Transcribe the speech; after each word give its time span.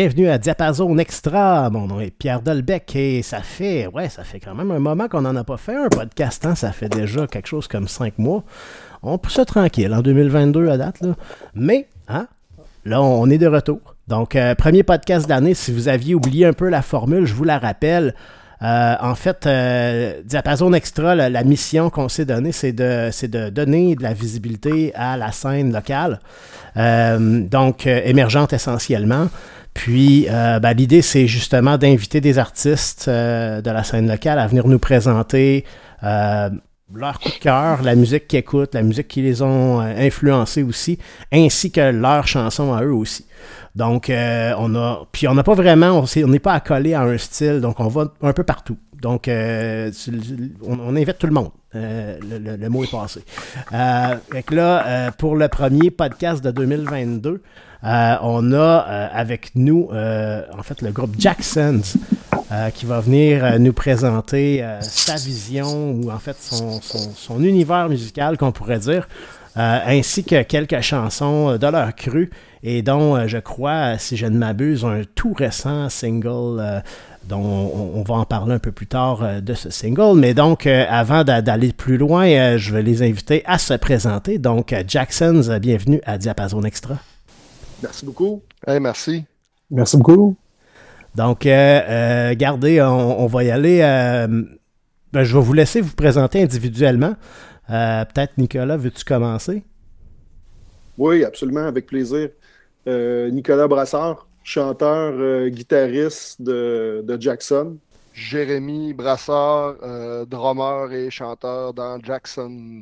Bienvenue 0.00 0.28
à 0.28 0.38
Diapason 0.38 0.96
Extra. 0.98 1.68
Mon 1.70 1.88
nom 1.88 1.98
est 1.98 2.12
Pierre 2.12 2.40
Dolbec 2.40 2.94
et 2.94 3.20
ça 3.22 3.40
fait, 3.40 3.88
ouais, 3.88 4.08
ça 4.08 4.22
fait 4.22 4.38
quand 4.38 4.54
même 4.54 4.70
un 4.70 4.78
moment 4.78 5.08
qu'on 5.08 5.22
n'en 5.22 5.34
a 5.34 5.42
pas 5.42 5.56
fait 5.56 5.74
un 5.74 5.88
podcast. 5.88 6.46
Hein? 6.46 6.54
Ça 6.54 6.70
fait 6.70 6.88
déjà 6.88 7.26
quelque 7.26 7.48
chose 7.48 7.66
comme 7.66 7.88
cinq 7.88 8.16
mois. 8.16 8.44
On 9.02 9.18
pousse 9.18 9.34
ça 9.34 9.44
tranquille 9.44 9.92
en 9.92 10.00
2022 10.00 10.68
à 10.68 10.76
date. 10.76 11.02
Mais, 11.52 11.88
hein, 12.06 12.28
là, 12.84 13.02
on 13.02 13.28
est 13.28 13.38
de 13.38 13.48
retour. 13.48 13.80
Donc, 14.06 14.36
euh, 14.36 14.54
premier 14.54 14.84
podcast 14.84 15.26
d'année. 15.28 15.54
Si 15.54 15.72
vous 15.72 15.88
aviez 15.88 16.14
oublié 16.14 16.46
un 16.46 16.52
peu 16.52 16.68
la 16.68 16.82
formule, 16.82 17.26
je 17.26 17.34
vous 17.34 17.42
la 17.42 17.58
rappelle. 17.58 18.14
Euh, 18.62 18.94
en 19.00 19.14
fait, 19.14 19.46
euh, 19.46 20.20
Diapason 20.24 20.72
Extra, 20.72 21.14
la, 21.14 21.44
mission 21.44 21.90
qu'on 21.90 22.08
s'est 22.08 22.24
donnée, 22.24 22.52
c'est 22.52 22.72
de, 22.72 23.10
de, 23.26 23.50
donner 23.50 23.94
de 23.94 24.02
la 24.02 24.12
visibilité 24.12 24.92
à 24.94 25.16
la 25.16 25.32
scène 25.32 25.72
locale, 25.72 26.20
donc 26.76 27.86
émergente 27.86 28.52
essentiellement. 28.52 29.28
Puis, 29.78 30.26
euh, 30.28 30.58
ben, 30.58 30.72
l'idée, 30.72 31.02
c'est 31.02 31.28
justement 31.28 31.78
d'inviter 31.78 32.20
des 32.20 32.40
artistes 32.40 33.06
euh, 33.06 33.60
de 33.60 33.70
la 33.70 33.84
scène 33.84 34.08
locale 34.08 34.40
à 34.40 34.46
venir 34.48 34.66
nous 34.66 34.80
présenter 34.80 35.64
euh, 36.02 36.50
leur 36.92 37.20
coup 37.20 37.28
de 37.28 37.38
cœur, 37.38 37.82
la 37.82 37.94
musique 37.94 38.26
qu'ils 38.26 38.40
écoutent, 38.40 38.74
la 38.74 38.82
musique 38.82 39.06
qui 39.06 39.22
les 39.22 39.40
ont 39.40 39.78
influencés 39.78 40.64
aussi, 40.64 40.98
ainsi 41.32 41.70
que 41.70 41.92
leurs 41.92 42.26
chansons 42.26 42.72
à 42.74 42.82
eux 42.82 42.92
aussi. 42.92 43.24
Donc, 43.78 44.10
on 44.10 44.74
a. 44.74 45.06
Puis, 45.12 45.26
on 45.28 45.34
n'a 45.34 45.42
pas 45.42 45.54
vraiment. 45.54 46.04
On 46.04 46.28
n'est 46.28 46.38
pas 46.38 46.52
accolé 46.52 46.94
à 46.94 47.02
un 47.02 47.16
style, 47.16 47.60
donc 47.60 47.80
on 47.80 47.88
va 47.88 48.12
un 48.22 48.32
peu 48.32 48.44
partout. 48.44 48.76
Donc, 49.00 49.28
on, 49.28 50.96
invite 50.96 51.18
tout 51.18 51.26
le 51.26 51.32
monde. 51.32 51.50
le, 51.72 52.68
mot 52.68 52.84
est 52.84 52.90
passé. 52.90 53.24
Euh, 53.72 54.16
là, 54.50 55.12
pour 55.12 55.36
le 55.36 55.48
premier 55.48 55.90
podcast 55.90 56.44
de 56.44 56.50
2022, 56.50 57.42
euh, 57.84 58.16
on 58.22 58.52
a 58.52 58.56
euh, 58.56 59.08
avec 59.12 59.52
nous, 59.54 59.88
euh, 59.92 60.42
en 60.56 60.62
fait, 60.62 60.82
le 60.82 60.90
groupe 60.90 61.14
Jacksons 61.18 61.82
qui 62.72 62.86
va 62.86 63.00
venir 63.00 63.60
nous 63.60 63.74
présenter 63.74 64.66
sa 64.80 65.16
vision 65.16 65.90
ou 65.90 66.10
en 66.10 66.18
fait 66.18 66.34
son, 66.40 67.42
univers 67.42 67.90
musical, 67.90 68.38
qu'on 68.38 68.52
pourrait 68.52 68.78
dire, 68.78 69.06
ainsi 69.56 70.24
que 70.24 70.42
quelques 70.42 70.80
chansons 70.80 71.56
de 71.56 71.66
leur 71.66 71.94
cru 71.94 72.30
et 72.62 72.82
dont 72.82 73.26
je 73.26 73.38
crois, 73.38 73.98
si 73.98 74.16
je 74.16 74.26
ne 74.26 74.36
m'abuse, 74.38 74.84
un 74.84 75.02
tout 75.14 75.32
récent 75.32 75.88
single 75.88 76.82
dont 77.24 77.72
on, 77.94 78.02
va 78.02 78.14
en 78.14 78.24
parler 78.24 78.54
un 78.54 78.58
peu 78.58 78.72
plus 78.72 78.86
tard 78.86 79.42
de 79.42 79.54
ce 79.54 79.70
single. 79.70 80.18
Mais 80.18 80.34
donc, 80.34 80.66
avant 80.66 81.24
d'aller 81.24 81.72
plus 81.72 81.98
loin, 81.98 82.56
je 82.56 82.72
vais 82.72 82.82
les 82.82 83.02
inviter 83.02 83.42
à 83.46 83.58
se 83.58 83.74
présenter. 83.74 84.38
Donc, 84.38 84.74
Jacksons, 84.86 85.58
bienvenue 85.60 86.00
à 86.04 86.18
Diapason 86.18 86.62
Extra. 86.62 86.98
Merci 87.82 88.04
beaucoup. 88.04 88.42
merci. 88.66 89.24
Merci 89.70 89.96
beaucoup. 89.96 90.36
Donc, 91.14 91.46
euh, 91.46 91.80
euh 91.88 92.34
gardez, 92.34 92.80
on, 92.82 93.26
va 93.26 93.44
y 93.44 93.50
aller. 93.50 93.80
Euh, 93.82 94.26
ben, 95.12 95.24
je 95.24 95.36
vais 95.36 95.42
vous 95.42 95.52
laisser 95.52 95.80
vous 95.80 95.94
présenter 95.94 96.42
individuellement. 96.42 97.14
Euh, 97.70 98.04
peut-être, 98.04 98.38
Nicolas, 98.38 98.76
veux-tu 98.76 99.04
commencer? 99.04 99.62
Oui, 100.96 101.24
absolument, 101.24 101.66
avec 101.66 101.86
plaisir. 101.86 102.30
Nicolas 102.86 103.68
Brassard, 103.68 104.26
chanteur, 104.42 105.48
guitariste 105.50 106.40
de, 106.40 107.04
de, 107.06 107.20
Jackson. 107.20 107.76
Jérémy 108.14 108.94
Brassard, 108.94 109.74
drummer 110.26 110.90
et 110.92 111.10
chanteur 111.10 111.74
dans 111.74 112.02
Jacksons. 112.02 112.80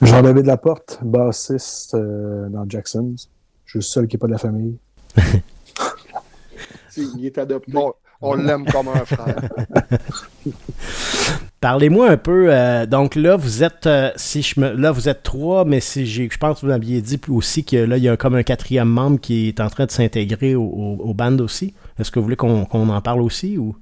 Jean-David 0.00 0.46
Laporte, 0.46 1.00
bassiste 1.02 1.94
euh, 1.94 2.48
dans 2.48 2.68
Jacksons. 2.68 3.16
Je 3.64 3.70
suis 3.70 3.78
le 3.78 3.82
seul 3.82 4.06
qui 4.06 4.14
n'est 4.16 4.20
pas 4.20 4.28
de 4.28 4.32
la 4.32 4.38
famille. 4.38 4.78
Il 6.96 7.26
est 7.26 7.36
adopté. 7.38 7.72
on 8.20 8.34
l'aime 8.34 8.64
comme 8.66 8.88
un 8.88 9.04
frère. 9.04 9.48
Parlez-moi 11.60 12.08
un 12.08 12.16
peu. 12.16 12.48
Euh, 12.50 12.86
donc 12.86 13.16
là, 13.16 13.34
vous 13.34 13.64
êtes 13.64 13.86
euh, 13.86 14.10
si 14.14 14.42
je 14.42 14.60
me, 14.60 14.70
là 14.74 14.92
vous 14.92 15.08
êtes 15.08 15.24
trois, 15.24 15.64
mais 15.64 15.80
si 15.80 16.06
j'ai, 16.06 16.28
je 16.30 16.38
pense 16.38 16.60
que 16.60 16.66
vous 16.66 16.68
m'aviez 16.68 17.00
dit 17.00 17.20
aussi 17.28 17.64
que 17.64 17.76
là 17.76 17.96
il 17.96 18.04
y 18.04 18.08
a 18.08 18.16
comme 18.16 18.36
un 18.36 18.44
quatrième 18.44 18.88
membre 18.88 19.20
qui 19.20 19.48
est 19.48 19.60
en 19.60 19.68
train 19.68 19.86
de 19.86 19.90
s'intégrer 19.90 20.54
au, 20.54 21.12
band 21.14 21.38
aussi. 21.38 21.74
Est-ce 21.98 22.12
que 22.12 22.20
vous 22.20 22.24
voulez 22.24 22.36
qu'on, 22.36 22.62
en 22.70 23.00
parle 23.00 23.22
aussi 23.22 23.58
ou? 23.58 23.74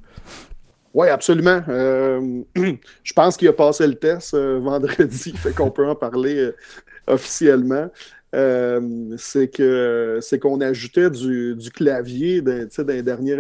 Oui, 0.95 1.09
absolument. 1.09 1.61
Euh, 1.69 2.43
je 3.03 3.13
pense 3.13 3.37
qu'il 3.37 3.49
a 3.49 3.53
passé 3.53 3.87
le 3.87 3.97
test 3.97 4.35
vendredi, 4.59 5.35
fait 5.37 5.55
qu'on 5.55 5.71
peut 5.71 5.87
en 5.87 5.95
parler 5.95 6.51
officiellement. 7.07 7.91
c'est 8.33 9.49
que 9.49 10.19
c'est 10.23 10.39
qu'on 10.39 10.63
ajoutait 10.63 11.11
du, 11.11 11.59
clavier 11.75 12.41
dans, 12.41 12.67
les 12.89 13.03
derniers 13.03 13.35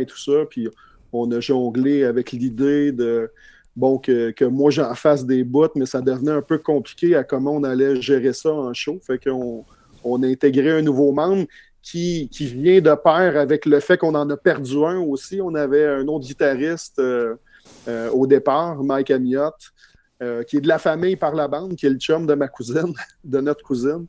et 0.00 0.06
tout 0.06 0.18
ça, 0.18 0.32
puis 0.48 0.70
on 1.12 1.30
a 1.32 1.40
jonglé 1.40 2.04
avec 2.04 2.32
l'idée 2.32 2.92
de 2.92 3.30
bon 3.76 3.98
que, 3.98 4.44
moi 4.44 4.70
j'en 4.70 4.94
fasse 4.94 5.24
des 5.24 5.44
bouts, 5.44 5.68
mais 5.76 5.86
ça 5.86 6.00
devenait 6.00 6.32
un 6.32 6.42
peu 6.42 6.58
compliqué 6.58 7.16
à 7.16 7.24
comment 7.24 7.54
on 7.54 7.64
allait 7.64 8.00
gérer 8.00 8.32
ça 8.32 8.52
en 8.52 8.72
show. 8.74 8.98
Fait 9.02 9.22
qu'on 9.22 9.64
on 10.04 10.22
a 10.22 10.26
intégré 10.26 10.70
un 10.70 10.82
nouveau 10.82 11.12
membre 11.12 11.46
qui, 11.82 12.28
vient 12.32 12.80
de 12.80 12.94
pair 12.94 13.36
avec 13.36 13.66
le 13.66 13.80
fait 13.80 13.98
qu'on 13.98 14.14
en 14.14 14.28
a 14.30 14.36
perdu 14.36 14.84
un 14.84 15.00
aussi. 15.00 15.40
On 15.40 15.54
avait 15.54 15.86
un 15.86 16.06
autre 16.06 16.26
guitariste 16.26 16.98
euh, 16.98 17.34
euh, 17.88 18.10
au 18.10 18.26
départ, 18.26 18.82
Mike 18.82 19.10
Amiot, 19.10 19.50
euh, 20.22 20.42
qui 20.42 20.56
est 20.56 20.60
de 20.60 20.68
la 20.68 20.78
famille 20.78 21.16
par 21.16 21.34
la 21.34 21.48
bande, 21.48 21.76
qui 21.76 21.84
est 21.84 21.90
le 21.90 21.98
chum 21.98 22.26
de 22.26 22.34
ma 22.34 22.48
cousine, 22.48 22.94
de 23.24 23.40
notre 23.40 23.62
cousine. 23.62 24.06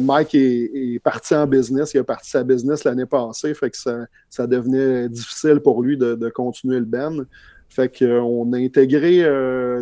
Mike 0.00 0.34
est, 0.34 1.02
parti 1.02 1.34
en 1.34 1.46
business, 1.46 1.94
il 1.94 1.98
a 1.98 2.04
parti 2.04 2.30
sa 2.30 2.44
business 2.44 2.84
l'année 2.84 3.06
passée, 3.06 3.54
fait 3.54 3.70
que 3.70 3.76
ça, 3.76 4.46
devenait 4.46 5.08
difficile 5.08 5.60
pour 5.60 5.82
lui 5.82 5.96
de, 5.96 6.28
continuer 6.28 6.78
le 6.78 6.84
band. 6.84 7.24
Fait 7.68 7.88
qu'on 7.88 8.52
a 8.52 8.58
intégré 8.58 9.22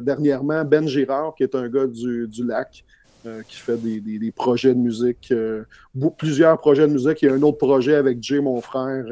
dernièrement 0.00 0.64
Ben 0.64 0.88
Girard, 0.88 1.34
qui 1.34 1.42
est 1.42 1.54
un 1.54 1.68
gars 1.68 1.86
du 1.86 2.44
lac, 2.46 2.84
euh, 3.24 3.42
qui 3.46 3.56
fait 3.56 3.76
des, 3.76 4.32
projets 4.32 4.74
de 4.74 4.80
musique, 4.80 5.28
euh, 5.30 5.62
plusieurs 6.18 6.58
projets 6.58 6.88
de 6.88 6.92
musique. 6.92 7.22
Il 7.22 7.26
y 7.26 7.28
a 7.28 7.34
un 7.34 7.42
autre 7.42 7.58
projet 7.58 7.94
avec 7.94 8.20
Jay, 8.20 8.40
mon 8.40 8.60
frère, 8.60 9.04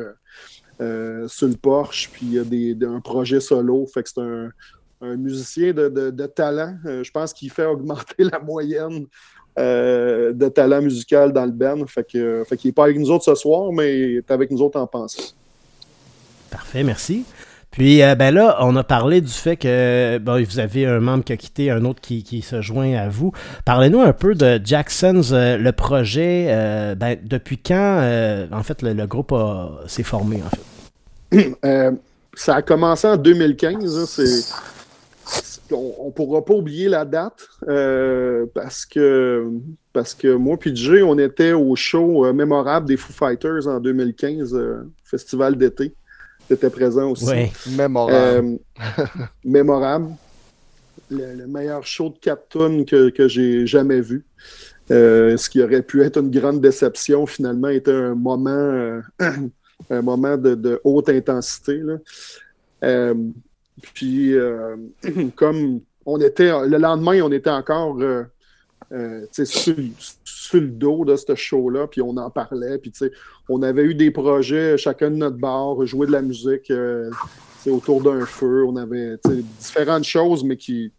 euh, 0.81 1.28
sur 1.28 1.46
le 1.46 1.55
Porsche, 1.55 2.10
puis 2.10 2.26
il 2.26 2.32
y 2.32 2.38
a 2.40 2.43
des, 2.43 2.76
un 2.84 2.99
projet 2.99 3.38
solo. 3.38 3.87
Fait 3.87 4.02
que 4.02 4.08
c'est 4.08 4.20
un, 4.20 4.50
musicien 5.02 5.73
de, 5.73 6.26
talent. 6.26 6.76
je 6.85 7.11
pense 7.11 7.32
qu'il 7.32 7.50
fait 7.50 7.64
augmenter 7.64 8.25
la 8.32 8.38
moyenne 8.38 9.06
de 9.56 10.49
talent 10.49 10.82
musical 10.82 11.32
dans 11.32 11.44
le 11.44 11.52
band. 11.52 11.87
Fait 11.87 12.05
que, 12.05 12.44
fait 12.49 12.56
qu'il 12.56 12.69
n'est 12.69 12.75
pas 12.75 12.85
avec 12.85 12.99
nous 12.99 13.11
autres 13.11 13.25
ce 13.25 13.35
soir, 13.35 13.73
mais 13.73 13.99
il 13.99 14.17
est 14.19 14.31
avec 14.31 14.50
nous 14.50 14.62
autres 14.62 14.79
en 14.79 14.87
pensée. 14.87 15.35
Parfait, 16.50 16.82
merci. 16.82 17.25
Puis 17.70 18.02
euh, 18.02 18.17
ben 18.17 18.35
là, 18.35 18.58
on 18.61 18.75
a 18.76 18.82
parlé 18.82 19.20
du 19.20 19.32
fait 19.32 19.56
que 19.56 20.19
vous 20.44 20.58
avez 20.58 20.87
un 20.87 20.99
membre 20.99 21.23
qui 21.25 21.32
a 21.32 21.37
quitté, 21.37 21.70
un 21.70 21.85
autre 21.85 22.00
qui, 22.00 22.43
se 22.43 22.61
joint 22.61 22.94
à 22.94 23.08
vous. 23.08 23.32
Parlez-nous 23.64 24.00
un 24.00 24.12
peu 24.12 24.35
de 24.35 24.61
Jackson's, 24.62 25.31
euh, 25.32 25.56
le 25.56 25.73
projet. 25.73 26.46
Euh, 26.49 26.94
ben, 26.96 27.17
depuis 27.23 27.58
quand, 27.58 28.49
en 28.53 28.62
fait, 28.62 28.82
le, 28.82 29.06
groupe 29.06 29.35
s'est 29.87 30.03
formé, 30.03 30.43
en 30.44 30.50
fait? 30.50 31.94
ça 32.35 32.56
a 32.56 32.62
commencé 32.62 33.06
en 33.06 33.17
2015. 33.17 34.55
On 35.72 36.06
ne 36.06 36.11
pourra 36.12 36.44
pas 36.44 36.55
oublier 36.55 36.88
la 36.88 37.05
date 37.05 37.49
parce 38.55 38.87
que 38.87 39.46
parce 39.93 40.14
que 40.14 40.34
moi 40.34 40.56
puis 40.56 40.75
Jay, 40.75 41.02
on 41.02 41.19
était 41.19 41.52
au 41.52 41.75
show 41.76 42.32
mémorable 42.32 42.87
des 42.87 42.96
Foo 42.96 43.12
Fighters 43.12 43.67
en 43.67 43.81
2015, 43.81 44.56
festival 45.05 45.56
d'été 45.56 45.93
était 46.52 46.70
présent 46.70 47.11
aussi. 47.11 47.26
Mémorable. 47.76 48.14
Euh, 48.14 48.56
mémorable. 49.44 50.11
Le, 51.11 51.46
meilleur 51.46 51.84
show 51.84 52.11
de 52.11 52.19
4 52.19 52.49
tonnes 52.49 52.84
que, 52.84 53.11
que 53.11 53.26
j'ai 53.26 53.67
jamais 53.67 54.00
vu. 54.00 54.25
Euh, 54.90 55.37
ce 55.37 55.50
qui 55.50 55.62
aurait 55.62 55.82
pu 55.82 56.02
être 56.02 56.19
une 56.19 56.31
grande 56.31 56.61
déception, 56.61 57.26
finalement, 57.26 57.69
était 57.69 57.93
un 57.93 58.14
moment, 58.14 58.50
euh, 58.50 59.00
un 59.90 60.02
moment 60.02 60.37
de, 60.37 60.81
haute 60.84 61.08
intensité. 61.08 61.81
Puis, 63.93 64.34
comme 65.37 65.81
on 66.06 66.20
était, 66.20 66.50
le 66.67 66.78
lendemain, 66.78 67.20
on 67.22 67.32
était 67.32 67.50
encore 67.50 67.99
sur, 69.32 69.76
sur, 70.25 70.61
le 70.61 70.69
dos 70.69 71.05
de 71.05 71.17
ce 71.17 71.34
show-là, 71.34 71.87
puis 71.87 72.02
on 72.02 72.17
en 72.17 72.31
parlait, 72.31 72.78
puis 72.78 72.93
on 73.49 73.62
avait 73.62 73.84
eu 73.84 73.94
des 73.94 74.11
projets, 74.11 74.76
chacun 74.76 75.11
de 75.11 75.17
notre 75.17 75.37
bar, 75.37 75.84
jouer 75.87 76.06
de 76.06 76.12
la 76.12 76.22
musique 76.22 76.70
euh, 76.70 77.11
autour 77.67 78.02
d'un 78.02 78.26
feu. 78.26 78.64
On 78.67 78.76
avait 78.76 79.17
différentes 79.58 80.05
choses, 80.05 80.43
mais 80.44 80.56
qui, 80.56 80.93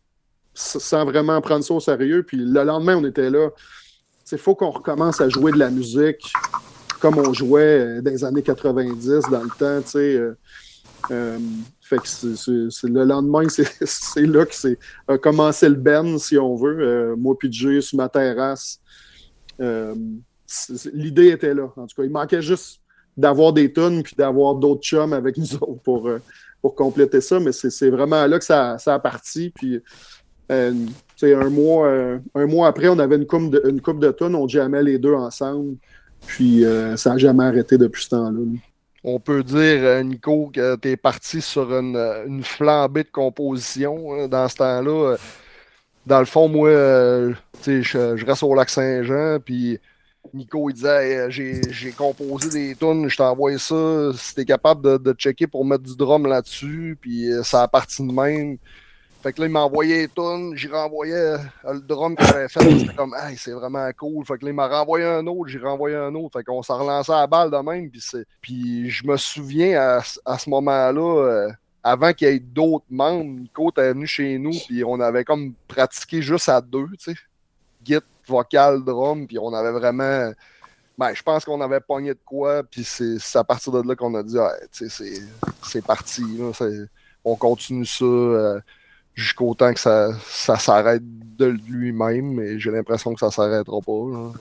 sans 0.53 1.06
vraiment 1.06 1.39
prendre 1.41 1.63
ça 1.63 1.73
au 1.73 1.79
sérieux. 1.79 2.23
Puis 2.23 2.38
le 2.38 2.63
lendemain, 2.63 2.97
on 2.97 3.06
était 3.06 3.29
là. 3.29 3.50
Il 4.31 4.38
faut 4.38 4.56
qu'on 4.56 4.71
recommence 4.71 5.19
à 5.19 5.27
jouer 5.27 5.51
de 5.51 5.57
la 5.57 5.69
musique 5.69 6.31
comme 7.01 7.18
on 7.18 7.33
jouait 7.33 7.79
euh, 7.79 8.01
dans 8.01 8.12
les 8.12 8.23
années 8.23 8.44
90, 8.44 9.23
dans 9.31 9.44
le 9.44 9.50
temps. 9.50 9.97
Euh, 11.09 11.38
fait 11.95 11.97
que 11.97 12.88
le 12.88 13.03
lendemain, 13.03 13.47
c'est, 13.49 14.25
là 14.25 14.45
que 14.45 14.55
c'est 14.55 14.79
a 15.07 15.17
commencé 15.17 15.67
le 15.67 15.75
Ben, 15.75 16.17
si 16.17 16.38
on 16.38 16.55
veut. 16.55 17.15
moi 17.15 17.35
puis 17.38 17.51
Jay 17.51 17.81
sur 17.81 17.97
ma 17.97 18.09
terrasse 18.09 18.79
l'idée 20.93 21.29
était 21.29 21.53
là. 21.53 21.71
En 21.75 21.88
tout 21.88 21.95
cas, 21.95 22.03
il 22.03 22.11
manquait 22.11 22.41
juste 22.41 22.81
d'avoir 23.17 23.53
des 23.53 23.71
tunes 23.71 24.03
puis 24.03 24.15
d'avoir 24.17 24.55
d'autres 24.55 24.81
chums 24.81 25.13
avec 25.13 25.38
nous 25.38 25.55
autres 25.55 25.81
pour, 25.83 26.07
euh, 26.07 26.19
pour 26.61 26.75
compléter 26.75 27.21
ça. 27.21 27.39
Mais 27.39 27.51
c'est 27.51 27.89
vraiment 27.89 28.25
là 28.25 28.39
que 28.39 28.45
ça, 28.45 28.77
ça 28.77 28.95
a 28.95 28.99
parti. 28.99 29.51
Puis, 29.53 29.81
euh, 30.51 30.73
un, 31.21 31.49
mois, 31.49 31.87
euh, 31.87 32.19
un 32.35 32.45
mois 32.45 32.67
après, 32.67 32.89
on 32.89 32.99
avait 32.99 33.15
une 33.15 33.27
coupe 33.27 33.51
de, 33.51 33.61
une 33.69 33.81
coupe 33.81 33.99
de 33.99 34.11
tunes. 34.11 34.35
On 34.35 34.47
jamais 34.47 34.83
les 34.83 34.97
deux 34.97 35.13
ensemble. 35.13 35.75
Puis, 36.27 36.63
ça 36.97 37.11
n'a 37.11 37.17
jamais 37.17 37.45
arrêté 37.45 37.77
depuis 37.79 38.03
ce 38.03 38.09
temps-là. 38.09 38.39
On 39.03 39.19
peut 39.19 39.44
dire, 39.44 40.03
Nico, 40.03 40.51
que 40.53 40.75
tu 40.75 40.89
es 40.89 40.98
parti 40.98 41.42
sur 41.42 41.74
une, 41.77 41.98
une, 42.27 42.44
flambée 42.44 43.03
de 43.03 43.09
composition 43.09 44.13
hein, 44.13 44.27
dans 44.27 44.48
ce 44.48 44.57
temps-là. 44.57 45.18
Dans 46.06 46.19
le 46.19 46.25
fond, 46.25 46.48
moi, 46.48 46.69
je, 47.65 48.25
reste 48.25 48.44
au 48.44 48.53
lac 48.56 48.69
Saint-Jean, 48.69 49.39
puis 49.44 49.80
Nico, 50.33 50.69
il 50.69 50.74
disait 50.74 51.30
j'ai 51.30 51.92
composé 51.92 52.50
des 52.50 52.75
tunes, 52.75 53.09
je 53.09 53.18
t'envoie 53.18 53.57
ça. 53.57 54.12
Si 54.15 54.36
t'es 54.36 54.45
capable 54.45 55.01
de, 55.01 55.13
checker 55.13 55.47
pour 55.47 55.65
mettre 55.65 55.83
du 55.83 55.95
drum 55.95 56.25
là-dessus, 56.25 56.97
puis 57.01 57.31
euh, 57.31 57.44
ça 57.44 57.63
a 57.63 57.68
parti 57.68 58.06
de 58.06 58.12
même. 58.12 58.57
Fait 59.21 59.33
que 59.33 59.41
là, 59.41 59.47
il 59.47 59.51
m'envoyait 59.51 60.01
les 60.01 60.07
tunes, 60.07 60.53
j'y 60.56 60.68
renvoyais 60.68 61.13
euh, 61.13 61.38
le 61.65 61.81
drum 61.81 62.15
que 62.15 62.25
j'avais 62.25 62.50
fait. 62.50 62.59
C'était 62.79 62.95
comme, 62.95 63.15
hey, 63.15 63.38
c'est 63.38 63.51
vraiment 63.51 63.88
cool. 63.95 64.25
Fait 64.25 64.38
que 64.38 64.45
là, 64.45 64.51
il 64.51 64.56
m'a 64.56 64.68
renvoyé 64.68 65.06
un 65.06 65.27
autre, 65.27 65.47
j'ai 65.47 65.59
renvoyé 65.59 65.95
un 65.95 66.13
autre. 66.15 66.39
Fait 66.39 66.44
qu'on 66.44 66.63
s'est 66.63 66.73
relancé 66.73 67.12
à 67.12 67.21
la 67.21 67.27
balle 67.27 67.51
de 67.51 67.57
même. 67.57 67.89
Puis, 67.91 68.03
puis 68.41 68.89
je 68.89 69.06
me 69.06 69.18
souviens 69.18 69.79
à, 69.79 70.01
à 70.25 70.38
ce 70.39 70.50
moment-là, 70.50 71.23
euh, 71.23 71.51
avant 71.83 72.13
qu'il 72.13 72.27
y 72.27 72.31
ait 72.31 72.39
d'autres 72.39 72.85
membres, 72.89 73.25
Nico 73.25 73.69
était 73.69 73.94
venu 73.94 74.07
chez 74.07 74.38
nous, 74.38 74.51
puis 74.68 74.83
on 74.83 75.00
avait 75.00 75.23
comme 75.23 75.53
pratiqué 75.68 76.21
juste 76.21 76.50
à 76.50 76.62
deux, 76.62 76.88
tu 77.00 77.13
sais. 77.13 77.19
Git, 77.83 78.00
vocal, 78.27 78.83
drum, 78.83 79.27
puis 79.27 79.39
on 79.39 79.53
avait 79.53 79.71
vraiment. 79.71 80.31
Ben, 80.97 81.13
je 81.13 81.23
pense 81.23 81.45
qu'on 81.45 81.62
avait 81.62 81.79
pogné 81.79 82.09
de 82.09 82.19
quoi, 82.23 82.63
puis 82.63 82.83
c'est 82.83 83.18
à 83.35 83.44
partir 83.44 83.71
de 83.71 83.88
là 83.88 83.95
qu'on 83.95 84.13
a 84.15 84.23
dit, 84.23 84.38
c'est 84.71 85.85
parti. 85.85 86.23
on 87.25 87.35
continue 87.35 87.85
ça 87.85 88.06
euh, 88.06 88.59
jusqu'au 89.13 89.53
temps 89.53 89.73
que 89.73 89.79
ça, 89.79 90.11
ça 90.25 90.57
s'arrête 90.57 91.03
de 91.37 91.45
lui-même, 91.67 92.33
mais 92.33 92.59
j'ai 92.59 92.71
l'impression 92.71 93.13
que 93.13 93.19
ça 93.19 93.31
s'arrêtera 93.31 93.79
pas. 93.81 94.31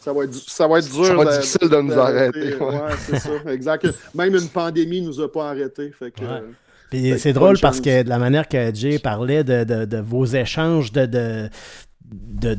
Ça 0.00 0.12
va, 0.12 0.22
être, 0.22 0.34
ça 0.34 0.68
va 0.68 0.78
être 0.78 0.88
dur. 0.88 1.04
Ça 1.04 1.14
va 1.14 1.22
être 1.24 1.40
difficile 1.40 1.68
de 1.68 1.80
nous 1.80 1.98
arrêter. 1.98 2.54
Ouais, 2.56 2.94
c'est 3.00 3.18
ça, 3.18 3.30
exact. 3.48 3.88
Même 4.14 4.36
une 4.36 4.48
pandémie 4.48 5.00
ne 5.00 5.08
nous 5.08 5.20
a 5.20 5.30
pas 5.30 5.50
arrêtés. 5.50 5.90
Fait 5.90 6.12
que, 6.12 6.22
Puis 6.90 7.18
c'est 7.18 7.32
drôle 7.32 7.58
parce 7.58 7.80
que 7.80 8.04
de 8.04 8.08
la 8.08 8.18
manière 8.18 8.46
que 8.46 8.72
Jay 8.72 9.00
parlait 9.00 9.42
de, 9.42 9.64
de, 9.64 9.84
de 9.84 9.98
vos 9.98 10.24
échanges 10.24 10.92
de, 10.92 11.06
de, 11.06 11.50
de, 12.12 12.58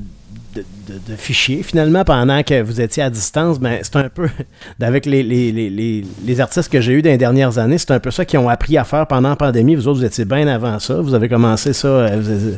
de, 0.56 1.16
fichiers 1.16 1.64
finalement 1.64 2.04
pendant 2.04 2.42
que 2.44 2.62
vous 2.62 2.82
étiez 2.82 3.04
à 3.04 3.10
distance, 3.10 3.60
ben, 3.60 3.80
c'est 3.82 3.96
un 3.96 4.10
peu, 4.10 4.30
avec 4.82 5.06
les, 5.06 5.24
les, 5.24 5.52
les, 5.52 6.06
les 6.26 6.40
artistes 6.40 6.72
que 6.72 6.82
j'ai 6.82 6.94
eus 6.94 7.02
dans 7.02 7.10
les 7.10 7.18
dernières 7.18 7.58
années, 7.58 7.78
c'est 7.78 7.92
un 7.92 8.00
peu 8.00 8.12
ça 8.12 8.26
qu'ils 8.26 8.40
ont 8.40 8.50
appris 8.50 8.78
à 8.78 8.84
faire 8.84 9.08
pendant 9.08 9.30
la 9.30 9.36
pandémie. 9.36 9.76
Vous 9.76 9.88
autres, 9.88 10.00
vous 10.00 10.06
étiez 10.06 10.26
bien 10.26 10.48
avant 10.48 10.80
ça. 10.80 10.96
Vous 10.96 11.14
avez 11.14 11.30
commencé 11.30 11.74
ça. 11.74 11.88
Euh, 11.88 12.58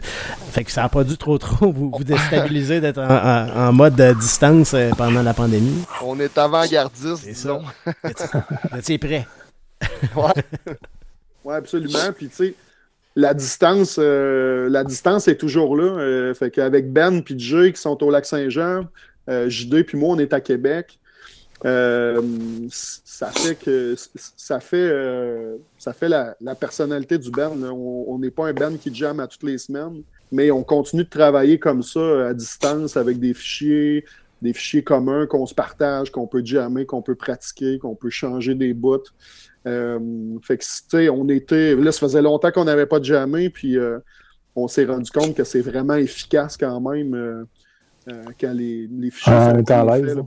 fait 0.52 0.64
que 0.64 0.72
ça 0.72 0.84
n'a 0.84 0.90
pas 0.90 1.04
dû 1.04 1.18
trop 1.18 1.38
trop 1.38 1.72
vous, 1.72 1.92
vous 1.96 2.04
déstabiliser 2.04 2.80
d'être 2.80 3.00
en, 3.00 3.68
en, 3.68 3.74
mode 3.74 4.02
distance 4.20 4.74
euh, 4.74 4.92
pendant 4.98 5.22
la 5.22 5.34
pandémie. 5.34 5.84
On 6.04 6.20
est 6.20 6.38
avant-gardiste, 6.38 7.26
disons. 7.26 7.64
Vous 7.86 8.78
étiez 8.78 8.98
prêt. 8.98 9.28
ouais. 10.16 10.44
ouais, 11.44 11.56
absolument. 11.56 12.12
Puis 12.16 12.30
tu 12.30 12.36
sais, 12.36 12.56
la 13.20 13.34
distance, 13.34 13.98
euh, 14.00 14.70
la 14.70 14.86
distance 14.86 15.28
est 15.28 15.36
toujours 15.36 15.76
là. 15.76 15.84
Euh, 15.84 16.34
fait 16.34 16.52
qu'avec 16.52 16.92
Ben 16.92 17.18
et 17.18 17.38
Jay 17.38 17.74
qui 17.74 17.82
sont 17.82 18.02
au 18.02 18.10
lac 18.10 18.26
Saint-Jean, 18.26 18.86
euh, 19.30 19.50
JD 19.50 19.84
puis 19.84 19.98
moi, 19.98 20.16
on 20.16 20.20
est 20.20 20.32
à 20.32 20.40
Québec. 20.40 20.98
ça 21.62 23.28
fait 23.32 23.56
que 23.56 23.96
ça 24.38 24.62
fait 24.62 24.90
ça 25.78 25.92
fait 25.92 26.08
la, 26.08 26.56
personnalité 26.58 27.18
du 27.18 27.30
Ben. 27.30 27.52
On 27.62 28.18
n'est 28.20 28.32
pas 28.32 28.48
un 28.48 28.54
Ben 28.54 28.78
qui 28.78 28.94
jamme 28.96 29.20
à 29.20 29.28
toutes 29.28 29.44
les 29.44 29.58
semaines, 29.58 30.02
mais 30.32 30.50
on 30.50 30.64
continue 30.64 31.04
de 31.04 31.10
travailler 31.10 31.60
comme 31.60 31.84
ça 31.84 32.30
à 32.30 32.34
distance 32.34 32.96
avec 32.96 33.20
des 33.20 33.34
fichiers, 33.34 34.06
des 34.42 34.54
fichiers 34.54 34.84
communs 34.84 35.28
qu'on 35.28 35.46
se 35.46 35.54
partage, 35.54 36.10
qu'on 36.10 36.28
peut 36.28 36.46
jammer, 36.46 36.86
qu'on 36.86 37.02
peut 37.02 37.16
pratiquer, 37.16 37.80
qu'on 37.80 37.96
peut 37.96 38.10
changer 38.10 38.56
des 38.56 38.74
bouts. 38.74 39.12
Euh, 39.70 40.00
fait 40.42 40.58
que, 40.58 40.64
tu 40.64 40.70
sais, 40.90 41.10
on 41.10 41.28
était. 41.30 41.76
Là, 41.76 41.92
ça 41.92 42.00
faisait 42.00 42.22
longtemps 42.22 42.52
qu'on 42.52 42.66
n'avait 42.66 42.86
pas 42.86 43.00
de 43.00 43.06
jamais, 43.06 43.50
puis 43.50 43.78
euh, 43.78 44.00
on 44.56 44.68
s'est 44.68 44.86
rendu 44.86 45.12
compte 45.12 45.36
que 45.36 45.44
c'est 45.44 45.62
vraiment 45.62 45.96
efficace 45.96 46.58
quand 46.58 46.80
même 46.82 47.14
euh, 47.14 47.44
quand 48.40 48.54
les, 48.54 48.88
les 48.88 49.12
fichiers 49.12 49.34
ah, 49.34 49.54
sont 49.56 49.72
à 49.72 49.98
l'aise. 49.98 50.18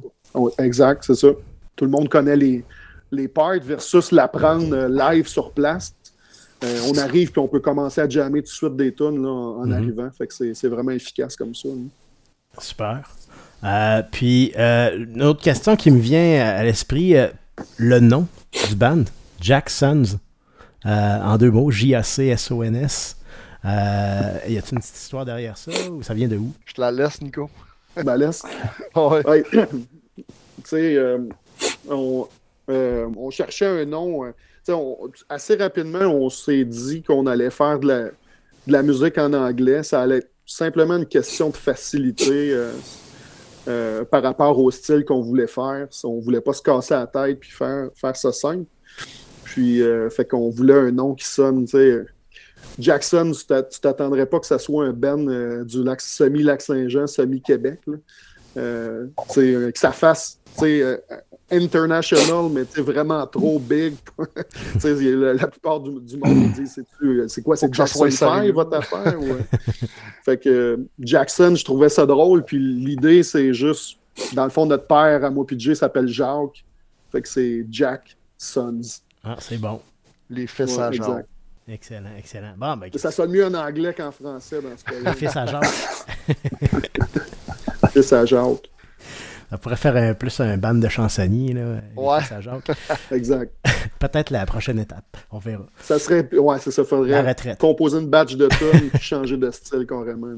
exact, 0.59 1.05
c'est 1.05 1.15
ça. 1.15 1.29
Tout 1.75 1.85
le 1.85 1.91
monde 1.91 2.09
connaît 2.09 2.37
les, 2.37 2.65
les 3.11 3.29
parts 3.29 3.61
versus 3.63 4.13
l'apprendre 4.13 4.87
live 4.87 5.27
sur 5.27 5.51
place. 5.51 5.95
on 6.63 6.97
arrive 6.99 7.33
puis 7.33 7.41
on 7.41 7.49
peut 7.49 7.61
commencer 7.61 8.01
à 8.01 8.09
jammer 8.09 8.41
tout 8.41 8.49
de 8.49 8.53
suite 8.53 8.77
des 8.77 8.93
tonnes 8.93 9.27
en, 9.27 9.67
mm-hmm. 9.67 9.73
arrivant. 9.73 10.11
Fait 10.17 10.27
que 10.27 10.55
c'est 10.55 10.69
vraiment 10.69 10.93
efficace 10.93 11.35
comme 11.35 11.55
ça. 11.55 11.69
Super. 12.59 13.09
puis, 14.13 14.53
une 14.57 15.23
autre 15.23 15.43
question 15.43 15.75
qui 15.75 15.91
me 15.91 15.99
vient 15.99 16.45
à 16.47 16.63
l'esprit, 16.63 17.15
le 17.79 17.99
nom 17.99 18.29
du 18.69 18.77
band? 18.77 19.05
Jacksons. 19.43 20.19
Euh, 20.87 20.89
en 20.89 21.37
deux 21.37 21.51
mots, 21.51 21.71
J-A-C-S-O-N-S. 21.71 23.17
Euh, 23.65 23.69
y 24.49 24.59
a-t-il 24.59 24.75
une 24.75 24.81
petite 24.81 24.97
histoire 24.97 25.25
derrière 25.25 25.57
ça 25.57 25.71
ou 25.91 26.03
ça 26.03 26.15
vient 26.15 26.27
de 26.27 26.37
où? 26.37 26.53
Je 26.65 26.75
te 26.75 26.81
la 26.81 26.91
laisse, 26.91 27.21
Nico. 27.21 27.49
Ben, 27.97 28.17
laisse. 28.17 28.43
ouais. 28.97 29.45
tu 29.53 30.25
sais, 30.65 30.97
euh, 30.97 31.19
on, 31.89 32.27
on, 32.69 33.31
cherchait 33.31 33.67
un 33.67 33.85
nom. 33.85 34.33
assez 35.29 35.55
rapidement, 35.57 36.07
on 36.07 36.29
s'est 36.31 36.65
dit 36.65 37.03
qu'on 37.03 37.27
allait 37.27 37.51
faire 37.51 37.79
de 37.79 37.87
la, 37.87 38.03
de 38.05 38.73
la, 38.73 38.83
musique 38.83 39.19
en 39.19 39.33
anglais. 39.33 39.85
Ça 39.85 40.03
allait 40.03 40.19
être 40.19 40.31
simplement 40.47 40.97
une 40.97 41.07
question 41.07 41.51
de 41.51 41.57
facilité. 41.57 42.57
par 44.11 44.23
rapport 44.23 44.59
au 44.59 44.73
style 44.73 45.05
qu'on 45.05 45.21
voulait 45.21 45.47
faire. 45.47 45.87
On 46.03 46.19
voulait 46.19 46.41
pas 46.41 46.55
se 46.55 46.63
casser 46.63 46.95
la 46.95 47.07
tête 47.07 47.39
puis 47.39 47.51
faire, 47.53 47.91
faire 47.95 48.17
ça 48.17 48.33
simple. 48.33 48.67
Puis, 49.53 49.83
euh, 49.83 50.09
fait 50.09 50.25
qu'on 50.25 50.49
voulait 50.49 50.73
un 50.73 50.91
nom 50.91 51.15
qui 51.15 51.27
sonne, 51.27 51.67
tu 51.67 51.73
sais. 51.73 52.07
Jackson, 52.79 53.33
tu 53.35 53.81
t'attendrais 53.83 54.25
pas 54.25 54.41
que 54.41 54.47
ça 54.47 54.59
soit 54.59 54.87
un 54.87 54.95
Ben 54.95 55.29
euh, 55.29 55.63
du 55.63 55.85
lac, 55.85 56.01
semi-Lac-Saint-Jean, 56.01 57.07
semi-Québec. 57.07 57.81
Euh, 58.57 59.09
que 59.35 59.73
ça 59.75 59.93
fasse 59.93 60.39
international, 61.51 62.51
mais 62.51 62.63
vraiment 62.81 63.27
trop 63.27 63.59
big. 63.59 63.95
la, 64.83 65.35
la, 65.35 65.47
plupart 65.49 65.81
du, 65.81 66.17
monde 66.17 66.53
dit 66.53 66.67
c'est 67.29 67.43
quoi, 67.43 67.55
c'est 67.55 67.75
Jackson 67.75 68.09
5 68.09 68.51
votre 68.53 68.75
affaire? 68.75 69.19
fait 70.25 70.39
que 70.39 70.81
Jackson, 70.99 71.55
je 71.55 71.65
trouvais 71.65 71.91
ça 71.91 72.07
drôle. 72.07 72.43
Puis 72.43 72.57
l'idée, 72.59 73.23
c'est 73.23 73.53
juste, 73.53 73.99
dans 74.33 74.45
le 74.45 74.51
fond, 74.51 74.65
notre 74.65 74.87
père 74.87 75.23
à 75.23 75.29
moi 75.29 75.45
s'appelle 75.75 76.09
Jacques. 76.09 76.65
Fait 77.11 77.21
que 77.21 77.29
c'est 77.29 77.67
Jack 77.71 78.17
Sons. 78.39 79.03
Ah, 79.25 79.37
c'est 79.39 79.59
bon. 79.59 79.81
Les 80.31 80.47
fils 80.47 80.79
à 80.79 80.91
Jacques. 80.91 81.27
Excellent, 81.69 82.11
excellent. 82.19 82.55
Bon, 82.57 82.77
ben, 82.77 82.91
ça 82.97 83.11
sonne 83.13 83.31
mieux 83.31 83.47
en 83.47 83.55
anglais 83.55 83.95
qu'en 83.95 84.11
français 84.11 84.61
dans 84.61 84.77
ce 84.77 84.85
cas-là. 84.85 85.13
fils 85.15 85.37
à 85.37 85.47
Jacques. 85.47 85.65
fils 87.93 88.13
à 88.13 88.25
Jacques. 88.25 88.69
On 89.53 89.59
pourrait 89.59 89.77
faire 89.77 89.95
un, 89.97 90.15
plus 90.15 90.41
un 90.41 90.57
band 90.57 90.75
de 90.75 90.89
chansonniers, 90.89 91.53
là. 91.53 91.77
Ouais. 91.95 92.21
Fils 92.21 92.33
à 92.33 92.41
Jacques. 92.41 92.71
exact. 93.13 93.53
Peut-être 94.01 94.31
la 94.31 94.45
prochaine 94.47 94.79
étape. 94.79 95.17
On 95.31 95.39
verra. 95.39 95.67
Ça 95.81 95.99
serait. 95.99 96.27
Ouais, 96.35 96.59
c'est 96.59 96.71
ça. 96.73 96.85
Faudrait 96.85 97.37
composer 97.59 97.99
une 97.99 98.09
batch 98.09 98.35
de 98.35 98.49
tonnes 98.49 98.91
et 98.93 98.99
changer 98.99 99.37
de 99.37 99.51
style 99.51 99.87
carrément. 99.87 100.35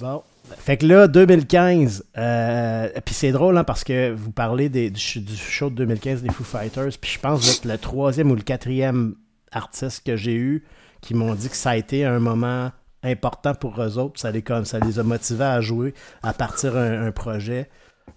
Bon. 0.00 0.22
Fait 0.58 0.76
que 0.76 0.86
là, 0.86 1.08
2015, 1.08 2.04
euh, 2.18 2.88
puis 3.04 3.14
c'est 3.14 3.32
drôle 3.32 3.56
hein, 3.56 3.64
parce 3.64 3.84
que 3.84 4.12
vous 4.12 4.30
parlez 4.30 4.68
des, 4.68 4.90
du, 4.90 5.00
show 5.36 5.70
de 5.70 5.76
2015 5.76 6.22
des 6.22 6.30
Foo 6.30 6.44
Fighters, 6.44 6.90
puis 7.00 7.12
je 7.12 7.18
pense 7.18 7.60
que 7.60 7.68
le 7.68 7.78
troisième 7.78 8.30
ou 8.30 8.34
le 8.34 8.42
quatrième 8.42 9.14
artiste 9.50 10.04
que 10.04 10.16
j'ai 10.16 10.34
eu 10.34 10.64
qui 11.00 11.14
m'ont 11.14 11.34
dit 11.34 11.48
que 11.48 11.56
ça 11.56 11.70
a 11.70 11.76
été 11.76 12.04
un 12.04 12.18
moment 12.18 12.70
important 13.02 13.54
pour 13.54 13.80
eux 13.82 13.98
autres, 13.98 14.20
ça 14.20 14.30
les, 14.30 14.42
comme, 14.42 14.64
ça 14.64 14.78
les 14.78 14.98
a 14.98 15.02
motivés 15.02 15.44
à 15.44 15.60
jouer, 15.60 15.94
à 16.22 16.32
partir 16.32 16.76
un, 16.76 17.10
projet. 17.10 17.68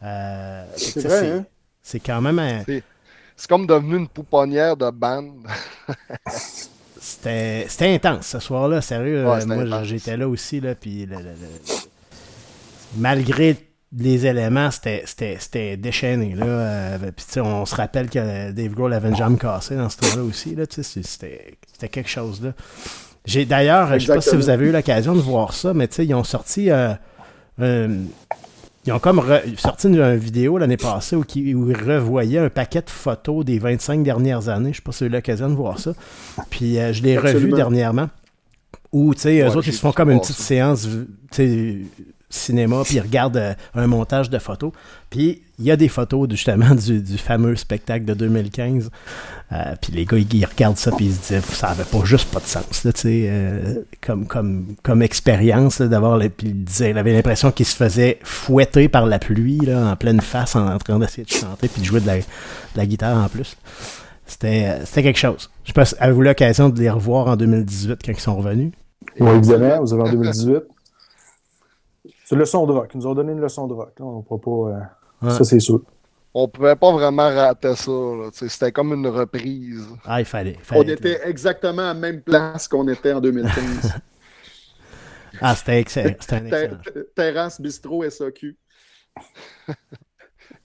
Euh, 0.04 0.66
c'est 0.76 1.02
vrai, 1.02 1.32
hein? 1.32 1.46
C'est 1.82 2.00
quand 2.00 2.22
même 2.22 2.40
un... 2.40 2.64
C'est 3.36 3.50
comme 3.50 3.68
devenu 3.68 3.98
une 3.98 4.08
pouponnière 4.08 4.78
de 4.78 4.90
bande. 4.90 5.46
C'était 7.00 7.94
intense 7.94 8.28
ce 8.28 8.40
soir-là, 8.40 8.82
sérieux. 8.82 9.28
Euh, 9.28 9.46
moi, 9.46 9.84
j'étais 9.84 10.18
là 10.18 10.28
aussi, 10.28 10.60
là, 10.60 10.74
puis 10.74 11.08
malgré 12.98 13.58
les 13.98 14.26
éléments, 14.26 14.70
c'était 14.72 15.78
déchaîné. 15.78 16.36
Là. 16.36 16.46
Euh, 16.46 16.98
on 17.38 17.66
se 17.66 17.76
rappelle 17.76 18.10
que 18.10 18.52
Dave 18.52 18.74
Grohl 18.74 18.94
avait 18.94 19.10
une 19.10 19.16
jambe 19.16 19.38
cassée 19.38 19.76
dans 19.76 19.90
ce 19.90 19.98
tour-là 19.98 20.24
aussi. 20.24 20.56
C'était 20.72 21.56
quelque 21.90 22.10
chose. 22.10 22.42
là. 22.42 22.54
J'ai 23.26 23.46
D'ailleurs, 23.46 23.88
je 23.90 23.94
ne 23.96 24.00
sais 24.00 24.14
pas 24.16 24.22
si 24.22 24.36
vous 24.36 24.50
avez 24.50 24.68
eu 24.68 24.72
l'occasion 24.72 25.16
de 25.16 25.20
voir 25.22 25.54
ça, 25.54 25.74
mais 25.74 25.86
ils 25.86 26.14
ont 26.14 26.24
sorti 26.24 26.70
euh, 26.70 26.94
ils 28.86 28.92
ont 28.94 29.00
comme 29.00 29.24
sorti 29.58 29.88
une, 29.88 30.00
une 30.00 30.18
vidéo 30.18 30.58
l'année 30.60 30.78
passée 30.78 31.16
où, 31.16 31.24
qui- 31.24 31.56
où 31.56 31.72
ils 31.72 31.78
revoyaient 31.78 32.38
un 32.40 32.50
paquet 32.50 32.82
de 32.82 32.90
photos 32.90 33.44
des 33.46 33.58
25 33.58 34.04
dernières 34.04 34.48
années. 34.50 34.72
Je 34.74 34.78
sais 34.78 34.82
pas 34.84 34.92
si 34.92 35.00
vous 35.00 35.06
avez 35.06 35.14
eu 35.14 35.18
l'occasion 35.18 35.50
de 35.50 35.56
voir 35.56 35.80
ça. 35.80 35.94
Puis 36.52 36.78
euh, 36.78 36.94
je 36.94 37.02
l'ai 37.02 37.18
revu 37.18 37.48
dernièrement. 37.56 38.10
Où, 38.92 39.16
tu 39.16 39.22
sais, 39.22 39.40
eux 39.42 39.48
autres, 39.48 39.68
ils 39.68 39.74
se 39.74 39.80
font 39.80 39.92
comme 39.92 40.12
une 40.12 40.20
petite 40.20 40.38
séance, 40.38 40.88
cinéma, 42.30 42.82
puis 42.84 42.96
ils 42.96 43.02
regardent 43.02 43.38
euh, 43.38 43.54
un 43.76 43.88
montage 43.88 44.30
de 44.30 44.40
photos. 44.40 44.72
Puis 45.10 45.42
il 45.60 45.66
y 45.66 45.72
a 45.72 45.78
des 45.78 45.88
photos 45.88 46.30
justement 46.30 46.76
du, 46.76 47.18
fameux 47.18 47.56
spectacle 47.56 48.06
de 48.06 48.14
2015. 48.14 48.90
Euh, 49.52 49.76
puis 49.82 49.94
les 49.94 50.06
gars, 50.06 50.18
ils, 50.18 50.46
regardent 50.46 50.78
ça, 50.78 50.92
puis 50.92 51.06
ils 51.06 51.14
se 51.14 51.20
disaient, 51.20 51.42
ça 51.42 51.68
avait 51.68 51.84
pas 51.84 52.04
juste 52.04 52.32
pas 52.32 52.40
de 52.40 52.46
sens, 52.46 52.84
là, 52.84 52.92
euh, 53.06 53.76
comme, 54.06 54.26
comme, 54.26 54.76
comme 54.82 55.02
expérience, 55.02 55.82
d'avoir, 55.82 56.20
puis 56.20 56.48
ils 56.48 56.64
disaient, 56.64 56.90
il 56.90 56.98
avait 56.98 57.14
l'impression 57.14 57.52
qu'il 57.52 57.68
se 57.68 57.76
faisait 57.76 58.20
fouetter 58.24 58.90
par 58.90 59.06
la 59.06 59.20
pluie, 59.20 59.60
là, 59.60 59.92
en 59.92 59.96
pleine 59.96 60.20
face, 60.20 60.56
en, 60.56 60.78
train 60.80 60.98
d'essayer 60.98 61.26
de 61.26 61.30
chanter, 61.30 61.68
puis 61.68 61.82
de 61.82 61.86
jouer 61.86 62.02
de 62.02 62.10
la, 62.76 62.86
guitare 62.86 63.24
en 63.24 63.30
plus. 63.30 63.56
C'était, 64.26 64.80
quelque 64.94 65.20
chose. 65.20 65.52
Je 65.64 65.84
si 65.84 65.96
avez-vous 66.00 66.22
l'occasion 66.24 66.70
de 66.70 66.80
les 66.80 66.90
revoir 66.90 67.28
en 67.28 67.36
2018 67.36 68.00
quand 68.04 68.12
ils 68.12 68.20
sont 68.20 68.36
revenus? 68.36 68.72
Oui, 69.20 69.30
vous 69.40 69.52
avez 69.52 69.74
en 69.74 69.84
2018. 69.84 70.64
C'est 72.26 72.36
une 72.36 72.40
leçon 72.42 72.66
de 72.66 72.74
rock. 72.74 72.92
Ils 72.94 72.98
nous 72.98 73.08
ont 73.08 73.14
donné 73.14 73.32
une 73.32 73.40
leçon 73.40 73.68
de 73.68 73.74
rock. 73.74 73.94
là. 74.00 74.06
On 74.06 74.18
ne 74.18 74.22
pourra 74.24 74.42
pas. 74.42 74.78
euh, 74.78 74.82
Ouais. 75.22 75.32
Ça, 75.38 75.44
c'est 75.46 75.60
sûr. 75.62 75.82
On 76.34 76.50
pouvait 76.50 76.76
pas 76.76 76.92
vraiment 76.92 77.30
rater 77.30 77.74
ça. 77.76 77.92
C'était 78.34 78.72
comme 78.74 78.92
une 78.94 79.08
reprise. 79.08 79.88
Ah, 80.04 80.20
il 80.20 80.26
fallait. 80.26 80.58
On 80.74 80.82
était 80.84 81.22
exactement 81.26 81.84
à 81.84 81.86
la 81.88 81.94
même 81.94 82.22
place 82.22 82.68
qu'on 82.68 82.86
était 82.90 83.14
en 83.14 83.22
2015. 83.22 83.84
là. 83.86 83.90
Ah, 85.42 85.54
c'était 85.56 85.80
excellent. 85.82 86.16
C'était 86.20 86.36
un 86.36 86.46
excellent. 86.46 86.78
Ter- 86.84 87.04
terrasse, 87.16 87.60
bistrot, 87.62 88.10
SAQ. 88.10 88.58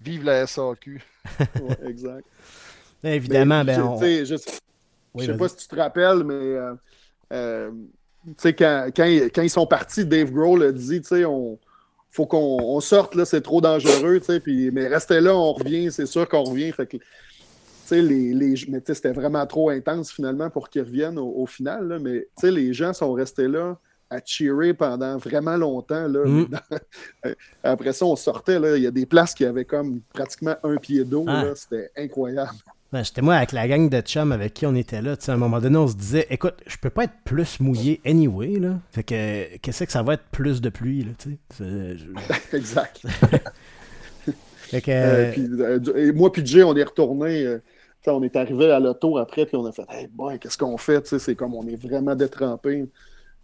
Vive 0.00 0.24
la 0.24 0.46
SAQ. 0.46 1.02
Ouais, 1.60 1.78
exact. 1.88 2.24
Évidemment, 3.02 3.64
Mais, 3.64 3.74
ben, 3.76 3.80
je- 3.80 3.80
on... 3.86 3.98
sais, 3.98 4.24
je, 4.26 4.34
Oui, 5.14 5.24
je 5.24 5.26
sais 5.26 5.26
vas-y. 5.32 5.38
pas 5.38 5.48
si 5.48 5.56
tu 5.56 5.66
te 5.68 5.76
rappelles, 5.76 6.24
mais 6.24 6.34
euh, 6.34 6.74
euh, 7.32 7.70
quand, 8.42 8.86
quand, 8.94 9.04
ils- 9.04 9.30
quand 9.32 9.42
ils 9.42 9.50
sont 9.50 9.66
partis, 9.66 10.04
Dave 10.04 10.30
Grohl 10.30 10.62
a 10.64 10.72
dit, 10.72 11.00
tu 11.00 11.08
sais, 11.08 11.24
on 11.24 11.58
faut 12.12 12.26
qu'on 12.26 12.58
on 12.60 12.80
sorte, 12.80 13.14
là, 13.14 13.24
c'est 13.24 13.40
trop 13.40 13.60
dangereux, 13.60 14.18
tu 14.18 14.26
sais, 14.26 14.40
puis, 14.40 14.70
mais 14.72 14.88
restez 14.88 15.20
là, 15.20 15.34
on 15.36 15.52
revient, 15.52 15.92
c'est 15.92 16.06
sûr 16.06 16.28
qu'on 16.28 16.42
revient. 16.42 16.72
Fait 16.72 16.86
que, 16.86 16.96
tu 16.96 17.02
sais, 17.84 18.02
les, 18.02 18.34
les, 18.34 18.54
mais 18.68 18.80
tu 18.80 18.86
sais, 18.86 18.94
c'était 18.94 19.12
vraiment 19.12 19.46
trop 19.46 19.70
intense 19.70 20.10
finalement 20.10 20.50
pour 20.50 20.68
qu'ils 20.68 20.82
reviennent 20.82 21.18
au, 21.20 21.28
au 21.36 21.46
final, 21.46 21.86
là, 21.86 21.98
mais 22.00 22.22
tu 22.36 22.46
sais, 22.46 22.50
les 22.50 22.72
gens 22.74 22.92
sont 22.92 23.12
restés 23.12 23.46
là 23.46 23.78
à 24.10 24.18
cheerer 24.24 24.74
pendant 24.74 25.18
vraiment 25.18 25.56
longtemps. 25.56 26.08
Là, 26.08 26.24
Mm. 26.26 26.46
Dans- 26.48 26.78
Après 27.62 27.92
ça, 27.92 28.04
on 28.06 28.16
sortait, 28.16 28.58
là, 28.58 28.76
il 28.76 28.82
y 28.82 28.86
a 28.88 28.90
des 28.90 29.06
places 29.06 29.32
qui 29.32 29.44
avaient 29.44 29.64
comme 29.64 30.00
pratiquement 30.12 30.56
un 30.64 30.76
pied 30.78 31.04
d'eau, 31.04 31.24
Ah. 31.28 31.44
là, 31.44 31.52
c'était 31.54 31.90
incroyable. 31.96 32.50
Ben, 32.92 33.04
J'étais 33.04 33.22
moi 33.22 33.36
avec 33.36 33.52
la 33.52 33.68
gang 33.68 33.88
de 33.88 34.00
chums 34.00 34.32
avec 34.32 34.52
qui 34.54 34.66
on 34.66 34.74
était 34.74 35.00
là. 35.00 35.16
tu 35.16 35.24
sais, 35.26 35.30
À 35.30 35.34
un 35.34 35.38
moment 35.38 35.60
donné, 35.60 35.76
on 35.76 35.86
se 35.86 35.94
disait 35.94 36.26
écoute, 36.30 36.54
je 36.66 36.76
peux 36.76 36.90
pas 36.90 37.04
être 37.04 37.14
plus 37.24 37.60
mouillé 37.60 38.00
anyway. 38.04 38.58
Là. 38.58 38.80
Fait 38.90 39.04
que 39.04 39.56
qu'est-ce 39.58 39.84
que 39.84 39.92
ça 39.92 40.02
va 40.02 40.14
être 40.14 40.24
plus 40.32 40.60
de 40.60 40.70
pluie? 40.70 41.04
Là, 41.04 41.12
tu 41.18 41.30
sais? 41.30 41.36
C'est- 41.56 41.96
je- 41.98 42.56
exact. 42.56 43.02
Fait 44.70 44.80
que, 44.80 44.90
Euh, 44.90 45.32
puis, 45.32 45.48
euh, 45.60 46.12
moi 46.14 46.30
puis 46.30 46.44
Jay, 46.46 46.62
on 46.62 46.76
est 46.76 46.84
retourné. 46.84 47.42
euh, 47.44 47.58
on 48.06 48.22
est 48.22 48.34
arrivé 48.36 48.70
à 48.70 48.78
l'auto 48.80 49.18
après, 49.18 49.44
puis 49.46 49.56
on 49.56 49.66
a 49.66 49.72
fait 49.72 49.84
Hey 49.90 50.06
boy, 50.08 50.38
qu'est-ce 50.38 50.56
qu'on 50.58 50.76
fait? 50.78 51.02
Tu 51.02 51.08
sais, 51.10 51.18
C'est 51.18 51.34
comme 51.34 51.54
on 51.54 51.66
est 51.66 51.76
vraiment 51.76 52.14
détrempé. 52.14 52.86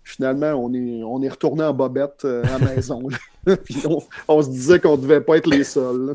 Finalement, 0.06 0.52
on 0.52 0.72
est, 0.72 1.02
on 1.02 1.20
est 1.20 1.28
retourné 1.28 1.64
en 1.64 1.75
bobette 1.75 2.25
euh, 2.25 2.44
à 2.44 2.58
la 2.58 2.75
maison. 2.75 3.02
puis 3.64 3.82
on, 3.84 4.00
on 4.28 4.40
se 4.40 4.48
disait 4.48 4.78
qu'on 4.78 4.96
devait 4.96 5.20
pas 5.20 5.36
être 5.36 5.48
les 5.48 5.64
seuls. 5.64 6.14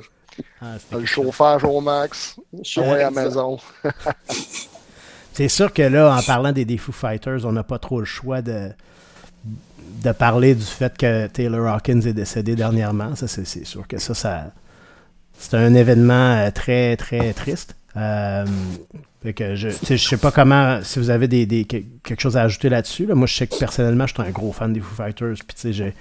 ah, 0.61 0.77
Le 0.93 1.05
chauffage 1.05 1.65
au 1.65 1.81
max. 1.81 2.39
Ouais, 2.77 2.83
à 2.85 2.97
la 2.97 3.11
maison. 3.11 3.57
C'est 5.33 5.49
sûr 5.49 5.73
que 5.73 5.81
là, 5.81 6.15
en 6.17 6.21
parlant 6.23 6.53
des, 6.53 6.63
des 6.63 6.77
Foo 6.77 6.93
Fighters, 6.93 7.45
on 7.45 7.51
n'a 7.51 7.63
pas 7.63 7.79
trop 7.79 7.99
le 7.99 8.05
choix 8.05 8.41
de, 8.41 8.69
de 10.03 10.11
parler 10.13 10.55
du 10.55 10.63
fait 10.63 10.97
que 10.97 11.27
Taylor 11.27 11.67
Hawkins 11.67 11.99
est 12.01 12.13
décédé 12.13 12.55
dernièrement. 12.55 13.15
Ça, 13.15 13.27
c'est 13.27 13.45
c'est 13.45 13.65
sûr 13.65 13.85
que 13.89 13.97
ça, 13.97 14.13
ça 14.13 14.51
c'est 15.37 15.57
un 15.57 15.73
événement 15.73 16.13
euh, 16.37 16.51
très, 16.51 16.95
très 16.95 17.33
triste. 17.33 17.75
Euh, 17.97 18.45
fait 19.23 19.33
que 19.33 19.55
je, 19.55 19.69
je 19.69 19.95
sais 19.97 20.17
pas 20.17 20.31
comment, 20.31 20.79
si 20.83 20.99
vous 20.99 21.09
avez 21.09 21.27
des, 21.27 21.45
des- 21.45 21.65
que- 21.65 21.77
quelque 22.03 22.21
chose 22.21 22.37
à 22.37 22.41
ajouter 22.43 22.69
là-dessus. 22.69 23.05
là. 23.05 23.15
Moi, 23.15 23.27
je 23.27 23.35
sais 23.35 23.47
que 23.47 23.57
personnellement, 23.57 24.07
je 24.07 24.13
suis 24.13 24.23
un 24.23 24.31
gros 24.31 24.51
fan 24.51 24.73
des 24.73 24.79
Foo 24.79 24.95
Fighters. 24.95 25.35
Puis, 25.47 25.73
j'ai- 25.73 25.93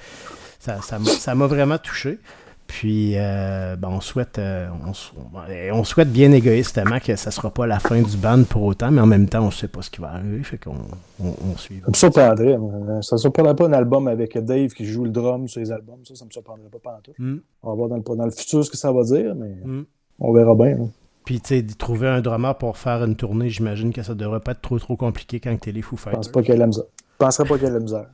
ça, 0.58 0.80
ça 0.80 0.98
m'a- 0.98 1.04
ça 1.10 1.34
m'a 1.34 1.46
vraiment 1.46 1.78
touché. 1.78 2.18
Puis, 2.66 3.14
euh, 3.16 3.74
ben, 3.74 3.88
on, 3.88 4.00
souhaite, 4.00 4.38
euh, 4.38 4.68
on, 4.86 5.50
et 5.50 5.72
on 5.72 5.82
souhaite 5.82 6.12
bien 6.12 6.30
égoïstement 6.30 7.00
que 7.00 7.16
ça 7.16 7.32
sera 7.32 7.50
pas 7.50 7.66
la 7.66 7.80
fin 7.80 8.00
du 8.00 8.16
band 8.16 8.44
pour 8.44 8.62
autant, 8.62 8.92
mais 8.92 9.00
en 9.00 9.06
même 9.06 9.28
temps, 9.28 9.44
on 9.44 9.50
sait 9.50 9.66
pas 9.66 9.82
ce 9.82 9.90
qui 9.90 10.00
va 10.00 10.12
arriver. 10.12 10.40
Fait 10.44 10.56
qu'on 10.56 10.76
on, 11.20 11.34
on 11.52 11.56
suit. 11.56 11.80
Ça 11.84 11.90
me 11.90 11.94
surprendrait. 11.96 12.56
Ça 13.02 13.16
ne 13.16 13.18
surprendrait 13.18 13.56
pas 13.56 13.66
un 13.66 13.72
album 13.72 14.06
avec 14.06 14.38
Dave 14.38 14.68
qui 14.70 14.86
joue 14.86 15.02
le 15.04 15.10
drum 15.10 15.48
sur 15.48 15.60
les 15.60 15.72
albums. 15.72 15.98
Ça, 16.06 16.14
ça 16.14 16.24
me 16.24 16.30
surprendrait 16.30 16.68
pas 16.70 16.78
pantoute. 16.78 17.18
Mm, 17.18 17.38
On 17.64 17.68
va 17.70 17.74
voir 17.74 17.88
dans 17.88 17.96
le, 17.96 18.16
dans 18.16 18.24
le 18.24 18.30
futur 18.30 18.64
ce 18.64 18.70
que 18.70 18.76
ça 18.76 18.92
va 18.92 19.02
dire, 19.02 19.34
mais 19.34 19.48
mm. 19.64 19.84
on 20.20 20.32
verra 20.32 20.54
bien. 20.54 20.76
hein. 20.80 20.88
Puis, 21.30 21.40
tu 21.40 21.46
sais, 21.46 21.62
de 21.62 21.72
trouver 21.74 22.08
un 22.08 22.20
drummer 22.20 22.58
pour 22.58 22.76
faire 22.76 23.04
une 23.04 23.14
tournée, 23.14 23.48
j'imagine 23.50 23.92
que 23.92 24.02
ça 24.02 24.16
devrait 24.16 24.40
pas 24.40 24.50
être 24.50 24.62
trop 24.62 24.80
trop 24.80 24.96
compliqué 24.96 25.38
quand 25.38 25.56
t'es 25.60 25.70
les 25.70 25.80
Foo 25.80 25.94
Je 25.94 26.00
Fighters. 26.02 26.18
pense 26.18 26.28
pas 26.28 26.40
qu'il 26.40 26.48
y 26.48 26.52
ait 26.54 26.56
de 26.56 26.60
la 26.60 26.66
misère. 26.66 26.86
Je 26.98 27.16
penserais 27.24 27.44
pas 27.48 27.54
qu'il 27.54 27.62
y 27.62 27.66
ait 27.66 27.70
de 27.70 27.76
la 27.76 27.80
misère. 27.84 28.06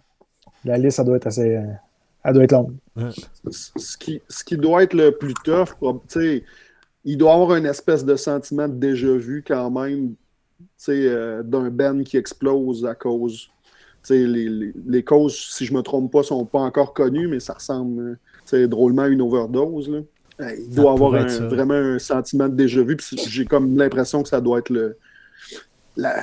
La 0.66 0.76
liste, 0.76 0.98
ça 0.98 1.04
doit 1.04 1.16
être 1.16 1.26
assez. 1.26 1.56
euh, 1.56 1.62
elle 2.24 2.34
doit 2.34 2.44
être 2.44 2.52
longue. 2.52 2.74
Ce 3.50 3.96
qui, 3.96 4.20
ce 4.28 4.44
qui 4.44 4.58
doit 4.58 4.82
être 4.82 4.92
le 4.92 5.12
plus 5.12 5.32
tough, 5.32 5.70
tu 5.80 5.88
sais, 6.08 6.44
il 7.06 7.16
doit 7.16 7.32
avoir 7.32 7.56
une 7.56 7.64
espèce 7.64 8.04
de 8.04 8.16
sentiment 8.16 8.68
de 8.68 8.74
déjà-vu 8.74 9.42
quand 9.46 9.70
même 9.70 10.10
tu 10.60 10.64
sais, 10.76 11.08
euh, 11.08 11.42
d'un 11.42 11.70
band 11.70 12.02
qui 12.02 12.18
explose 12.18 12.84
à 12.84 12.94
cause. 12.94 13.48
tu 14.02 14.08
sais, 14.08 14.26
Les, 14.26 14.50
les, 14.50 14.72
les 14.86 15.02
causes, 15.02 15.38
si 15.38 15.64
je 15.64 15.72
me 15.72 15.80
trompe 15.80 16.12
pas, 16.12 16.22
sont 16.22 16.44
pas 16.44 16.58
encore 16.60 16.92
connues, 16.92 17.28
mais 17.28 17.40
ça 17.40 17.54
ressemble 17.54 17.98
euh, 18.02 18.14
tu 18.44 18.50
sais, 18.50 18.68
drôlement 18.68 19.02
à 19.04 19.08
une 19.08 19.22
overdose. 19.22 19.88
là. 19.88 20.00
Il 20.38 20.68
doit 20.74 20.92
avoir 20.92 21.14
un- 21.14 21.24
vraiment 21.48 21.74
un 21.74 21.98
sentiment 21.98 22.48
de 22.48 22.54
déjà-vu. 22.54 22.96
puis 22.96 23.16
J'ai 23.28 23.44
comme 23.46 23.76
l'impression 23.76 24.22
que 24.22 24.28
ça 24.28 24.40
doit 24.40 24.58
être 24.58 24.70
le. 24.70 24.96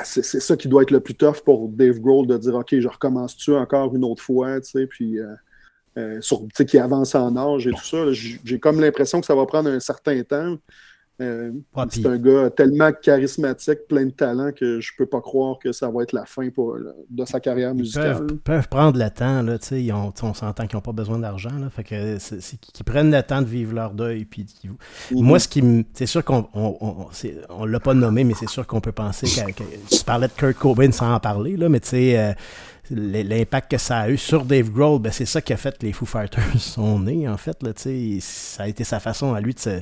C'est 0.05 0.23
c'est 0.23 0.39
ça 0.39 0.55
qui 0.55 0.67
doit 0.67 0.83
être 0.83 0.91
le 0.91 0.99
plus 0.99 1.15
tough 1.15 1.41
pour 1.43 1.67
Dave 1.67 1.99
Grohl 1.99 2.27
de 2.27 2.37
dire 2.37 2.53
OK, 2.53 2.77
je 2.79 2.87
recommence-tu 2.87 3.55
encore 3.55 3.95
une 3.95 4.03
autre 4.03 4.21
fois, 4.21 4.61
tu 4.61 4.69
sais, 4.69 4.85
puis 4.85 5.19
euh, 5.19 5.33
euh, 5.97 6.21
sur- 6.21 6.41
tu 6.41 6.49
sais, 6.55 6.65
qui 6.65 6.77
avance 6.77 7.15
en 7.15 7.35
âge 7.35 7.67
et 7.67 7.71
tout 7.71 7.83
ça. 7.83 8.11
j'ai 8.43 8.59
comme 8.59 8.79
l'impression 8.81 9.19
que 9.19 9.25
ça 9.25 9.33
va 9.35 9.45
prendre 9.47 9.69
un 9.69 9.79
certain 9.79 10.21
temps. 10.23 10.57
Euh, 11.21 11.51
c'est 11.91 12.05
un 12.07 12.17
gars 12.17 12.49
tellement 12.49 12.91
charismatique, 12.91 13.87
plein 13.87 14.05
de 14.07 14.11
talent, 14.11 14.51
que 14.51 14.81
je 14.81 14.91
peux 14.97 15.05
pas 15.05 15.21
croire 15.21 15.59
que 15.59 15.71
ça 15.71 15.89
va 15.89 16.01
être 16.03 16.11
la 16.11 16.25
fin 16.25 16.49
pour, 16.49 16.75
de 17.09 17.25
sa 17.25 17.39
carrière 17.39 17.69
Ils 17.75 17.81
musicale. 17.81 18.25
peuvent, 18.25 18.37
peuvent 18.39 18.67
prendre 18.67 18.97
le 18.97 19.09
temps, 19.11 19.43
là, 19.43 19.57
ils 19.71 19.91
ont- 19.93 20.11
on 20.23 20.33
s'entend 20.33 20.65
qu'ils 20.65 20.75
n'ont 20.75 20.81
pas 20.81 20.91
besoin 20.91 21.19
d'argent, 21.19 21.51
là, 21.59 21.69
fait 21.69 21.83
que 21.83 22.17
c'est 22.19 22.57
qu'ils 22.59 22.83
prennent 22.83 23.11
le 23.11 23.21
temps 23.21 23.41
de 23.43 23.47
vivre 23.47 23.73
leur 23.75 23.93
deuil, 23.93 24.25
puis 24.25 24.45
Mhm. 24.63 24.75
Moi, 25.23 25.39
ce 25.39 25.47
qui 25.47 25.61
me. 25.61 25.83
C'est 25.93 26.05
sûr 26.07 26.23
qu'on 26.25 26.47
on, 26.53 26.77
on, 26.81 27.07
c'est- 27.11 27.37
on 27.49 27.65
l'a 27.65 27.79
pas 27.79 27.93
nommé, 27.93 28.23
mais 28.23 28.33
c'est 28.33 28.49
sûr 28.49 28.65
qu'on 28.65 28.81
peut 28.81 28.91
penser 28.91 29.27
que, 29.27 29.51
que- 29.51 29.95
Tu 29.97 30.03
parlais 30.03 30.27
de 30.27 30.33
Kurt 30.33 30.57
Cobain 30.57 30.91
sans 30.91 31.13
en 31.13 31.19
parler, 31.19 31.57
là, 31.57 31.69
mais 31.69 31.79
tu 31.79 31.89
sais, 31.89 32.17
euh, 32.17 32.33
l'impact 32.89 33.71
que 33.71 33.77
ça 33.77 33.99
a 33.99 34.09
eu 34.09 34.17
sur 34.17 34.45
Dave 34.45 34.69
Grohl, 34.71 34.99
ben, 34.99 35.11
c'est 35.11 35.25
ça 35.25 35.41
qui 35.41 35.53
a 35.53 35.57
fait 35.57 35.77
que 35.77 35.85
les 35.85 35.93
Foo 35.93 36.05
Fighters 36.05 36.43
sont 36.59 36.99
nés, 36.99 37.27
en 37.29 37.37
fait. 37.37 37.61
Là, 37.63 37.71
ça 37.75 38.63
a 38.63 38.67
été 38.67 38.83
sa 38.83 38.99
façon 38.99 39.33
à 39.33 39.41
lui 39.41 39.53
de 39.53 39.59
se, 39.59 39.81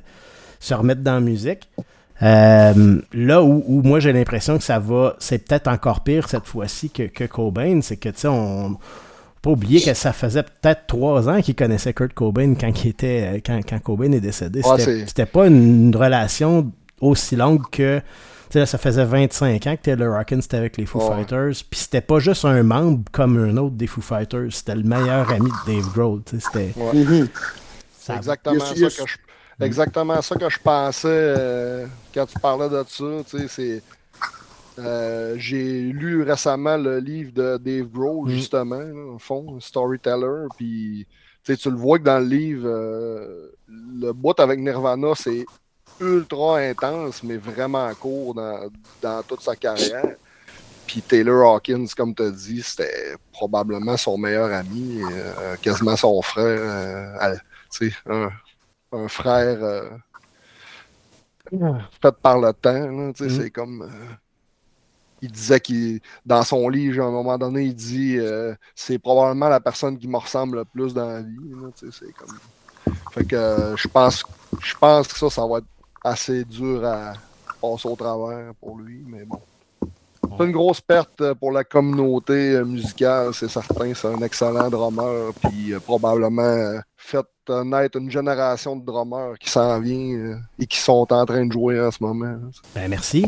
se 0.61 0.73
remettre 0.73 1.01
dans 1.01 1.15
la 1.15 1.19
musique. 1.19 1.67
Euh, 2.21 3.01
là 3.13 3.43
où, 3.43 3.63
où 3.67 3.81
moi 3.81 3.99
j'ai 3.99 4.13
l'impression 4.13 4.57
que 4.57 4.63
ça 4.63 4.77
va, 4.79 5.15
c'est 5.19 5.39
peut-être 5.47 5.67
encore 5.67 6.01
pire 6.03 6.29
cette 6.29 6.45
fois-ci 6.45 6.91
que, 6.91 7.03
que 7.03 7.23
Cobain, 7.23 7.81
c'est 7.81 7.97
que 7.97 8.09
tu 8.09 8.19
sais, 8.19 8.27
on 8.27 8.69
faut 8.73 8.77
pas 9.41 9.49
oublier 9.51 9.81
que 9.81 9.95
ça 9.95 10.13
faisait 10.13 10.43
peut-être 10.43 10.85
trois 10.85 11.27
ans 11.27 11.41
qu'il 11.41 11.55
connaissait 11.55 11.93
Kurt 11.93 12.13
Cobain 12.13 12.53
quand, 12.53 12.71
il 12.85 12.89
était, 12.91 13.41
quand, 13.43 13.59
quand 13.67 13.79
Cobain 13.79 14.11
est 14.11 14.19
décédé. 14.19 14.61
Ouais, 14.61 14.77
C'était 15.07 15.25
pas 15.25 15.47
une 15.47 15.95
relation 15.95 16.71
aussi 16.99 17.35
longue 17.35 17.63
que. 17.71 17.97
Tu 17.99 18.03
sais, 18.53 18.59
là, 18.59 18.65
ça 18.67 18.77
faisait 18.77 19.05
25 19.05 19.65
ans 19.65 19.75
que 19.77 19.81
Taylor 19.81 20.15
Hawkins 20.15 20.39
était 20.41 20.57
avec 20.57 20.77
les 20.77 20.85
Foo 20.85 20.99
Ouais. 20.99 21.15
Fighters. 21.15 21.53
Puis 21.71 21.79
c'était 21.79 22.01
pas 22.01 22.19
juste 22.19 22.45
un 22.45 22.61
membre 22.61 23.03
comme 23.11 23.37
un 23.37 23.57
autre 23.57 23.75
des 23.77 23.87
Foo 23.87 24.01
Fighters. 24.01 24.49
C'était 24.51 24.75
le 24.75 24.83
meilleur 24.83 25.31
ami 25.31 25.49
de 25.49 25.73
Dave 25.73 25.91
Grohl. 25.93 26.21
tu 26.23 26.39
sais, 26.39 26.45
C'était. 26.45 26.79
Ouais. 26.79 26.93
Mhm. 27.03 27.27
C'est 27.97 28.11
ça- 28.11 28.17
exactement, 28.17 28.59
ça 28.59 28.73
que 28.75 28.89
je, 28.89 29.15
exactement 29.65 30.21
ça 30.21 30.35
que 30.35 30.49
je 30.49 30.59
pensais 30.59 31.07
euh, 31.09 31.87
quand 32.13 32.25
tu 32.25 32.39
parlais 32.39 32.69
de 32.69 32.83
ça. 32.87 33.05
tu 33.29 33.37
sais, 33.39 33.47
c'est, 33.47 33.83
euh, 34.79 35.35
j'ai 35.37 35.81
lu 35.81 36.23
récemment 36.23 36.77
le 36.77 36.99
livre 36.99 37.31
de 37.33 37.57
Dave 37.57 37.87
Grohl, 37.89 38.27
Mm. 38.29 38.31
justement, 38.31 38.79
là, 38.79 39.13
au 39.15 39.19
fond, 39.19 39.59
Storyteller. 39.59 40.47
Puis 40.57 41.05
tu 41.43 41.69
le 41.69 41.75
vois 41.75 41.99
que 41.99 42.03
dans 42.03 42.19
le 42.19 42.25
livre, 42.25 42.67
euh, 42.67 43.51
le 43.67 44.11
bout 44.13 44.39
avec 44.39 44.59
Nirvana, 44.59 45.13
c'est 45.15 45.45
ultra 45.99 46.57
intense, 46.59 47.21
mais 47.23 47.37
vraiment 47.37 47.93
court 47.95 48.33
dans, 48.33 48.69
dans 49.01 49.23
toute 49.23 49.41
sa 49.41 49.55
carrière. 49.55 50.15
Puis 50.87 51.01
Taylor 51.01 51.53
Hawkins, 51.55 51.85
comme 51.95 52.13
tu 52.15 52.23
as 52.23 52.31
dit, 52.31 52.61
c'était 52.61 53.15
probablement 53.31 53.97
son 53.97 54.17
meilleur 54.17 54.51
ami, 54.51 54.99
euh, 55.03 55.55
quasiment 55.61 55.95
son 55.95 56.21
frère. 56.21 56.45
euh, 56.45 57.15
à- 57.19 57.35
un, 58.07 58.29
un, 58.91 59.07
frère 59.07 59.63
euh, 59.63 59.89
fait 62.01 62.15
par 62.21 62.39
le 62.39 62.53
temps. 62.53 62.73
Là, 62.73 63.09
mm. 63.09 63.13
C'est 63.15 63.49
comme. 63.49 63.83
Euh, 63.83 64.13
il 65.23 65.31
disait 65.31 65.59
qu'il 65.59 65.99
dans 66.25 66.43
son 66.43 66.67
livre, 66.67 67.03
à 67.03 67.07
un 67.07 67.11
moment 67.11 67.37
donné, 67.37 67.63
il 67.65 67.75
dit 67.75 68.17
euh, 68.17 68.55
c'est 68.73 68.97
probablement 68.97 69.49
la 69.49 69.59
personne 69.59 69.97
qui 69.97 70.07
me 70.07 70.17
ressemble 70.17 70.57
le 70.57 70.65
plus 70.65 70.93
dans 70.93 71.07
la 71.07 71.21
vie. 71.21 71.37
C'est 71.75 72.11
comme. 72.13 72.37
Fait 73.11 73.25
que 73.25 73.75
je 73.75 73.87
pense 73.87 74.23
je 74.63 74.75
pense 74.75 75.07
que 75.07 75.17
ça, 75.17 75.29
ça 75.29 75.45
va 75.45 75.59
être 75.59 75.67
assez 76.03 76.43
dur 76.43 76.83
à 76.85 77.13
passer 77.61 77.87
au 77.87 77.95
travers 77.95 78.53
pour 78.55 78.77
lui, 78.79 79.03
mais 79.05 79.23
bon. 79.23 79.39
C'est 80.37 80.45
une 80.45 80.51
grosse 80.51 80.81
perte 80.81 81.33
pour 81.33 81.51
la 81.51 81.63
communauté 81.63 82.61
musicale, 82.63 83.33
c'est 83.33 83.49
certain. 83.49 83.93
C'est 83.93 84.07
un 84.07 84.21
excellent 84.21 84.69
drummer, 84.69 85.31
puis 85.41 85.73
probablement 85.85 86.79
fait 86.95 87.25
naître 87.65 87.97
une 87.97 88.09
génération 88.09 88.75
de 88.75 88.85
drummers 88.85 89.37
qui 89.39 89.49
s'en 89.49 89.79
vient 89.79 90.39
et 90.59 90.65
qui 90.65 90.77
sont 90.77 91.11
en 91.11 91.25
train 91.25 91.45
de 91.45 91.51
jouer 91.51 91.81
en 91.81 91.91
ce 91.91 91.97
moment. 92.01 92.37
Ben, 92.75 92.87
merci. 92.87 93.25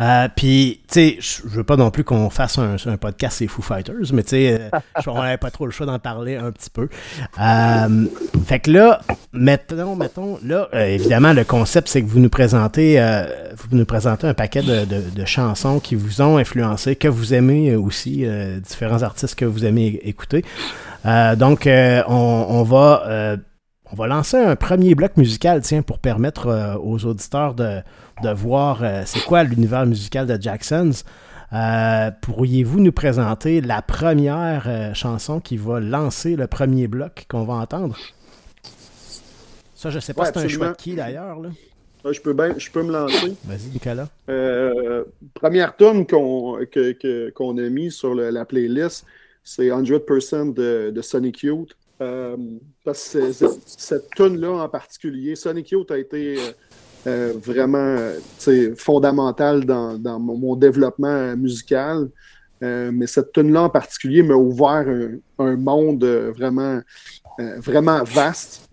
Euh, 0.00 0.28
puis, 0.34 0.80
tu 0.88 0.94
sais, 0.94 1.18
je 1.20 1.48
veux 1.48 1.64
pas 1.64 1.76
non 1.76 1.90
plus 1.90 2.04
qu'on 2.04 2.30
fasse 2.30 2.58
un, 2.58 2.96
podcast 2.96 3.38
c'est 3.38 3.46
Foo 3.46 3.62
Fighters, 3.62 4.12
mais 4.12 4.22
tu 4.22 4.30
sais, 4.30 4.60
euh, 4.60 4.78
on 5.06 5.22
n'avait 5.22 5.36
pas 5.36 5.50
trop 5.50 5.66
le 5.66 5.72
choix 5.72 5.86
d'en 5.86 5.98
parler 5.98 6.36
un 6.36 6.50
petit 6.50 6.70
peu. 6.70 6.88
Euh, 7.40 8.06
fait 8.46 8.60
que 8.60 8.70
là, 8.70 9.00
mettons, 9.32 9.96
mettons, 9.96 10.38
là, 10.44 10.68
évidemment, 10.72 11.32
le 11.32 11.44
concept, 11.44 11.88
c'est 11.88 12.02
que 12.02 12.08
vous 12.08 12.20
nous 12.20 12.28
présentez, 12.28 12.98
vous 13.56 13.76
nous 13.76 13.84
présentez 13.84 14.26
un 14.26 14.34
paquet 14.34 14.62
de, 14.62 15.24
chansons 15.24 15.80
qui 15.80 15.94
vous 15.94 16.20
ont 16.20 16.36
influencé, 16.36 16.96
que 16.96 17.08
vous 17.08 17.34
aimez 17.34 17.74
aussi, 17.76 18.26
différents 18.62 19.02
artistes 19.02 19.34
que 19.34 19.44
vous 19.44 19.64
aimez 19.64 20.00
écouter. 20.04 20.44
donc, 21.36 21.66
on, 21.66 22.46
on, 22.48 22.62
va 22.62 23.36
on 23.92 23.96
va 23.96 24.06
lancer 24.06 24.36
un 24.36 24.56
premier 24.56 24.94
bloc 24.94 25.16
musical, 25.16 25.60
tiens, 25.62 25.82
pour 25.82 25.98
permettre 25.98 26.78
aux 26.82 27.04
auditeurs 27.04 27.54
de 27.54 27.82
de 28.22 28.30
voir 28.30 28.82
euh, 28.82 29.02
c'est 29.06 29.24
quoi 29.24 29.42
l'univers 29.42 29.86
musical 29.86 30.26
de 30.26 30.40
Jacksons. 30.40 31.02
Euh, 31.52 32.10
pourriez-vous 32.22 32.80
nous 32.80 32.92
présenter 32.92 33.60
la 33.60 33.82
première 33.82 34.64
euh, 34.66 34.94
chanson 34.94 35.40
qui 35.40 35.56
va 35.56 35.80
lancer 35.80 36.36
le 36.36 36.46
premier 36.46 36.88
bloc 36.88 37.26
qu'on 37.28 37.44
va 37.44 37.54
entendre? 37.54 37.96
Ça, 39.74 39.90
je 39.90 39.98
sais 39.98 40.14
pas 40.14 40.26
si 40.26 40.32
c'est 40.34 40.44
un 40.44 40.48
choix 40.48 40.68
de 40.70 40.76
qui 40.76 40.94
d'ailleurs. 40.94 41.38
je 42.04 42.20
peux, 42.20 42.34
je 42.58 42.70
peux 42.70 42.82
me 42.82 42.92
lancer. 42.92 43.36
Vas-y, 43.44 43.68
Nicolas. 43.72 44.08
première 45.34 45.76
tune 45.76 46.06
qu'on 46.06 47.58
a 47.58 47.68
mis 47.68 47.90
sur 47.90 48.14
la 48.14 48.44
playlist, 48.44 49.04
c'est 49.42 49.68
100% 49.68 50.54
de, 50.54 50.90
de 50.90 51.02
Sonic 51.02 51.42
Youth. 51.42 51.76
Parce 51.98 53.10
que 53.12 53.32
cette 53.32 54.10
tune-là 54.10 54.50
en 54.50 54.68
particulier, 54.68 55.36
Sonic 55.36 55.70
Youth 55.70 55.90
a 55.90 55.98
été 55.98 56.38
euh, 57.06 57.34
vraiment 57.36 57.98
fondamental 58.76 59.66
dans, 59.66 60.18
mon, 60.18 60.56
développement 60.56 61.36
musical. 61.36 62.08
Euh, 62.62 62.90
mais 62.94 63.06
cette 63.06 63.32
tune-là 63.32 63.64
en 63.64 63.68
particulier 63.68 64.22
m'a 64.22 64.34
ouvert 64.34 64.86
un, 65.38 65.56
monde 65.56 66.04
vraiment, 66.04 66.80
euh, 67.40 67.60
vraiment 67.60 68.02
vaste. 68.04 68.70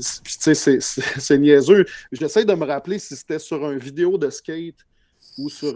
c'est 0.00 1.38
niaiseux. 1.38 1.84
J'essaie 2.12 2.46
de 2.46 2.54
me 2.54 2.64
rappeler 2.64 2.98
si 2.98 3.14
c'était 3.14 3.38
sur 3.38 3.62
un 3.66 3.76
vidéo 3.76 4.16
de 4.16 4.30
skate 4.30 4.86
ou 5.36 5.50
sur, 5.50 5.74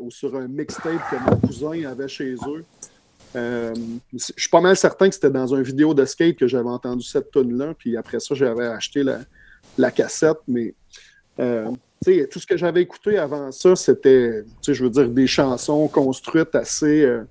ou 0.00 0.10
sur 0.10 0.36
un 0.36 0.46
mixtape 0.46 1.10
que 1.10 1.16
mon 1.30 1.36
cousin 1.36 1.88
avait 1.88 2.08
chez 2.08 2.34
eux. 2.34 2.64
Je 3.34 4.32
suis 4.36 4.50
pas 4.50 4.60
mal 4.60 4.76
certain 4.76 5.08
que 5.08 5.14
c'était 5.14 5.30
dans 5.30 5.54
un 5.54 5.62
vidéo 5.62 5.94
de 5.94 6.04
skate 6.04 6.36
que 6.36 6.46
j'avais 6.46 6.68
entendu 6.68 7.04
cette 7.04 7.30
tune-là. 7.30 7.74
Puis 7.78 7.96
après 7.96 8.20
ça, 8.20 8.34
j'avais 8.34 8.66
acheté 8.66 9.02
la, 9.02 9.20
la 9.78 9.90
cassette. 9.90 10.38
Mais 10.48 10.74
euh, 11.38 11.70
tout 12.30 12.38
ce 12.38 12.46
que 12.46 12.56
j'avais 12.56 12.82
écouté 12.82 13.18
avant 13.18 13.50
ça, 13.52 13.76
c'était, 13.76 14.44
je 14.66 14.82
veux 14.82 14.90
dire, 14.90 15.08
des 15.08 15.26
chansons 15.26 15.88
construites 15.88 16.54
assez 16.54 17.02
euh, 17.02 17.22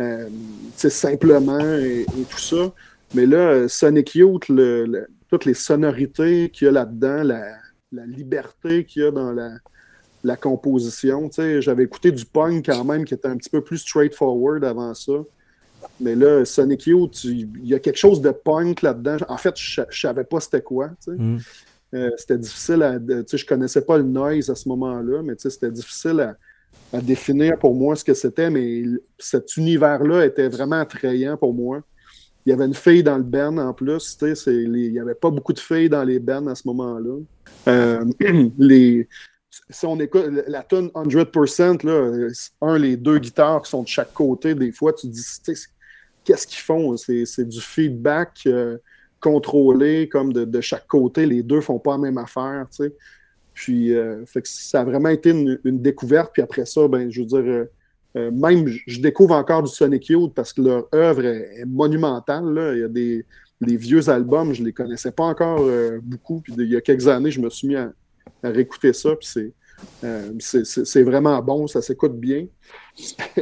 euh, 0.00 0.28
simplement 0.74 1.60
et, 1.60 2.06
tout 2.28 2.38
ça. 2.38 2.72
Mais 3.14 3.26
là, 3.26 3.68
Sonic 3.68 4.14
Youth, 4.14 4.50
toutes 5.28 5.44
les 5.44 5.54
sonorités 5.54 6.50
qu'il 6.50 6.66
y 6.66 6.68
a 6.68 6.72
là-dedans, 6.72 7.22
la, 7.22 7.58
liberté 8.06 8.86
qu'il 8.86 9.02
y 9.02 9.04
a 9.04 9.10
dans 9.10 9.32
la, 9.32 9.50
la 10.24 10.36
composition. 10.36 11.30
J'avais 11.60 11.84
écouté 11.84 12.12
du 12.12 12.24
punk 12.24 12.66
quand 12.66 12.84
même 12.84 13.04
qui 13.04 13.14
était 13.14 13.28
un 13.28 13.36
petit 13.36 13.50
peu 13.50 13.62
plus 13.62 13.78
straightforward 13.78 14.64
avant 14.64 14.94
ça. 14.94 15.12
Mais 16.00 16.14
là, 16.14 16.44
Sonic 16.44 16.86
Youth, 16.86 17.24
il 17.24 17.66
y 17.66 17.74
a 17.74 17.78
quelque 17.78 17.98
chose 17.98 18.20
de 18.20 18.30
punk 18.30 18.82
là-dedans. 18.82 19.16
En 19.28 19.36
fait, 19.36 19.54
je 19.56 19.80
ne 19.80 19.86
savais 19.90 20.24
pas 20.24 20.40
c'était 20.40 20.62
quoi. 20.62 20.90
Mm. 21.06 21.38
Euh, 21.94 22.10
c'était 22.16 22.38
difficile 22.38 22.82
à. 22.82 22.98
Je 22.98 23.46
connaissais 23.46 23.82
pas 23.82 23.98
le 23.98 24.04
noise 24.04 24.48
à 24.48 24.54
ce 24.54 24.68
moment-là, 24.68 25.22
mais 25.22 25.34
c'était 25.36 25.70
difficile 25.70 26.20
à, 26.20 26.36
définir 27.00 27.58
pour 27.58 27.74
moi 27.74 27.96
ce 27.96 28.04
que 28.04 28.12
c'était, 28.12 28.50
mais 28.50 28.84
cet 29.18 29.56
univers-là 29.56 30.26
était 30.26 30.48
vraiment 30.48 30.76
attrayant 30.76 31.36
pour 31.38 31.54
moi. 31.54 31.82
Il 32.44 32.50
y 32.50 32.52
avait 32.52 32.66
une 32.66 32.74
fille 32.74 33.02
dans 33.02 33.16
le 33.16 33.22
band 33.22 33.56
en 33.56 33.72
plus. 33.72 34.18
il 34.46 34.70
n'y 34.70 34.98
avait 34.98 35.14
pas 35.14 35.30
beaucoup 35.30 35.52
de 35.52 35.58
filles 35.58 35.88
dans 35.88 36.04
les 36.04 36.18
bands 36.18 36.46
à 36.48 36.54
ce 36.54 36.66
moment-là. 36.68 37.16
Euh, 37.68 38.04
les, 38.58 39.08
si 39.68 39.86
on 39.86 39.98
écoute 40.00 40.26
la 40.46 40.62
tune 40.62 40.88
100%, 40.88 41.86
là, 41.86 42.28
un, 42.62 42.78
les 42.78 42.96
deux 42.96 43.18
guitares 43.18 43.62
qui 43.62 43.70
sont 43.70 43.82
de 43.82 43.88
chaque 43.88 44.12
côté, 44.12 44.54
des 44.54 44.72
fois, 44.72 44.92
tu 44.92 45.06
dis, 45.08 45.22
qu'est-ce 46.24 46.46
qu'ils 46.46 46.60
font? 46.60 46.96
C'est 46.96 47.44
du 47.46 47.60
feedback. 47.60 48.40
Euh, 48.46 48.78
contrôlé 49.20 50.08
comme 50.08 50.32
de, 50.32 50.60
chaque 50.60 50.88
côté. 50.88 51.26
Les 51.26 51.44
deux 51.44 51.60
font 51.60 51.78
pas 51.78 51.92
la 51.92 51.98
même 51.98 52.18
affaire. 52.18 52.66
Puis, 53.54 53.94
euh, 53.94 54.24
ça 54.42 54.80
a 54.80 54.84
vraiment 54.84 55.10
été 55.10 55.30
une, 55.30 55.80
découverte. 55.80 56.32
Puis 56.32 56.42
après 56.42 56.66
ça, 56.66 56.88
ben, 56.88 57.08
je 57.08 57.20
veux 57.20 57.26
dire, 57.26 57.66
euh, 58.16 58.30
même, 58.32 58.66
je 58.66 59.00
découvre 59.00 59.36
encore 59.36 59.62
du 59.62 59.70
Sonic 59.70 60.08
Youth 60.08 60.34
parce 60.34 60.52
que 60.52 60.62
leur 60.62 60.88
œuvre 60.92 61.24
est, 61.24 61.64
monumentale. 61.64 62.52
Là. 62.52 62.74
Il 62.74 62.80
y 62.80 62.82
a 62.82 62.88
des 62.88 63.76
vieux 63.76 64.08
albums, 64.08 64.52
je 64.54 64.64
les 64.64 64.72
connaissais 64.72 65.12
pas 65.12 65.22
encore 65.22 65.64
beaucoup. 66.02 66.40
Puis 66.40 66.54
il 66.58 66.72
y 66.72 66.76
a 66.76 66.80
quelques 66.80 67.06
années, 67.06 67.30
je 67.30 67.40
me 67.40 67.48
suis 67.48 67.68
mis 67.68 67.76
à, 67.76 67.92
réécouter 68.42 68.92
ça. 68.92 69.10
Puis 69.16 69.52
c'est 70.40 71.02
vraiment 71.02 71.40
bon, 71.42 71.66
ça 71.66 71.82
s'écoute 71.82 72.18
bien. 72.18 72.46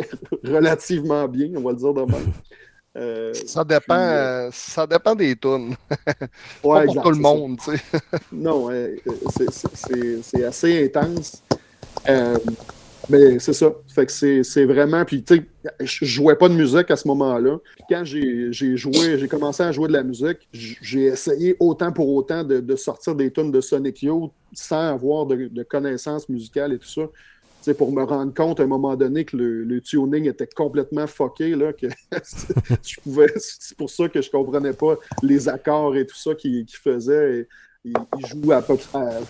Relativement 0.45 1.27
bien, 1.29 1.51
on 1.57 1.62
va 1.62 1.71
le 1.73 1.77
dire 1.77 1.95
de 1.95 2.03
même. 2.03 2.33
Euh, 2.97 3.33
ça, 3.47 3.62
dépend, 3.62 3.95
euh, 3.95 4.49
euh, 4.49 4.51
ça 4.53 4.87
dépend 4.87 5.14
des 5.14 5.37
tunes. 5.37 5.77
Ouais, 6.64 6.87
pas 6.87 6.93
pour 6.93 7.03
tout 7.05 7.11
le 7.11 7.19
monde, 7.19 7.59
tu 7.59 7.77
sais. 7.77 7.83
non, 8.33 8.69
c'est 10.31 10.45
assez 10.45 10.85
intense. 10.85 11.43
Mais 13.11 13.38
c'est 13.38 13.53
ça. 13.53 13.73
Fait 13.88 14.07
que 14.07 14.42
c'est 14.42 14.64
vraiment. 14.64 15.05
Puis, 15.05 15.23
tu 15.23 15.37
sais, 15.37 15.44
je 15.81 16.05
jouais 16.05 16.37
pas 16.37 16.49
de 16.49 16.55
musique 16.55 16.90
à 16.90 16.96
ce 16.96 17.07
moment-là. 17.09 17.59
Puis, 17.77 17.85
quand 17.88 18.05
j'ai 18.05 18.53
joué, 18.77 19.18
j'ai 19.18 19.29
commencé 19.29 19.62
à 19.62 19.73
jouer 19.73 19.88
de 19.88 19.92
la 19.92 20.03
musique, 20.03 20.49
j'ai 20.53 21.05
essayé 21.05 21.57
autant 21.61 21.92
pour 21.92 22.09
autant 22.14 22.44
de, 22.44 22.77
sortir 22.77 23.14
des 23.14 23.33
tunes 23.33 23.51
de 23.51 23.61
Sonic 23.61 24.03
Youth 24.03 24.33
sans 24.53 24.94
avoir 24.94 25.27
de, 25.27 25.62
connaissances 25.62 26.29
musicales 26.29 26.73
et 26.73 26.79
tout 26.79 26.88
ça 26.88 27.03
pour 27.77 27.92
me 27.92 28.03
rendre 28.03 28.33
compte 28.33 28.61
à 28.61 28.62
un 28.62 28.66
moment 28.66 28.96
donné 28.96 29.25
que 29.25 29.37
le, 29.37 29.81
tuning 29.81 30.27
était 30.29 30.46
complètement 30.46 31.07
fucké, 31.07 31.55
là, 31.55 31.73
que 31.73 31.87
je 32.83 33.01
pouvais. 33.03 33.33
C'est 33.37 33.77
pour 33.77 33.90
ça 33.90 34.09
que 34.09 34.23
je 34.23 34.31
comprenais 34.31 34.73
pas 34.73 34.96
les 35.23 35.49
accords 35.49 35.96
et 35.96 36.07
tout 36.07 36.16
ça 36.16 36.35
qu'il 36.35 36.66
faisait. 36.68 37.46
Il, 37.85 37.95
joue 38.27 38.53
à 38.53 38.62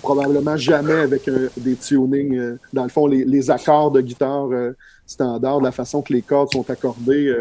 probablement 0.02 0.56
jamais 0.56 0.92
avec 0.92 1.28
des 1.56 1.76
tunings. 1.76 2.36
Euh, 2.36 2.58
dans 2.72 2.82
le 2.82 2.88
fond, 2.88 3.06
les, 3.06 3.50
accords 3.50 3.90
de 3.90 4.00
guitare 4.00 4.50
euh, 4.52 4.72
standard, 5.06 5.60
la 5.60 5.72
façon 5.72 6.02
que 6.02 6.12
les 6.12 6.22
cordes 6.22 6.52
sont 6.52 6.68
accordées, 6.68 7.32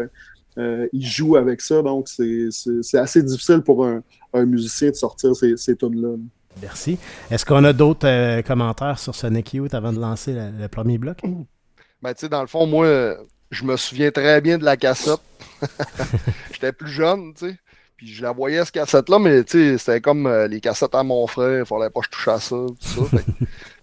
euh, 0.58 0.88
il 0.92 1.06
joue 1.06 1.36
avec 1.36 1.60
ça. 1.60 1.82
Donc, 1.82 2.08
c'est 2.08 2.98
assez 2.98 3.22
difficile 3.22 3.62
pour 3.62 3.86
un, 3.86 4.02
musicien 4.34 4.90
de 4.90 4.96
sortir 4.96 5.34
ces, 5.34 5.56
ces 5.56 5.76
tunes-là. 5.76 6.16
Merci. 6.62 6.98
Est-ce 7.30 7.44
qu'on 7.44 7.64
a 7.64 7.72
d'autres 7.72 8.06
euh, 8.06 8.42
commentaires 8.42 8.98
sur 8.98 9.14
Sonic 9.14 9.54
Youth 9.54 9.74
avant 9.74 9.92
de 9.92 10.00
lancer 10.00 10.32
le, 10.32 10.68
premier 10.68 10.98
bloc? 10.98 11.18
Ben, 12.02 12.14
tu 12.14 12.20
sais, 12.20 12.28
dans 12.28 12.40
le 12.40 12.46
fond, 12.46 12.66
moi, 12.66 13.16
je 13.50 13.64
me 13.64 13.76
souviens 13.76 14.10
très 14.10 14.40
bien 14.40 14.58
de 14.58 14.64
la 14.64 14.76
cassette. 14.76 15.20
J'étais 16.52 16.72
plus 16.72 16.90
jeune, 16.90 17.34
tu 17.34 17.48
sais. 17.48 17.56
Puis 18.00 18.14
je 18.14 18.22
la 18.22 18.32
voyais, 18.32 18.64
cette 18.64 18.72
cassette-là, 18.72 19.18
mais 19.18 19.44
tu 19.44 19.72
sais, 19.72 19.76
c'était 19.76 20.00
comme 20.00 20.26
euh, 20.26 20.48
les 20.48 20.58
cassettes 20.58 20.94
à 20.94 21.02
mon 21.02 21.26
frère. 21.26 21.58
Il 21.58 21.66
fallait 21.66 21.90
pas 21.90 22.00
que 22.00 22.06
je 22.06 22.10
touche 22.10 22.28
à 22.28 22.40
ça, 22.40 22.56
tout 22.56 22.76
ça. 22.80 23.02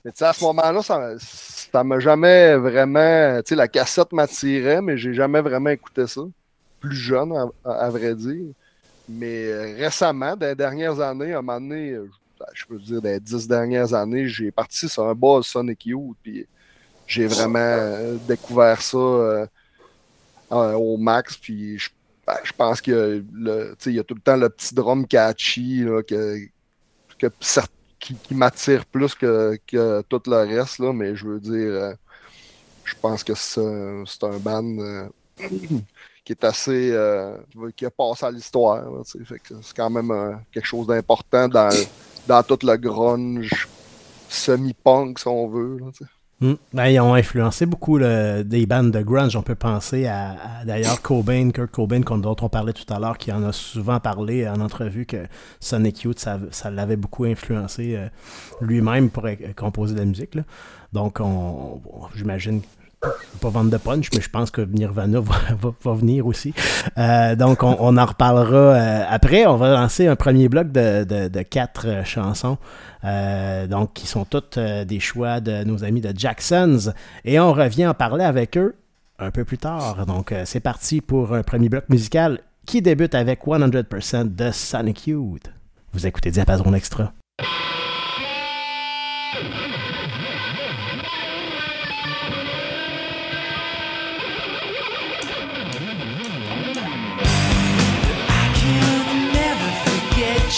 mais 0.04 0.12
tu 0.12 0.18
sais, 0.18 0.26
à 0.26 0.34
ce 0.34 0.44
moment-là, 0.44 0.82
ça, 0.82 1.12
ça 1.20 1.84
m'a 1.84 2.00
jamais 2.00 2.56
vraiment. 2.56 3.38
Tu 3.44 3.50
sais, 3.50 3.56
la 3.56 3.68
cassette 3.68 4.12
m'attirait, 4.14 4.82
mais 4.82 4.98
j'ai 4.98 5.14
jamais 5.14 5.40
vraiment 5.40 5.70
écouté 5.70 6.08
ça. 6.08 6.22
Plus 6.80 6.96
jeune, 6.96 7.32
à, 7.64 7.90
vrai 7.92 8.16
dire. 8.16 8.48
Mais 9.08 9.46
euh, 9.46 9.76
récemment, 9.78 10.36
dans 10.36 10.48
les 10.48 10.56
dernières 10.56 11.00
années, 11.00 11.34
à 11.34 11.38
un 11.38 11.42
moment 11.44 11.62
donné, 11.62 11.92
ben, 12.40 12.48
je 12.56 12.66
peux 12.66 12.80
dire, 12.80 13.00
dans 13.00 13.10
les 13.10 13.20
dix 13.20 13.48
dernières 13.48 13.94
années, 13.94 14.28
j'ai 14.28 14.50
parti 14.50 14.90
sur 14.90 15.06
un 15.06 15.14
bas 15.14 15.42
Sonic 15.44 15.86
Youth, 15.86 16.18
puis 16.24 16.48
j'ai 17.06 17.28
vraiment 17.28 17.60
euh, 17.60 18.16
découvert 18.28 18.82
ça 18.82 18.98
euh, 18.98 19.46
au 20.50 20.98
max, 20.98 21.38
puis 21.38 21.78
ben, 22.28 22.36
je 22.44 22.52
pense 22.52 22.82
qu'il 22.82 22.94
y, 22.94 23.90
y, 23.90 24.00
a 24.00 24.04
tout 24.04 24.16
le 24.16 24.20
temps 24.20 24.36
le 24.36 24.50
petit 24.50 24.76
drum 24.76 25.08
catchy 25.08 25.86
qui, 27.18 28.36
m'attire 28.36 28.86
plus 28.86 29.16
que, 29.16 29.58
tout 30.10 30.22
le 30.28 30.36
reste, 30.36 30.80
là, 30.80 30.92
mais 30.92 31.16
je 31.16 31.26
veux 31.26 31.40
dire, 31.40 31.54
euh, 31.54 31.94
je 32.84 32.96
pense 33.02 33.24
que 33.24 33.34
c'est 33.34 34.24
un 34.24 34.38
band 34.40 34.78
euh, 34.80 35.08
qui 36.26 36.34
est 36.34 36.44
assez. 36.44 36.92
Euh, 36.92 37.38
qui 37.78 37.86
a 37.86 37.92
passé 37.92 38.26
à 38.26 38.32
l'histoire. 38.32 38.84
C'est 39.06 39.74
quand 39.74 39.90
même 39.90 40.42
quelque 40.52 40.66
chose 40.66 40.86
d'important 40.86 41.48
dans, 41.48 41.70
dans 42.28 42.44
tout 42.44 42.60
le 42.62 42.76
grunge 42.76 43.70
semi-punk, 44.28 45.20
si 45.20 45.28
on 45.30 45.48
veut. 45.48 45.80
Hmm. 46.40 46.54
Ben, 46.72 46.86
ils 46.86 47.00
ont 47.00 47.16
influencé 47.16 47.66
beaucoup 47.66 47.98
des 47.98 48.66
bandes 48.68 48.92
de 48.92 49.02
grunge. 49.02 49.36
On 49.36 49.42
peut 49.42 49.56
penser 49.56 50.06
à, 50.06 50.36
d'ailleurs 50.66 51.02
Cobain, 51.02 51.50
Kurt 51.50 51.72
Cobain, 51.72 52.02
dont 52.02 52.36
on 52.42 52.50
parlait 52.50 52.74
tout 52.74 52.92
à 52.94 53.00
l'heure, 53.00 53.18
qui 53.18 53.32
en 53.32 53.44
a 53.44 53.52
souvent 53.52 54.00
parlé 54.00 54.48
en 54.48 54.62
entrevue 54.62 55.08
que 55.08 55.26
Sonic 55.60 56.04
Youth, 56.04 56.20
ça, 56.20 56.70
l'avait 56.70 56.96
beaucoup 56.96 57.24
influencé 57.24 57.96
euh, 57.96 58.08
lui-même 58.62 59.10
pour 59.10 59.28
composer 59.56 59.96
de 59.96 60.00
la 60.00 60.06
musique. 60.06 60.38
Donc, 60.94 61.20
on, 61.20 61.82
j'imagine 62.16 62.48
je 62.52 62.52
ne 62.52 62.60
vais 62.60 62.87
pas 63.00 63.50
vendre 63.50 63.70
de 63.70 63.78
punch, 63.78 64.10
mais 64.14 64.22
je 64.22 64.30
pense 64.30 64.52
que 64.52 64.62
Nirvana 64.62 65.20
va, 65.84 65.94
venir 65.94 66.26
aussi. 66.26 66.54
Euh, 66.98 67.36
donc, 67.36 67.64
on, 67.64 67.98
en 67.98 68.06
reparlera 68.06 68.56
euh, 68.56 69.04
après. 69.08 69.46
On 69.46 69.56
va 69.56 69.74
lancer 69.74 70.08
un 70.08 70.16
premier 70.16 70.50
bloc 70.50 70.72
de, 70.72 71.42
quatre 71.44 71.88
euh, 71.88 72.04
chansons, 72.04 72.58
qui 73.94 74.08
sont 74.08 74.26
toutes 74.26 74.60
des 74.60 75.00
choix 75.00 75.40
de 75.40 75.64
nos 75.64 75.84
amis 75.84 76.02
de 76.02 76.12
Jacksons. 76.16 76.92
Et 77.24 77.40
on 77.40 77.54
revient 77.54 77.88
en 77.88 77.94
parler 77.94 78.24
avec 78.24 78.58
eux 78.58 78.76
un 79.20 79.32
peu 79.32 79.46
plus 79.46 79.58
tard. 79.58 80.06
Donc, 80.06 80.34
c'est 80.46 80.60
parti 80.60 81.02
pour 81.02 81.34
un 81.34 81.44
premier 81.44 81.70
bloc 81.70 81.86
musical 81.90 82.40
qui 82.66 82.82
débute 82.82 83.16
avec 83.16 83.46
100% 83.46 84.36
de 84.36 84.52
Sonic 84.52 85.08
Youth. 85.08 85.52
Vous 85.94 86.06
écoutez 86.06 86.32
Diapason 86.32 86.74
Extra. 86.74 87.14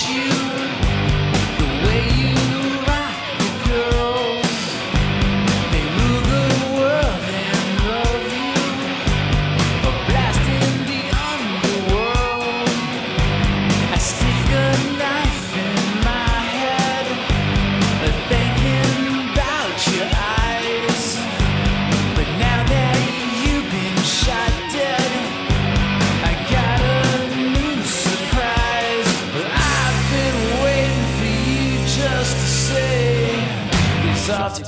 you. 0.08 0.59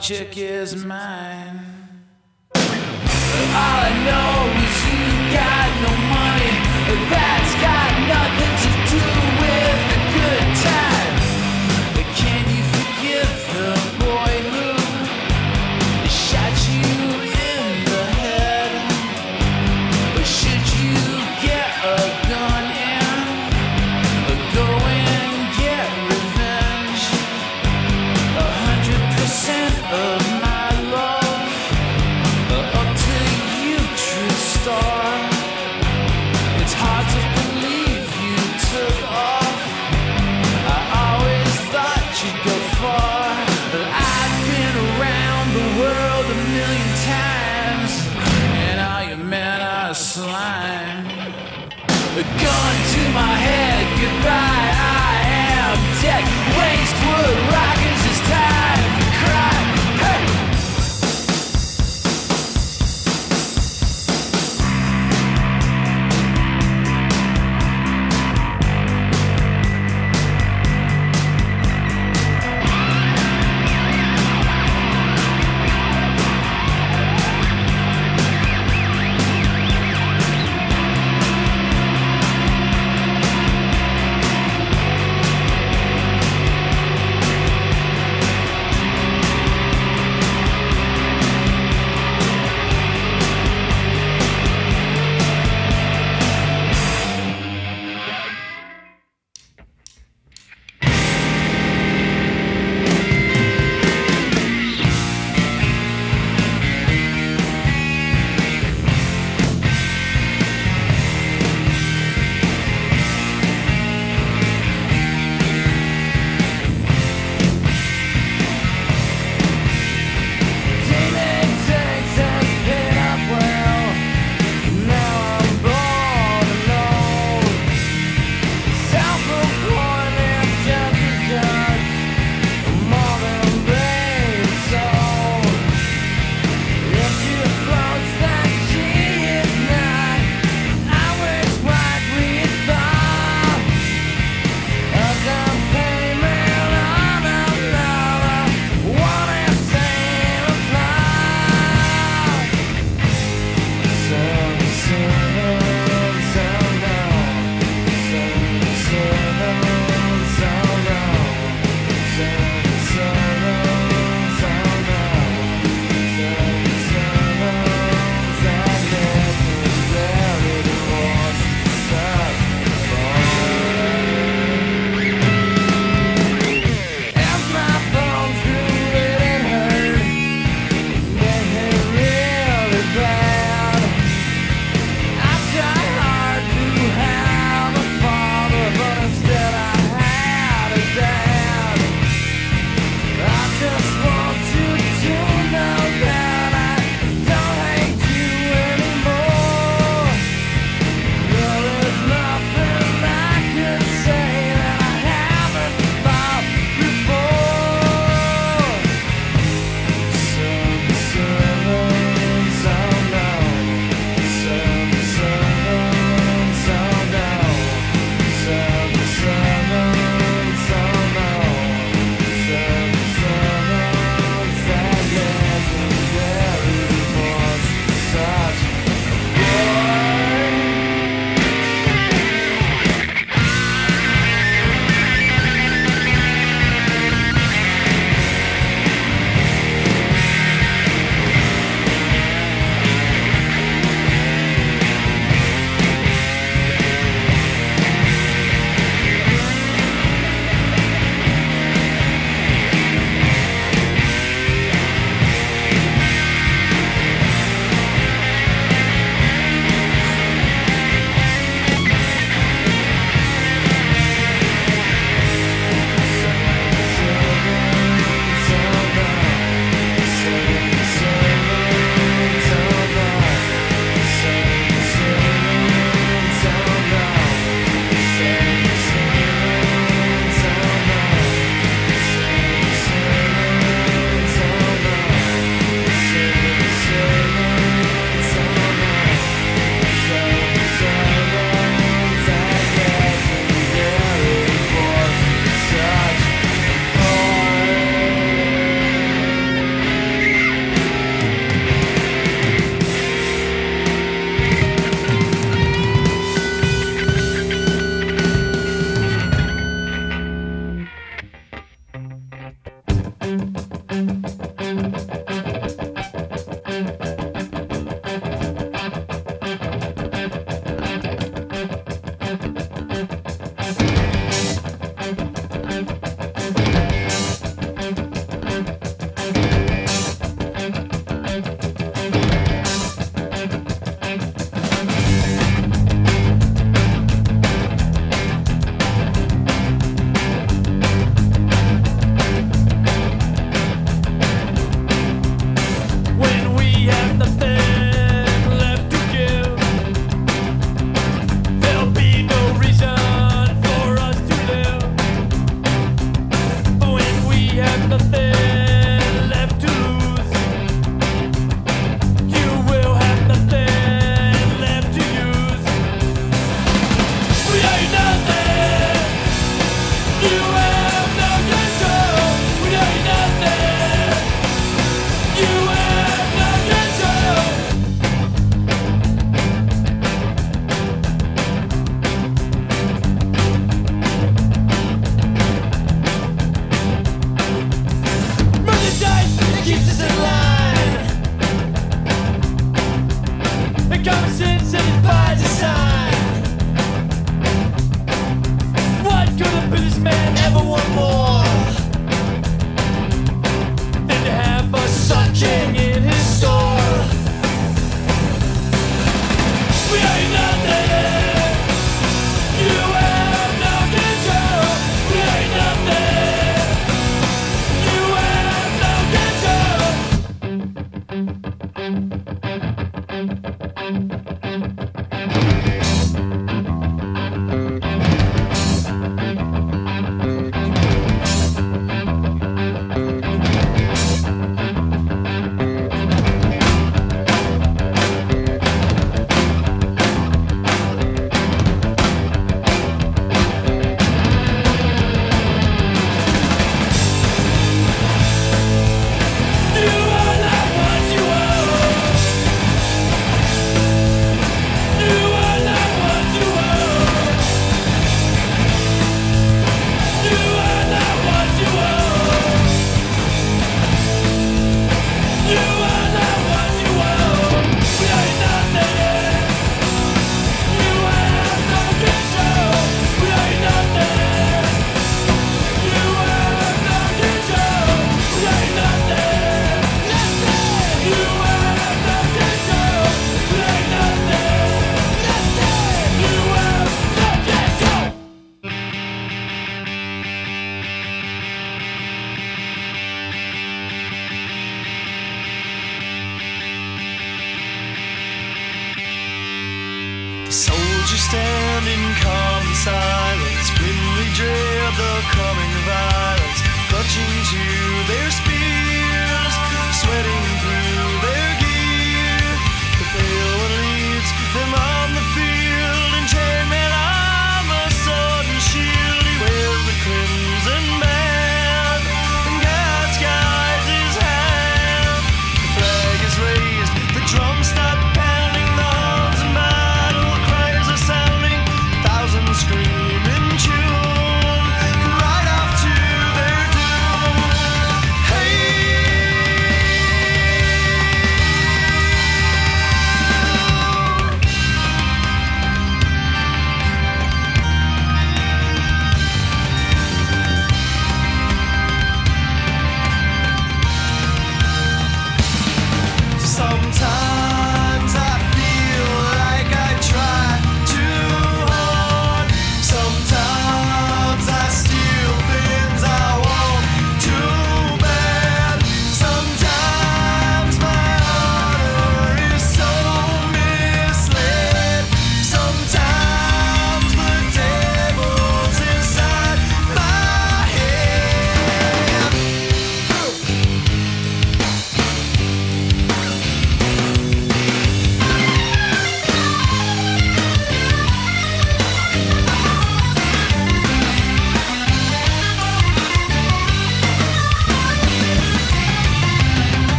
Chick 0.00 0.38
is 0.38 0.84
mine. 0.84 1.60
All 2.54 2.62
I 3.54 3.92
know 4.06 4.32
is 4.64 4.76
you 4.88 5.06
got 5.36 5.68
no 5.84 5.92
money. 6.16 6.54
That's 7.10 7.45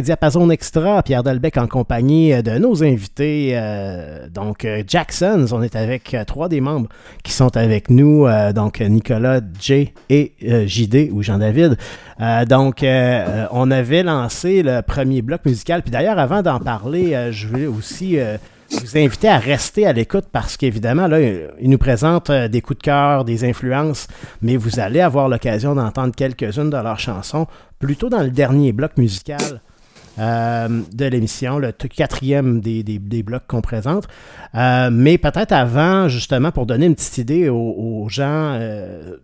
Diapason 0.00 0.50
Extra, 0.50 1.02
Pierre 1.02 1.22
Dalbec 1.22 1.56
en 1.56 1.66
compagnie 1.66 2.32
euh, 2.32 2.42
de 2.42 2.52
nos 2.58 2.82
invités. 2.82 3.50
euh, 3.52 4.28
donc, 4.28 4.64
euh, 4.64 4.82
Jacksons, 4.86 5.46
on 5.52 5.62
est 5.62 5.76
avec 5.76 6.16
trois 6.26 6.48
des 6.48 6.60
membres 6.60 6.88
qui 7.22 7.32
sont 7.32 7.56
avec 7.56 7.90
nous. 7.90 8.26
donc, 8.54 8.80
Nicolas, 8.80 9.40
Jay 9.60 9.92
et 10.08 10.32
JD 10.66 11.10
ou 11.12 11.22
Jean-David. 11.22 11.76
Donc, 12.48 12.84
on 12.84 13.70
avait 13.70 14.02
lancé 14.02 14.62
le 14.62 14.82
premier 14.82 15.22
bloc 15.22 15.44
musical. 15.44 15.82
Puis 15.82 15.90
d'ailleurs, 15.90 16.18
avant 16.18 16.42
d'en 16.42 16.60
parler, 16.60 17.30
je 17.32 17.48
voulais 17.48 17.66
aussi 17.66 18.18
vous 18.70 18.98
inviter 18.98 19.28
à 19.28 19.38
rester 19.38 19.86
à 19.86 19.92
l'écoute 19.92 20.26
parce 20.30 20.56
qu'évidemment, 20.56 21.06
là, 21.06 21.20
il 21.20 21.70
nous 21.70 21.78
présente 21.78 22.30
des 22.30 22.60
coups 22.60 22.78
de 22.78 22.84
cœur, 22.84 23.24
des 23.24 23.44
influences, 23.44 24.06
mais 24.42 24.56
vous 24.56 24.78
allez 24.80 25.00
avoir 25.00 25.28
l'occasion 25.28 25.74
d'entendre 25.74 26.14
quelques-unes 26.14 26.70
de 26.70 26.76
leurs 26.76 27.00
chansons 27.00 27.46
plutôt 27.78 28.08
dans 28.08 28.22
le 28.22 28.30
dernier 28.30 28.72
bloc 28.72 28.96
musical 28.96 29.60
euh, 30.18 30.68
de 30.92 31.04
l'émission, 31.06 31.58
le 31.58 31.72
quatrième 31.72 32.60
des, 32.60 32.82
des- 32.82 32.98
des 32.98 33.22
blocs 33.22 33.46
qu'on 33.46 33.60
présente. 33.60 34.04
Euh, 34.54 34.90
mais 34.92 35.18
peut-être 35.18 35.52
avant, 35.52 36.08
justement, 36.08 36.50
pour 36.52 36.66
donner 36.66 36.86
une 36.86 36.94
petite 36.94 37.18
idée 37.18 37.48
aux, 37.48 38.06
gens 38.08 38.56
euh, 38.60 39.16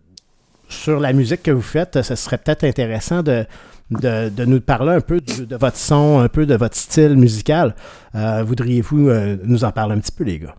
sur 0.68 1.00
la 1.00 1.12
musique 1.12 1.42
que 1.42 1.50
vous 1.50 1.62
faites, 1.62 2.02
ce 2.02 2.14
serait 2.14 2.38
peut-être 2.38 2.64
intéressant 2.64 3.22
de, 3.22 3.44
de, 3.90 4.28
de 4.28 4.44
nous 4.44 4.60
parler 4.60 4.92
un 4.92 5.00
peu 5.00 5.20
de 5.20 5.56
votre 5.56 5.76
son, 5.76 6.18
un 6.20 6.28
peu 6.28 6.46
de 6.46 6.54
votre 6.56 6.76
style 6.76 7.16
musical. 7.16 7.74
Voudriez-vous 8.14 9.10
nous 9.44 9.64
en 9.64 9.72
parler 9.72 9.94
un 9.94 10.00
petit 10.00 10.12
peu, 10.12 10.24
les 10.24 10.38
gars? 10.38 10.54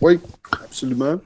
Oui, 0.00 0.20
absolument. 0.64 1.20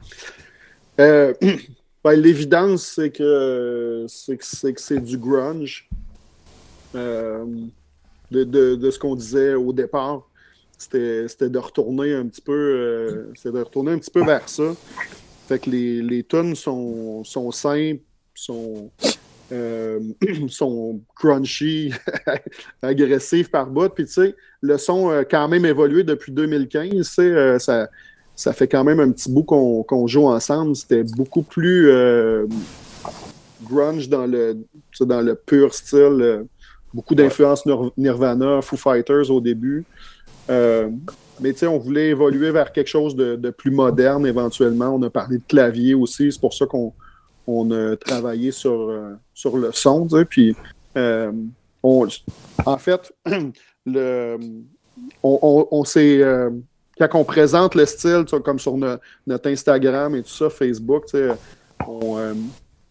Euh, 1.01 1.34
ben, 2.05 2.12
L'évidence, 2.12 2.84
c'est 2.96 3.11
que 3.11 4.07
c'est 4.09 5.01
du 5.03 5.18
grunge. 5.18 5.88
De, 8.31 8.45
de- 8.45 8.74
de 8.76 8.91
ce 8.91 8.99
qu'on 8.99 9.14
disait 9.14 9.55
au 9.55 9.72
départ. 9.72 10.26
C'était 10.78 11.26
de 11.51 11.59
retourner 11.59 12.14
un 12.14 12.26
petit 12.26 12.41
peu 12.41 12.53
euh, 12.53 13.33
de 13.45 13.59
retourner 13.61 13.93
un 13.93 13.99
petit 13.99 14.11
peu 14.11 14.24
vers 14.24 14.49
ça. 14.49 14.74
Fait 15.47 15.59
que 15.59 15.68
les, 15.68 16.01
les 16.01 16.22
tunes 16.24 16.55
sont, 16.55 17.22
sont 17.24 17.51
simples, 17.51 18.01
sont, 18.35 18.91
euh, 19.53 20.01
sont 20.49 21.01
crunchy, 21.14 21.93
agressifs 22.83 23.51
par 23.51 23.66
bout. 23.68 23.91
Puis 23.91 24.07
tu 24.07 24.12
sais, 24.12 24.35
le 24.62 24.78
son 24.78 25.11
a 25.11 25.24
quand 25.24 25.49
même 25.49 25.66
évolué 25.66 26.03
depuis 26.03 26.33
2015. 26.33 26.91
tu 26.91 27.05
sais, 27.05 27.22
euh, 27.22 27.59
ça, 27.59 27.91
ça 28.35 28.55
fait 28.55 28.68
quand 28.68 28.85
même 28.85 29.01
un 29.01 29.11
petit 29.11 29.31
bout 29.31 29.43
qu'on 29.43 30.07
joue 30.07 30.28
ensemble. 30.28 30.74
C'était 30.76 31.05
beaucoup 31.05 31.43
plus 31.43 31.91
grunge 33.62 34.09
dans 34.09 34.26
le, 34.26 34.57
dans 35.01 35.20
le 35.20 35.35
pur 35.35 35.74
style. 35.74 36.47
Beaucoup 36.93 37.14
d'influence 37.14 37.64
Nir- 37.66 37.93
Nirvana, 37.97 38.61
Foo 38.62 38.76
Fighters 38.76 39.30
au 39.30 39.41
début. 39.41 39.84
Euh, 40.49 40.88
mais 41.41 41.53
tu 41.53 41.61
sais, 41.61 41.66
on 41.66 41.78
voulait 41.78 42.09
évoluer 42.09 42.51
vers 42.51 42.72
quelque 42.72 42.88
chose 42.88 43.14
de, 43.16 43.36
de 43.36 43.51
plus 43.51 43.70
moderne 43.70 44.26
éventuellement. 44.26 44.88
On 44.95 45.03
a 45.03 45.11
parlé 45.11 45.38
de 45.38 45.43
clavier 45.47 45.95
aussi. 45.95 46.30
C'est 46.32 46.41
pour 46.41 46.53
ça 46.55 46.66
qu'on 46.66 46.93
on 47.47 47.70
a 47.70 47.97
travaillé 47.97 48.51
sur, 48.53 48.72
euh, 48.91 49.14
sur 49.34 49.57
le 49.57 49.70
son. 49.72 50.07
Puis, 50.28 50.55
euh, 50.97 51.32
on- 51.82 52.07
en 52.66 52.78
fait, 52.78 53.12
le, 53.86 54.36
on, 55.22 55.38
on- 55.43 55.68
on 55.70 55.84
s'est. 55.84 56.20
quand 56.99 57.09
on 57.14 57.24
présente 57.24 57.74
le 57.74 57.86
style, 57.86 58.24
comme 58.45 58.59
sur 58.59 58.76
no- 58.76 58.97
notre 59.26 59.49
Instagram 59.51 60.14
et 60.16 60.22
tout 60.22 60.28
ça, 60.28 60.51
Facebook, 60.51 61.07
tu 61.07 61.12
sais, 61.18 61.28
on, 61.88 62.18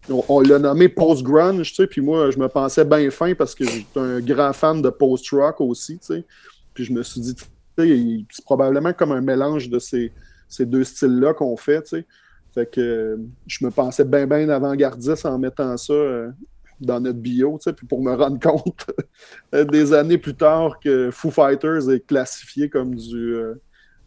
on, 0.10 0.24
on 0.28 0.40
l'a 0.42 0.60
nommé 0.60 0.90
post-grunge, 0.90 1.70
tu 1.70 1.76
sais, 1.76 1.88
puis 1.88 2.02
moi, 2.02 2.32
je 2.32 2.40
me 2.40 2.48
pensais 2.48 2.86
bien 2.86 3.10
fin 3.12 3.34
parce 3.36 3.56
que 3.56 3.66
j'étais 3.66 4.00
un 4.00 4.20
grand 4.20 4.54
fan 4.54 4.82
de 4.82 4.90
post-rock 4.90 5.62
aussi, 5.62 6.00
tu 6.00 6.06
sais. 6.06 6.26
Puis 6.74 6.86
je 6.86 6.94
me 6.94 7.04
suis 7.04 7.22
dit, 7.22 7.36
tu 7.36 7.44
sais, 7.78 8.26
c'est 8.32 8.46
probablement 8.46 8.94
comme 8.94 9.12
un 9.12 9.22
mélange 9.22 9.70
de 9.70 9.80
ces, 9.80 10.12
ces 10.48 10.66
deux 10.66 10.84
styles-là 10.84 11.34
qu'on 11.34 11.56
fait, 11.58 11.84
tu 11.84 11.90
sais. 11.90 12.06
Fait 12.54 12.70
que 12.70 12.82
euh, 12.82 13.18
je 13.48 13.64
me 13.64 13.70
pensais 13.70 14.06
bien, 14.06 14.26
bien 14.26 14.50
avant-gardiste 14.50 15.26
en 15.26 15.38
mettant 15.38 15.78
ça 15.78 15.94
euh, 15.94 16.30
dans 16.80 17.00
notre 17.00 17.20
bio, 17.20 17.58
tu 17.58 17.66
sais, 17.66 17.74
puis 17.74 17.86
pour 17.86 18.02
me 18.02 18.14
rendre 18.14 18.40
compte 18.42 18.88
euh, 19.54 19.64
des 19.64 19.94
années 19.94 20.18
plus 20.18 20.36
tard 20.36 20.80
que 20.80 21.12
Foo 21.12 21.32
Fighters 21.32 21.90
est 21.90 22.06
classifié 22.06 22.70
comme 22.70 22.96
du, 22.96 23.36
euh, 23.36 23.56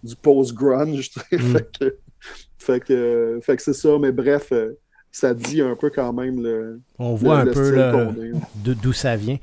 du 0.03 0.17
post-grunge, 0.17 1.11
tu 1.11 1.21
sais. 1.21 1.37
Mm. 1.37 1.41
Fait 1.41 1.79
que, 1.79 1.97
fait 2.59 2.81
que, 2.81 3.39
fait 3.43 3.57
que 3.57 3.63
c'est 3.63 3.73
ça, 3.73 3.99
mais 4.01 4.13
bref, 4.13 4.53
ça 5.13 5.35
dit 5.35 5.61
un 5.61 5.77
peu 5.79 5.91
quand 5.91 6.13
même 6.15 6.43
le, 6.43 6.81
On 6.99 7.15
voit 7.15 7.37
le- 7.37 7.41
un 7.43 7.45
le 7.45 7.53
peu 7.53 8.33
d'o- 8.65 8.75
d'où 8.75 8.93
ça 8.95 9.15
vient. 9.15 9.37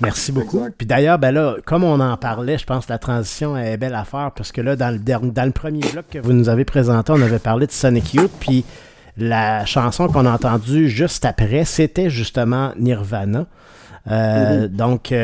Merci 0.00 0.30
beaucoup. 0.32 0.58
Exact. 0.58 0.74
Puis 0.78 0.86
d'ailleurs, 0.86 1.18
ben 1.18 1.32
là, 1.32 1.56
comme 1.64 1.82
on 1.84 1.98
en 2.00 2.16
parlait, 2.16 2.58
je 2.58 2.64
pense 2.64 2.86
que 2.86 2.92
la 2.92 2.98
transition 2.98 3.56
est 3.56 3.76
belle 3.76 3.94
à 3.94 4.04
faire 4.04 4.30
parce 4.36 4.52
que 4.52 4.60
là, 4.60 4.76
dans 4.76 4.90
le, 4.92 4.98
dernier, 4.98 5.30
dans 5.32 5.44
le 5.44 5.50
premier 5.52 5.80
bloc 5.92 6.04
que 6.10 6.18
vous 6.18 6.32
nous 6.32 6.48
avez 6.48 6.64
présenté, 6.64 7.12
on 7.12 7.20
avait 7.20 7.38
parlé 7.40 7.66
de 7.66 7.72
Sonic 7.72 8.14
Youth, 8.14 8.30
puis 8.40 8.64
la 9.16 9.64
chanson 9.66 10.06
qu'on 10.08 10.26
a 10.26 10.32
entendue 10.32 10.88
juste 10.88 11.24
après, 11.24 11.64
c'était 11.64 12.08
justement 12.10 12.72
Nirvana. 12.78 13.46
Euh, 14.10 14.68
Donc, 14.68 15.12
euh, 15.12 15.16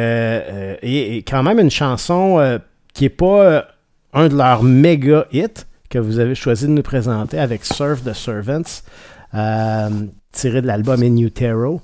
euh, 0.48 0.76
et, 0.82 1.16
et 1.18 1.22
quand 1.22 1.42
même 1.42 1.58
une 1.60 1.70
chanson 1.70 2.38
euh, 2.38 2.58
qui 2.94 3.04
n'est 3.04 3.08
pas 3.10 3.66
un 4.14 4.28
de 4.28 4.36
leurs 4.36 4.62
méga 4.62 5.26
hits 5.32 5.46
que 5.90 5.98
vous 5.98 6.18
avez 6.20 6.34
choisi 6.36 6.66
de 6.66 6.70
nous 6.72 6.82
présenter 6.82 7.38
avec 7.38 7.64
Surf 7.64 8.02
the 8.04 8.12
Servants, 8.14 8.82
tiré 9.32 10.62
de 10.62 10.66
l'album 10.66 11.02
In 11.02 11.16
Utero. 11.16 11.80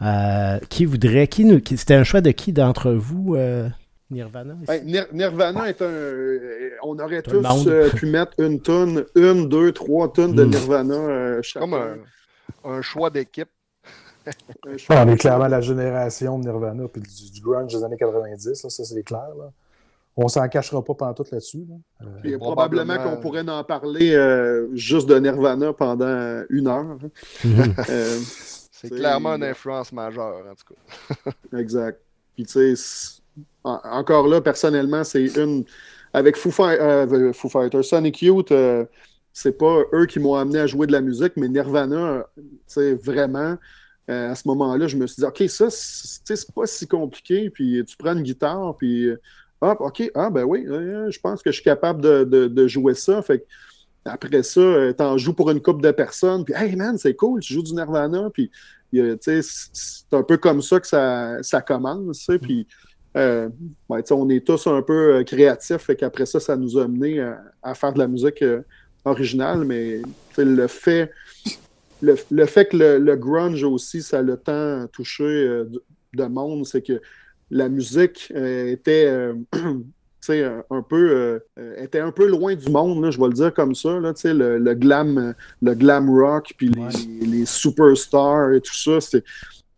Euh, 0.00 0.58
qui 0.68 0.84
voudrait, 0.84 1.26
qui 1.26 1.44
nous, 1.44 1.60
qui- 1.60 1.76
c'était 1.76 1.94
un 1.94 2.04
choix 2.04 2.20
de 2.20 2.30
qui 2.30 2.52
d'entre 2.52 2.92
vous, 2.92 3.34
euh, 3.34 3.68
Nirvana? 4.12 4.54
Ben, 4.68 4.84
Nir- 4.86 5.08
Nirvana 5.12 5.68
est 5.68 5.82
un. 5.82 5.86
euh, 5.86 6.70
On 6.84 6.96
aurait 7.00 7.20
tous 7.20 7.42
euh, 7.66 7.90
pu 7.90 8.06
mettre 8.06 8.32
une 8.38 8.60
tonne, 8.60 9.04
une, 9.16 9.48
deux, 9.48 9.72
trois 9.72 10.12
tonnes 10.12 10.34
de 10.36 10.44
Mm. 10.44 10.50
Nirvana 10.50 10.94
euh, 10.94 11.40
chacun. 11.42 11.66
Comme 11.66 11.74
un, 11.74 11.96
un 12.70 12.80
choix 12.80 13.10
d'équipe. 13.10 13.48
Un 14.68 14.76
choix- 14.76 14.96
Ah, 14.98 15.04
on 15.04 15.10
est 15.12 15.16
clairement 15.16 15.48
la 15.48 15.60
génération 15.60 16.38
de 16.38 16.44
Nirvana 16.44 16.84
puis 16.92 17.02
du, 17.02 17.32
du 17.32 17.40
grunge 17.40 17.74
des 17.74 17.82
années 17.82 17.96
90, 17.98 18.46
là, 18.62 18.70
ça 18.70 18.84
c'est 18.84 19.02
clair. 19.02 19.26
Là. 19.36 19.50
On 20.20 20.26
s'en 20.28 20.48
cachera 20.48 20.82
pas 20.84 20.94
pantoute 20.94 21.30
là-dessus. 21.30 21.64
Là. 21.68 21.76
Euh, 22.02 22.06
Puis 22.22 22.36
Probablement- 22.36 22.84
probablement 22.94 23.16
qu'on 23.16 23.20
pourrait 23.22 23.48
en 23.48 23.62
parler 23.62 24.14
euh, 24.14 24.66
juste 24.74 25.08
de 25.08 25.16
Nirvana 25.18 25.72
pendant 25.72 26.42
une 26.50 26.66
heure. 26.66 26.98
Mhm. 27.44 27.74
Euh, 27.88 28.18
C'est 28.72 28.90
clairement 28.90 29.34
une 29.36 29.44
influence 29.44 29.92
majeure, 29.92 30.42
en 30.50 30.54
tout 30.54 30.74
cas. 30.74 31.30
exact. 31.58 32.00
Puis 32.34 32.44
tu 32.46 32.76
sais, 32.76 33.20
en- 33.64 33.80
encore 33.84 34.26
là, 34.28 34.40
personnellement, 34.40 35.04
c'est 35.04 35.24
une. 35.36 35.64
Avec 36.12 36.36
Foo, 36.36 36.50
Fi- 36.50 36.62
euh, 36.62 37.32
Foo 37.32 37.48
Fighters, 37.48 37.84
Sonic 37.84 38.22
Youth, 38.22 38.50
euh, 38.50 38.84
c'est 39.32 39.56
pas 39.56 39.82
eux 39.92 40.06
qui 40.06 40.18
m'ont 40.18 40.34
amené 40.36 40.58
à 40.60 40.66
jouer 40.66 40.86
de 40.88 40.92
la 40.92 41.00
musique, 41.00 41.34
mais 41.36 41.48
Nirvana, 41.48 42.26
tu 42.36 42.42
sais, 42.66 42.94
vraiment. 42.94 43.56
euh, 44.10 44.30
à 44.30 44.34
ce 44.34 44.48
moment-là, 44.48 44.86
je 44.88 44.96
me 44.96 45.06
suis 45.06 45.20
dit, 45.20 45.26
OK, 45.26 45.42
ça, 45.50 45.66
c'est 45.70 46.20
tu 46.20 46.24
sais, 46.24 46.36
c'est 46.36 46.52
pas 46.54 46.66
si 46.66 46.86
compliqué. 46.88 47.50
Puis 47.50 47.84
tu 47.86 47.96
prends 47.96 48.14
une 48.16 48.22
guitare, 48.22 48.74
puis 48.78 49.04
euh, 49.06 49.20
hop, 49.60 49.80
OK, 49.80 50.10
ah, 50.14 50.30
ben 50.30 50.44
oui, 50.44 50.64
euh, 50.66 51.10
je 51.10 51.20
pense 51.20 51.42
que 51.42 51.50
je 51.50 51.56
suis 51.56 51.64
capable 51.64 52.00
de, 52.00 52.24
de- 52.24 52.68
jouer 52.68 52.94
ça. 52.94 53.22
Fait 53.22 53.40
que 53.40 53.44
après 54.04 54.42
ça, 54.42 54.60
euh, 54.60 54.92
t'en 54.92 55.18
joues 55.18 55.34
pour 55.34 55.50
une 55.50 55.60
couple 55.60 55.82
de 55.82 55.90
personnes, 55.90 56.44
puis 56.44 56.54
hey 56.56 56.76
man, 56.76 56.96
c'est 56.98 57.14
cool, 57.14 57.40
tu 57.40 57.52
joues 57.52 57.62
du 57.62 57.74
Nirvana, 57.74 58.30
puis 58.32 58.50
euh, 58.94 59.16
tu 59.20 59.42
c'est 59.42 60.12
un 60.12 60.22
peu 60.22 60.38
comme 60.38 60.62
ça 60.62 60.80
que 60.80 60.86
ça, 60.86 61.42
ça 61.42 61.60
commence, 61.60 62.26
tu 62.26 62.38
puis 62.38 62.66
euh, 63.16 63.48
tu 64.06 64.12
on 64.12 64.28
est 64.28 64.46
tous 64.46 64.66
un 64.66 64.82
peu 64.82 65.16
euh, 65.16 65.24
créatifs, 65.24 65.78
fait 65.82 65.96
qu'après 65.96 66.26
ça, 66.26 66.40
ça 66.40 66.56
nous 66.56 66.78
a 66.78 66.86
mené 66.88 67.20
à, 67.20 67.42
à 67.62 67.74
faire 67.74 67.92
de 67.92 67.98
la 67.98 68.06
musique 68.06 68.42
euh, 68.42 68.62
originale, 69.04 69.64
mais 69.64 70.00
tu 70.34 70.44
le 70.44 70.66
fait, 70.68 71.10
le, 72.00 72.16
le 72.30 72.46
fait 72.46 72.66
que 72.66 72.76
le, 72.76 72.98
le 72.98 73.16
grunge 73.16 73.64
aussi, 73.64 74.02
ça 74.02 74.22
l'a 74.22 74.36
tant 74.36 74.86
touché 74.88 75.24
euh, 75.24 75.64
de, 75.64 75.82
de 76.14 76.24
monde, 76.24 76.64
c'est 76.66 76.82
que 76.82 77.00
la 77.50 77.68
musique 77.68 78.32
euh, 78.36 78.66
était 78.68 79.06
euh, 79.06 79.34
sais, 80.20 80.44
un, 80.44 80.82
peu 80.82 81.10
euh, 81.10 81.38
euh, 81.58 81.82
était 81.82 82.00
un 82.00 82.12
peu 82.12 82.26
loin 82.28 82.54
du 82.54 82.70
monde, 82.70 83.02
là, 83.02 83.10
je 83.10 83.18
vais 83.18 83.28
le 83.28 83.32
dire 83.32 83.54
comme 83.54 83.74
ça, 83.74 83.98
là, 84.00 84.12
le, 84.24 84.58
le 84.58 84.74
glam, 84.74 85.16
euh, 85.18 85.32
le 85.62 85.74
glam 85.74 86.10
rock, 86.10 86.52
puis 86.56 86.68
les, 86.68 86.80
Ouais. 86.82 87.26
les 87.26 87.46
superstars 87.46 88.52
et 88.52 88.60
tout 88.60 88.74
ça. 88.76 89.00
c'est- 89.00 89.24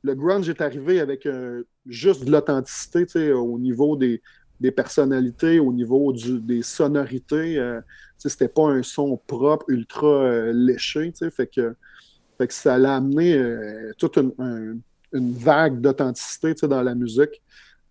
Le 0.02 0.14
grunge 0.14 0.48
est 0.48 0.60
arrivé 0.62 0.98
avec 0.98 1.26
euh, 1.26 1.62
juste 1.86 2.24
de 2.24 2.30
l'authenticité, 2.32 3.32
au 3.32 3.58
niveau 3.58 3.96
des, 3.96 4.22
des 4.58 4.70
personnalités, 4.72 5.58
au 5.60 5.72
niveau 5.72 6.12
du- 6.12 6.40
des 6.40 6.62
sonorités. 6.62 7.58
euh, 7.58 7.80
c'était 8.16 8.48
pas 8.48 8.68
un 8.68 8.82
son 8.82 9.16
propre, 9.26 9.66
ultra 9.68 10.06
euh, 10.06 10.52
léché, 10.54 11.12
fait 11.30 11.46
que, 11.46 11.74
fait 12.38 12.46
que 12.48 12.54
ça 12.54 12.76
l'a 12.78 12.96
amené 12.96 13.34
euh, 13.34 13.92
toute 13.98 14.16
une, 14.16 14.32
un- 14.38 14.76
une 15.12 15.32
vague 15.32 15.80
d'authenticité, 15.80 16.54
dans 16.66 16.82
la 16.82 16.94
musique. 16.94 17.42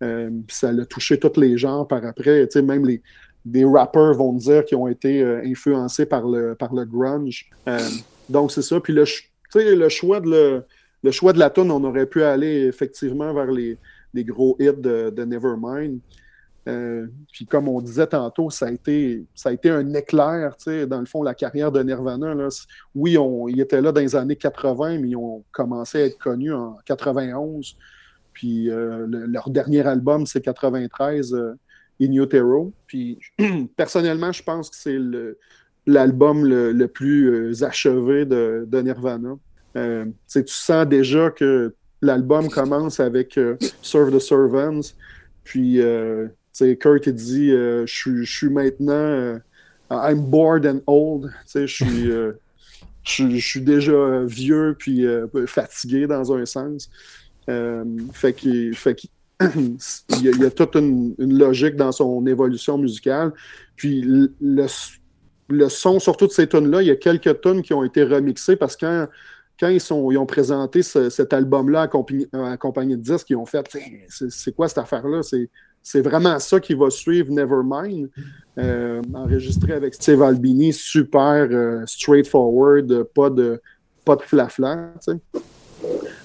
Euh, 0.02 0.30
ça 0.48 0.72
l'a 0.72 0.86
touché 0.86 1.18
tous 1.18 1.38
les 1.38 1.58
genres 1.58 1.86
par 1.86 2.04
après. 2.04 2.48
Même 2.56 2.86
les, 2.86 3.02
des 3.44 3.64
rappers 3.64 4.14
vont 4.14 4.32
dire 4.32 4.64
qu'ils 4.64 4.78
ont 4.78 4.88
été 4.88 5.22
euh, 5.22 5.42
influencés 5.44 6.06
par 6.06 6.26
le, 6.26 6.54
par 6.54 6.74
le 6.74 6.84
grunge. 6.84 7.50
Euh, 7.68 7.78
donc, 8.28 8.52
c'est 8.52 8.62
ça. 8.62 8.80
Puis 8.80 8.92
le, 8.92 9.04
le 9.54 9.88
choix 9.88 10.20
de 10.20 10.30
le, 10.30 10.64
le 11.02 11.10
choix 11.10 11.32
de 11.32 11.38
la 11.38 11.50
tune, 11.50 11.70
on 11.70 11.84
aurait 11.84 12.06
pu 12.06 12.22
aller 12.22 12.66
effectivement 12.66 13.32
vers 13.34 13.50
les, 13.50 13.78
gros 14.24 14.56
hits 14.58 14.72
de 14.72 15.24
Nevermind. 15.24 16.00
Euh, 16.68 17.06
puis 17.32 17.46
comme 17.46 17.68
on 17.68 17.80
disait 17.80 18.06
tantôt, 18.06 18.50
ça 18.50 18.66
a 18.66 18.70
été, 18.70 19.24
ça 19.34 19.48
a 19.48 19.52
été 19.52 19.70
un 19.70 19.94
éclair, 19.94 20.56
dans 20.88 21.00
le 21.00 21.06
fond, 21.06 21.22
la 21.22 21.34
carrière 21.34 21.72
de 21.72 21.82
Nirvana. 21.82 22.34
Oui, 22.94 23.16
on, 23.16 23.48
ils 23.48 23.60
étaient 23.60 23.80
là 23.80 23.92
dans 23.92 24.00
les 24.00 24.14
années 24.14 24.36
80, 24.36 24.98
mais 24.98 25.10
ils 25.10 25.16
ont 25.16 25.44
commencé 25.52 26.02
à 26.02 26.04
être 26.06 26.18
connus 26.18 26.52
en 26.52 26.76
91. 26.84 27.76
Puis 28.32 28.70
euh, 28.70 29.06
le- 29.06 29.26
leur 29.26 29.50
dernier 29.50 29.86
album, 29.86 30.26
c'est 30.26 30.40
93, 30.40 31.34
euh, 31.34 31.54
In 32.00 32.12
Utero. 32.12 32.72
Puis 32.86 33.18
personnellement, 33.76 34.32
je 34.32 34.42
pense 34.42 34.70
que 34.70 34.76
c'est 34.76 34.98
l'album 35.86 36.44
le, 36.44 36.86
plus 36.86 37.30
euh, 37.30 37.64
achevé 37.64 38.26
de, 38.26 38.66
de 38.68 38.80
Nirvana. 38.82 39.36
Tu 39.74 40.42
sens 40.46 40.86
déjà 40.86 41.30
que 41.30 41.74
l'album 42.02 42.48
commence 42.48 43.00
avec 43.00 43.38
Serve 43.82 44.14
the 44.14 44.20
Servants. 44.20 44.94
Puis, 45.44 45.80
Kurt 46.78 47.06
il 47.06 47.14
dit 47.14 47.50
euh, 47.52 47.84
Je 47.86 48.22
suis- 48.24 48.48
maintenant. 48.50 48.92
euh, 48.92 49.38
I'm 49.90 50.20
bored 50.20 50.66
and 50.66 50.80
old. 50.86 51.30
Je 51.54 51.66
suis. 51.66 52.10
euh, 52.10 52.32
je 53.04 53.38
suis- 53.38 53.60
déjà 53.62 54.22
vieux 54.24 54.76
puis 54.78 55.04
fatigué 55.46 56.06
dans 56.06 56.32
un 56.32 56.44
sens. 56.46 56.90
Fait 58.12 58.32
qu'il 58.34 58.76
fait 58.76 58.96
il 59.56 59.78
y, 60.22 60.44
a, 60.44 60.50
toute 60.50 60.76
une, 60.76 61.14
logique 61.18 61.74
dans 61.74 61.92
son 61.92 62.26
évolution 62.26 62.76
musicale. 62.76 63.32
Puis 63.74 64.02
le, 64.02 64.32
le, 65.48 65.68
son, 65.70 65.98
surtout 65.98 66.26
de 66.26 66.32
ces 66.32 66.46
tunes-là, 66.46 66.82
il 66.82 66.88
y 66.88 66.90
a 66.90 66.96
quelques 66.96 67.40
tunes 67.40 67.62
qui 67.62 67.72
ont 67.72 67.82
été 67.82 68.04
remixées 68.04 68.56
parce 68.56 68.76
que 68.76 69.08
quand, 69.58 69.68
ils, 69.68 69.80
sont, 69.80 70.10
ils 70.10 70.18
ont 70.18 70.26
présenté 70.26 70.82
ce- 70.82 71.08
cet 71.08 71.32
album-là 71.32 71.82
accompagné, 71.82 72.26
accompagné 72.32 72.96
de 72.96 73.02
disques, 73.02 73.30
ils 73.30 73.36
ont 73.36 73.46
fait 73.46 73.66
c'est 74.08 74.54
quoi 74.54 74.68
cette 74.68 74.78
affaire-là? 74.78 75.22
C'est 75.82 76.02
vraiment 76.02 76.38
ça 76.38 76.60
qui 76.60 76.74
va 76.74 76.90
suivre 76.90 77.32
Nevermind, 77.32 78.10
euh, 78.58 79.02
enregistré 79.14 79.72
avec 79.72 79.94
Steve 79.94 80.22
Albini, 80.22 80.72
super 80.72 81.48
euh, 81.50 81.84
straightforward, 81.86 83.04
pas 83.14 83.30
de, 83.30 83.60
pas 84.04 84.16
de. 84.16 84.22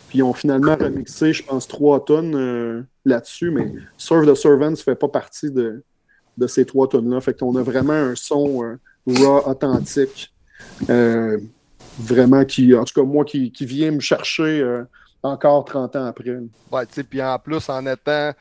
Puis 0.07 0.19
ils 0.19 0.23
ont 0.23 0.33
finalement 0.33 0.75
remixé, 0.75 1.33
je 1.33 1.43
pense, 1.43 1.67
trois 1.67 2.03
tonnes 2.03 2.35
euh, 2.35 2.83
là-dessus, 3.05 3.49
mais 3.51 3.73
Serve 3.97 4.31
the 4.31 4.35
Servants 4.35 4.75
fait 4.75 4.95
pas 4.95 5.07
partie 5.07 5.49
de, 5.51 5.83
de 6.37 6.47
ces 6.47 6.65
trois 6.65 6.89
tonnes-là. 6.89 7.21
Fait 7.21 7.37
qu'on 7.37 7.55
a 7.55 7.63
vraiment 7.63 7.93
un 7.93 8.15
son 8.15 8.77
raw, 9.07 9.41
authentique. 9.49 10.33
vraiment 11.97 12.43
qui, 12.43 12.75
en 12.75 12.83
tout 12.83 12.93
cas, 12.99 13.07
moi, 13.07 13.23
qui, 13.23 13.51
qui 13.51 13.65
vient 13.65 13.91
me 13.91 14.01
chercher 14.01 14.83
encore 15.23 15.63
30 15.63 15.95
ans 15.95 16.05
après. 16.05 16.37
Ouais, 16.71 16.85
tu 16.87 16.93
sais, 16.93 17.03
puis 17.03 17.21
en 17.21 17.39
plus, 17.39 17.69
en 17.69 17.85
étant 17.85 18.33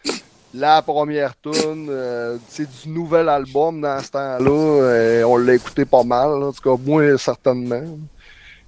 la 0.54 0.80
première 0.82 1.34
tune 1.40 1.88
euh, 1.90 2.38
sais, 2.48 2.66
du 2.66 2.88
nouvel 2.88 3.28
album 3.28 3.80
dans 3.80 4.00
ce 4.00 4.10
temps-là, 4.10 5.24
on 5.26 5.36
l'a 5.36 5.54
écouté 5.54 5.84
pas 5.84 6.04
mal, 6.04 6.30
en 6.42 6.52
tout 6.52 6.62
cas, 6.62 6.80
moi, 6.80 7.18
certainement. 7.18 7.98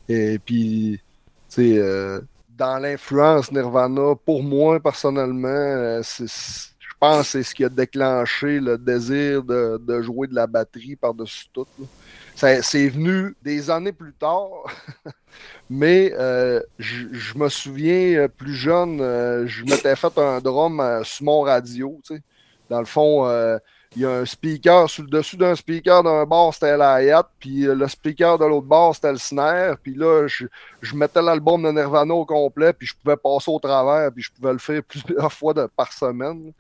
Et 0.09 0.39
puis, 0.39 1.01
tu 1.49 1.55
sais, 1.55 1.79
euh, 1.79 2.21
dans 2.57 2.79
l'influence 2.79 3.53
Nirvana, 3.53 4.15
pour 4.25 4.43
moi, 4.43 4.81
personnellement, 4.81 5.49
euh, 5.49 6.01
c'est- 6.03 6.29
c'est- 6.29 6.71
je 6.79 6.95
pense 6.99 7.23
que 7.23 7.29
c'est 7.29 7.43
ce 7.43 7.55
qui 7.55 7.65
a 7.65 7.69
déclenché 7.69 8.59
le 8.61 8.79
désir 8.79 9.43
de, 9.43 10.03
jouer 10.03 10.27
de 10.27 10.35
la 10.35 10.47
batterie 10.47 10.97
par-dessus 10.97 11.47
tout. 11.53 11.67
C'est 12.37 12.89
venu 12.89 13.35
des 13.43 13.71
années 13.71 13.93
plus 13.93 14.13
tard. 14.13 14.65
Mais 15.71 16.13
euh, 16.19 16.61
je 16.79 17.37
me 17.37 17.49
souviens, 17.49 18.19
euh, 18.19 18.29
plus 18.29 18.55
jeune, 18.55 19.01
euh, 19.01 19.47
je 19.47 19.65
m'étais 19.65 19.97
fait 19.97 20.17
un 20.19 20.41
drum 20.41 20.81
euh, 20.81 21.03
sur 21.03 21.25
mon 21.25 21.41
radio. 21.41 21.99
Dans 22.69 22.79
le 22.79 22.85
fond, 22.85 23.27
il 23.95 24.03
y 24.03 24.05
a 24.05 24.11
un 24.11 24.27
speaker, 24.27 24.91
sur 24.91 25.05
le 25.05 25.09
dessus 25.09 25.37
d'un 25.37 25.55
speaker 25.55 26.03
d'un 26.03 26.25
bar, 26.27 26.53
c'était 26.53 26.77
la 26.77 27.03
hi-hat, 27.03 27.31
puis 27.39 27.63
le 27.63 27.89
speaker 27.89 28.39
de 28.39 28.45
l'autre 28.45 28.67
bar, 28.67 28.95
c'était 28.95 29.13
le 29.13 29.19
snare. 29.19 29.77
Puis 29.83 29.95
là, 29.95 30.27
je, 30.27 30.47
mettais 30.95 31.23
l'album 31.23 31.63
de 31.63 31.71
Nirvana 31.71 32.13
au 32.13 32.27
complet, 32.27 32.73
puis 32.73 32.87
je 32.89 32.95
pouvais 33.03 33.17
passer 33.17 33.51
au 33.51 33.59
travers, 33.59 34.13
puis 34.13 34.23
je 34.23 34.33
pouvais 34.33 34.53
le 34.53 34.59
faire 34.59 34.83
plusieurs 34.89 35.33
fois 35.33 35.55
par 35.75 35.93
semaine. 35.93 36.53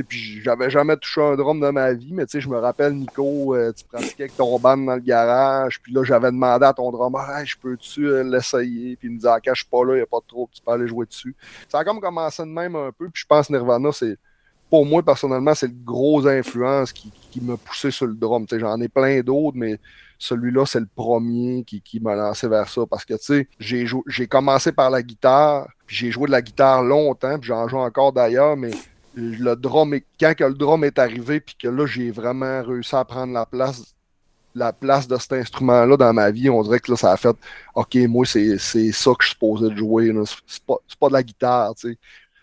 Puis 0.00 0.40
j'avais 0.42 0.70
jamais 0.70 0.96
touché 0.96 1.20
un 1.20 1.36
drum 1.36 1.60
de 1.60 1.68
ma 1.68 1.92
vie, 1.92 2.12
mais 2.12 2.24
je 2.32 2.48
me 2.48 2.58
rappelle, 2.58 2.94
Nico, 2.94 3.54
euh, 3.54 3.72
tu 3.72 3.84
pratiquais 3.84 4.24
avec 4.24 4.36
ton 4.36 4.58
band 4.58 4.78
dans 4.78 4.94
le 4.94 5.00
garage, 5.00 5.80
puis 5.82 5.92
là, 5.92 6.02
j'avais 6.04 6.30
demandé 6.30 6.64
à 6.64 6.72
ton 6.72 6.90
drummer, 6.90 7.28
hey, 7.36 7.46
je 7.46 7.56
peux-tu 7.58 8.06
euh, 8.06 8.22
l'essayer? 8.22 8.96
Puis 8.96 9.08
il 9.08 9.12
me 9.12 9.16
disait, 9.16 9.28
ah, 9.28 9.40
quand 9.44 9.52
je 9.54 9.62
suis 9.62 9.70
pas 9.70 9.84
là, 9.84 9.92
il 9.94 9.96
n'y 9.96 10.02
a 10.02 10.06
pas 10.06 10.20
de 10.20 10.26
trouble, 10.26 10.50
tu 10.54 10.62
peux 10.62 10.72
aller 10.72 10.88
jouer 10.88 11.04
dessus. 11.04 11.36
Ça 11.68 11.80
a 11.80 11.84
comme 11.84 12.00
commencé 12.00 12.42
de 12.42 12.48
même 12.48 12.74
un 12.76 12.90
peu, 12.92 13.10
puis 13.10 13.22
je 13.22 13.26
pense 13.26 13.50
Nirvana, 13.50 13.90
c'est, 13.92 14.16
pour 14.70 14.86
moi, 14.86 15.02
personnellement, 15.02 15.54
c'est 15.54 15.66
le 15.66 15.74
gros 15.84 16.26
influence 16.26 16.94
qui, 16.94 17.12
qui 17.30 17.42
m'a 17.42 17.58
poussé 17.58 17.90
sur 17.90 18.06
le 18.06 18.14
drum. 18.14 18.46
J'en 18.50 18.80
ai 18.80 18.88
plein 18.88 19.20
d'autres, 19.20 19.56
mais 19.56 19.78
celui-là, 20.18 20.64
c'est 20.64 20.80
le 20.80 20.88
premier 20.94 21.62
qui, 21.64 21.82
qui 21.82 22.00
m'a 22.00 22.14
lancé 22.14 22.48
vers 22.48 22.68
ça. 22.68 22.86
Parce 22.88 23.04
que, 23.04 23.12
tu 23.14 23.24
sais, 23.24 23.48
j'ai, 23.58 23.84
j'ai 24.06 24.26
commencé 24.26 24.72
par 24.72 24.88
la 24.88 25.02
guitare, 25.02 25.68
puis 25.84 25.96
j'ai 25.96 26.10
joué 26.10 26.26
de 26.26 26.30
la 26.30 26.40
guitare 26.40 26.82
longtemps, 26.82 27.38
puis 27.38 27.48
j'en 27.48 27.68
joue 27.68 27.76
encore 27.76 28.14
d'ailleurs, 28.14 28.56
mais 28.56 28.70
le 29.14 29.54
drum 29.54 29.94
est, 29.94 30.04
quand 30.18 30.34
que 30.36 30.44
le 30.44 30.54
drum 30.54 30.84
est 30.84 30.98
arrivé, 30.98 31.40
puis 31.40 31.54
que 31.60 31.68
là, 31.68 31.86
j'ai 31.86 32.10
vraiment 32.10 32.62
réussi 32.62 32.94
à 32.96 33.04
prendre 33.04 33.32
la 33.32 33.46
place, 33.46 33.94
la 34.54 34.72
place 34.72 35.08
de 35.08 35.16
cet 35.18 35.32
instrument-là 35.34 35.96
dans 35.96 36.12
ma 36.12 36.30
vie, 36.30 36.50
on 36.50 36.62
dirait 36.62 36.80
que 36.80 36.90
là, 36.90 36.96
ça 36.96 37.12
a 37.12 37.16
fait 37.16 37.36
OK, 37.74 37.94
moi, 38.08 38.24
c'est, 38.26 38.58
ça 38.58 39.10
que 39.12 39.16
je 39.20 39.26
suis 39.26 39.30
supposé 39.34 39.68
de 39.70 39.76
jouer. 39.76 40.12
C'est, 40.46 40.62
pas, 40.64 40.76
pas 41.00 41.08
de 41.08 41.12
la 41.14 41.22
guitare, 41.22 41.74
tu 41.74 41.90
sais. 41.92 41.98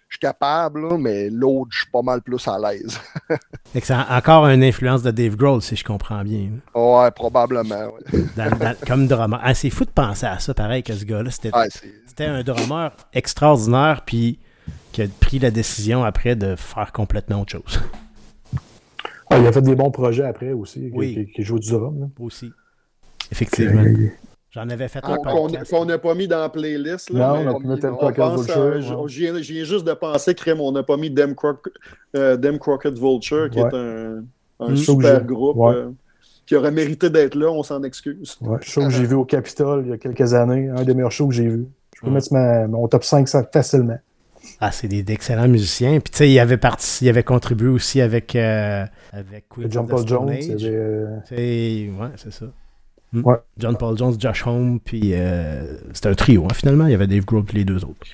Je 0.08 0.16
suis 0.16 0.20
capable, 0.22 0.88
là, 0.90 0.98
mais 0.98 1.30
l'autre, 1.30 1.68
je 1.72 1.82
suis 1.82 1.92
pas 1.92 2.02
mal 2.02 2.24
plus 2.24 2.48
à 2.48 2.58
l'aise. 2.58 3.00
Fait 3.72 3.80
que 3.80 3.86
c'est 3.86 3.94
en- 3.94 4.10
encore 4.10 4.48
une 4.48 4.64
influence 4.64 5.04
de 5.04 5.12
Dave 5.12 5.36
Grohl, 5.36 5.62
si 5.62 5.76
je 5.76 5.84
comprends 5.84 6.24
bien. 6.24 6.50
ouais, 6.74 7.12
probablement. 7.12 7.94
Ouais. 7.94 8.20
Dans- 8.36 8.58
dans- 8.58 8.76
comme 8.88 9.06
drummer. 9.08 9.40
Ah, 9.44 9.54
c'est 9.54 9.70
fou 9.70 9.86
de 9.86 9.92
penser 9.92 10.26
à 10.26 10.40
ça, 10.40 10.56
pareil, 10.56 10.82
que 10.82 10.94
ce 10.96 11.06
gars-là. 11.06 11.30
C'était 11.30 11.56
Ouais, 11.56 11.68
c'est- 11.70 11.94
c'était 12.08 12.26
un 12.26 12.42
drummer 12.42 12.92
extraordinaire, 13.14 14.02
puis 14.04 14.40
qui 14.92 15.02
a 15.02 15.08
pris 15.20 15.40
la 15.40 15.52
décision 15.52 16.04
après 16.04 16.36
de 16.36 16.56
faire 16.56 16.92
complètement 16.92 17.42
autre 17.42 17.52
chose. 17.52 17.80
Ah, 19.30 19.38
il 19.38 19.46
a 19.46 19.52
fait 19.52 19.62
des 19.62 19.76
bons 19.76 19.92
projets 19.92 20.24
après 20.26 20.52
aussi, 20.54 20.80
qui- 20.80 20.92
Oui. 20.94 21.14
qui, 21.28 21.34
qui 21.34 21.44
joue 21.44 21.60
du 21.60 21.70
drum. 21.70 22.00
là. 22.00 22.08
Aussi. 22.20 22.52
Effectivement. 23.32 23.84
J'en 24.52 24.68
avais 24.70 24.88
fait 24.88 25.00
un 25.04 25.18
Qu'on 25.18 25.86
n'a 25.86 26.00
pas 26.00 26.16
mis 26.16 26.28
dans 26.28 26.40
la 26.40 26.50
playlist. 26.50 27.12
Là, 27.12 27.34
Non, 27.36 27.44
mais 27.44 27.48
on 27.52 27.56
a 27.58 27.60
pu 27.60 27.68
mettre 27.68 27.86
on 27.86 27.88
le 27.90 27.94
on 27.94 27.98
Crockett 27.98 28.16
pense 28.18 28.50
à- 28.50 28.70
Vulture. 28.72 29.08
j- 29.08 29.44
J'y 29.44 29.58
ai, 29.60 29.66
juste 29.66 29.86
de 29.86 29.94
penser, 29.94 30.34
Crème, 30.34 30.60
on 30.62 30.72
n'a 30.72 30.82
pas 30.82 30.98
mis 30.98 31.12
Dem, 31.12 31.36
Croc- 31.36 31.70
euh, 32.16 32.36
Dem 32.36 32.58
Crockett 32.58 32.98
Vulture, 32.98 33.52
qui 33.52 33.62
Ouais. 33.62 33.70
est 33.70 33.76
un, 33.76 34.24
un 34.60 34.76
super 34.76 35.24
groupe 35.24 35.58
ouais. 35.58 35.76
euh, 35.76 35.90
qui 36.48 36.56
aurait 36.56 36.72
mérité 36.72 37.12
d'être 37.12 37.36
là, 37.36 37.52
on 37.52 37.62
s'en 37.62 37.84
excuse. 37.84 38.38
Ouais, 38.42 38.58
show 38.62 38.82
que 38.82 38.90
j'ai 38.90 39.06
vu 39.06 39.14
au 39.14 39.26
Capitole 39.26 39.84
il 39.86 39.92
y 39.92 39.94
a 39.94 39.98
quelques 40.00 40.34
années, 40.34 40.68
un 40.76 40.84
des 40.84 40.96
meilleurs 40.96 41.12
shows 41.12 41.28
que 41.28 41.36
j'ai 41.36 41.48
vu. 41.48 41.68
Je 41.96 42.02
peux 42.02 42.08
Ouais. 42.08 42.14
mettre 42.14 42.34
ma- 42.34 42.66
mon 42.68 42.88
top 42.88 43.04
5 43.04 43.28
ça, 43.28 43.44
facilement. 43.54 44.00
Ah, 44.60 44.72
c'est 44.72 44.88
des 44.88 45.04
d'excellents 45.04 45.47
musiciens. 45.47 46.00
Puis, 46.00 46.12
tu 46.12 46.18
sais, 46.18 46.30
il 46.30 46.39
avait, 46.39 46.58
parti, 46.58 47.06
il 47.06 47.10
avait 47.10 47.24
contribué 47.24 47.68
aussi 47.70 48.02
avec, 48.02 48.36
euh, 48.36 48.86
avec 49.12 49.45
Queen 49.50 49.72
John 49.72 49.88
Paul 49.88 50.08
Jones, 50.08 50.30
euh, 50.30 51.18
C'est- 51.28 51.89
Ouais, 52.00 52.10
c'est 52.18 52.34
ça. 52.34 52.45
Hmm. 53.14 53.22
Ouais. 53.26 53.38
John 53.58 53.76
Paul 53.78 53.97
Jones, 53.97 54.16
Josh 54.20 54.45
Homme, 54.45 54.80
puis 54.80 55.12
euh, 55.14 55.78
c'était 55.93 56.10
un 56.10 56.14
trio, 56.14 56.45
hein, 56.45 56.54
finalement. 56.54 56.86
Il 56.86 56.91
y 56.91 56.93
avait 56.95 57.08
Dave 57.08 57.26
Grohl 57.26 57.43
puis 57.43 57.58
les 57.58 57.66
deux 57.66 57.84
autres. 57.84 58.06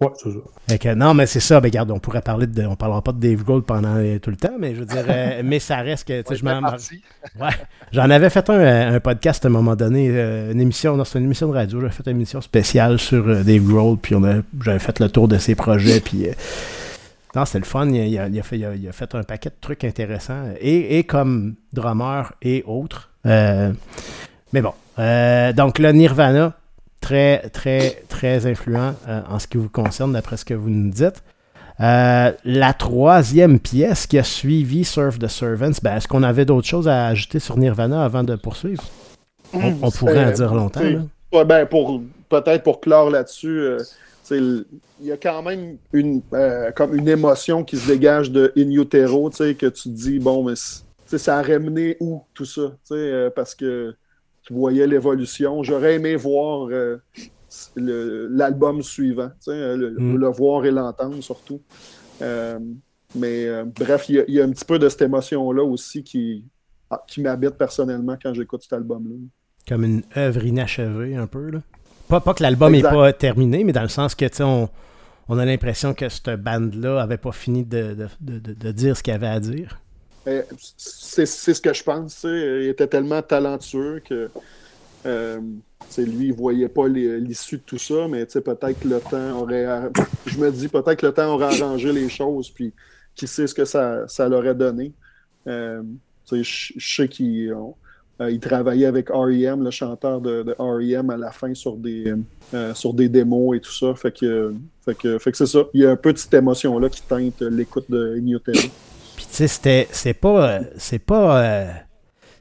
Ouais, 0.00 0.08
c'est 0.16 0.30
ça. 0.30 0.36
Fait 0.68 0.78
que, 0.78 0.94
non, 0.94 1.14
mais 1.14 1.26
c'est 1.26 1.40
ça. 1.40 1.60
Ben, 1.60 1.68
regarde, 1.68 1.90
on 1.90 1.98
pourrait 1.98 2.22
parler 2.22 2.46
de. 2.46 2.64
On 2.66 2.76
parlera 2.76 3.02
pas 3.02 3.12
de 3.12 3.18
Dave 3.20 3.42
Grohl 3.44 3.62
pendant 3.62 3.96
euh, 3.96 4.18
tout 4.18 4.30
le 4.30 4.36
temps, 4.36 4.54
mais 4.58 4.74
je 4.74 4.80
veux 4.80 4.86
dire, 4.86 5.04
euh, 5.08 5.42
mais 5.44 5.58
ça 5.58 5.76
reste 5.78 6.06
que. 6.08 6.28
Ouais, 6.28 6.36
je 6.36 6.44
m'en- 6.44 6.54
c'est 6.56 6.60
parti. 6.60 7.02
Ouais. 7.40 7.50
J'en 7.92 8.08
avais 8.10 8.30
fait 8.30 8.48
un, 8.50 8.54
euh, 8.54 8.96
un 8.96 9.00
podcast 9.00 9.44
à 9.44 9.48
un 9.48 9.50
moment 9.50 9.76
donné, 9.76 10.08
euh, 10.10 10.52
une 10.52 10.60
émission, 10.60 10.96
non, 10.96 11.04
c'était 11.04 11.18
une 11.18 11.26
émission 11.26 11.48
de 11.48 11.54
radio, 11.54 11.80
j'avais 11.80 11.92
fait 11.92 12.04
une 12.06 12.16
émission 12.16 12.40
spéciale 12.40 12.98
sur 12.98 13.28
euh, 13.28 13.42
Dave 13.42 13.62
Grohl, 13.64 13.98
puis 13.98 14.14
on 14.14 14.24
a- 14.24 14.40
j'avais 14.62 14.78
fait 14.78 14.98
le 15.00 15.08
tour 15.08 15.28
de 15.28 15.38
ses 15.38 15.54
projets, 15.54 16.00
puis 16.00 16.28
euh, 16.28 16.32
non, 17.34 17.44
c'était 17.44 17.58
le 17.60 17.64
fun, 17.64 17.86
il 17.88 18.00
a, 18.00 18.04
il 18.06 18.18
a- 18.18 18.28
il 18.28 18.38
a 18.38 18.42
fait, 18.42 18.58
il 18.58 18.64
a- 18.64 18.74
il 18.74 18.88
a 18.88 18.92
fait 18.92 19.14
un 19.14 19.22
paquet 19.22 19.50
de 19.50 19.54
trucs 19.60 19.84
intéressants, 19.84 20.44
et, 20.60 20.98
et 20.98 21.04
comme 21.04 21.54
drummer 21.72 22.32
et 22.42 22.62
autres. 22.66 23.10
Euh, 23.26 23.72
mais 24.52 24.62
bon, 24.62 24.72
euh, 24.98 25.52
donc 25.52 25.78
le 25.78 25.92
Nirvana, 25.92 26.54
très, 27.00 27.48
très, 27.50 28.02
très 28.08 28.46
influent 28.46 28.94
euh, 29.08 29.20
en 29.28 29.38
ce 29.38 29.46
qui 29.46 29.56
vous 29.56 29.68
concerne, 29.68 30.12
d'après 30.12 30.36
ce 30.36 30.44
que 30.44 30.54
vous 30.54 30.70
nous 30.70 30.90
dites. 30.90 31.22
Euh, 31.80 32.32
la 32.44 32.72
troisième 32.74 33.58
pièce 33.58 34.06
qui 34.06 34.18
a 34.18 34.22
suivi 34.22 34.84
Serve 34.84 35.18
the 35.18 35.28
Servants, 35.28 35.80
ben, 35.82 35.96
est-ce 35.96 36.06
qu'on 36.06 36.22
avait 36.22 36.44
d'autres 36.44 36.66
choses 36.66 36.88
à 36.88 37.06
ajouter 37.06 37.38
sur 37.38 37.56
Nirvana 37.56 38.04
avant 38.04 38.22
de 38.22 38.36
poursuivre? 38.36 38.84
On, 39.54 39.74
on 39.82 39.90
pourrait 39.90 40.26
en 40.26 40.30
dire 40.30 40.54
longtemps. 40.54 40.82
Ouais, 41.32 41.44
ben, 41.44 41.66
pour, 41.66 42.02
peut-être 42.28 42.62
pour 42.62 42.80
clore 42.80 43.10
là-dessus, 43.10 43.48
euh, 43.48 43.78
il 44.30 44.66
y 45.00 45.10
a 45.10 45.16
quand 45.16 45.42
même 45.42 45.78
une, 45.92 46.22
comme 46.76 46.94
une 46.94 47.08
émotion 47.08 47.64
qui 47.64 47.76
se 47.78 47.88
dégage 47.88 48.30
de 48.30 48.52
In 48.56 48.70
Utero, 48.70 49.30
tu 49.30 49.36
sais, 49.38 49.54
que 49.54 49.66
tu 49.66 49.84
te 49.84 49.88
dis, 49.88 50.18
bon, 50.20 50.44
mais 50.44 50.54
ça 51.18 51.38
a 51.38 51.42
ramené 51.42 51.96
où 51.98 52.22
tout 52.34 52.44
ça? 52.44 52.72
parce 53.34 53.54
que 53.54 53.96
tu 54.50 54.54
voyais 54.54 54.86
l'évolution. 54.86 55.62
J'aurais 55.62 55.94
aimé 55.94 56.16
voir 56.16 56.68
euh, 56.72 56.96
l'album 57.76 58.82
suivant, 58.82 59.30
euh, 59.48 59.76
le, 59.76 59.90
Mm. 59.98 60.16
le 60.16 60.26
voir 60.28 60.64
et 60.66 60.70
l'entendre 60.70 61.20
surtout. 61.22 61.60
Euh, 62.22 62.58
mais 63.14 63.46
euh, 63.46 63.64
bref, 63.64 64.08
il 64.08 64.16
y, 64.16 64.18
a, 64.20 64.24
il 64.28 64.34
y 64.34 64.40
a 64.40 64.44
un 64.44 64.50
petit 64.50 64.64
peu 64.64 64.78
de 64.78 64.88
cette 64.88 65.02
émotion-là 65.02 65.62
aussi 65.64 66.02
qui, 66.04 66.44
ah, 66.90 67.02
qui 67.06 67.20
m'habite 67.20 67.50
personnellement 67.56 68.16
quand 68.22 68.34
j'écoute 68.34 68.62
cet 68.62 68.72
album-là. 68.74 69.14
Comme 69.68 69.84
une 69.84 70.02
œuvre 70.16 70.44
inachevée, 70.44 71.16
un 71.16 71.26
peu. 71.26 71.50
Là. 71.50 71.58
Pas, 72.08 72.20
pas 72.20 72.34
que 72.34 72.42
l'album 72.42 72.72
n'est 72.72 72.82
pas 72.82 73.12
terminé, 73.12 73.62
mais 73.64 73.72
dans 73.72 73.82
le 73.82 73.88
sens 73.88 74.14
que, 74.14 74.24
tu 74.26 74.36
sais, 74.36 74.42
on, 74.42 74.68
on 75.28 75.38
a 75.38 75.44
l'impression 75.44 75.94
que 75.94 76.08
cette 76.08 76.30
bande-là 76.42 77.00
avait 77.00 77.18
pas 77.18 77.32
fini 77.32 77.64
de, 77.64 77.94
de- 77.94 78.08
de- 78.20 78.38
de- 78.40 78.52
de 78.54 78.72
dire 78.72 78.96
ce 78.96 79.02
qu'il 79.02 79.12
avait 79.12 79.26
à 79.28 79.38
dire. 79.40 79.80
Euh, 80.26 80.42
C'est 80.76 81.26
ce 81.26 81.60
que 81.60 81.72
je 81.72 81.82
pense. 81.82 82.24
Il 82.24 82.68
était 82.68 82.86
tellement 82.86 83.22
talentueux 83.22 84.02
que 84.04 84.30
euh, 85.06 85.40
lui, 85.98 86.26
il 86.26 86.32
voyait 86.32 86.68
pas 86.68 86.88
l'issue 86.88 87.56
de 87.56 87.62
tout 87.62 87.78
ça, 87.78 88.06
mais 88.08 88.26
peut-être 88.26 88.80
que 88.80 88.88
le 88.88 89.00
temps 89.00 89.40
aurait. 89.40 89.90
Je 90.26 90.38
me 90.38 90.50
dis 90.50 90.68
peut-être 90.68 90.96
que 90.96 91.06
le 91.06 91.12
temps 91.12 91.34
aurait 91.34 91.60
arrangé 91.60 91.92
les 91.92 92.08
choses, 92.08 92.50
puis 92.50 92.72
qui 93.14 93.26
sait 93.26 93.46
ce 93.46 93.54
que 93.54 93.64
ça, 93.64 94.06
ça 94.08 94.28
l'aurait 94.28 94.54
donné. 94.54 94.92
Euh, 95.46 95.82
je 96.30 96.72
je 96.76 96.94
sais 96.94 97.08
qu'il 97.08 97.52
euh, 98.20 98.30
il 98.30 98.38
travaillait 98.38 98.86
avec 98.86 99.08
R.E.M., 99.08 99.64
le 99.64 99.70
chanteur 99.70 100.20
de, 100.20 100.54
R.E.M. 100.58 101.10
à 101.10 101.16
la 101.16 101.32
fin 101.32 101.54
sur 101.54 101.76
des, 101.76 102.14
sur 102.74 102.92
des 102.92 103.08
démos 103.08 103.56
et 103.56 103.60
tout 103.60 103.72
ça. 103.72 103.94
Fait 103.94 104.12
que, 104.12 104.54
fait 104.84 104.94
que, 104.94 105.18
fait 105.18 105.32
que 105.32 105.38
c'est 105.38 105.46
ça. 105.46 105.64
Il 105.72 105.80
y 105.80 105.86
a 105.86 105.90
un 105.90 105.96
peu 105.96 106.12
de 106.12 106.18
cette 106.18 106.34
émotion-là 106.34 106.90
qui 106.90 107.02
teinte 107.02 107.40
l'écoute 107.40 107.90
de 107.90 108.16
Ignotary. 108.18 108.70
Puis 109.20 109.28
tu 109.30 109.48
sais, 109.48 109.86
c'est 109.92 110.14
pas, 110.14 110.48
euh, 110.48 110.60
c'est 110.78 110.98
pas, 110.98 111.42
euh, 111.42 111.70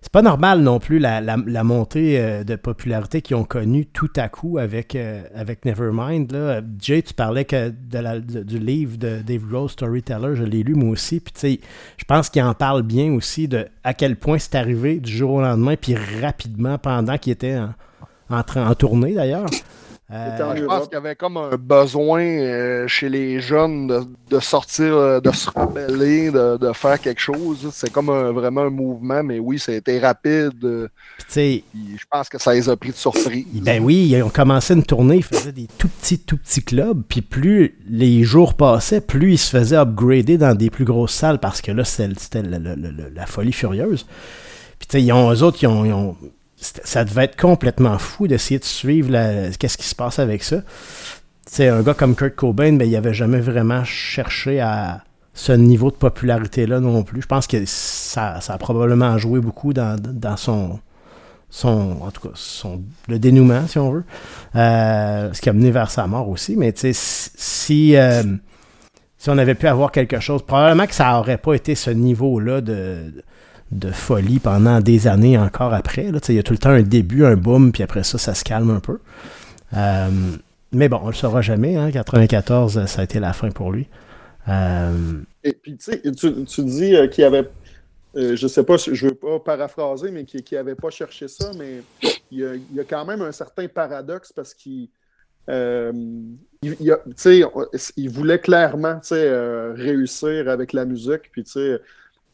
c'est 0.02 0.14
pas 0.14 0.22
normal 0.22 0.62
non 0.62 0.80
plus 0.80 0.98
la, 0.98 1.20
montée 1.66 2.18
euh, 2.18 2.46
de 2.46 2.56
popularité 2.56 3.22
qu'ils 3.22 3.36
ont 3.36 3.44
connue 3.44 3.86
tout 3.86 4.08
à 4.16 4.30
coup 4.30 4.58
avec, 4.60 4.98
avec 5.36 5.66
Nevermind. 5.66 6.32
Là. 6.32 6.62
Jay, 6.80 7.02
tu 7.02 7.14
parlais 7.14 7.44
que 7.44 7.68
de 7.70 8.00
la- 8.00 8.20
du 8.22 8.60
livre 8.60 8.98
de 8.98 9.20
Dave 9.22 9.42
Grohl, 9.42 9.70
Storyteller, 9.70 10.38
je 10.38 10.44
l'ai 10.46 10.64
lu 10.64 10.74
moi 10.74 10.92
aussi. 10.92 11.20
Puis 11.20 11.34
tu 11.34 11.40
sais, 11.42 11.60
je 11.98 12.06
pense 12.06 12.30
qu'il 12.30 12.44
en 12.44 12.54
parle 12.54 12.84
bien 12.84 13.12
aussi 13.12 13.50
de 13.50 13.68
à 13.84 13.94
quel 13.94 14.16
point 14.16 14.40
c'est 14.40 14.56
arrivé 14.56 15.02
du 15.02 15.12
jour 15.12 15.32
au 15.32 15.42
lendemain, 15.42 15.76
puis 15.76 15.96
rapidement 16.22 16.78
pendant 16.78 17.18
qu'il 17.18 17.34
était 17.34 17.58
en, 17.58 17.74
en 18.30 18.74
tournée 18.76 19.16
d'ailleurs. 19.16 19.50
Euh, 20.12 20.56
Je 20.56 20.66
pense 20.66 20.86
qu'il 20.88 20.94
y 20.94 20.98
avait 20.98 21.16
comme 21.16 21.38
un 21.38 21.56
besoin 21.56 22.22
euh, 22.24 22.88
chez 22.88 23.10
les 23.10 23.40
jeunes 23.42 23.86
de, 23.86 24.02
de 24.32 24.40
sortir, 24.40 24.96
euh, 24.96 25.20
de 25.20 25.32
se 25.32 25.52
rebeller, 25.52 26.32
de, 26.32 26.58
de 26.58 26.74
faire 26.74 27.00
quelque 27.00 27.22
chose. 27.22 27.70
C'est 27.72 27.92
comme 27.92 28.10
un- 28.10 28.32
vraiment 28.32 28.62
un 28.62 28.70
mouvement, 28.72 29.22
mais 29.22 29.38
oui, 29.38 29.60
ça 29.60 29.72
a 29.72 29.76
été 29.76 30.00
rapide. 30.00 30.58
puis 30.60 30.90
tu 31.20 31.26
sais, 31.28 31.64
puis 31.72 31.96
je 32.00 32.06
pense 32.10 32.28
que 32.28 32.40
ça 32.40 32.54
les 32.56 32.68
a 32.70 32.76
pris 32.76 32.90
de 32.90 32.96
surprise. 32.96 33.46
Ben 33.62 33.84
oui, 33.84 34.10
ils 34.12 34.24
ont 34.24 34.30
commencé 34.30 34.74
une 34.74 34.84
tournée, 34.84 35.18
ils 35.18 35.24
faisaient 35.24 35.52
des 35.52 35.68
tout 35.78 35.88
petits, 35.90 36.18
tout 36.18 36.38
petits 36.38 36.64
clubs, 36.64 37.04
puis 37.08 37.22
plus 37.22 37.78
les 37.88 38.24
jours 38.24 38.56
passaient, 38.56 39.02
plus 39.02 39.34
ils 39.34 39.38
se 39.38 39.52
faisaient 39.56 39.76
upgrader 39.78 40.40
dans 40.40 40.56
des 40.56 40.72
plus 40.72 40.86
grosses 40.86 41.14
salles 41.14 41.38
parce 41.40 41.62
que 41.62 41.72
là, 41.72 41.84
c'était 41.84 42.12
c'était 42.18 42.42
la 42.42 43.26
folie 43.28 43.54
furieuse. 43.54 44.08
Puis 44.80 44.88
tu 44.88 44.94
sais, 44.94 45.04
ils 45.04 45.12
ont, 45.12 45.32
eux 45.32 45.44
autres, 45.44 45.60
ils 45.62 45.68
ont, 45.68 45.86
ils 45.86 45.94
ont- 45.94 46.16
c'était- 46.22 46.32
ça 46.62 47.06
devait 47.06 47.26
être 47.26 47.40
complètement 47.40 47.98
fou 47.98 48.28
d'essayer 48.28 48.60
de 48.60 48.66
suivre 48.66 49.12
la- 49.12 49.50
qu'est-ce 49.52 49.78
qui 49.78 49.88
se 49.88 49.96
passe 49.96 50.20
avec 50.20 50.44
ça. 50.44 50.58
Sais, 51.48 51.68
un 51.70 51.82
gars 51.82 51.94
comme 51.94 52.16
Kurt 52.16 52.36
Cobain, 52.36 52.74
ben, 52.74 52.88
il 52.88 52.96
avait 52.96 53.14
jamais 53.14 53.40
vraiment 53.40 53.84
cherché 53.84 54.60
à 54.60 55.04
ce 55.34 55.52
niveau 55.54 55.90
de 55.90 55.96
popularité-là 55.96 56.80
non 56.80 57.02
plus. 57.04 57.22
Je 57.22 57.28
pense 57.28 57.48
que 57.48 57.64
ça, 57.66 58.40
a 58.48 58.58
probablement 58.58 59.18
joué 59.18 59.40
beaucoup 59.40 59.74
dans, 59.74 59.98
son, 60.38 60.80
son, 61.50 61.98
en 62.02 62.12
tout 62.12 62.28
cas, 62.28 62.34
son, 62.36 62.82
le 63.08 63.20
dénouement, 63.20 63.66
si 63.68 63.80
on 63.80 63.90
veut, 63.92 64.04
Euh, 64.56 65.32
ce 65.34 65.42
qui 65.42 65.50
a 65.50 65.54
mené 65.54 65.72
vers 65.72 65.90
sa 65.90 66.08
mort 66.08 66.28
aussi. 66.30 66.56
Mais 66.58 66.74
tu 66.74 66.90
si, 66.94 67.96
euh, 67.96 68.24
si 69.18 69.30
on 69.30 69.38
avait 69.38 69.56
pu 69.56 69.68
avoir 69.68 69.92
quelque 69.92 70.20
chose, 70.20 70.44
probablement 70.44 70.88
que 70.88 70.96
ça 70.96 71.18
aurait 71.20 71.38
pas 71.38 71.54
été 71.54 71.74
ce 71.74 71.90
niveau-là 71.90 72.62
de 72.62 73.24
folie 73.92 74.40
pendant 74.40 74.80
des 74.82 75.08
années 75.08 75.38
encore 75.38 75.74
après. 75.74 76.12
Il 76.28 76.36
y 76.36 76.40
a 76.40 76.44
tout 76.44 76.54
le 76.54 76.60
temps 76.60 76.70
un 76.70 76.82
début, 76.82 77.26
un 77.26 77.36
boom, 77.36 77.72
puis 77.72 77.84
après 77.84 78.04
ça, 78.04 78.18
ça 78.18 78.34
se 78.34 78.44
calme 78.44 78.72
un 78.72 78.80
peu. 78.80 79.00
Euh, 79.76 80.10
mais 80.72 80.90
bon, 80.90 81.00
on 81.04 81.08
le 81.08 81.14
saura 81.14 81.42
jamais. 81.42 81.76
Hein, 81.76 81.92
94, 81.92 82.86
ça 82.86 83.02
a 83.02 83.04
été 83.04 83.20
la 83.20 83.34
fin 83.34 83.50
pour 83.52 83.72
lui. 83.72 83.88
Euh, 84.48 85.22
Et 85.44 85.54
puis, 85.54 85.78
tu 85.78 86.12
tu, 86.46 86.64
dis 86.64 86.96
euh, 86.96 87.08
qu'il 87.08 87.24
avait, 87.24 87.48
euh, 88.16 88.36
je 88.36 88.48
sais 88.48 88.64
pas, 88.64 88.78
je 88.78 89.08
veux 89.08 89.16
pas 89.16 89.40
paraphraser, 89.40 90.12
mais 90.12 90.26
qu'il 90.26 90.44
qu'il 90.44 90.58
avait 90.58 90.76
pas 90.76 90.90
cherché 90.90 91.28
ça, 91.28 91.52
mais 91.58 91.82
il 92.32 92.40
y, 92.40 92.46
a, 92.46 92.56
il 92.56 92.76
y 92.76 92.80
a 92.80 92.84
quand 92.84 93.06
même 93.06 93.22
un 93.22 93.32
certain 93.32 93.68
paradoxe 93.68 94.34
parce 94.34 94.54
qu'il 94.54 94.90
euh, 95.50 95.92
il, 96.62 98.10
voulait 98.10 98.40
clairement 98.40 99.00
euh, 99.12 99.74
réussir 99.76 100.48
avec 100.50 100.74
la 100.74 100.86
musique, 100.86 101.32
puis 101.32 101.44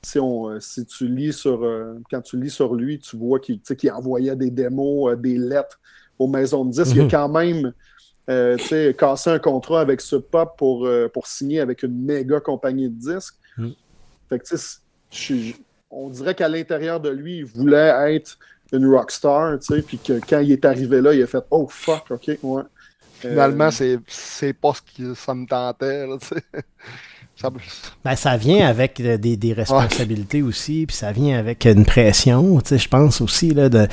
si, 0.06 0.20
on, 0.20 0.50
euh, 0.50 0.60
si 0.60 0.86
tu 0.86 1.08
lis 1.08 1.34
sur, 1.34 1.64
euh, 1.64 2.00
quand 2.12 2.22
tu 2.22 2.40
lis 2.40 2.50
sur 2.50 2.76
lui, 2.76 3.00
tu 3.00 3.18
vois 3.18 3.40
qu'il 3.40 3.60
envoyait 3.92 4.36
des 4.36 4.52
démos, 4.52 5.12
euh, 5.12 5.16
des 5.16 5.38
lettres 5.38 5.80
aux 6.20 6.28
maisons 6.28 6.64
de 6.66 6.72
disques. 6.72 6.96
Il 6.96 7.02
a 7.02 7.04
Mhm. 7.06 7.12
quand 7.12 7.30
même 7.30 7.74
euh, 8.28 8.58
cassé 8.94 9.30
un 9.30 9.38
contrat 9.40 9.82
avec 9.82 10.02
Sub 10.02 10.22
Pop 10.24 10.58
pour, 10.58 10.86
euh, 10.88 11.08
pour 11.08 11.28
signer 11.28 11.60
avec 11.60 11.84
une 11.84 11.96
méga 12.06 12.40
compagnie 12.40 12.90
de 12.90 12.96
disques. 13.14 13.36
Mhm. 13.58 13.74
Fait 14.30 14.40
que, 14.40 14.46
je- 15.12 15.54
on 15.92 16.10
dirait 16.10 16.34
qu'à 16.34 16.50
l'intérieur 16.50 17.00
de 17.00 17.10
lui, 17.10 17.38
il 17.38 17.46
voulait 17.46 18.16
être 18.16 18.38
une 18.74 18.88
rockstar, 18.88 19.60
tu 19.60 19.76
sais, 19.76 19.82
puis 19.84 20.00
que 20.00 20.14
quand 20.28 20.40
il 20.40 20.52
est 20.52 20.66
arrivé 20.66 21.02
là, 21.02 21.14
il 21.14 21.22
a 21.22 21.28
fait 21.28 21.44
«Oh, 21.52 21.68
fuck, 21.70 22.10
OK, 22.10 22.28
ouais.» 22.42 22.64
Finalement, 23.20 23.66
Euh, 23.66 23.72
c'est 23.72 24.00
c'est 24.08 24.54
pas 24.54 24.74
ce 24.74 24.82
que 24.82 25.14
ça 25.14 25.34
me 25.36 25.46
tentait. 25.48 26.06
là. 26.08 26.18
Ça 27.36 27.50
Ben, 28.04 28.16
ça 28.16 28.38
vient 28.38 28.68
avec 28.68 29.00
euh, 29.02 29.18
des, 29.18 29.36
des 29.38 29.54
responsabilités 29.54 30.42
aussi, 30.42 30.86
puis 30.88 30.96
ça 30.96 31.12
vient 31.12 31.38
avec 31.38 31.66
une 31.66 31.86
pression, 31.86 32.60
tu 32.62 32.70
sais, 32.70 32.78
je 32.78 32.88
pense 32.90 33.22
aussi, 33.22 33.54
là, 33.54 33.70
de... 33.70 33.88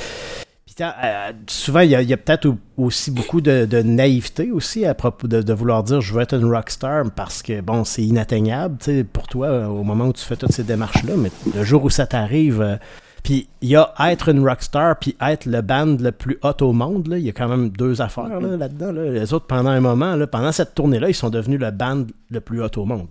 Euh, 0.81 1.31
souvent, 1.47 1.81
il 1.81 1.91
y 1.91 2.13
a, 2.13 2.17
peut-être 2.17 2.47
au- 2.47 2.57
aussi 2.77 3.11
beaucoup 3.11 3.41
de, 3.41 3.65
de 3.65 3.83
naïveté 3.83 4.49
aussi 4.51 4.85
à 4.87 4.95
propos 4.95 5.27
de, 5.27 5.43
de 5.43 5.53
vouloir 5.53 5.83
dire 5.83 6.01
je 6.01 6.11
veux 6.15 6.21
être 6.21 6.33
une 6.33 6.45
rockstar 6.51 7.03
parce 7.11 7.43
que, 7.43 7.61
bon, 7.61 7.83
c'est 7.83 8.01
inatteignable, 8.01 8.77
pour 9.13 9.27
toi, 9.27 9.47
euh, 9.47 9.67
au 9.67 9.83
moment 9.83 10.05
où 10.07 10.13
tu 10.13 10.23
fais 10.25 10.35
toutes 10.35 10.51
ces 10.51 10.63
démarches-là, 10.63 11.13
mais 11.15 11.29
le 11.55 11.63
jour 11.63 11.83
où 11.83 11.89
ça 11.91 12.07
t'arrive... 12.07 12.61
euh, 12.61 12.77
puis 13.21 13.47
il 13.61 13.69
y 13.69 13.75
a 13.77 13.93
être 14.09 14.29
une 14.29 14.45
rockstar 14.45 14.97
puis 14.99 15.15
être 15.21 15.45
le 15.45 15.61
band 15.61 15.95
le 15.99 16.11
plus 16.11 16.39
hot 16.43 16.61
au 16.61 16.73
monde, 16.73 17.07
il 17.11 17.23
y 17.23 17.29
a 17.29 17.33
quand 17.33 17.47
même 17.47 17.69
deux 17.69 18.01
affaires 18.01 18.41
là, 18.41 18.57
là-dedans. 18.57 18.91
Là. 18.91 19.11
Les 19.11 19.31
autres, 19.33 19.45
pendant 19.45 19.69
un 19.69 19.79
moment, 19.79 20.15
là, 20.15 20.25
pendant 20.27 20.51
cette 20.51 20.73
tournée-là, 20.75 21.07
ils 21.07 21.13
sont 21.13 21.29
devenus 21.29 21.59
le 21.59 21.71
band 21.71 22.03
le 22.31 22.41
plus 22.41 22.61
hot 22.63 22.67
au 22.77 22.85
monde. 22.85 23.07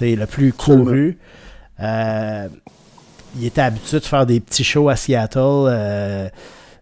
Le 0.00 0.24
plus 0.26 0.52
couru. 0.52 1.18
Euh, 1.80 2.48
il 3.36 3.44
était 3.44 3.60
habitué 3.60 4.00
de 4.00 4.04
faire 4.04 4.26
des 4.26 4.40
petits 4.40 4.64
shows 4.64 4.88
à 4.88 4.96
Seattle 4.96 5.38
euh, 5.68 6.28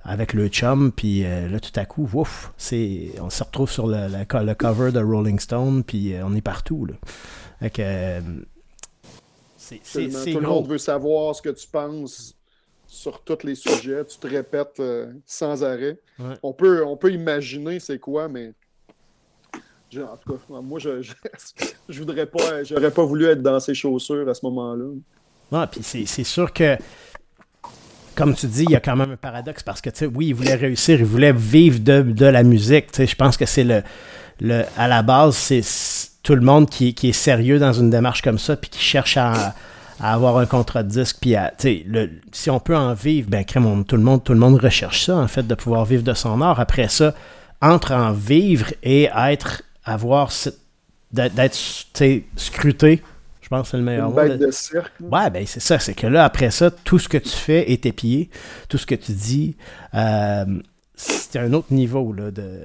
avec 0.02 0.32
le 0.32 0.48
chum, 0.48 0.90
puis 0.92 1.24
euh, 1.24 1.48
là, 1.48 1.60
tout 1.60 1.72
à 1.78 1.84
coup, 1.84 2.08
ouf, 2.14 2.52
c'est, 2.56 3.12
on 3.20 3.28
se 3.30 3.44
retrouve 3.44 3.70
sur 3.70 3.86
le, 3.86 4.08
le 4.08 4.24
co- 4.24 4.42
le 4.42 4.54
cover 4.54 4.90
de 4.92 5.00
Rolling 5.00 5.38
Stone, 5.38 5.84
puis 5.84 6.14
on 6.24 6.34
est 6.34 6.40
partout. 6.40 6.86
Là. 6.86 6.94
Fait 7.60 7.70
que, 7.70 8.20
c'est, 9.56 9.80
c'est, 9.82 10.04
Absolument. 10.06 10.18
c'est 10.24 10.32
Tout 10.32 10.40
le 10.40 10.48
monde 10.48 10.68
veut 10.68 10.78
savoir 10.78 11.34
ce 11.34 11.42
que 11.42 11.50
tu 11.50 11.66
penses 11.68 12.34
sur 12.86 13.22
tous 13.22 13.44
les 13.44 13.54
sujets. 13.54 14.04
Tu 14.06 14.16
te 14.18 14.26
répètes 14.26 14.80
sans 15.26 15.62
arrêt. 15.62 15.98
Ouais. 16.18 16.34
On, 16.42 16.54
peut, 16.54 16.82
on 16.86 16.96
peut 16.96 17.12
imaginer 17.12 17.78
c'est 17.80 17.98
quoi, 17.98 18.28
mais 18.28 18.52
je- 19.90 20.00
en 20.00 20.16
tout 20.16 20.32
cas, 20.32 20.60
moi, 20.62 20.78
je, 20.78 21.02
je, 21.02 21.12
je 21.88 21.98
voudrais 21.98 22.26
pas, 22.26 22.62
j'aurais 22.64 22.90
pas 22.90 23.04
voulu 23.04 23.26
être 23.26 23.42
dans 23.42 23.60
ses 23.60 23.74
chaussures 23.74 24.28
à 24.28 24.34
ce 24.34 24.44
moment-là. 24.46 24.84
Ouais, 25.50 25.66
puis 25.70 25.80
c'est, 25.82 26.24
sûr 26.24 26.52
que, 26.52 26.76
comme 28.14 28.34
tu 28.34 28.46
dis, 28.46 28.64
il 28.64 28.70
y 28.70 28.76
a 28.76 28.80
quand 28.80 28.96
même 28.96 29.12
un 29.12 29.16
paradoxe 29.16 29.62
parce 29.62 29.80
que, 29.80 29.90
tu 29.90 29.98
sais, 29.98 30.06
oui, 30.06 30.28
il 30.28 30.34
voulait 30.34 30.54
réussir, 30.56 30.98
il 30.98 31.06
voulait 31.06 31.32
vivre 31.32 31.78
de, 31.80 32.02
de 32.02 32.26
la 32.26 32.42
musique. 32.42 32.92
Tu 32.92 32.96
sais, 32.98 33.06
je 33.06 33.16
pense 33.16 33.36
que 33.36 33.46
c'est 33.46 33.64
le, 33.64 33.82
le. 34.40 34.64
À 34.76 34.88
la 34.88 35.02
base, 35.02 35.36
c'est 35.36 35.62
tout 36.22 36.34
le 36.34 36.40
monde 36.42 36.68
qui, 36.68 36.94
qui 36.94 37.08
est 37.10 37.12
sérieux 37.12 37.58
dans 37.58 37.72
une 37.72 37.90
démarche 37.90 38.20
comme 38.22 38.38
ça, 38.38 38.56
puis 38.56 38.68
qui 38.68 38.80
cherche 38.80 39.16
à, 39.16 39.54
à 40.00 40.12
avoir 40.12 40.36
un 40.36 40.46
contrat 40.46 40.82
de 40.82 40.88
disque, 40.90 41.16
puis 41.20 41.34
à. 41.34 41.52
Le- 41.64 42.10
si 42.32 42.50
on 42.50 42.60
peut 42.60 42.76
en 42.76 42.92
vivre, 42.92 43.30
ben, 43.30 43.44
crème, 43.44 43.84
tout, 43.86 43.96
le 43.96 44.02
monde, 44.02 44.22
tout 44.24 44.34
le 44.34 44.38
monde 44.40 44.60
recherche 44.60 45.06
ça, 45.06 45.16
en 45.16 45.28
fait, 45.28 45.46
de 45.46 45.54
pouvoir 45.54 45.84
vivre 45.86 46.02
de 46.02 46.12
son 46.12 46.42
art. 46.42 46.60
Après 46.60 46.88
ça, 46.88 47.14
entre 47.62 47.92
en 47.94 48.12
vivre 48.12 48.66
et 48.82 49.08
être. 49.16 49.62
Avoir. 49.88 50.32
d'être, 51.12 51.54
scruté. 52.36 53.02
Je 53.40 53.48
pense 53.48 53.62
que 53.62 53.68
c'est 53.70 53.76
le 53.78 53.82
meilleur 53.82 54.10
Une 54.10 54.32
mot. 54.32 54.36
de 54.46 54.50
cirque. 54.50 54.92
Ouais, 55.00 55.30
ben 55.30 55.44
c'est 55.46 55.60
ça. 55.60 55.78
C'est 55.78 55.94
que 55.94 56.06
là, 56.06 56.24
après 56.24 56.50
ça, 56.50 56.70
tout 56.70 56.98
ce 56.98 57.08
que 57.08 57.16
tu 57.16 57.30
fais 57.30 57.70
est 57.72 57.86
épié. 57.86 58.28
Tout 58.68 58.76
ce 58.76 58.84
que 58.84 58.94
tu 58.94 59.12
dis, 59.12 59.56
euh, 59.94 60.44
c'est 60.94 61.38
un 61.38 61.52
autre 61.54 61.72
niveau. 61.72 62.12
Là, 62.12 62.30
de, 62.30 62.60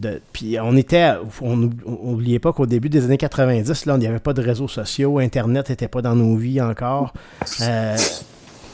de, 0.00 0.20
puis 0.32 0.58
on 0.60 0.76
était. 0.76 1.12
On 1.40 1.56
n'oubliez 1.56 2.40
pas 2.40 2.52
qu'au 2.52 2.66
début 2.66 2.88
des 2.88 3.04
années 3.04 3.18
90, 3.18 3.86
là, 3.86 3.94
il 3.94 4.00
n'y 4.00 4.06
avait 4.08 4.18
pas 4.18 4.32
de 4.32 4.42
réseaux 4.42 4.66
sociaux. 4.66 5.20
Internet 5.20 5.70
n'était 5.70 5.86
pas 5.86 6.02
dans 6.02 6.16
nos 6.16 6.34
vies 6.34 6.60
encore. 6.60 7.14
Euh, 7.60 7.96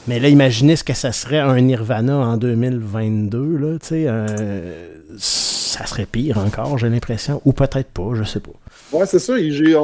mais 0.07 0.19
là, 0.19 0.27
imaginez 0.29 0.75
ce 0.75 0.83
que 0.83 0.95
ça 0.95 1.11
serait 1.11 1.37
un 1.39 1.61
Nirvana 1.61 2.17
en 2.17 2.37
2022. 2.37 3.57
Là, 3.57 3.77
tu 3.79 3.87
sais, 3.87 4.07
ça 5.17 5.85
serait 5.85 6.05
pire 6.05 6.37
encore, 6.37 6.77
j'ai 6.77 6.89
l'impression. 6.89 7.41
Ou 7.45 7.53
peut-être 7.53 7.89
pas, 7.91 8.13
je 8.13 8.23
sais 8.23 8.39
pas. 8.39 8.51
Ouais, 8.91 9.05
c'est 9.05 9.19
ça. 9.19 9.39
et 9.39 9.51
J'ai 9.51 9.75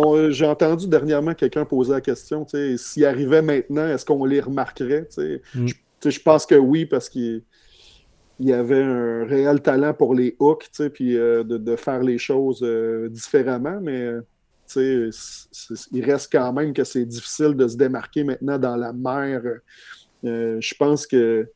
entendu 0.45 0.87
dernièrement 0.87 1.33
quelqu'un 1.33 1.65
poser 1.65 1.93
la 1.93 2.01
question, 2.01 2.45
tu 2.45 2.51
sais, 2.57 2.77
s'il 2.77 3.05
arrivait 3.05 3.41
maintenant, 3.41 3.87
est-ce 3.87 4.05
qu'on 4.05 4.25
les 4.25 4.41
remarquerait? 4.41 5.07
tu 5.07 5.21
sais? 5.21 5.41
Mm. 5.53 5.67
Je, 6.05 6.19
pense 6.19 6.45
que 6.45 6.55
oui, 6.55 6.85
parce 6.85 7.09
qu'il 7.09 7.43
il 8.39 8.47
y 8.49 8.53
avait 8.53 8.83
un 8.83 9.25
réel 9.25 9.61
talent 9.61 9.93
pour 9.93 10.13
les 10.13 10.35
hooks, 10.39 10.65
tu 10.65 10.69
sais, 10.73 10.89
puis 10.89 11.17
euh, 11.17 11.43
de, 11.43 11.57
de 11.57 11.75
faire 11.75 12.01
les 12.03 12.17
choses 12.19 12.61
euh, 12.63 13.09
différemment, 13.09 13.79
mais 13.81 14.01
euh, 14.03 14.21
tu 14.67 14.73
sais, 14.73 15.09
c- 15.11 15.47
c- 15.75 15.89
il 15.91 16.05
reste 16.05 16.31
quand 16.31 16.53
même 16.53 16.73
que 16.73 16.83
c'est 16.83 17.05
difficile 17.05 17.55
de 17.55 17.67
se 17.67 17.77
démarquer 17.77 18.23
maintenant 18.23 18.59
dans 18.59 18.75
la 18.75 18.93
mer. 18.93 19.41
Euh, 20.25 20.57
je 20.61 20.75
pense 20.75 21.07
que 21.07 21.49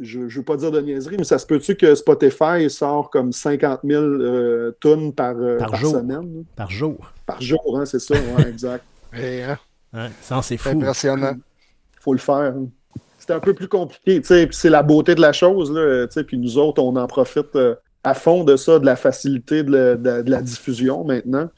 je 0.00 0.18
ne 0.20 0.28
veux 0.28 0.42
pas 0.42 0.56
dire 0.56 0.70
de 0.70 0.80
niaiserie, 0.80 1.16
mais 1.18 1.24
ça 1.24 1.38
se 1.38 1.46
peut-tu 1.46 1.76
que 1.76 1.94
Spotify 1.94 2.68
sort 2.70 3.10
comme 3.10 3.32
50 3.32 3.80
000 3.84 4.02
euh, 4.02 4.70
tonnes 4.80 5.12
par, 5.12 5.36
euh, 5.36 5.58
Par 5.58 5.70
par 5.72 5.80
jour. 5.80 5.92
semaine? 5.92 6.34
là? 6.36 6.42
Par 6.56 6.70
jour. 6.70 7.12
Par 7.26 7.40
jour, 7.40 7.78
hein, 7.78 7.84
c'est 7.84 7.98
ça, 7.98 8.14
ouais, 8.14 8.48
exact. 8.48 8.84
Et, 9.16 9.42
hein, 9.42 9.58
Hein, 9.92 10.08
Ça, 10.22 10.40
c'est 10.42 10.56
c'est 10.58 10.70
fou. 10.70 10.78
impressionnant. 10.78 11.36
faut 12.00 12.12
le 12.12 12.18
faire. 12.18 12.34
hein. 12.56 12.68
C'est 13.18 13.32
un 13.32 13.40
peu 13.40 13.54
plus 13.54 13.68
compliqué, 13.68 14.20
tu 14.20 14.26
sais, 14.28 14.46
puis 14.46 14.56
c'est 14.56 14.68
la 14.70 14.82
beauté 14.82 15.14
de 15.14 15.20
la 15.20 15.32
chose, 15.32 15.72
là, 15.72 16.06
tu 16.06 16.12
sais, 16.14 16.24
puis 16.24 16.38
nous 16.38 16.56
autres, 16.58 16.82
on 16.82 16.94
en 16.96 17.06
profite 17.06 17.56
euh, 17.56 17.74
à 18.04 18.14
fond 18.14 18.44
de 18.44 18.56
ça, 18.56 18.78
de 18.78 18.86
la 18.86 18.96
facilité 18.96 19.62
de 19.62 19.72
la, 19.72 19.94
de- 19.96 20.22
de 20.22 20.30
la 20.30 20.40
diffusion 20.42 21.04
maintenant. 21.04 21.50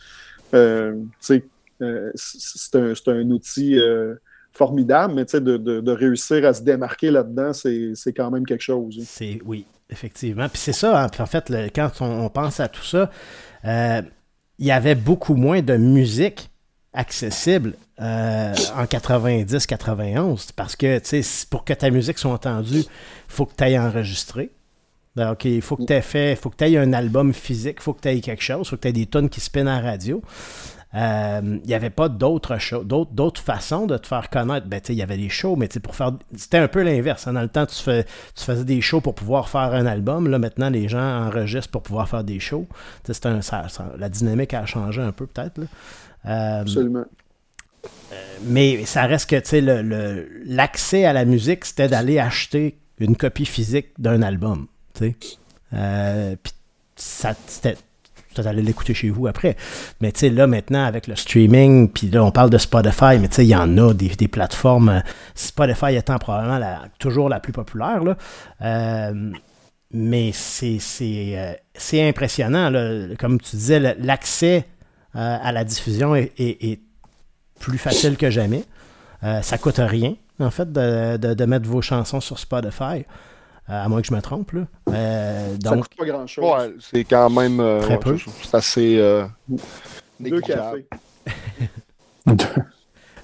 Euh, 0.54 0.94
tu 0.94 1.08
sais, 1.20 1.44
euh, 1.82 2.10
c- 2.14 2.38
c'est 2.40 2.76
un, 2.78 2.94
c'est 2.94 3.08
un 3.08 3.30
outil 3.30 3.78
euh, 3.78 4.14
formidable, 4.52 5.14
mais 5.14 5.24
de, 5.24 5.56
de- 5.56 5.80
de 5.80 5.92
réussir 5.92 6.44
à 6.46 6.52
se 6.52 6.62
démarquer 6.62 7.10
là-dedans, 7.10 7.52
c'est 7.52 8.12
quand 8.14 8.30
même 8.30 8.44
quelque 8.46 8.62
chose. 8.62 9.00
C'est 9.06 9.38
oui, 9.44 9.64
effectivement. 9.90 10.48
Puis 10.48 10.58
c'est 10.58 10.72
ça, 10.72 11.08
en 11.18 11.26
fait, 11.26 11.52
quand 11.74 11.90
on, 12.00 12.28
pense 12.28 12.60
à 12.60 12.68
tout 12.68 12.82
ça, 12.84 13.10
euh, 13.64 14.02
il 14.58 14.66
y 14.66 14.72
avait 14.72 14.94
beaucoup 14.94 15.34
moins 15.34 15.62
de 15.62 15.76
musique 15.76 16.50
accessible 16.92 17.74
euh, 18.00 18.52
en 18.74 18.84
90-91 18.84 20.50
parce 20.56 20.74
que 20.74 21.00
pour 21.48 21.64
que 21.64 21.72
ta 21.72 21.90
musique 21.90 22.18
soit 22.18 22.32
entendue, 22.32 22.80
il 22.80 22.86
faut 23.28 23.46
que 23.46 23.54
tu 23.56 23.64
ailles 23.64 23.78
enregistrer. 23.78 24.50
Donc, 25.16 25.44
il 25.44 25.60
faut 25.60 25.76
que 25.76 25.84
tu 25.84 25.92
aies 25.92 26.02
fait, 26.02 26.36
faut 26.36 26.50
que 26.50 26.56
tu 26.56 26.64
aies 26.64 26.78
un 26.78 26.92
album 26.92 27.32
physique, 27.32 27.76
il 27.80 27.82
faut 27.82 27.92
que 27.92 28.00
tu 28.00 28.08
aies 28.08 28.20
quelque 28.20 28.42
chose, 28.42 28.66
il 28.66 28.70
faut 28.70 28.76
que 28.76 28.82
tu 28.82 28.88
aies 28.88 28.92
des 28.92 29.06
tonnes 29.06 29.28
qui 29.28 29.40
spinnent 29.40 29.68
à 29.68 29.80
la 29.82 29.90
radio. 29.90 30.22
Euh, 30.94 31.40
Il 31.62 31.66
n'y 31.68 31.74
avait 31.74 31.90
pas 31.90 32.08
d'autres 32.08 32.58
shows, 32.58 32.82
d'autres, 32.82 33.12
d'autres 33.12 33.40
façons 33.40 33.86
de 33.86 33.96
te 33.96 34.06
faire 34.08 34.28
connaître. 34.28 34.66
Ben, 34.66 34.80
il 34.88 34.94
y 34.96 35.02
avait 35.02 35.16
des 35.16 35.28
shows, 35.28 35.54
mais 35.56 35.68
pour 35.82 35.94
faire. 35.94 36.12
C'était 36.36 36.58
un 36.58 36.66
peu 36.68 36.82
l'inverse. 36.82 37.28
hein. 37.28 37.32
Dans 37.34 37.42
le 37.42 37.48
temps, 37.48 37.66
tu, 37.66 37.76
fais, 37.76 38.04
tu 38.34 38.42
faisais 38.44 38.64
des 38.64 38.80
shows 38.80 39.00
pour 39.00 39.14
pouvoir 39.14 39.48
faire 39.48 39.72
un 39.72 39.86
album. 39.86 40.26
Là, 40.28 40.38
maintenant, 40.40 40.68
les 40.68 40.88
gens 40.88 41.26
enregistrent 41.26 41.70
pour 41.70 41.82
pouvoir 41.82 42.08
faire 42.08 42.24
des 42.24 42.40
shows. 42.40 42.66
C'est 43.04 43.26
un- 43.26 43.40
ça- 43.40 43.68
ça- 43.68 43.92
la 43.98 44.08
dynamique 44.08 44.52
a 44.54 44.66
changé 44.66 45.00
un 45.00 45.12
peu, 45.12 45.26
peut-être. 45.26 45.60
Euh, 46.26 46.60
Absolument. 46.62 47.04
mais 48.42 48.84
ça 48.84 49.06
reste 49.06 49.30
que, 49.30 49.36
tu 49.36 49.48
sais, 49.48 49.60
le- 49.60 50.28
l'accès 50.44 51.04
à 51.04 51.12
la 51.12 51.24
musique, 51.24 51.64
c'était 51.64 51.88
d'aller 51.88 52.18
acheter 52.18 52.78
une 52.98 53.16
copie 53.16 53.46
physique 53.46 53.88
d'un 53.98 54.22
album, 54.22 54.66
tu 54.94 55.04
sais. 55.04 55.16
Euh, 55.72 56.34
puis 56.42 56.52
ça, 56.96 57.34
c'était 57.46 57.76
tu 58.34 58.40
allais 58.40 58.62
l'écouter 58.62 58.94
chez 58.94 59.10
vous 59.10 59.26
après. 59.26 59.56
Mais 60.00 60.12
tu 60.12 60.20
sais, 60.20 60.30
là, 60.30 60.46
maintenant, 60.46 60.84
avec 60.84 61.06
le 61.06 61.16
streaming, 61.16 61.88
puis 61.90 62.08
là, 62.10 62.24
on 62.24 62.30
parle 62.30 62.50
de 62.50 62.58
Spotify, 62.58 63.18
mais 63.20 63.28
tu 63.28 63.36
sais, 63.36 63.44
il 63.44 63.48
y 63.50 63.56
en 63.56 63.76
a 63.78 63.92
des, 63.94 64.08
des 64.08 64.28
plateformes. 64.28 65.02
Spotify 65.34 65.96
étant 65.96 66.18
probablement 66.18 66.58
la- 66.58 66.82
toujours 66.98 67.28
la 67.28 67.40
plus 67.40 67.52
populaire, 67.52 68.02
là. 68.04 68.16
Euh, 68.62 69.32
mais 69.92 70.30
euh, 70.32 71.52
c'est 71.74 72.08
impressionnant, 72.08 72.70
là. 72.70 73.06
Comme 73.18 73.40
tu 73.40 73.56
disais, 73.56 73.80
l'accès 73.98 74.64
euh, 75.16 75.36
à 75.42 75.50
la 75.52 75.64
diffusion 75.64 76.14
est, 76.14 76.32
est- 76.38 76.80
plus 77.58 77.78
facile 77.78 78.16
que 78.16 78.30
jamais. 78.30 78.64
Euh, 79.22 79.42
ça 79.42 79.58
coûte 79.58 79.78
rien, 79.84 80.14
en 80.38 80.50
fait, 80.50 80.72
de- 80.72 81.34
de 81.34 81.44
mettre 81.44 81.68
vos 81.68 81.82
chansons 81.82 82.20
sur 82.20 82.38
Spotify. 82.38 83.04
Euh, 83.70 83.84
à 83.84 83.88
moins 83.88 84.00
que 84.00 84.06
je 84.08 84.14
me 84.14 84.20
trompe, 84.20 84.52
là. 84.52 84.62
Euh, 84.92 85.54
Ça 85.62 85.70
donc, 85.70 85.82
coûte 85.88 85.96
pas 85.98 86.04
grand-chose. 86.06 86.44
Ouais, 86.44 86.74
c'est 86.80 87.04
quand 87.04 87.30
même. 87.30 87.60
euh, 87.60 87.80
Très 87.82 87.94
ouais, 87.94 87.98
peu. 88.00 88.18
c'est 88.18 88.24
ça. 88.30 88.36
C'est 88.42 88.54
assez. 88.56 88.98
euh, 88.98 89.24
Deux 90.18 90.40
cafés. 90.40 90.86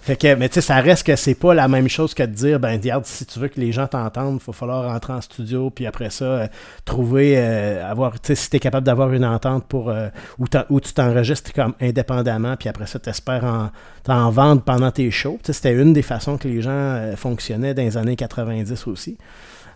Fait 0.01 0.15
que, 0.15 0.37
mais 0.37 0.49
tu 0.49 0.55
sais, 0.55 0.61
ça 0.61 0.77
reste 0.77 1.05
que 1.05 1.17
c'est 1.17 1.35
pas 1.35 1.53
la 1.53 1.67
même 1.67 1.89
chose 1.89 2.15
que 2.15 2.23
de 2.23 2.31
dire, 2.33 2.61
ben, 2.61 2.81
regarde, 2.81 3.05
si 3.07 3.27
tu 3.27 3.41
veux 3.41 3.49
que 3.49 3.59
les 3.59 3.73
gens 3.73 3.89
t'entendent, 3.89 4.39
il 4.41 4.47
va 4.47 4.53
falloir 4.53 4.85
rentrer 4.85 5.13
en 5.15 5.21
studio, 5.21 5.69
puis 5.71 5.85
après 5.85 6.11
ça, 6.11 6.25
euh, 6.25 6.47
trouver, 6.85 7.35
euh, 7.37 7.85
avoir, 7.91 8.13
tu 8.21 8.29
sais, 8.29 8.35
si 8.37 8.49
t'es 8.49 8.61
capable 8.61 8.87
d'avoir 8.87 9.13
une 9.13 9.25
entente 9.25 9.65
pour, 9.67 9.91
euh, 9.91 10.07
où, 10.39 10.81
tu 10.81 10.93
t'enregistres 10.95 11.53
comme 11.53 11.75
indépendamment, 11.81 12.55
puis 12.57 12.69
après 12.69 12.87
ça, 12.87 13.01
t'espères 13.01 13.43
en, 13.45 13.71
t'en 14.05 14.31
vendre 14.31 14.63
pendant 14.63 14.93
tes 14.93 15.11
shows. 15.11 15.41
Tu 15.43 15.47
sais, 15.49 15.55
c'était 15.55 15.73
une 15.75 15.93
des 15.93 16.03
façons 16.03 16.39
que 16.39 16.47
les 16.47 16.63
gens 16.63 16.71
euh, 16.71 17.17
fonctionnaient 17.17 17.75
dans 17.75 17.83
les 17.83 17.97
années 17.97 18.15
90 18.15 18.87
aussi. 18.87 19.19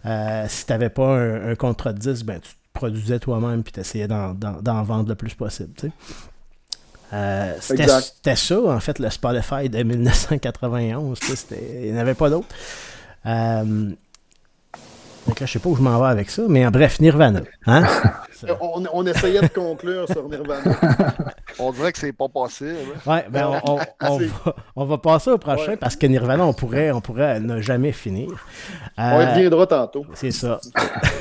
Euh, 0.07 0.47
si 0.49 0.67
t'avais 0.67 0.89
pas 0.91 1.07
un, 1.19 1.51
un 1.51 1.55
contrat 1.55 1.93
de 1.93 1.99
10, 1.99 2.25
ben, 2.25 2.41
tu 2.41 2.51
te 2.51 2.57
produisais 2.73 3.19
toi-même, 3.19 3.63
puis 3.63 3.73
t'essayais 3.73 4.09
d'en, 4.09 4.33
d'en- 4.35 4.83
vendre 4.83 5.09
le 5.09 5.15
plus 5.15 5.35
possible, 5.35 5.73
tu. 5.77 5.91
Euh, 7.13 7.55
c'était, 7.61 8.37
ça, 8.37 8.61
en 8.61 8.79
fait, 8.81 8.99
le 9.01 9.11
Spotify 9.11 9.69
de 9.69 9.83
1991. 9.83 11.19
tu 11.19 11.27
sais, 11.27 11.37
c'était- 11.37 11.83
Il 11.87 11.93
n'y 11.93 11.99
en 11.99 12.01
avait 12.01 12.15
pas 12.15 12.31
d'autre. 12.31 12.47
Euh, 13.27 13.91
donc 15.27 15.39
là, 15.41 15.47
je 15.47 15.53
sais 15.53 15.59
pas 15.59 15.69
où 15.69 15.77
je 15.77 15.83
m'en 15.83 16.01
vais 16.01 16.09
avec 16.09 16.31
ça, 16.31 16.43
mais 16.49 16.67
en 16.67 16.71
bref, 16.71 17.01
Nirvana. 17.01 17.41
Hein? 17.67 17.85
On, 18.59 18.83
on 18.95 19.05
essayait 19.07 19.43
de 19.43 19.49
conclure 19.49 20.07
sur 20.09 20.27
Nirvana. 20.27 20.75
On 21.59 21.73
dirait 21.73 21.93
que 21.93 21.99
c'est 21.99 22.13
pas 22.15 22.27
possible. 22.31 22.75
hein. 23.07 23.11
Ouais, 23.13 23.27
ben 23.31 23.61
on, 23.67 23.75
on- 23.75 23.81
on 24.01 24.17
va, 24.19 24.55
on 24.77 24.85
va 24.87 24.97
passer 24.97 25.31
au 25.31 25.37
prochain 25.37 25.73
Ouais. 25.73 25.77
parce 25.77 25.95
que 25.95 26.07
Nirvana, 26.07 26.47
on 26.47 26.55
pourrait, 26.55 26.91
on 26.91 27.03
pourrait 27.03 27.39
ne 27.39 27.61
jamais 27.61 27.93
finir. 27.93 28.31
On 28.97 29.03
Euh, 29.03 29.23
y 29.25 29.27
reviendra 29.35 29.67
tantôt. 29.67 30.07
C'est 30.15 30.31
ça. 30.31 30.59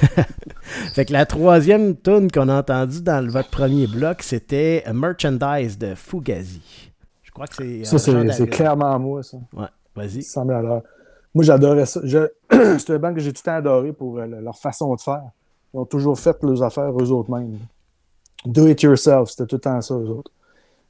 fait 0.93 1.03
que 1.05 1.11
la 1.13 1.25
troisième 1.25 1.97
tune 1.97 2.31
qu'on 2.31 2.47
a 2.47 2.59
entendue 2.59 3.01
dans 3.01 3.23
le- 3.23 3.29
votre 3.31 3.49
premier 3.49 3.87
bloc, 3.87 4.21
c'était 4.23 4.85
Merchandise 4.93 5.77
de 5.77 5.95
Fugazi. 5.95 6.61
Je 7.23 7.31
crois 7.31 7.47
que 7.47 7.55
c'est. 7.55 7.83
Ça, 7.83 8.11
euh, 8.11 8.31
c'est 8.31 8.47
clairement 8.47 8.97
moi, 8.97 9.23
ça. 9.23 9.37
Ouais, 9.53 9.67
vas-y. 9.93 10.23
100 10.23 10.45
000 10.45 10.57
à 10.57 10.61
l'heure. 10.61 10.81
Moi, 11.35 11.43
j'adorais 11.43 11.85
ça. 11.85 12.01
C'est 12.51 12.89
un 12.91 12.99
band 12.99 13.13
que 13.13 13.19
j'ai 13.19 13.31
tout 13.33 13.41
le 13.45 13.51
temps 13.51 13.55
adoré 13.57 13.93
pour 13.93 14.17
euh, 14.17 14.25
leur 14.25 14.57
façon 14.57 14.95
de 14.95 14.99
faire. 15.01 15.23
Ils 15.73 15.77
ont 15.79 15.85
toujours 15.85 16.17
fait 16.19 16.35
leurs 16.43 16.63
affaires 16.63 16.91
eux 16.99 17.11
autres 17.11 17.29
mêmes. 17.31 17.57
Do 18.45 18.67
it 18.67 18.81
yourself, 18.81 19.29
c'était 19.29 19.45
tout 19.45 19.57
le 19.57 19.61
temps 19.61 19.81
ça, 19.81 19.93
eux 19.95 20.09
autres. 20.09 20.31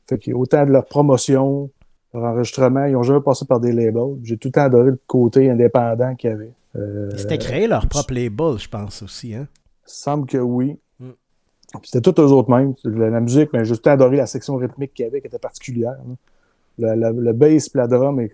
Fait 0.08 0.18
que 0.18 0.32
autant 0.32 0.66
de 0.66 0.72
leur 0.72 0.86
promotion, 0.86 1.70
leur 2.14 2.24
enregistrement, 2.24 2.86
ils 2.86 2.94
n'ont 2.94 3.04
jamais 3.04 3.22
passé 3.22 3.46
par 3.46 3.60
des 3.60 3.72
labels. 3.72 4.18
J'ai 4.24 4.38
tout 4.38 4.48
le 4.48 4.52
temps 4.54 4.64
adoré 4.64 4.92
le 4.92 5.00
côté 5.08 5.50
indépendant 5.50 6.16
qu'il 6.16 6.30
y 6.30 6.34
avait. 6.34 6.52
Euh, 6.76 7.10
Ils 7.14 7.20
s'étaient 7.20 7.38
créé 7.38 7.68
leur 7.68 7.88
propre 7.88 8.14
label, 8.14 8.58
je 8.58 8.70
pense 8.70 9.02
aussi. 9.04 9.34
Hein? 9.36 9.48
semble 9.86 10.28
que 10.28 10.38
oui. 10.38 10.78
Mm. 11.00 11.10
Puis 11.82 11.90
C'était 11.92 12.02
tout 12.12 12.22
eux 12.22 12.26
autres 12.32 12.50
mêmes. 12.52 12.76
La, 12.84 13.10
la 13.10 13.20
musique, 13.20 13.50
mais 13.52 13.66
j'ai 13.66 13.72
tout 13.74 13.80
le 13.80 13.84
temps 13.84 13.92
adoré 13.92 14.18
la 14.18 14.28
section 14.28 14.56
rythmique 14.56 14.94
qu'il 14.94 15.06
y 15.06 15.08
avait, 15.08 15.20
qui 15.20 15.28
était 15.28 15.40
particulière. 15.40 15.98
là. 16.78 16.96
Le, 16.96 17.12
le, 17.12 17.22
le 17.22 17.34
bass 17.34 17.68
et 17.68 17.78
la 17.78 17.88
drum, 17.88 18.26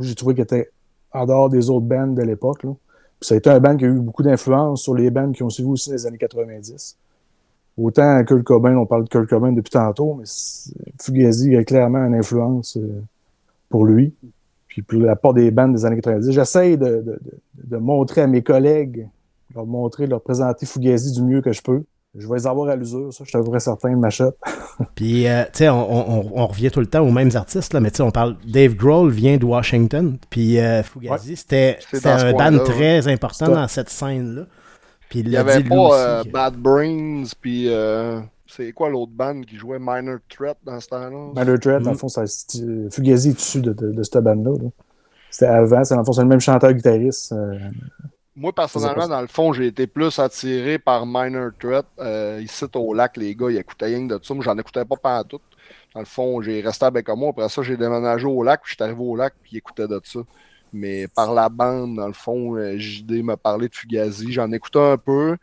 j'ai 0.00 0.14
trouvé 0.16 0.34
qu'il 0.34 0.42
était 0.42 0.70
en 1.12 1.26
dehors 1.26 1.48
des 1.48 1.70
autres 1.70 1.86
bands 1.86 2.06
de 2.08 2.22
l'époque. 2.22 2.64
ça 3.20 3.34
a 3.34 3.38
été 3.38 3.48
un 3.50 3.60
band 3.60 3.76
qui 3.76 3.84
a 3.84 3.88
eu 3.88 3.98
beaucoup 4.00 4.22
d'influence 4.22 4.82
sur 4.82 4.94
les 4.94 5.10
bands 5.10 5.32
qui 5.32 5.42
ont 5.42 5.50
suivi 5.50 5.68
aussi 5.68 5.90
les 5.90 6.06
années 6.06 6.18
90. 6.18 6.96
Autant 7.78 8.24
Kurt 8.24 8.42
Cobain, 8.42 8.76
on 8.76 8.86
parle 8.86 9.04
de 9.04 9.08
Kurt 9.08 9.28
depuis 9.54 9.70
tantôt, 9.70 10.14
mais 10.14 10.24
Fugazi 11.00 11.56
a 11.56 11.64
clairement 11.64 12.06
une 12.06 12.14
influence 12.14 12.76
euh, 12.78 13.02
pour 13.68 13.84
lui. 13.84 14.14
Puis 14.68 14.82
pour 14.82 14.98
la 15.00 15.16
part 15.16 15.34
des 15.34 15.50
bands 15.50 15.68
des 15.68 15.84
années 15.84 15.96
90. 15.96 16.30
J'essaye 16.32 16.76
de, 16.78 16.86
de- 16.86 17.02
de- 17.02 17.20
de 17.64 17.76
montrer 17.76 18.22
à 18.22 18.26
mes 18.26 18.42
collègues 18.42 19.08
leur 19.54 19.64
montrer, 19.66 20.06
leur 20.06 20.20
présenter 20.20 20.66
Fugazi 20.66 21.12
du 21.12 21.22
mieux 21.22 21.40
que 21.40 21.52
je 21.52 21.62
peux. 21.62 21.82
Je 22.18 22.26
vais 22.28 22.34
les 22.36 22.46
avoir 22.46 22.68
à 22.70 22.76
l'usure, 22.76 23.12
ça, 23.12 23.24
je 23.26 23.32
t'avouerai 23.32 23.60
certain 23.60 23.90
de 23.90 23.96
ma. 23.96 24.08
Puis, 24.94 25.26
euh, 25.28 25.42
tu 25.44 25.50
sais, 25.58 25.68
on, 25.68 26.20
on- 26.20 26.32
on 26.34 26.46
revient 26.46 26.70
tout 26.70 26.80
le 26.80 26.86
temps 26.86 27.00
aux 27.06 27.10
mêmes 27.10 27.30
artistes, 27.34 27.72
là, 27.74 27.80
mais 27.80 27.90
tu 27.90 27.98
sais, 27.98 28.02
on 28.02 28.10
parle. 28.10 28.36
Dave 28.46 28.74
Grohl 28.74 29.10
vient 29.10 29.36
de 29.36 29.44
Washington, 29.44 30.16
puis 30.30 30.58
euh, 30.58 30.82
Fugazi, 30.82 31.36
c'était 31.36 31.78
un 32.04 32.32
band 32.32 32.58
très 32.64 33.06
important 33.08 33.48
dans 33.48 33.68
cette 33.68 33.90
scène-là. 33.90 34.42
Puis 35.08 35.20
il 35.20 35.26
Il 35.28 35.32
y 35.32 35.36
avait 35.36 35.62
dit 35.62 35.68
pas 35.68 35.98
euh, 35.98 36.24
que- 36.24 36.30
Bad 36.30 36.54
Brains, 36.56 37.24
puis 37.40 37.66
euh, 37.68 38.20
c'est 38.46 38.72
quoi 38.72 38.88
l'autre 38.90 39.12
band 39.14 39.42
qui 39.42 39.56
jouait 39.56 39.78
Minor 39.78 40.18
Threat 40.28 40.56
dans 40.64 40.80
ce 40.80 40.88
temps-là? 40.88 41.28
Minor 41.36 41.58
Threat, 41.60 41.82
dans 41.82 41.90
le 41.90 41.96
Mm. 41.96 41.98
fond, 41.98 42.08
ça, 42.08 42.26
c'est- 42.26 42.90
Fugazi 42.92 43.28
est 43.30 43.40
issu 43.40 43.60
de, 43.60 43.72
de, 43.72 43.92
de 43.92 44.02
cette 44.02 44.18
bande-là. 44.18 44.52
là. 44.62 44.68
C'était 45.30 45.46
avant, 45.46 45.84
c'est 45.84 45.94
dans 45.94 46.00
le 46.00 46.04
fond, 46.06 46.12
c'est 46.12 46.22
le 46.22 46.28
même 46.28 46.40
chanteur-guitariste. 46.40 47.34
Moi, 48.36 48.52
personnellement, 48.52 48.94
pas- 48.94 49.08
dans 49.08 49.20
le 49.22 49.26
fond, 49.28 49.52
j'ai 49.52 49.66
été 49.68 49.86
plus 49.86 50.18
attiré 50.18 50.78
par 50.78 51.06
Minor 51.06 51.50
Threat. 51.58 51.86
Euh, 51.98 52.40
ici, 52.42 52.64
au 52.74 52.92
lac, 52.92 53.16
les 53.16 53.34
gars, 53.34 53.50
ils 53.50 53.56
écoutaient 53.56 53.86
rien 53.86 54.02
de 54.02 54.18
ça. 54.22 54.34
Moi, 54.34 54.44
j'en 54.44 54.58
écoutais 54.58 54.84
pas 54.84 54.96
pendant 54.96 55.24
tout. 55.24 55.40
Dans 55.94 56.00
le 56.00 56.06
fond, 56.06 56.42
j'ai 56.42 56.60
resté 56.60 56.84
avec 56.84 57.08
moi. 57.08 57.30
Après 57.30 57.48
ça, 57.48 57.62
j'ai 57.62 57.76
déménagé 57.76 58.26
au 58.26 58.42
lac, 58.42 58.60
puis 58.62 58.72
je 58.72 58.74
suis 58.76 58.84
arrivé 58.84 59.00
au 59.02 59.16
lac, 59.16 59.32
puis 59.42 59.52
ils 59.54 59.58
écoutaient 59.58 59.88
de 59.88 59.98
ça. 60.04 60.20
Mais 60.72 61.08
par 61.08 61.32
la 61.32 61.48
bande, 61.48 61.96
dans 61.96 62.06
le 62.06 62.12
fond, 62.12 62.56
euh, 62.56 62.76
JD 62.76 63.22
m'a 63.22 63.36
parlé 63.38 63.68
de 63.68 63.74
Fugazi. 63.74 64.30
J'en 64.32 64.52
écoutais 64.52 64.78
un 64.80 64.98
peu. 64.98 65.36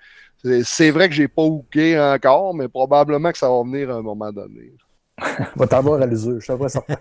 C'est- 0.64 0.92
vrai 0.92 1.08
que 1.10 1.16
j'ai 1.16 1.28
pas 1.30 1.42
hooké 1.42 2.00
encore, 2.00 2.54
mais 2.54 2.68
probablement 2.68 3.32
que 3.32 3.38
ça 3.38 3.50
va 3.50 3.64
venir 3.64 3.90
à 3.90 3.94
un 3.96 4.02
moment 4.02 4.32
donné. 4.32 4.74
Va 5.56 5.68
t'avoir 5.68 6.02
à 6.02 6.06
les 6.06 6.26
yeux, 6.26 6.40
je 6.40 6.46
certain. 6.68 6.96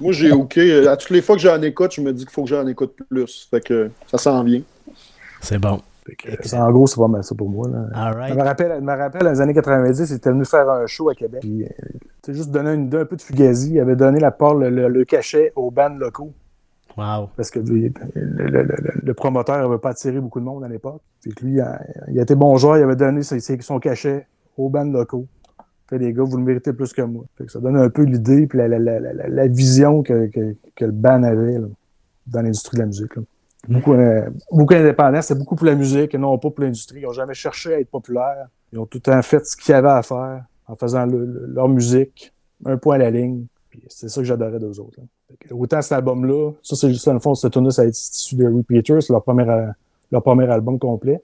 Moi, 0.00 0.12
j'ai 0.12 0.30
OK. 0.32 0.58
euh, 0.58 0.90
À 0.90 0.96
toutes 0.96 1.10
les 1.10 1.22
fois 1.22 1.36
que 1.36 1.42
j'en 1.42 1.60
écoute, 1.62 1.94
je 1.94 2.00
me 2.02 2.12
dis 2.12 2.24
qu'il 2.24 2.32
faut 2.32 2.42
que 2.42 2.50
j'en 2.50 2.66
écoute 2.66 2.96
plus. 3.08 3.48
Fait 3.50 3.64
que 3.64 3.90
ça 4.06 4.18
s'en 4.18 4.44
vient. 4.44 4.62
C'est 5.40 5.58
bon. 5.58 5.80
En 6.56 6.70
gros, 6.70 6.86
c'est 6.86 6.96
pas 7.00 7.08
mal 7.08 7.24
ça 7.24 7.34
pour 7.34 7.48
moi. 7.50 7.68
Là. 7.68 7.86
Je 8.28 8.34
me 8.34 8.42
rappelle, 8.42 8.72
je 8.76 8.80
me 8.84 8.92
rappelle, 8.96 9.22
dans 9.22 9.30
les 9.30 9.40
années 9.40 9.54
90, 9.54 10.08
il 10.10 10.16
était 10.16 10.30
venu 10.30 10.44
faire 10.44 10.68
un 10.70 10.86
show 10.86 11.08
à 11.08 11.14
Québec. 11.14 11.40
Puis, 11.40 11.64
euh, 11.64 12.32
juste 12.32 12.50
donner 12.52 12.74
une 12.74 12.86
idée 12.86 12.98
un 12.98 13.04
peu 13.04 13.16
de 13.16 13.22
Fugazi. 13.22 13.72
Il 13.74 13.80
avait 13.80 13.96
donné 13.96 14.20
la 14.20 14.30
part, 14.30 14.54
le, 14.54 14.70
le- 14.70 14.88
le 14.88 15.04
cachet 15.04 15.52
aux 15.56 15.70
bandes 15.70 15.98
locaux. 15.98 16.32
Wow. 16.96 17.28
Parce 17.36 17.50
que 17.50 17.58
lui, 17.58 17.92
le, 18.14 19.12
promoteur 19.14 19.58
n'avait 19.58 19.78
pas 19.78 19.90
attiré 19.90 20.20
beaucoup 20.20 20.40
de 20.40 20.44
monde 20.44 20.64
à 20.64 20.68
l'époque. 20.68 21.02
Puis 21.20 21.32
lui, 21.42 21.54
il 21.54 21.60
a, 21.60 22.22
été 22.22 22.34
bon 22.34 22.56
joueur, 22.56 22.78
il 22.78 22.82
avait 22.84 22.96
donné 22.96 23.22
son 23.22 23.78
cachet 23.80 24.26
aux 24.56 24.68
bandes 24.70 24.92
locaux. 24.92 25.26
Fait 25.90 25.98
les 25.98 26.12
gars, 26.12 26.22
vous 26.24 26.36
le 26.36 26.42
méritez 26.42 26.72
plus 26.72 26.92
que 26.92 27.02
moi. 27.02 27.24
Fait 27.36 27.44
que 27.46 27.52
ça 27.52 27.60
donne 27.60 27.76
un 27.76 27.90
peu 27.90 28.02
l'idée 28.02 28.46
puis 28.46 28.58
la, 28.58 28.66
la, 28.68 28.78
la, 28.78 28.98
la, 29.00 29.28
la 29.28 29.46
vision 29.46 30.02
que, 30.02 30.26
que, 30.28 30.56
que 30.74 30.84
le 30.84 30.90
band 30.92 31.22
avait 31.22 31.58
là, 31.58 31.66
dans 32.26 32.42
l'industrie 32.42 32.76
de 32.76 32.82
la 32.82 32.86
musique. 32.86 33.14
là. 33.16 33.22
Beaucoup, 33.68 33.94
euh, 33.94 34.28
beaucoup 34.52 34.74
indépendants, 34.74 35.22
c'est 35.22 35.36
beaucoup 35.36 35.56
pour 35.56 35.66
la 35.66 35.74
musique 35.74 36.14
et 36.14 36.18
non 36.18 36.38
pas 36.38 36.50
pour 36.50 36.64
l'industrie. 36.64 37.00
Ils 37.00 37.04
n'ont 37.04 37.12
jamais 37.12 37.34
cherché 37.34 37.74
à 37.74 37.80
être 37.80 37.90
populaires. 37.90 38.48
Ils 38.72 38.78
ont 38.78 38.86
tout 38.86 38.98
le 38.98 39.02
temps 39.02 39.22
fait 39.22 39.44
ce 39.46 39.56
qu'ils 39.56 39.74
avaient 39.74 39.88
à 39.88 40.02
faire 40.02 40.44
en 40.66 40.76
faisant 40.76 41.06
le- 41.06 41.24
le- 41.24 41.46
leur 41.46 41.68
musique, 41.68 42.32
un 42.64 42.76
point 42.76 42.96
à 42.96 42.98
la 42.98 43.10
ligne. 43.10 43.44
C'est 43.88 44.08
ça 44.08 44.20
que 44.20 44.26
j'adorais 44.26 44.58
d'eux 44.58 44.80
autres. 44.80 44.98
autant 45.50 45.82
cet 45.82 45.92
album-là, 45.92 46.52
ça 46.62 46.76
c'est 46.76 46.88
juste 46.88 47.04
dans 47.06 47.12
le 47.12 47.18
fond, 47.18 47.34
cette 47.34 47.52
tune 47.52 47.70
ça 47.70 47.82
a 47.82 47.84
été 47.84 47.92
issu 47.98 48.36
de 48.36 48.46
Repeaters, 48.46 49.00
leur 49.10 49.22
premier, 49.22 49.44
leur 50.10 50.22
premier 50.22 50.48
album 50.48 50.78
complet. 50.78 51.20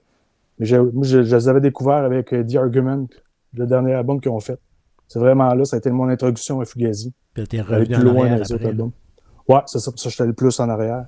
Mais 0.59 0.65
j'ai- 0.67 0.77
moi, 0.77 1.03
je, 1.03 1.23
je 1.23 1.35
les 1.35 1.47
avais 1.49 1.61
découverts 1.61 2.03
avec 2.03 2.31
euh, 2.33 2.43
The 2.43 2.57
Argument, 2.57 3.07
le 3.55 3.65
dernier 3.65 3.93
album 3.93 4.19
qu'ils 4.21 4.31
ont 4.31 4.39
fait. 4.39 4.59
C'est 5.07 5.19
vraiment 5.19 5.53
là, 5.55 5.65
ça 5.65 5.77
a 5.77 5.79
été 5.79 5.89
mon 5.89 6.09
introduction 6.09 6.59
à 6.61 6.65
Fugazi. 6.65 7.11
Puis 7.33 7.47
t'es 7.47 7.61
revenu 7.61 7.85
plus 7.85 7.95
en 7.95 7.99
loin 8.03 8.11
arrière 8.25 8.29
dans 8.29 8.35
les 8.35 8.41
autres 8.43 8.53
après. 8.55 8.67
albums. 8.67 8.91
Ouais, 9.49 9.59
c'est 9.65 9.79
ça, 9.79 9.91
pour 9.91 9.99
ça 9.99 10.05
que 10.05 10.11
j'étais 10.11 10.25
le 10.27 10.33
plus 10.33 10.59
en 10.59 10.69
arrière. 10.69 11.05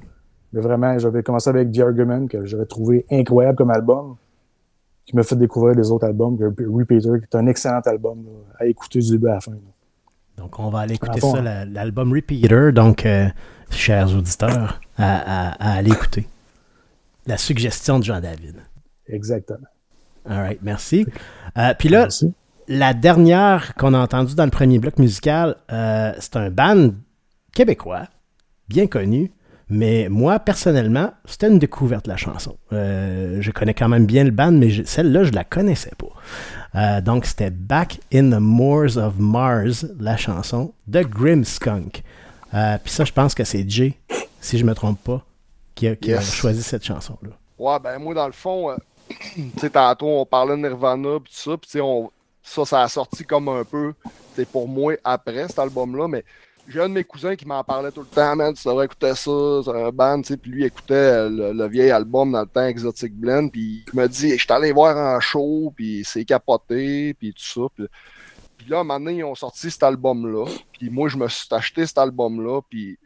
Mais 0.55 0.61
vraiment, 0.61 0.97
j'avais 0.97 1.21
commencé 1.21 1.49
avec 1.49 1.71
The 1.71 1.79
Argument, 1.81 2.25
que 2.27 2.45
j'avais 2.45 2.65
trouvé 2.65 3.05
incroyable 3.11 3.57
comme 3.57 3.69
album, 3.71 4.15
qui 5.05 5.15
m'a 5.15 5.21
fait 5.23 5.35
découvrir 5.35 5.75
les 5.75 5.91
autres 5.91 6.05
albums, 6.07 6.37
Repeater, 6.41 7.19
qui 7.19 7.25
est 7.31 7.35
un 7.35 7.45
excellent 7.45 7.81
album 7.85 8.23
là, 8.25 8.31
à 8.59 8.65
écouter 8.65 8.99
du 8.99 9.11
début 9.11 9.27
à 9.27 9.33
la 9.35 9.41
fin. 9.41 9.51
là. 9.51 9.57
Donc, 10.37 10.57
on 10.59 10.69
va 10.69 10.79
aller 10.79 10.95
écouter 10.95 11.19
fond, 11.19 11.35
ça, 11.35 11.41
la- 11.41 11.65
l'album 11.65 12.11
Repeater. 12.13 12.71
Donc, 12.73 13.05
euh, 13.05 13.27
chers 13.69 14.15
auditeurs, 14.15 14.79
à, 14.97 15.49
à- 15.49 15.71
à 15.73 15.77
aller 15.77 15.91
écouter. 15.91 16.27
La 17.27 17.37
suggestion 17.37 17.99
de 17.99 18.05
Jean-David. 18.05 18.55
Exactement. 19.07 19.59
All 20.27 20.37
right, 20.39 20.59
merci. 20.63 21.05
Euh, 21.57 21.73
puis 21.77 21.89
là, 21.89 22.03
Merci. 22.03 22.33
la 22.67 22.93
dernière 22.93 23.75
qu'on 23.75 23.93
a 23.93 23.99
entendue 23.99 24.35
dans 24.35 24.45
le 24.45 24.51
premier 24.51 24.79
bloc 24.79 24.97
musical, 24.99 25.55
euh, 25.71 26.13
c'est 26.19 26.35
un 26.37 26.49
band 26.49 26.89
québécois, 27.53 28.07
bien 28.67 28.87
connu, 28.87 29.31
mais 29.69 30.07
moi, 30.09 30.39
personnellement, 30.39 31.11
c'était 31.25 31.47
une 31.47 31.59
découverte, 31.59 32.07
la 32.07 32.17
chanson. 32.17 32.57
Euh, 32.73 33.37
je 33.41 33.51
connais 33.51 33.73
quand 33.73 33.89
même 33.89 34.05
bien 34.05 34.23
le 34.23 34.31
band, 34.31 34.51
mais 34.51 34.83
celle-là, 34.85 35.23
je 35.23 35.31
la 35.31 35.43
connaissais 35.43 35.91
pas. 35.97 36.07
Euh, 36.79 37.01
donc, 37.01 37.25
c'était 37.25 37.49
Back 37.49 37.99
in 38.13 38.29
the 38.31 38.39
Moors 38.39 38.97
of 38.97 39.17
Mars, 39.17 39.85
la 39.99 40.17
chanson 40.17 40.73
de 40.87 41.01
Grimskunk. 41.01 42.03
Euh, 42.53 42.77
Puis 42.83 42.93
ça, 42.93 43.05
je 43.05 43.11
pense 43.11 43.33
que 43.33 43.43
c'est 43.43 43.67
Jay, 43.69 43.93
si 44.39 44.57
je 44.57 44.65
me 44.65 44.73
trompe 44.75 44.99
pas, 45.03 45.25
qui 45.73 45.87
a, 45.87 45.95
qui 45.95 46.13
a 46.13 46.17
Yes. 46.17 46.33
choisi 46.33 46.61
cette 46.63 46.83
chanson-là. 46.85 47.31
Ouais, 47.57 47.79
ben 47.81 47.97
moi, 47.99 48.13
dans 48.13 48.27
le 48.27 48.33
fond, 48.33 48.69
euh, 48.71 48.75
tu 49.35 49.43
sais, 49.59 49.69
tantôt, 49.69 50.07
on 50.07 50.25
parlait 50.25 50.55
de 50.55 50.61
Nirvana, 50.61 51.19
pis 51.23 51.31
tout 51.43 51.51
ça, 51.51 51.57
pis 51.57 51.81
on- 51.81 52.11
ça, 52.43 52.65
ça 52.65 52.81
a 52.83 52.87
sorti 52.87 53.23
comme 53.23 53.49
un 53.49 53.63
peu, 53.63 53.93
c'est 54.35 54.47
pour 54.47 54.67
moi, 54.67 54.93
après 55.03 55.47
cet 55.47 55.57
album-là, 55.59 56.07
mais 56.07 56.23
j'ai 56.67 56.81
un 56.81 56.89
de 56.89 56.93
mes 56.93 57.03
cousins 57.03 57.35
qui 57.35 57.45
m'en 57.45 57.63
parlait 57.63 57.91
tout 57.91 58.01
le 58.01 58.07
temps, 58.07 58.35
man, 58.35 58.53
tu 58.53 58.67
devrais 58.67 58.85
écouter 58.85 59.13
ça, 59.15 59.61
c'est 59.63 59.71
un 59.71 59.91
band, 59.91 60.21
tu 60.21 60.29
sais, 60.29 60.37
puis 60.37 60.51
lui 60.51 60.65
écoutait 60.65 60.93
euh, 60.93 61.53
le, 61.53 61.67
vieil 61.67 61.91
album 61.91 62.31
dans 62.31 62.41
le 62.41 62.47
temps, 62.47 62.65
Exotic 62.65 63.13
Blend, 63.13 63.49
puis 63.49 63.83
il 63.91 63.99
me 63.99 64.07
dit, 64.07 64.31
je 64.31 64.43
suis 64.43 64.51
allé 64.51 64.71
voir 64.71 64.97
en 64.97 65.19
show, 65.19 65.71
puis 65.75 66.03
c'est 66.05 66.25
capoté, 66.25 67.13
puis 67.13 67.33
tout 67.33 67.43
ça, 67.43 67.61
puis 67.75 67.87
puis 68.65 68.71
là, 68.71 68.79
un 68.79 68.83
moment 68.83 68.99
donné, 68.99 69.17
ils 69.17 69.23
ont 69.23 69.35
sorti 69.35 69.69
cet 69.69 69.83
album-là. 69.83 70.45
Puis 70.71 70.89
moi, 70.89 71.07
je 71.07 71.17
me 71.17 71.27
suis 71.27 71.47
acheté 71.51 71.85
cet 71.85 71.99
album-là. 71.99 72.61
Puis 72.67 72.97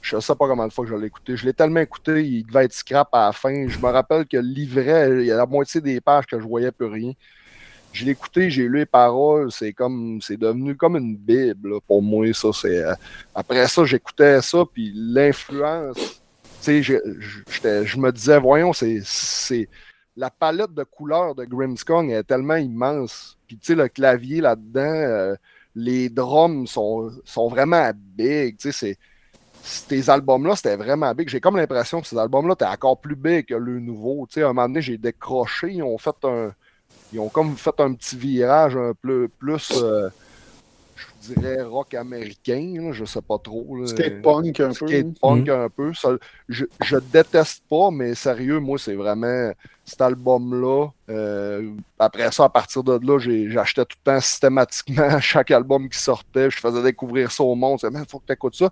je 0.00 0.18
sais 0.18 0.34
pas 0.34 0.48
combien 0.48 0.66
de 0.66 0.72
fois 0.72 0.84
que 0.84 0.90
je 0.90 0.96
l'ai 0.96 1.06
écouté. 1.06 1.36
Je 1.36 1.46
l'ai 1.46 1.52
tellement 1.52 1.78
écouté, 1.78 2.26
il 2.26 2.44
devait 2.44 2.64
être 2.64 2.72
scrap 2.72 3.08
à 3.12 3.26
la 3.26 3.32
fin. 3.32 3.68
Je 3.68 3.78
me 3.78 3.86
rappelle 3.86 4.26
que 4.26 4.36
le 4.36 4.48
livret, 4.48 5.10
il 5.20 5.26
y 5.26 5.30
a 5.30 5.36
la 5.36 5.46
moitié 5.46 5.80
des 5.80 6.00
pages 6.00 6.26
que 6.26 6.40
je 6.40 6.44
voyais 6.44 6.72
plus 6.72 6.86
rien. 6.86 7.12
Je 7.94 8.04
l'ai 8.04 8.10
écouté, 8.10 8.50
j'ai 8.50 8.64
lu 8.64 8.78
les 8.78 8.86
paroles, 8.86 9.52
c'est 9.52 9.72
comme 9.72 10.20
c'est 10.20 10.36
devenu 10.36 10.76
comme 10.76 10.96
une 10.96 11.16
bible 11.16 11.70
là, 11.70 11.80
pour 11.86 12.02
moi 12.02 12.32
ça 12.34 12.48
c'est 12.52 12.82
euh, 12.82 12.94
après 13.34 13.68
ça 13.68 13.84
j'écoutais 13.84 14.42
ça 14.42 14.64
puis 14.72 14.92
l'influence 14.94 15.96
tu 16.62 16.82
sais 16.82 16.82
je, 16.82 17.98
me 17.98 18.10
disais 18.10 18.40
voyons 18.40 18.72
c'est 18.72 19.68
la 20.16 20.28
palette 20.28 20.74
de 20.74 20.82
couleurs 20.82 21.36
de 21.36 21.44
Grimmskong 21.44 22.10
est 22.10 22.24
tellement 22.24 22.56
immense 22.56 23.38
puis 23.46 23.56
tu 23.58 23.66
sais 23.66 23.74
le 23.76 23.88
clavier 23.88 24.40
là-dedans 24.40 24.80
euh, 24.80 25.36
les 25.76 26.08
drums 26.08 26.66
sont, 26.66 27.12
sont 27.24 27.48
vraiment 27.48 27.92
big 27.94 28.56
tu 28.58 28.72
sais 28.72 28.98
ces 29.64 30.10
albums-là, 30.10 30.56
c'était 30.56 30.76
vraiment 30.76 31.12
big. 31.14 31.28
J'ai 31.28 31.40
comme 31.40 31.56
l'impression 31.56 32.00
que 32.00 32.06
ces 32.06 32.18
albums-là 32.18 32.52
étaient 32.52 32.66
encore 32.66 33.00
plus 33.00 33.16
big 33.16 33.46
que 33.46 33.54
le 33.54 33.80
nouveau. 33.80 34.26
Tu 34.28 34.34
sais, 34.34 34.42
à 34.42 34.46
un 34.46 34.52
moment 34.52 34.68
donné, 34.68 34.82
j'ai 34.82 34.98
décroché. 34.98 35.72
Ils 35.72 35.82
ont 35.82 35.96
fait 35.98 36.16
un. 36.24 36.52
Ils 37.14 37.20
ont 37.20 37.28
comme 37.28 37.56
fait 37.56 37.78
un 37.78 37.94
petit 37.94 38.16
virage 38.16 38.76
un 38.76 38.92
peu 39.00 39.28
plus. 39.38 39.72
euh, 39.80 40.08
je 40.96 41.32
dirais 41.34 41.62
rock 41.62 41.94
américain, 41.94 42.74
là, 42.76 42.92
je 42.92 43.04
sais 43.04 43.22
pas 43.22 43.38
trop. 43.38 43.76
là. 43.76 43.86
Skate 43.86 44.20
punk 44.20 44.60
un 44.60 44.68
peu. 44.68 44.74
Skate 44.74 45.18
punk 45.20 45.48
un 45.48 45.68
peu. 45.70 45.94
Ça, 45.94 46.10
je, 46.48 46.64
je 46.82 46.96
déteste 46.98 47.62
pas, 47.70 47.90
mais 47.90 48.14
sérieux, 48.14 48.58
moi, 48.60 48.78
c'est 48.78 48.94
vraiment 48.94 49.50
cet 49.84 50.00
album-là. 50.02 50.88
Euh, 51.08 51.70
après 51.98 52.30
ça, 52.32 52.44
à 52.44 52.48
partir 52.48 52.82
de 52.84 52.98
là, 53.06 53.18
j'achetais 53.18 53.84
tout 53.84 53.96
le 54.04 54.12
temps 54.12 54.20
systématiquement 54.20 55.18
chaque 55.20 55.50
album 55.50 55.88
qui 55.88 55.98
sortait. 55.98 56.50
Je 56.50 56.58
faisais 56.58 56.82
découvrir 56.82 57.30
ça 57.30 57.42
au 57.44 57.54
monde. 57.54 57.78
Je 57.82 57.86
disais, 57.88 58.02
il 58.02 58.08
faut 58.10 58.18
que 58.18 58.26
tu 58.26 58.32
écoutes 58.32 58.56
ça. 58.56 58.70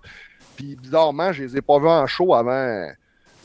Puis 0.55 0.75
bizarrement, 0.75 1.31
je 1.33 1.43
les 1.43 1.57
ai 1.57 1.61
pas 1.61 1.79
vus 1.79 1.87
en 1.87 2.05
show 2.07 2.33
avant. 2.35 2.87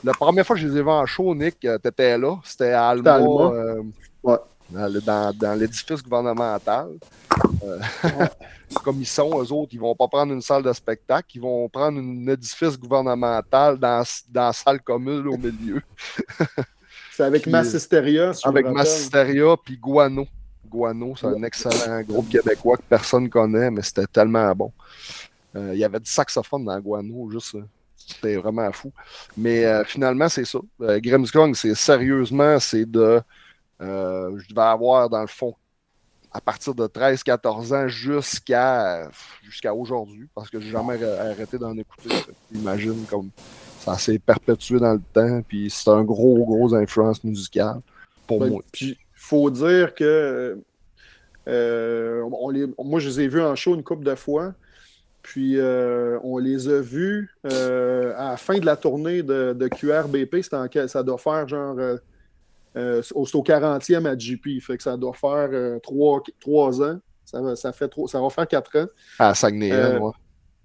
La 0.04 0.12
première 0.12 0.46
fois 0.46 0.54
que 0.56 0.62
je 0.62 0.68
les 0.68 0.76
ai 0.76 0.82
vus 0.82 0.88
en 0.90 1.06
show, 1.06 1.34
Nick, 1.34 1.64
euh, 1.64 1.78
t'étais 1.78 2.18
là. 2.18 2.36
C'était 2.44 2.72
à 2.72 2.88
Alma. 2.90 3.18
Euh, 3.20 3.82
Ouais. 4.22 4.36
Dans 4.70 4.86
le- 4.92 5.00
dans, 5.00 5.32
dans 5.34 5.58
l'édifice 5.58 6.02
gouvernemental. 6.02 6.88
Euh, 7.64 7.78
comme 8.84 9.00
ils 9.00 9.06
sont, 9.06 9.30
eux 9.42 9.52
autres, 9.52 9.70
ils 9.72 9.80
vont 9.80 9.94
pas 9.94 10.08
prendre 10.08 10.32
une 10.32 10.42
salle 10.42 10.62
de 10.62 10.72
spectacle, 10.72 11.28
ils 11.34 11.40
vont 11.40 11.68
prendre 11.68 11.98
un 11.98 12.26
édifice 12.28 12.78
gouvernemental 12.78 13.78
dans, 13.78 14.02
dans 14.30 14.46
la 14.46 14.52
salle 14.52 14.80
commune 14.82 15.26
au 15.28 15.36
milieu. 15.36 15.82
C'est 17.12 17.24
avec 17.24 17.42
Puis, 17.42 17.50
Massisteria. 17.50 18.32
si 18.32 18.46
avec. 18.46 18.66
Massisteria 18.66 19.56
puis 19.64 19.76
Guano. 19.76 20.26
Guano, 20.70 21.14
c'est 21.18 21.26
un 21.26 21.42
excellent 21.44 22.02
groupe 22.02 22.28
québécois 22.28 22.76
que 22.76 22.82
personne 22.82 23.28
connaît, 23.30 23.70
mais 23.70 23.80
c'était 23.82 24.06
tellement 24.06 24.54
bon. 24.54 24.70
Euh, 25.56 25.70
il 25.72 25.78
y 25.78 25.84
avait 25.84 25.98
du 25.98 26.10
saxophone 26.10 26.64
dans 26.66 26.78
Guano, 26.78 27.30
juste. 27.30 27.54
euh, 27.54 27.62
C'était 27.96 28.36
vraiment 28.36 28.70
fou. 28.70 28.92
Mais 29.36 29.64
euh, 29.64 29.82
finalement, 29.84 30.28
c'est 30.28 30.44
ça. 30.44 30.58
Grimmskong, 30.78 31.54
c'est 31.54 31.74
sérieusement, 31.74 32.60
c'est 32.60 32.84
de. 32.84 33.20
Euh, 33.80 34.36
je 34.38 34.48
devais 34.48 34.60
avoir, 34.62 35.08
dans 35.08 35.20
le 35.20 35.26
fond, 35.26 35.54
à 36.30 36.40
partir 36.40 36.74
de 36.74 36.86
13-14 36.86 37.74
ans 37.74 37.88
jusqu'à 37.88 39.08
jusqu'à 39.42 39.74
aujourd'hui, 39.74 40.28
parce 40.34 40.50
que 40.50 40.60
j'ai 40.60 40.70
jamais 40.70 40.96
arr- 40.96 41.30
arrêté 41.30 41.58
d'en 41.58 41.76
écouter. 41.76 42.10
Imagine 42.54 43.04
comme 43.08 43.30
ça 43.80 43.96
s'est 43.96 44.18
perpétué 44.18 44.78
dans 44.78 44.92
le 44.92 45.00
temps, 45.12 45.40
puis 45.46 45.70
c'est 45.70 45.88
un 45.90 46.04
gros, 46.04 46.44
gros 46.44 46.74
influence 46.74 47.24
musicale 47.24 47.80
pour 48.26 48.40
Ben, 48.40 48.50
moi. 48.50 48.62
Puis, 48.72 48.98
faut 49.14 49.50
dire 49.50 49.94
que 49.94 50.58
euh, 51.48 52.28
on 52.32 52.50
les, 52.50 52.66
moi, 52.78 53.00
je 53.00 53.08
les 53.08 53.20
ai 53.22 53.28
vus 53.28 53.40
en 53.42 53.56
show 53.56 53.74
une 53.74 53.82
couple 53.82 54.04
de 54.04 54.14
fois. 54.14 54.52
Puis, 55.22 55.58
euh, 55.58 56.18
on 56.22 56.38
les 56.38 56.68
a 56.68 56.80
vus 56.80 57.34
euh, 57.50 58.12
à 58.16 58.30
la 58.30 58.36
fin 58.36 58.58
de 58.58 58.66
la 58.66 58.76
tournée 58.76 59.22
de, 59.22 59.54
de 59.54 59.68
QRBP. 59.68 60.44
En 60.52 60.66
ça 60.88 61.02
doit 61.02 61.18
faire 61.18 61.48
genre. 61.48 61.76
Euh, 62.78 62.98
euh, 62.98 63.02
c'est 63.02 63.14
au 63.14 63.26
c'est 63.26 63.36
au 63.36 63.42
40e 63.42 64.06
à 64.06 64.16
GP. 64.16 64.60
Fait 64.62 64.76
que 64.76 64.82
ça 64.82 64.96
doit 64.96 65.12
faire 65.14 65.48
euh, 65.52 65.78
trois, 65.80 66.22
trois 66.40 66.80
ans. 66.82 66.98
Ça, 67.24 67.42
va- 67.42 67.56
ça, 67.56 67.72
fait 67.72 67.92
ça 68.06 68.20
va 68.20 68.30
faire 68.30 68.48
quatre 68.48 68.78
ans 68.78 68.86
À 69.18 69.34
Saguenay, 69.34 69.70
Euh, 69.72 69.98
ouais. 69.98 70.12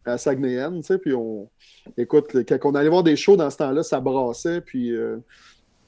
à 0.05 0.18
Saguenayen, 0.18 0.78
tu 0.78 0.84
sais, 0.84 0.97
puis 0.97 1.14
on... 1.14 1.49
Écoute, 1.97 2.28
quand 2.47 2.57
on 2.64 2.76
allait 2.76 2.88
voir 2.89 3.03
des 3.03 3.16
shows 3.18 3.36
dans 3.36 3.49
ce 3.49 3.57
temps-là, 3.57 3.84
ça 3.84 3.99
brassait, 3.99 4.61
puis... 4.61 4.91
euh, 4.95 5.18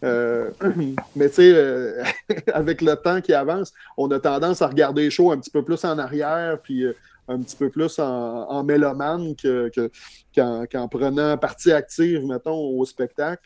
euh, 0.04 0.52
mais 1.16 1.30
tu 1.30 1.36
sais, 1.36 1.54
euh, 1.56 2.04
avec 2.54 2.82
le 2.82 2.96
temps 2.98 3.22
qui 3.22 3.34
avance, 3.34 3.72
on 3.98 4.12
a 4.12 4.20
tendance 4.20 4.62
à 4.62 4.68
regarder 4.68 5.04
les 5.04 5.10
shows 5.10 5.32
un 5.32 5.38
petit 5.40 5.50
peu 5.50 5.64
plus 5.64 5.84
en 5.86 5.98
arrière, 5.98 6.60
puis 6.62 6.84
euh, 6.84 6.94
un 7.30 7.40
petit 7.42 7.56
peu 7.56 7.70
plus 7.70 7.98
en, 7.98 8.04
en 8.50 8.64
mélomane 8.66 9.34
que, 9.38 9.70
que- 9.70 9.90
qu'en, 10.36 10.66
qu'en 10.70 10.88
prenant 10.90 11.38
partie 11.38 11.72
active, 11.72 12.26
mettons, 12.26 12.60
au 12.78 12.84
spectacle. 12.86 13.44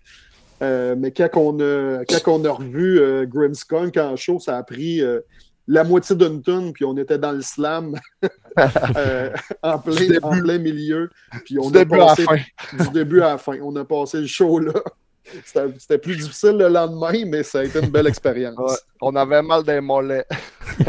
Euh, 0.62 0.96
mais 0.98 1.12
quand 1.12 1.30
on, 1.36 1.60
a, 1.60 2.04
quand 2.06 2.32
on 2.40 2.46
a 2.46 2.52
revu 2.52 3.00
euh, 3.00 3.26
Grimmskunk 3.26 3.96
en 3.98 4.16
show, 4.16 4.40
ça 4.40 4.58
a 4.58 4.64
pris 4.64 5.02
euh, 5.02 5.20
la 5.68 5.84
moitié 5.84 6.16
d'une 6.16 6.42
tonne, 6.42 6.74
puis 6.74 6.84
on 6.86 6.98
était 6.98 7.18
dans 7.18 7.32
le 7.32 7.42
slam 7.42 7.96
euh, 8.98 9.30
en, 9.64 9.80
plein, 9.80 9.94
Du 9.96 10.08
début. 10.08 10.20
en 10.24 10.32
plein 10.42 10.58
milieu. 10.58 11.10
Puis 11.46 11.58
on 11.60 11.70
Du 11.70 11.78
a 11.78 11.86
début 11.86 11.96
à 11.96 11.98
la 12.00 12.06
passé- 12.08 12.26
fin. 12.26 12.84
du 12.84 12.90
début 12.92 13.22
à 13.22 13.30
la 13.30 13.38
fin. 13.38 13.54
On 13.64 13.76
a 13.76 13.86
passé 13.86 14.20
le 14.20 14.28
show 14.28 14.60
là. 14.60 14.74
C'était 15.46 15.66
c'était 15.78 15.98
plus 16.00 16.16
difficile 16.18 16.58
le 16.58 16.70
lendemain, 16.70 17.24
mais 17.28 17.44
ça 17.44 17.60
a 17.60 17.64
été 17.64 17.80
une 17.80 17.90
belle 17.92 18.08
expérience. 18.08 18.58
Ouais, 18.58 18.76
on 19.00 19.16
avait 19.16 19.44
mal 19.44 19.64
des 19.64 19.80
mollets. 19.80 20.26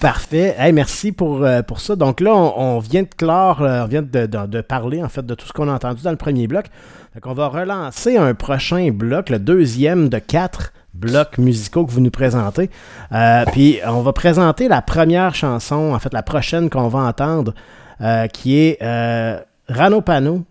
Parfait. 0.00 0.54
Hey, 0.58 0.72
merci 0.72 1.12
pour, 1.12 1.44
euh, 1.44 1.62
pour 1.62 1.80
ça. 1.80 1.94
Donc 1.96 2.20
là, 2.20 2.34
on, 2.34 2.76
on 2.76 2.78
vient 2.80 3.02
de 3.02 3.08
clore, 3.16 3.62
euh, 3.62 3.82
on 3.84 3.86
vient 3.86 4.02
de, 4.02 4.26
de- 4.26 4.46
de 4.46 4.60
parler 4.60 5.02
en 5.02 5.08
fait 5.08 5.24
de 5.24 5.34
tout 5.34 5.46
ce 5.46 5.52
qu'on 5.52 5.68
a 5.68 5.72
entendu 5.72 6.02
dans 6.02 6.10
le 6.10 6.16
premier 6.16 6.46
bloc. 6.48 6.66
Donc 7.14 7.26
on 7.26 7.34
va 7.34 7.48
relancer 7.48 8.16
un 8.16 8.32
prochain 8.32 8.90
bloc, 8.90 9.28
le 9.28 9.38
deuxième 9.38 10.08
de 10.08 10.18
quatre 10.18 10.72
blocs 10.94 11.36
musicaux 11.36 11.84
que 11.84 11.90
vous 11.90 12.00
nous 12.00 12.10
présentez. 12.10 12.70
Euh, 13.12 13.44
puis 13.52 13.80
on 13.86 14.00
va 14.00 14.14
présenter 14.14 14.66
la 14.66 14.80
première 14.80 15.34
chanson, 15.34 15.92
en 15.92 15.98
fait 15.98 16.12
la 16.14 16.22
prochaine 16.22 16.70
qu'on 16.70 16.88
va 16.88 17.00
entendre, 17.00 17.54
euh, 18.00 18.28
qui 18.28 18.58
est 18.58 18.78
euh, 18.82 19.38
Rano 19.68 20.00
Pano, 20.00 20.44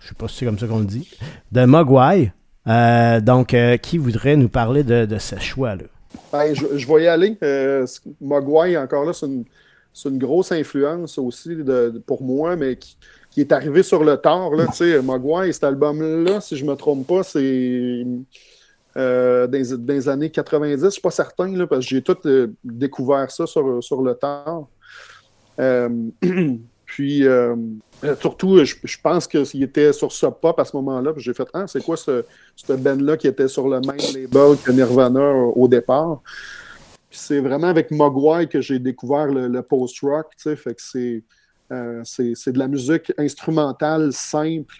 je 0.00 0.08
sais 0.08 0.14
pas 0.14 0.26
si 0.26 0.38
c'est 0.38 0.46
comme 0.46 0.58
ça 0.58 0.66
qu'on 0.66 0.80
le 0.80 0.84
dit, 0.84 1.08
de 1.52 1.64
Mogwai. 1.64 2.32
Donc, 3.22 3.54
qui 3.82 3.98
voudrait 3.98 4.36
nous 4.36 4.48
parler 4.48 4.82
de, 4.82 5.18
ce 5.18 5.38
choix-là? 5.38 5.84
Ben, 6.32 6.54
je, 6.54 6.76
je 6.76 6.86
vais 6.88 7.04
y 7.04 7.06
aller. 7.06 7.38
Mogwai, 8.20 8.76
encore 8.76 9.04
là, 9.04 9.12
c'est 9.12 9.26
une, 10.08 10.18
grosse 10.18 10.50
influence 10.50 11.18
aussi 11.18 11.56
pour 12.04 12.22
moi, 12.24 12.56
mais 12.56 12.76
qui, 12.76 12.96
qui 13.34 13.40
est 13.40 13.50
arrivé 13.50 13.82
sur 13.82 14.04
le 14.04 14.16
tard. 14.16 14.52
Là, 14.52 14.66
tu 14.68 14.76
sais, 14.76 15.02
Mogwai, 15.02 15.52
cet 15.52 15.64
album-là, 15.64 16.40
si 16.40 16.56
je 16.56 16.64
ne 16.64 16.70
me 16.70 16.76
trompe 16.76 17.04
pas, 17.04 17.24
c'est 17.24 18.06
euh, 18.96 19.48
dans, 19.48 19.88
les- 19.88 20.08
années 20.08 20.30
90, 20.30 20.78
je 20.78 20.84
ne 20.84 20.90
suis 20.90 21.00
pas 21.00 21.10
certain, 21.10 21.66
parce 21.66 21.80
que 21.80 21.90
j'ai 21.90 22.00
tout 22.00 22.16
euh, 22.26 22.52
découvert 22.62 23.28
ça 23.32 23.44
sur, 23.48 23.82
sur 23.82 24.02
le 24.02 24.14
tard. 24.14 24.68
Euh, 25.58 25.88
puis, 26.86 27.24
surtout, 28.20 28.64
je, 28.64 28.96
pense 29.02 29.26
qu'il 29.26 29.64
était 29.64 29.92
sur 29.92 30.12
ce 30.12 30.26
pop 30.26 30.60
à 30.60 30.64
ce 30.64 30.76
moment-là. 30.76 31.12
puis 31.12 31.20
J'ai 31.20 31.34
fait, 31.34 31.48
ah, 31.54 31.66
c'est 31.66 31.82
quoi 31.82 31.96
ce, 31.96 32.24
ce 32.54 32.72
band-là 32.72 33.16
qui 33.16 33.26
était 33.26 33.48
sur 33.48 33.68
le 33.68 33.80
même 33.80 33.96
label 34.14 34.56
que 34.62 34.70
Nirvana 34.70 35.32
au, 35.32 35.54
au 35.56 35.66
départ? 35.66 36.20
Puis 37.10 37.18
c'est 37.20 37.40
vraiment 37.40 37.66
avec 37.66 37.90
Mogwai 37.90 38.46
que 38.46 38.60
j'ai 38.60 38.78
découvert 38.78 39.26
le, 39.26 39.48
le 39.48 39.62
post-rock, 39.62 40.28
tu 40.36 40.44
sais, 40.44 40.54
fait 40.54 40.74
que 40.74 40.82
c'est, 40.82 41.24
euh, 41.72 42.02
c'est, 42.04 42.52
de 42.52 42.58
la 42.58 42.68
musique 42.68 43.12
instrumentale 43.18 44.12
simple 44.12 44.76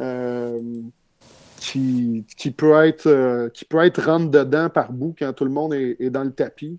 euh, 0.00 0.60
qui, 1.58 2.24
qui, 2.36 2.50
peut 2.50 2.84
être, 2.84 3.06
euh, 3.06 3.48
qui 3.48 3.64
peut 3.64 3.84
être 3.84 4.04
rentre 4.04 4.30
dedans 4.30 4.68
par 4.68 4.92
bout 4.92 5.14
quand 5.18 5.32
tout 5.32 5.44
le 5.44 5.50
monde 5.50 5.74
est, 5.74 6.10
dans 6.10 6.24
le 6.24 6.32
tapis. 6.32 6.78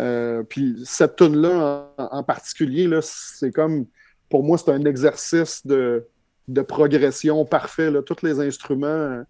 Euh, 0.00 0.42
puis 0.44 0.80
cette 0.84 1.16
tune-là 1.16 1.92
en, 1.98 2.22
particulier, 2.22 2.88
c'est 3.02 3.52
comme, 3.52 3.86
pour 4.28 4.44
moi, 4.44 4.56
c'est 4.58 4.70
un 4.70 4.84
exercice 4.84 5.66
de, 5.66 6.06
de 6.46 6.62
progression 6.62 7.44
parfait. 7.44 7.90
Là. 7.90 8.02
Tous 8.02 8.22
les 8.22 8.40
instruments 8.40 9.22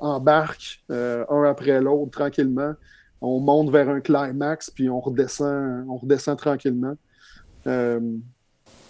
embarquent 0.00 0.82
un 0.90 1.44
après 1.44 1.80
l'autre 1.80 2.10
tranquillement. 2.10 2.74
On 3.20 3.40
monte 3.40 3.70
vers 3.70 3.88
un 3.88 4.00
climax, 4.00 4.70
puis 4.70 4.90
on 4.90 5.00
redescend, 5.00 5.86
on 5.88 5.96
redescend 5.96 6.36
tranquillement. 6.36 6.96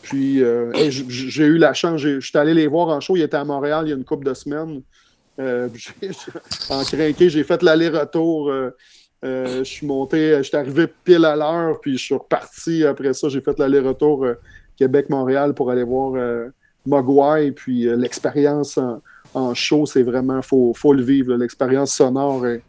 Puis 0.05 0.43
euh, 0.43 0.71
j'ai 1.09 1.45
eu 1.45 1.57
la 1.57 1.73
chance, 1.73 1.99
je 1.99 2.21
suis 2.21 2.37
allé 2.37 2.53
les 2.53 2.67
voir 2.67 2.89
en 2.89 3.01
show, 3.01 3.17
ils 3.17 3.23
étaient 3.23 3.39
à 3.39 3.45
Montréal 3.45 3.87
il 3.87 3.89
y 3.89 3.93
a 3.93 3.97
une 3.97 4.05
couple 4.05 4.27
de 4.27 4.35
semaines. 4.35 4.83
Euh, 5.41 5.69
en 6.71 6.83
crinqué, 6.85 7.31
j'ai 7.31 7.43
fait 7.43 7.63
l'aller-retour. 7.63 8.51
euh, 8.51 8.71
je 9.23 9.65
suis 9.65 9.87
monté, 9.87 10.37
je 10.37 10.43
suis 10.43 10.57
arrivé 10.59 10.87
pile 11.05 11.25
à 11.25 11.35
l'heure, 11.35 11.81
puis 11.81 11.97
je 11.97 12.05
suis 12.05 12.15
reparti 12.15 12.85
après 12.85 13.15
ça. 13.15 13.31
J'ai 13.31 13.41
fait 13.41 13.59
l'aller-retour 13.59 14.27
Québec-Montréal 14.77 15.55
pour 15.55 15.71
aller 15.71 15.85
voir 15.85 16.13
Mogwai. 16.85 17.53
Puis 17.53 17.85
l'expérience 17.97 18.79
en, 19.33 19.55
show, 19.55 19.87
c'est 19.87 20.03
vraiment, 20.03 20.43
faut, 20.43 20.75
faut 20.77 20.93
le 20.93 21.03
vivre. 21.03 21.35
L'expérience 21.35 21.95
sonore 21.95 22.47
est, 22.47 22.63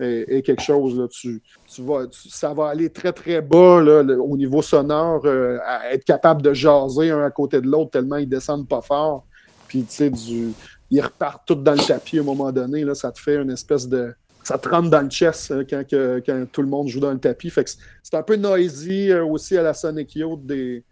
est- 0.00 0.24
est 0.38 0.42
quelque 0.42 0.62
chose. 0.62 0.98
là. 0.98 1.06
Tu, 1.08 1.42
tu 1.66 1.82
vas, 1.82 2.06
ça 2.10 2.52
va 2.54 2.68
aller 2.68 2.90
très, 2.90 3.12
très 3.12 3.40
bas 3.42 3.80
là, 3.82 4.02
au 4.18 4.36
niveau 4.36 4.62
sonore, 4.62 5.22
euh, 5.26 5.58
à 5.64 5.92
être 5.92 6.04
capable 6.04 6.42
de 6.42 6.52
jaser 6.52 7.10
un 7.10 7.22
à 7.24 7.30
côté 7.30 7.60
de 7.60 7.66
l'autre 7.68 7.90
tellement 7.90 8.16
ils 8.16 8.28
descendent 8.28 8.68
pas 8.68 8.80
fort. 8.80 9.26
Puis, 9.68 9.82
tu 9.84 9.90
sais, 9.94 10.10
du, 10.10 10.48
ils 10.90 11.00
repartent 11.00 11.46
tous 11.46 11.54
dans 11.54 11.72
le 11.74 11.86
tapis 11.86 12.18
à 12.18 12.22
un 12.22 12.24
moment 12.24 12.50
donné. 12.50 12.84
Là, 12.84 12.94
ça 12.94 13.12
te 13.12 13.20
fait 13.20 13.36
une 13.36 13.50
espèce 13.50 13.86
de. 13.88 14.12
Ça 14.42 14.58
te 14.58 14.68
rentre 14.68 14.90
dans 14.90 15.02
le 15.02 15.10
chest 15.10 15.52
hein, 15.52 15.62
quand, 15.68 15.82
quand 15.90 16.44
tout 16.50 16.62
le 16.62 16.68
monde 16.68 16.88
joue 16.88 16.98
dans 16.98 17.12
le 17.12 17.20
tapis. 17.20 17.50
Fait 17.50 17.62
que 17.62 17.70
c'est- 17.70 18.16
un 18.16 18.22
peu 18.22 18.34
noisy 18.36 19.10
euh, 19.12 19.24
aussi 19.24 19.56
à 19.56 19.62
la 19.62 19.74
Sonic 19.74 20.14
Youth 20.16 20.44
des, 20.44 20.82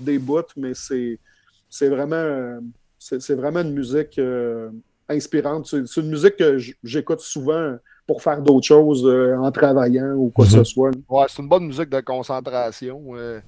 des 0.00 0.18
bouts, 0.18 0.40
mais 0.56 0.72
c'est 0.74 1.20
c'est 1.70 1.88
vraiment, 1.88 2.58
c'est 2.98 3.20
c'est 3.20 3.34
vraiment 3.34 3.60
une 3.60 3.72
musique 3.74 4.18
euh, 4.18 4.70
inspirante. 5.08 5.66
C'est 5.66 6.00
une 6.00 6.08
musique 6.08 6.36
que 6.36 6.58
j'écoute 6.82 7.20
souvent 7.20 7.76
pour 8.06 8.22
faire 8.22 8.40
d'autres 8.42 8.66
choses 8.66 9.04
euh, 9.06 9.36
en 9.36 9.50
travaillant 9.50 10.12
ou 10.14 10.30
quoi 10.30 10.44
que 10.46 10.50
Mhm. 10.52 10.58
ce 10.58 10.64
soit. 10.64 10.90
Ouais, 11.08 11.26
c'est 11.28 11.42
une 11.42 11.48
bonne 11.48 11.66
musique 11.66 11.88
de 11.88 12.00
concentration. 12.00 13.00
euh, 13.14 13.40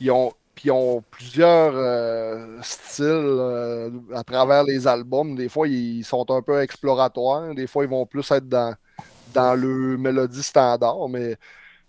ils, 0.00 0.10
ont, 0.10 0.32
puis 0.54 0.68
ils 0.68 0.72
ont 0.72 1.02
plusieurs 1.10 1.72
euh, 1.74 2.58
styles 2.62 3.04
euh, 3.06 3.90
à 4.14 4.22
travers 4.24 4.62
les 4.64 4.86
albums. 4.86 5.34
Des 5.36 5.48
fois, 5.48 5.68
ils 5.68 6.04
sont 6.04 6.24
un 6.30 6.42
peu 6.42 6.60
exploratoires. 6.62 7.54
Des 7.54 7.66
fois, 7.66 7.84
ils 7.84 7.90
vont 7.90 8.06
plus 8.06 8.30
être 8.30 8.48
dans, 8.48 8.74
dans 9.34 9.54
le 9.60 9.96
mélodie 9.98 10.42
standard, 10.42 11.08
mais 11.08 11.36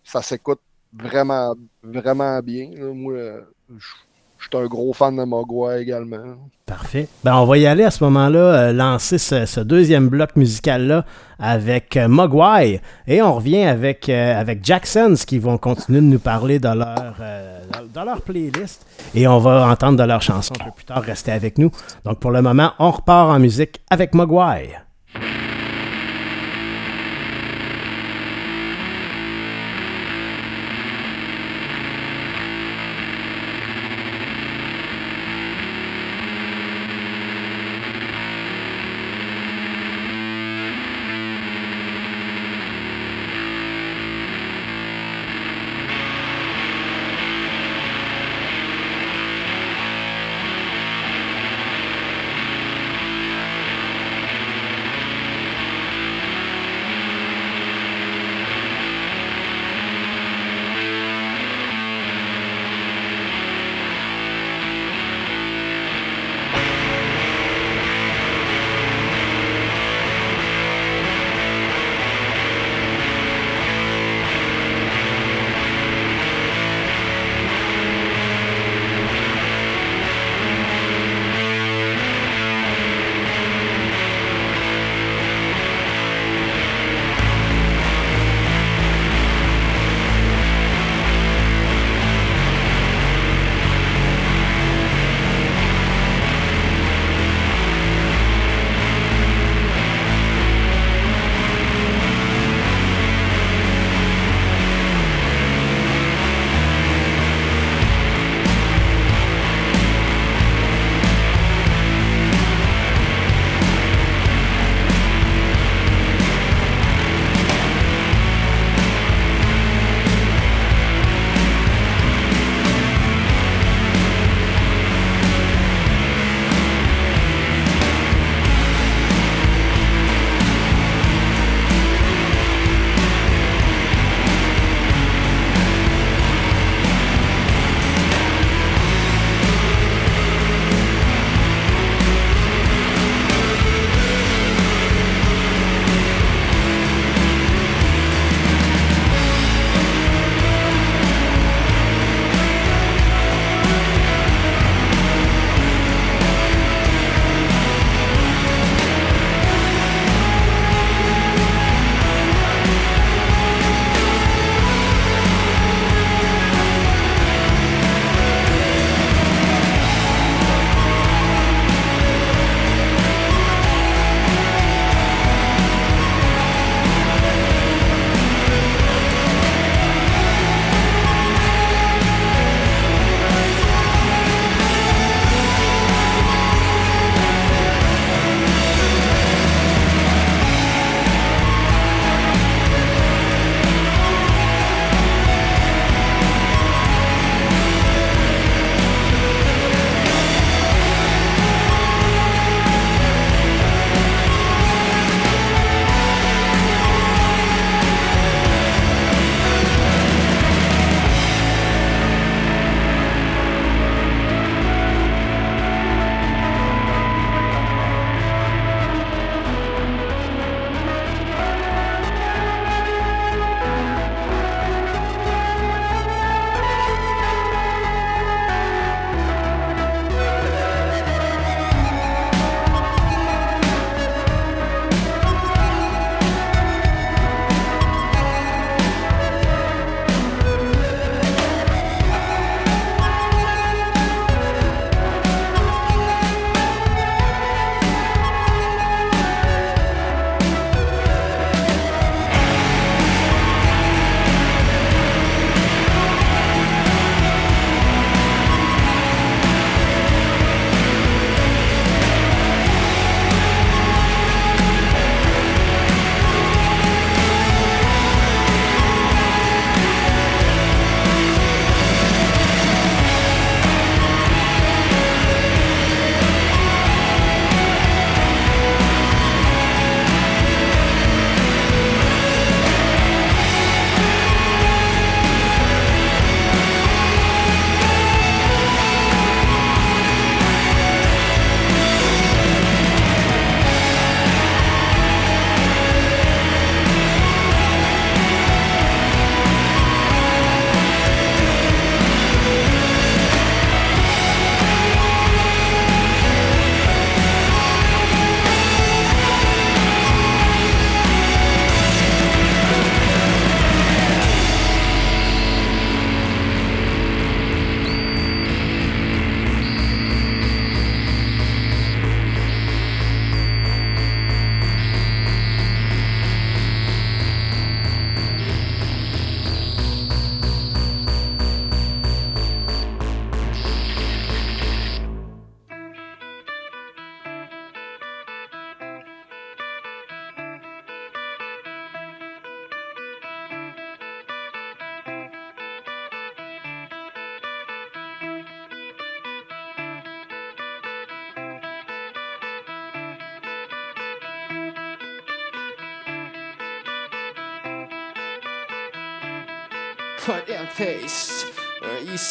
ça 0.04 0.22
s'écoute 0.22 0.60
vraiment, 0.94 1.56
vraiment 1.84 2.40
bien. 2.42 2.72
là. 2.74 2.94
Moi, 2.94 3.14
euh, 3.14 3.42
je 3.78 3.94
je 4.42 4.48
suis 4.58 4.66
un 4.66 4.68
gros 4.68 4.92
fan 4.92 5.16
de 5.16 5.24
Mogwai 5.24 5.82
également. 5.82 6.18
Parfait. 6.66 7.08
Ben, 7.24 7.36
on 7.36 7.46
va 7.46 7.58
y 7.60 7.68
aller 7.68 7.84
à 7.84 7.92
ce 7.92 8.04
moment-là, 8.06 8.40
euh, 8.40 8.74
lancer 8.74 9.20
ce, 9.20 9.60
deuxième 9.60 10.10
bloc 10.10 10.36
musical-là 10.36 11.06
avec 11.38 11.96
euh, 11.96 12.08
Mogwai. 12.08 12.82
Et 13.08 13.22
on 13.22 13.34
revient 13.34 13.64
avec, 13.66 14.10
euh, 14.10 14.40
avec 14.40 14.66
Jacksons 14.66 15.16
qui 15.28 15.38
vont 15.38 15.58
continuer 15.60 16.00
de 16.00 16.06
nous 16.06 16.20
parler 16.20 16.58
de 16.58 16.70
leur, 16.70 17.16
euh, 17.22 17.60
dans 17.94 18.04
leur 18.04 18.22
playlist. 18.22 18.86
Et 19.14 19.28
on 19.28 19.38
va 19.38 19.68
entendre 19.70 20.00
de 20.00 20.04
leurs 20.04 20.24
chansons 20.24 20.56
un 20.60 20.66
peu 20.66 20.72
plus 20.72 20.86
tard. 20.86 21.04
Restez 21.04 21.32
avec 21.32 21.60
nous. 21.60 21.70
Donc 22.04 22.20
pour 22.20 22.32
le 22.32 22.42
moment, 22.42 22.72
on 22.80 22.90
repart 22.90 23.30
en 23.30 23.40
musique 23.40 23.82
avec. 23.90 24.16
Mogwai 24.16 24.70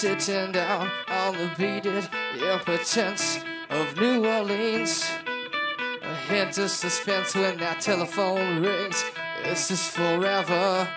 sitting 0.00 0.50
down 0.50 0.90
on 1.08 1.36
the 1.36 1.50
beaded 1.58 2.08
impotence 2.40 3.38
of 3.68 3.94
New 3.98 4.24
Orleans. 4.24 5.04
A 6.00 6.14
hint 6.26 6.56
of 6.56 6.70
suspense 6.70 7.34
when 7.34 7.58
that 7.58 7.82
telephone 7.82 8.62
rings. 8.62 9.04
This 9.44 9.70
is 9.70 9.86
forever. 9.86 10.88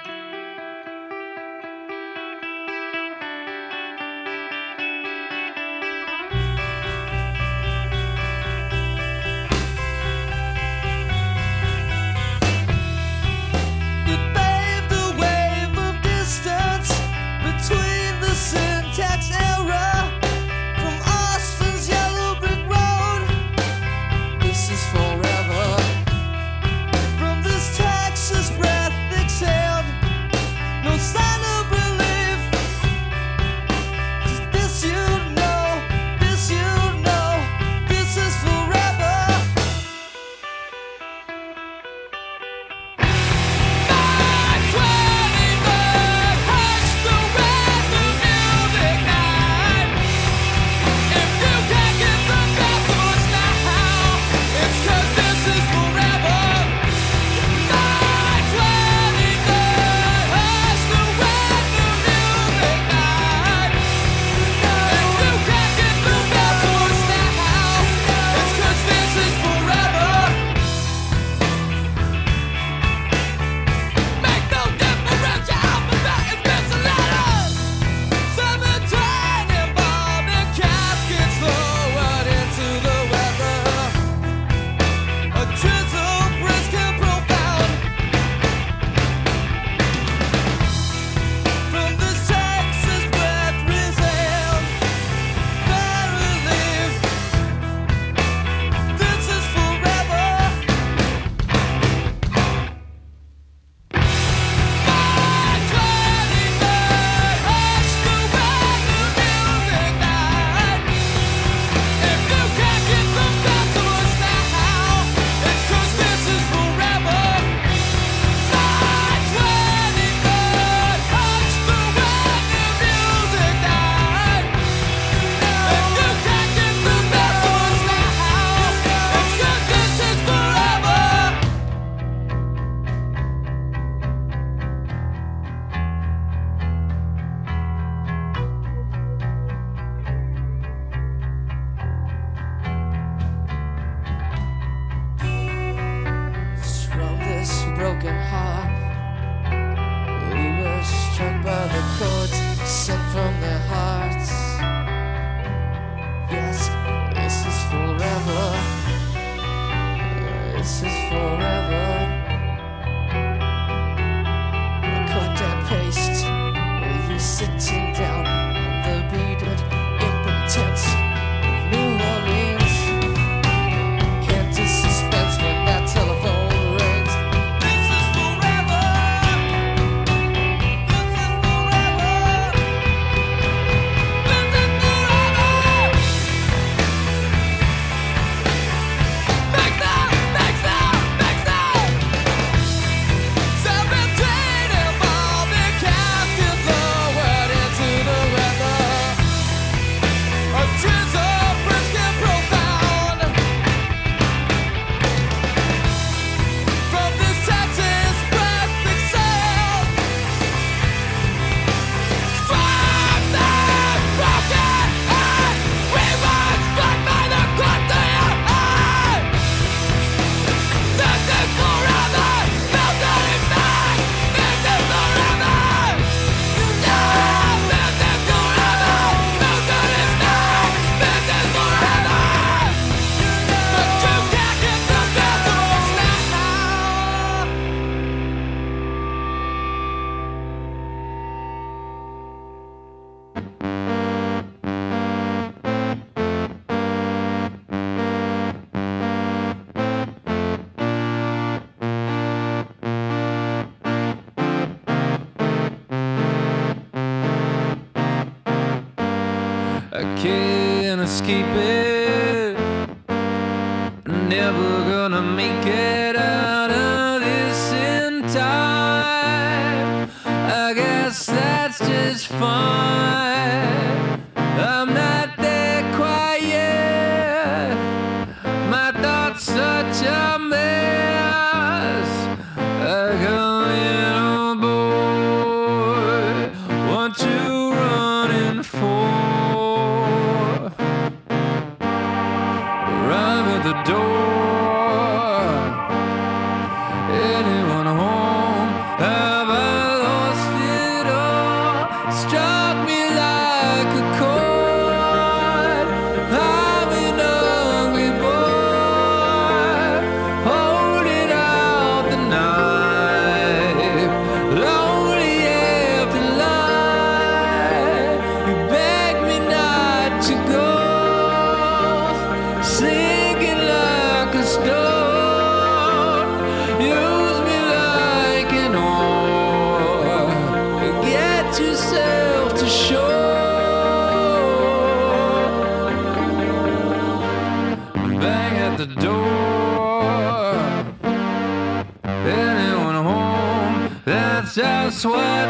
why. 345.06 345.43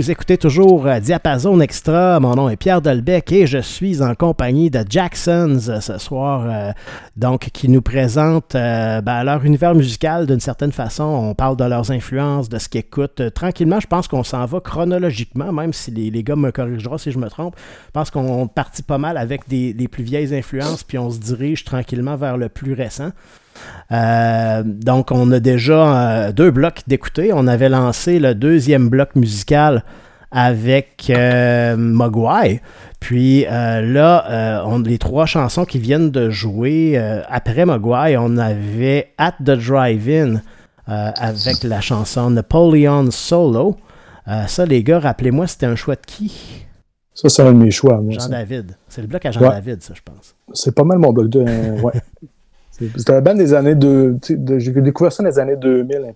Vous 0.00 0.10
écoutez 0.10 0.38
toujours 0.38 0.86
euh, 0.86 0.98
Diapason 0.98 1.60
Extra. 1.60 2.18
Mon 2.20 2.34
nom 2.34 2.48
est 2.48 2.56
Pierre 2.56 2.80
Dolbec 2.80 3.32
et 3.32 3.46
je 3.46 3.58
suis 3.58 4.00
en 4.00 4.14
compagnie 4.14 4.70
de 4.70 4.82
Jacksons 4.88 5.58
euh, 5.68 5.80
ce 5.82 5.98
soir, 5.98 6.46
euh, 6.46 6.72
donc 7.18 7.50
qui 7.52 7.68
nous 7.68 7.82
présente 7.82 8.52
ben, 8.54 9.24
leur 9.24 9.44
univers 9.44 9.74
musical 9.74 10.26
d'une 10.26 10.40
certaine 10.40 10.72
façon. 10.72 11.04
On 11.04 11.34
parle 11.34 11.58
de 11.58 11.64
leurs 11.64 11.90
influences, 11.90 12.48
de 12.48 12.56
ce 12.56 12.70
qu'ils 12.70 12.80
écoutent. 12.80 13.30
Tranquillement, 13.34 13.78
je 13.78 13.88
pense 13.88 14.08
qu'on 14.08 14.24
s'en 14.24 14.46
va 14.46 14.60
chronologiquement, 14.60 15.52
même 15.52 15.74
si 15.74 15.90
les, 15.90 16.10
les 16.10 16.22
gars 16.22 16.34
me 16.34 16.50
corrigeront 16.50 16.96
si 16.96 17.12
je 17.12 17.18
me 17.18 17.28
trompe. 17.28 17.54
Je 17.88 17.90
pense 17.90 18.10
qu'on 18.10 18.48
partit 18.48 18.82
pas 18.82 18.96
mal 18.96 19.18
avec 19.18 19.50
des, 19.50 19.74
les 19.74 19.86
plus 19.86 20.02
vieilles 20.02 20.34
influences, 20.34 20.82
puis 20.82 20.96
on 20.96 21.10
se 21.10 21.18
dirige 21.18 21.64
tranquillement 21.64 22.16
vers 22.16 22.38
le 22.38 22.48
plus 22.48 22.72
récent. 22.72 23.10
Euh, 23.92 24.62
donc, 24.64 25.10
on 25.10 25.30
a 25.32 25.40
déjà 25.40 26.26
euh, 26.28 26.32
deux 26.32 26.50
blocs 26.50 26.82
d'écouter. 26.86 27.32
On 27.34 27.46
avait 27.46 27.68
lancé 27.68 28.18
le 28.18 28.34
deuxième 28.34 28.88
bloc 28.88 29.14
musical 29.16 29.84
avec 30.30 31.10
euh, 31.10 31.76
Mogwai. 31.76 32.60
Puis 33.00 33.46
euh, 33.46 33.80
là, 33.80 34.62
on, 34.66 34.78
les 34.80 34.98
trois 34.98 35.26
chansons 35.26 35.64
qui 35.64 35.78
viennent 35.78 36.10
de 36.10 36.30
jouer 36.30 36.96
après 37.28 37.64
Mogwai, 37.64 38.16
on 38.16 38.36
avait 38.36 39.08
At 39.18 39.32
the 39.44 39.52
Drive-In 39.52 40.40
avec 40.86 41.62
la 41.64 41.80
chanson 41.80 42.30
Napoleon 42.30 43.10
Solo. 43.10 43.76
Ça, 44.46 44.66
les 44.66 44.84
gars, 44.84 45.00
rappelez-moi, 45.00 45.46
c'était 45.48 45.66
un 45.66 45.74
choix 45.76 45.96
de 45.96 46.02
qui? 46.06 46.64
Ça, 47.14 47.28
c'est 47.28 47.42
un 47.42 47.52
de 47.52 47.58
mes 47.58 47.70
choix. 47.70 48.00
Jean-David. 48.08 48.76
C'est 48.88 49.02
le 49.02 49.06
bloc 49.08 49.26
à 49.26 49.30
Jean-David, 49.30 49.82
ça, 49.82 49.92
je 49.94 50.00
pense. 50.02 50.34
C'est 50.54 50.74
pas 50.74 50.84
mal 50.84 50.98
mon 50.98 51.12
bloc 51.12 51.28
de. 51.28 51.40
euh, 51.46 51.80
ouais. 51.80 51.92
C'était 52.96 53.12
un 53.12 53.20
band 53.20 53.34
des 53.34 53.52
années 53.54 53.74
de. 53.74 54.16
de- 54.28 54.58
J'ai 54.58 54.72
découvert 54.72 55.12
ça 55.12 55.22
dans 55.22 55.28
les 55.28 55.38
années 55.38 55.56
2000 55.56 55.96
euh, 55.96 56.06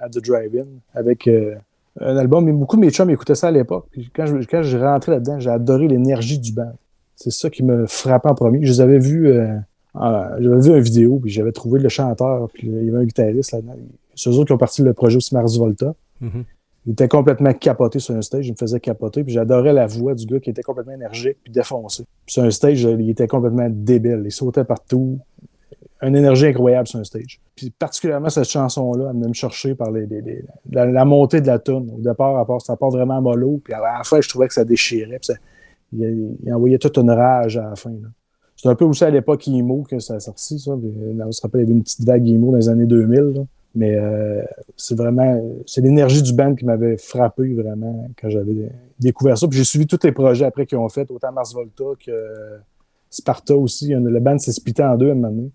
à 0.00 0.08
The 0.08 0.18
Drive-In 0.24 0.64
avec 0.94 1.26
euh, 1.28 1.54
un 2.00 2.16
album. 2.16 2.44
Mais 2.44 2.52
beaucoup 2.52 2.76
de 2.76 2.80
mes 2.82 2.90
chums 2.90 3.10
écoutaient 3.10 3.34
ça 3.34 3.48
à 3.48 3.50
l'époque. 3.50 3.86
Quand 4.14 4.26
je, 4.26 4.36
quand 4.48 4.62
je 4.62 4.78
rentrais 4.78 5.12
là-dedans, 5.12 5.38
j'ai 5.40 5.50
adoré 5.50 5.88
l'énergie 5.88 6.38
du 6.38 6.52
band. 6.52 6.72
C'est 7.16 7.30
ça 7.30 7.50
qui 7.50 7.62
me 7.62 7.86
frappait 7.86 8.28
en 8.28 8.34
premier. 8.34 8.64
Je 8.64 8.70
les 8.72 8.80
avais 8.80 8.98
vus. 8.98 9.28
euh, 9.28 9.54
j'avais 9.94 10.60
vu 10.60 10.70
une 10.70 10.80
vidéo, 10.80 11.18
puis 11.22 11.30
j'avais 11.30 11.52
trouvé 11.52 11.78
le 11.78 11.88
chanteur, 11.90 12.48
puis 12.54 12.68
il 12.68 12.84
y 12.86 12.88
avait 12.88 12.98
un 12.98 13.04
guitariste 13.04 13.52
là-dedans. 13.52 13.76
C'est 14.14 14.30
eux 14.30 14.34
autres 14.34 14.46
qui 14.46 14.52
ont 14.52 14.58
parti 14.58 14.82
le 14.82 14.94
projet 14.94 15.16
aussi 15.18 15.34
Mars 15.34 15.56
Volta. 15.58 15.94
Mhm. 16.20 16.44
Il 16.86 16.92
était 16.92 17.06
complètement 17.08 17.52
capoté 17.52 17.98
sur 18.00 18.14
un 18.16 18.22
stage, 18.22 18.48
il 18.48 18.52
me 18.52 18.56
faisait 18.56 18.80
capoter, 18.80 19.22
puis 19.22 19.32
j'adorais 19.32 19.72
la 19.72 19.86
voix 19.86 20.14
du 20.14 20.26
gars 20.26 20.40
qui 20.40 20.50
était 20.50 20.62
complètement 20.62 20.94
énergique 20.94 21.36
puis 21.44 21.52
défoncé. 21.52 22.04
Puis 22.26 22.32
sur 22.32 22.42
un 22.42 22.50
stage, 22.50 22.82
il 22.82 23.08
était 23.10 23.28
complètement 23.28 23.68
débile, 23.70 24.22
il 24.24 24.32
sautait 24.32 24.64
partout, 24.64 25.18
une 26.02 26.16
énergie 26.16 26.46
incroyable 26.46 26.88
sur 26.88 26.98
un 26.98 27.04
stage. 27.04 27.40
Puis 27.54 27.70
particulièrement 27.70 28.28
cette 28.28 28.48
chanson-là, 28.48 29.08
elle 29.10 29.16
venait 29.16 29.28
me 29.28 29.34
chercher 29.34 29.74
par 29.74 29.90
les, 29.90 30.06
les- 30.06 30.44
la, 30.70 31.04
montée 31.04 31.40
de 31.40 31.46
la 31.46 31.58
tune. 31.58 31.90
Au 31.96 32.00
départ, 32.00 32.36
à 32.38 32.46
part, 32.46 32.60
ça 32.60 32.76
part 32.76 32.90
vraiment 32.90 33.20
mollo, 33.20 33.60
puis 33.62 33.72
à 33.72 33.80
la 33.80 34.02
fin, 34.04 34.20
je 34.20 34.28
trouvais 34.28 34.48
que 34.48 34.54
ça 34.54 34.64
déchirait, 34.64 35.20
puis 35.20 35.34
il, 36.44 36.52
envoyait 36.52 36.78
toute 36.78 36.96
une 36.98 37.10
rage 37.10 37.56
à 37.56 37.70
la 37.70 37.76
fin. 37.76 37.90
là. 37.90 38.08
C'est 38.56 38.68
un 38.68 38.74
peu 38.74 38.84
aussi 38.84 39.04
à 39.04 39.10
l'époque 39.10 39.46
emo 39.48 39.82
que 39.82 39.98
ça 39.98 40.14
a 40.14 40.20
sorti, 40.20 40.58
ça. 40.58 40.72
Puis, 40.76 40.88
euh, 40.88 41.24
on 41.26 41.32
se 41.32 41.42
rappelle, 41.42 41.62
il 41.62 41.64
y 41.64 41.66
avait 41.66 41.74
une 41.74 41.82
petite 41.82 42.04
vague 42.04 42.28
emo 42.28 42.52
dans 42.52 42.58
les 42.58 42.68
années 42.68 42.86
2000. 42.86 43.20
là. 43.20 43.40
Mais 43.74 43.96
euh, 43.96 44.42
c'est 44.76 44.96
vraiment, 44.96 45.62
c'est 45.66 45.80
l'énergie 45.80 46.22
du 46.22 46.32
band 46.32 46.54
qui 46.54 46.64
m'avait 46.64 46.98
frappé 46.98 47.54
vraiment 47.54 48.08
quand 48.20 48.28
j'avais 48.28 48.70
découvert 49.00 49.38
ça. 49.38 49.48
Puis 49.48 49.58
j'ai 49.58 49.64
suivi 49.64 49.86
tous 49.86 49.98
les 50.04 50.12
projets 50.12 50.44
après 50.44 50.66
qu'ils 50.66 50.78
ont 50.78 50.88
fait, 50.88 51.10
autant 51.10 51.32
Mars 51.32 51.54
Volta 51.54 51.84
que 51.98 52.10
euh, 52.10 52.58
Sparta 53.08 53.56
aussi. 53.56 53.88
Le 53.88 54.20
band 54.20 54.38
s'est 54.38 54.52
splitté 54.52 54.82
en 54.84 54.96
deux 54.96 55.08
à 55.08 55.12
un 55.12 55.14
moment 55.14 55.30
donné. 55.30 55.50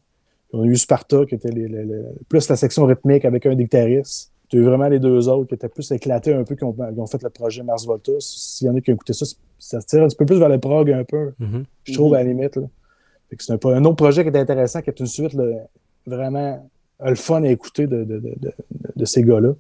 Puis 0.50 0.60
On 0.60 0.64
a 0.64 0.66
eu 0.66 0.76
Sparta 0.78 1.26
qui 1.26 1.36
était 1.36 1.50
les- 1.50 1.68
les- 1.68 1.84
les- 1.84 2.04
plus 2.30 2.48
la 2.50 2.56
section 2.56 2.86
rythmique 2.86 3.26
avec 3.26 3.46
un 3.46 3.56
des 3.56 3.64
guitaristes. 3.64 4.32
Tu 4.50 4.58
as 4.58 4.60
eu 4.62 4.64
vraiment 4.64 4.88
les 4.88 5.00
deux 5.00 5.28
autres 5.28 5.50
qui 5.50 5.56
étaient 5.56 5.68
plus 5.68 5.92
éclatés 5.92 6.34
un 6.34 6.44
peu, 6.46 6.56
qui 6.56 6.64
ont, 6.64 6.72
qui 6.74 6.82
ont 7.00 7.06
fait 7.08 7.22
le 7.22 7.30
projet 7.30 7.64
Mars 7.64 7.86
Volta. 7.86 8.14
S'il 8.20 8.68
y 8.68 8.70
en 8.70 8.76
a 8.76 8.80
qui 8.82 8.92
ont 8.92 8.94
écouté 8.94 9.12
ça, 9.14 9.26
ça 9.58 9.82
se 9.82 9.86
tire 9.88 10.04
un 10.04 10.08
petit 10.08 10.16
peu 10.16 10.26
plus 10.26 10.40
vers 10.40 10.48
le 10.50 10.58
prog 10.60 10.90
un 10.92 11.04
peu 11.04 11.34
Mhm. 11.40 11.66
je 11.84 11.94
trouve, 11.94 12.14
à 12.14 12.24
la 12.24 12.30
limite. 12.30 12.56
Là. 12.56 12.64
C'est 13.40 13.66
un, 13.66 13.70
un 13.72 13.84
autre 13.84 13.98
projet 13.98 14.24
qui 14.24 14.30
est 14.30 14.38
intéressant, 14.40 14.82
qui 14.82 14.90
est 14.90 15.00
une 15.02 15.06
suite 15.06 15.34
là, 15.34 15.44
vraiment 16.06 16.66
euh, 17.02 17.10
le 17.10 17.16
fun 17.16 17.44
à 17.44 17.50
écouter 17.50 17.86
de, 17.88 18.06
de, 18.06 18.20
de, 18.20 18.34
de, 18.40 18.52
de 18.96 19.06
ces 19.06 19.22
gars-là. 19.24 19.54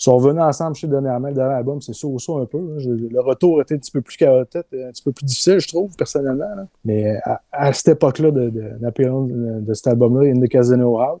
Ils 0.00 0.04
sont 0.04 0.16
revenus 0.16 0.42
ensemble 0.42 0.76
chez 0.76 0.86
dernièrement, 0.86 1.28
le 1.28 1.34
dernier 1.34 1.54
album, 1.56 1.82
c'est 1.82 1.92
ça 1.92 2.08
ça 2.18 2.32
un 2.32 2.46
peu. 2.46 2.78
Je- 2.78 2.88
le 2.88 3.20
retour 3.20 3.60
était 3.60 3.74
un 3.74 3.78
petit 3.78 3.90
peu 3.90 4.00
plus 4.00 4.16
chaotique, 4.16 4.62
un 4.72 4.90
petit 4.90 5.02
peu 5.02 5.12
plus 5.12 5.26
difficile, 5.26 5.58
je 5.60 5.68
trouve, 5.68 5.94
personnellement. 5.94 6.54
là. 6.56 6.66
Mais 6.86 7.18
à, 7.24 7.42
à 7.52 7.72
cette 7.74 7.88
époque-là 7.88 8.30
de, 8.30 8.48
de, 8.48 8.62
de, 8.80 9.60
de 9.60 9.74
cet 9.74 9.88
album-là, 9.88 10.30
In 10.30 10.40
the 10.40 10.48
Casino 10.48 10.98
là, 10.98 11.16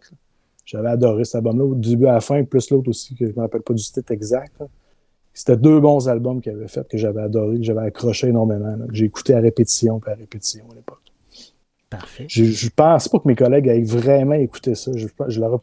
j'avais 0.64 0.88
adoré 0.88 1.24
cet 1.26 1.34
album-là, 1.36 1.74
du 1.74 1.90
début 1.90 2.06
à 2.06 2.12
la 2.14 2.20
fin, 2.20 2.42
plus 2.44 2.70
l'autre 2.70 2.88
aussi, 2.88 3.14
que 3.14 3.26
je 3.26 3.32
ne 3.32 3.36
me 3.36 3.40
rappelle 3.42 3.60
pas 3.62 3.74
du 3.74 3.82
titre 3.82 4.10
exact. 4.12 4.52
là. 4.58 4.66
C'était 5.34 5.58
deux 5.58 5.78
bons 5.78 6.08
albums 6.08 6.40
qu'il 6.40 6.52
avait 6.52 6.66
fait, 6.68 6.88
que 6.88 6.96
j'avais 6.96 7.20
adoré, 7.22 7.58
que 7.58 7.62
j'avais 7.62 7.82
accroché 7.82 8.28
énormément, 8.28 8.76
là, 8.76 8.86
que 8.88 8.94
j'ai 8.94 9.04
écouté 9.04 9.34
à 9.34 9.40
répétition, 9.40 10.00
puis 10.00 10.10
à 10.10 10.14
répétition 10.14 10.64
à 10.72 10.74
l'époque. 10.74 10.98
Parfait. 11.90 12.24
Je, 12.28 12.44
je 12.44 12.70
pense 12.74 13.08
pas 13.08 13.18
que 13.18 13.28
mes 13.28 13.34
collègues 13.36 13.66
aient 13.66 13.82
vraiment 13.82 14.34
écouté 14.34 14.74
ça. 14.74 14.90
Je, 14.94 15.06
je 15.28 15.40
leur 15.40 15.54
ai 15.54 15.58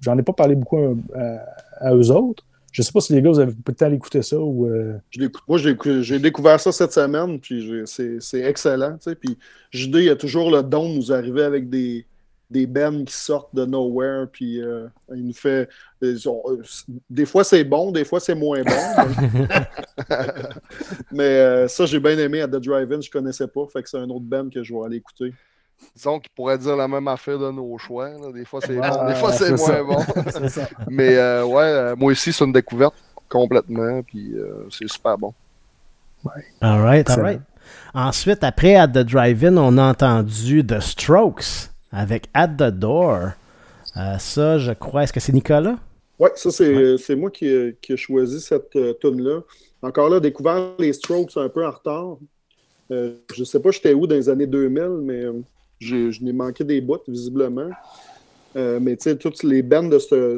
j'en 0.00 0.16
ai 0.18 0.22
pas 0.22 0.32
parlé 0.32 0.54
beaucoup 0.54 0.78
à, 1.14 1.40
à 1.78 1.94
eux 1.94 2.10
autres. 2.10 2.44
Je 2.74 2.82
sais 2.82 2.90
pas 2.90 3.00
si 3.00 3.12
les 3.12 3.22
gars, 3.22 3.30
vous 3.30 3.38
avez 3.38 3.52
peu 3.52 3.70
de 3.70 3.76
temps 3.76 3.88
d'écouter 3.88 4.20
ça 4.22 4.36
ou. 4.36 4.66
euh, 4.66 4.94
Je 5.10 5.20
l'écoute- 5.20 5.44
Moi, 5.46 5.58
j'ai 5.58 6.18
découvert 6.18 6.58
ça 6.58 6.72
cette 6.72 6.92
semaine, 6.92 7.38
puis 7.38 7.84
c'est 7.86 8.40
excellent. 8.40 8.94
tu 8.98 9.10
sais. 9.10 9.14
Puis 9.14 9.38
JD, 9.70 9.94
il 10.02 10.08
a 10.10 10.16
toujours 10.16 10.50
le 10.50 10.60
don 10.64 10.88
de 10.90 10.94
nous 10.96 11.12
arriver 11.12 11.44
avec 11.44 11.70
des, 11.70 12.04
des 12.50 12.66
bands 12.66 13.04
qui 13.04 13.14
sortent 13.14 13.54
de 13.54 13.64
nowhere, 13.64 14.26
puis 14.32 14.60
euh, 14.60 14.88
il 15.14 15.24
nous 15.24 15.32
fait. 15.32 15.68
ils 16.02 16.28
ont- 16.28 16.42
euh, 16.48 16.62
des 17.08 17.26
fois 17.26 17.44
c'est 17.44 17.62
bon, 17.62 17.92
des 17.92 18.04
fois 18.04 18.18
c'est 18.18 18.34
moins 18.34 18.62
bon. 18.64 18.72
mais 19.22 19.48
mais, 21.12 21.22
euh, 21.38 21.68
ça, 21.68 21.86
j'ai 21.86 22.00
bien 22.00 22.18
aimé 22.18 22.40
à 22.40 22.48
The 22.48 22.56
Drive-In, 22.56 23.00
je 23.00 23.10
connaissais 23.10 23.46
pas, 23.46 23.66
fait 23.72 23.82
que 23.84 23.88
c'est 23.88 23.98
un 23.98 24.10
autre 24.10 24.24
band 24.24 24.48
que 24.50 24.64
je 24.64 24.74
vais 24.74 24.80
aller 24.84 24.96
écouter. 24.96 25.32
Disons 25.94 26.18
qu'ils 26.18 26.30
pourraient 26.34 26.58
dire 26.58 26.76
la 26.76 26.88
même 26.88 27.06
affaire 27.08 27.38
de 27.38 27.50
nos 27.50 27.76
choix. 27.78 28.08
là. 28.08 28.32
Des 28.32 28.44
fois, 28.44 28.60
c'est 28.64 28.78
Ah, 28.82 28.90
bon, 28.90 29.06
des 29.08 29.14
fois, 29.14 29.32
c'est 29.32 29.48
moins 29.50 29.56
ça. 29.58 29.82
bon. 29.82 29.96
Mais 30.88 31.16
euh, 31.16 31.44
ouais, 31.44 31.62
euh, 31.62 31.96
moi 31.96 32.12
aussi, 32.12 32.32
c'est 32.32 32.44
une 32.44 32.52
découverte 32.52 32.94
complètement. 33.28 34.02
Puis 34.02 34.32
euh, 34.36 34.66
c'est 34.70 34.88
super 34.88 35.16
bon. 35.18 35.32
All 36.60 36.80
right, 36.80 37.08
all 37.10 37.20
right. 37.20 37.40
Ensuite, 37.94 38.42
après 38.44 38.76
At 38.76 38.88
the 38.88 38.98
Drive-In, 39.04 39.56
on 39.56 39.76
a 39.78 39.90
entendu 39.90 40.64
The 40.66 40.80
Strokes 40.80 41.70
avec 41.92 42.28
At 42.34 42.48
the 42.48 42.70
Door. 42.70 43.30
Euh, 43.96 44.18
ça, 44.18 44.58
je 44.58 44.72
crois, 44.72 45.04
est-ce 45.04 45.12
que 45.12 45.20
c'est 45.20 45.32
Nicolas? 45.32 45.76
Ouais, 46.18 46.30
ça, 46.36 46.50
c'est 46.50 46.96
c'est 46.98 47.14
moi 47.16 47.30
qui, 47.30 47.46
ai- 47.46 47.76
qui 47.80 47.92
ai 47.92 47.96
choisi 47.96 48.40
cette 48.40 48.74
euh, 48.76 48.94
tune-là. 49.00 49.40
Encore 49.82 50.08
là, 50.08 50.18
découvert 50.20 50.72
les 50.78 50.92
Strokes 50.92 51.36
un 51.36 51.48
peu 51.48 51.66
en 51.66 51.70
retard. 51.70 52.16
Euh, 52.90 53.14
je 53.34 53.44
sais 53.44 53.60
pas 53.60 53.70
j'étais 53.70 53.94
où 53.94 54.06
dans 54.06 54.14
les 54.14 54.28
années 54.28 54.46
2000, 54.46 55.00
mais 55.02 55.24
euh, 55.24 55.42
je 55.84 56.22
n'ai 56.24 56.32
manqué 56.32 56.64
des 56.64 56.80
bouts, 56.80 56.98
visiblement. 57.06 57.70
Euh, 58.56 58.78
mais 58.80 58.96
tu 58.96 59.04
sais, 59.04 59.16
toutes 59.16 59.42
les 59.42 59.62
bandes 59.62 59.90
de 59.90 59.98
ce, 59.98 60.36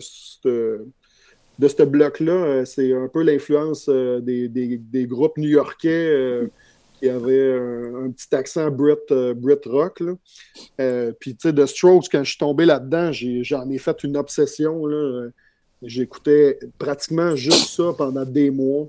de 1.58 1.68
ce 1.68 1.82
bloc-là, 1.82 2.32
euh, 2.32 2.64
c'est 2.64 2.92
un 2.92 3.08
peu 3.08 3.22
l'influence 3.22 3.88
euh, 3.88 4.20
des, 4.20 4.48
des- 4.48 5.06
groupes 5.06 5.36
new-yorkais 5.36 6.48
qui 6.98 7.08
avaient 7.10 7.52
un, 7.52 8.10
petit 8.10 8.34
accent 8.34 8.70
Brit, 8.70 8.96
Brit 9.36 9.60
rock. 9.66 10.00
là. 10.00 11.12
Puis, 11.20 11.36
tu 11.36 11.48
sais, 11.48 11.54
The 11.54 11.66
Strokes, 11.66 12.06
quand 12.10 12.24
je 12.24 12.30
suis 12.30 12.38
tombé 12.38 12.64
là-dedans, 12.64 13.10
j'en 13.12 13.68
ai, 13.68 13.78
fait 13.78 14.02
une 14.02 14.16
obsession. 14.16 14.86
là. 14.86 15.28
J'écoutais 15.82 16.58
pratiquement 16.78 17.36
juste 17.36 17.68
ça 17.76 17.92
pendant 17.96 18.24
des 18.24 18.50
mois. 18.50 18.88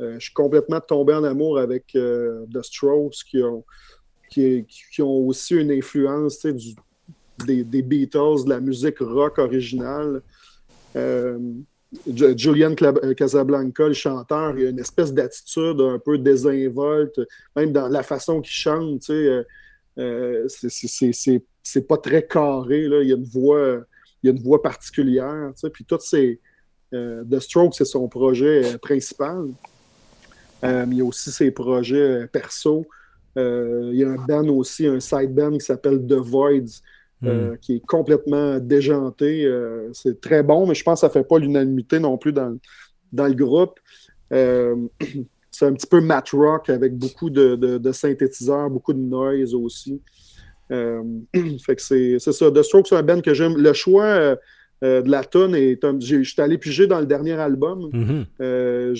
Je 0.00 0.18
suis 0.18 0.32
complètement 0.32 0.80
tombé 0.80 1.12
en 1.12 1.24
amour 1.24 1.58
avec 1.58 1.88
The 1.88 2.62
Strokes 2.62 3.22
qui 3.28 3.42
ont, 3.42 3.64
qui, 4.32 5.02
ont 5.02 5.26
aussi 5.26 5.54
une 5.54 5.70
influence 5.70 6.46
des, 7.46 7.82
Beatles, 7.82 8.44
de 8.44 8.48
la 8.50 8.60
musique 8.60 8.98
rock 9.00 9.38
originale. 9.38 10.22
Euh, 10.96 11.38
Ju- 12.10 12.38
Julian 12.38 12.74
euh, 12.82 13.12
Casablanca, 13.12 13.86
le 13.86 13.92
chanteur, 13.92 14.58
il 14.58 14.66
a 14.66 14.70
une 14.70 14.78
espèce 14.78 15.12
d'attitude 15.12 15.78
un 15.80 15.98
peu 15.98 16.16
désinvolte, 16.16 17.20
même 17.54 17.72
dans 17.72 17.88
la 17.88 18.02
façon 18.02 18.40
qu'il 18.40 18.54
chante. 18.54 19.10
euh, 19.10 19.44
c'est- 20.48 21.86
pas 21.86 21.98
très 21.98 22.26
carré. 22.26 22.84
Il 22.84 23.08
y 23.08 23.12
a 23.12 23.16
une 23.16 24.40
voix, 24.42 24.62
particulière. 24.62 25.52
Puis 25.72 25.84
The 25.84 27.38
Strokes, 27.40 27.74
c'est 27.74 27.84
son 27.84 28.08
projet 28.08 28.78
principal. 28.78 29.48
Il 30.62 30.94
y 30.94 31.00
a 31.02 31.04
aussi 31.04 31.30
ses 31.30 31.50
projets 31.50 32.26
perso. 32.28 32.86
Euh, 33.38 33.90
il 33.92 33.98
y 33.98 34.04
a 34.04 34.10
un 34.10 34.16
band 34.16 34.48
aussi, 34.48 34.86
un 34.86 35.00
side 35.00 35.34
band 35.34 35.52
qui 35.52 35.60
s'appelle 35.66 36.06
The 36.06 36.14
Voids, 36.14 36.80
euh, 37.26 37.56
qui 37.60 37.76
est 37.76 37.86
complètement 37.86 38.58
déjanté. 38.58 39.44
Euh, 39.46 39.90
c'est 39.92 40.20
très 40.20 40.42
bon, 40.42 40.66
mais 40.66 40.74
je 40.74 40.82
pense 40.84 41.00
que 41.00 41.02
ça 41.02 41.08
ne 41.08 41.12
fait 41.12 41.24
pas 41.28 41.38
l'unanimité 41.38 41.98
non 41.98 42.18
plus 42.18 42.32
dans, 42.32 42.58
dans 43.12 43.26
le 43.28 43.34
groupe. 43.34 43.78
C'est 45.50 45.66
un 45.66 45.74
petit 45.74 45.86
peu 45.86 46.00
mat 46.00 46.28
rock 46.30 46.70
avec 46.70 46.96
beaucoup 46.96 47.28
de, 47.28 47.56
de- 47.56 47.76
de 47.78 47.92
synthétiseurs, 47.92 48.70
beaucoup 48.70 48.94
de 48.94 48.98
noise 48.98 49.54
aussi. 49.54 50.00
Euh, 50.70 51.02
fait 51.64 51.76
que 51.76 51.82
c'est 51.82 52.18
c'est 52.18 52.32
ça. 52.32 52.50
The 52.50 52.62
Strokes, 52.62 52.88
c'est 52.88 52.96
un 52.96 53.02
band 53.02 53.20
que 53.20 53.34
j'aime. 53.34 53.56
Le 53.58 53.72
choix 53.74 54.04
euh, 54.04 54.36
de 55.02 55.10
la 55.10 55.22
tonne 55.22 55.54
est. 55.54 55.84
un- 55.84 55.98
Je 56.00 56.22
suis 56.22 56.40
allé 56.42 56.58
piger 56.58 56.86
dans 56.88 56.98
le 56.98 57.06
dernier 57.06 57.34
album. 57.34 57.88
Mhm. 57.92 58.24
Euh, 58.40 58.94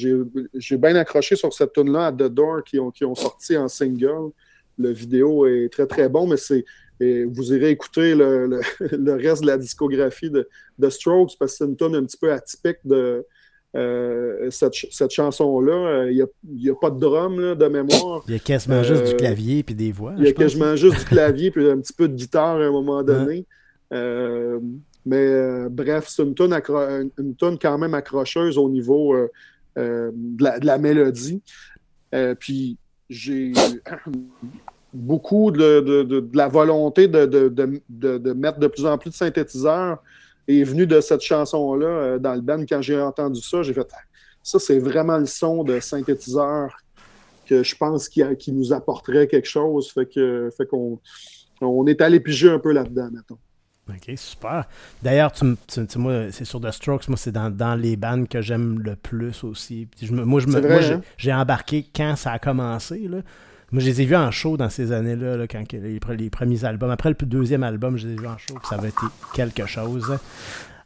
j'ai 0.55 0.77
bien 0.79 0.95
accroché 0.95 1.35
sur 1.35 1.53
cette 1.53 1.73
tune-là 1.73 2.07
à 2.07 2.13
The 2.13 2.29
Door 2.29 2.63
qui 2.65 2.79
ont, 2.79 2.91
qui 2.93 3.05
ont 3.05 3.15
sorti 3.17 3.57
en 3.57 3.67
single. 3.69 4.31
Le 4.79 4.91
vidéo 4.91 5.47
est 5.47 5.69
très 5.73 5.87
très 5.87 6.09
bon, 6.09 6.27
mais 6.27 6.37
c'est. 6.37 6.65
et 7.01 7.25
vous 7.25 7.53
irez 7.53 7.71
écouter 7.71 8.15
le, 8.15 8.47
le- 8.47 8.61
le 8.97 9.13
reste 9.15 9.43
de 9.43 9.49
la 9.49 9.59
discographie 9.59 10.31
de, 10.31 10.49
de 10.79 10.89
Strokes 10.89 11.33
parce 11.39 11.53
que 11.53 11.59
c'est 11.59 11.65
une 11.65 11.77
tune 11.77 11.97
un 11.97 12.05
petit 12.05 12.17
peu 12.17 12.31
atypique 12.33 12.79
de 12.85 13.27
euh, 13.75 14.51
cette, 14.51 14.75
cette 14.91 15.11
chanson-là. 15.11 15.73
Euh, 15.73 16.11
Il 16.13 16.27
n'y 16.61 16.71
a, 16.71 16.75
pas 16.75 16.91
de 16.91 17.01
drum 17.01 17.41
là, 17.41 17.55
de 17.57 17.67
mémoire. 17.67 18.23
Il 18.29 18.35
y 18.35 18.37
a 18.37 18.39
quasiment 18.39 18.83
juste 18.85 19.05
du 19.05 19.13
Euh, 19.15 19.17
clavier 19.17 19.63
puis 19.63 19.75
des 19.75 19.91
voix. 19.93 20.15
Il 20.19 20.25
y 20.25 20.29
a 20.29 20.33
quasiment 20.33 20.77
juste 20.77 20.99
du 21.01 21.05
clavier 21.07 21.51
puis 21.51 21.69
un 21.69 21.79
petit 21.81 21.93
peu 21.95 22.07
de 22.07 22.15
guitare 22.15 22.57
à 22.59 22.65
un 22.65 22.71
moment 22.71 23.03
donné. 23.03 23.47
Euh, 23.93 24.61
mais 25.05 25.17
euh, 25.17 25.69
bref, 25.71 26.07
c'est 26.09 26.23
une 26.23 26.53
accro- 26.53 27.11
une 27.19 27.35
tune 27.37 27.59
quand 27.61 27.79
même 27.79 27.95
accrocheuse 27.95 28.57
au 28.59 28.69
niveau 28.69 29.15
euh, 29.15 29.29
euh, 29.79 30.11
de, 30.15 30.65
la, 30.65 30.79
mélodie. 30.79 31.43
Puis 32.39 32.77
j'ai 33.09 33.53
beaucoup 34.93 35.51
de, 35.51 35.81
de- 35.81 36.03
de- 36.03 36.29
la 36.35 36.49
volonté 36.49 37.09
de, 37.09 38.33
mettre 38.35 38.59
de 38.59 38.67
plus 38.67 38.87
en 38.87 38.99
plus 38.99 39.11
de 39.11 39.15
synthétiseurs 39.15 40.03
est 40.49 40.63
venue 40.65 40.87
de 40.87 41.01
cette 41.01 41.23
chanson-là 41.23 42.19
dans 42.19 42.35
le 42.35 42.41
band. 42.41 42.65
Quand 42.69 42.83
j'ai 42.83 43.01
entendu 43.01 43.41
ça, 43.41 43.63
j'ai 43.63 43.73
fait 43.73 43.89
Ah, 43.93 43.99
ça, 44.43 44.59
c'est 44.59 44.79
vraiment 44.79 45.19
le 45.19 45.27
son 45.27 45.65
de 45.65 45.81
synthétiseur 45.81 46.77
que 47.47 47.63
je 47.63 47.77
pense 47.77 48.09
qui 48.09 48.53
nous 48.53 48.73
apporterait 48.73 49.27
quelque 49.27 49.49
chose. 49.49 49.91
Fait 49.91 50.07
que 50.07 50.51
fait 50.57 50.67
qu'on 50.67 51.01
on 51.61 51.87
est 51.87 52.01
allé 52.01 52.21
piger 52.21 52.51
un 52.51 52.59
peu 52.59 52.73
là-dedans, 52.73 53.09
mettons. 53.13 53.39
Ok, 53.89 54.13
super. 54.17 54.65
D'ailleurs, 55.03 55.33
tu, 55.33 55.57
tu- 55.67 55.85
tu- 55.87 55.99
moi, 55.99 56.27
c'est 56.31 56.45
sur 56.45 56.61
The 56.61 56.71
Strokes, 56.71 57.09
moi, 57.09 57.17
c'est 57.17 57.33
dans, 57.33 57.51
dans 57.51 57.75
les 57.75 57.97
bandes 57.97 58.29
que 58.29 58.41
j'aime 58.41 58.79
le 58.81 58.95
plus 58.97 59.43
aussi. 59.45 59.89
Je 60.01 60.13
moi, 60.13 60.41
je 60.41 60.47
j'ai- 60.83 60.93
hein? 60.95 61.03
j'ai 61.19 61.33
embarqué 61.35 61.87
quand 61.95 62.15
ça 62.17 62.33
a 62.33 62.39
commencé. 62.39 63.09
Là. 63.09 63.19
Moi, 63.73 63.81
je 63.83 63.87
les 63.87 64.03
ai 64.03 64.05
vus 64.05 64.17
en 64.17 64.31
show 64.31 64.57
dans 64.57 64.69
ces 64.71 64.93
années-là, 64.93 65.37
là, 65.37 65.47
quand 65.49 65.65
les, 65.73 65.99
pre- 65.99 66.15
les 66.15 66.31
premiers 66.31 66.65
albums. 66.65 66.91
Après 66.91 67.09
le 67.09 67.15
deuxième 67.27 67.65
album, 67.65 67.97
je 67.97 68.07
les 68.07 68.15
ai 68.15 68.17
vus 68.19 68.27
en 68.29 68.39
show, 68.39 68.55
puis 68.55 68.69
ça 68.69 68.77
avait 68.77 68.91
été 68.91 69.07
quelque 69.35 69.67
chose. 69.67 70.17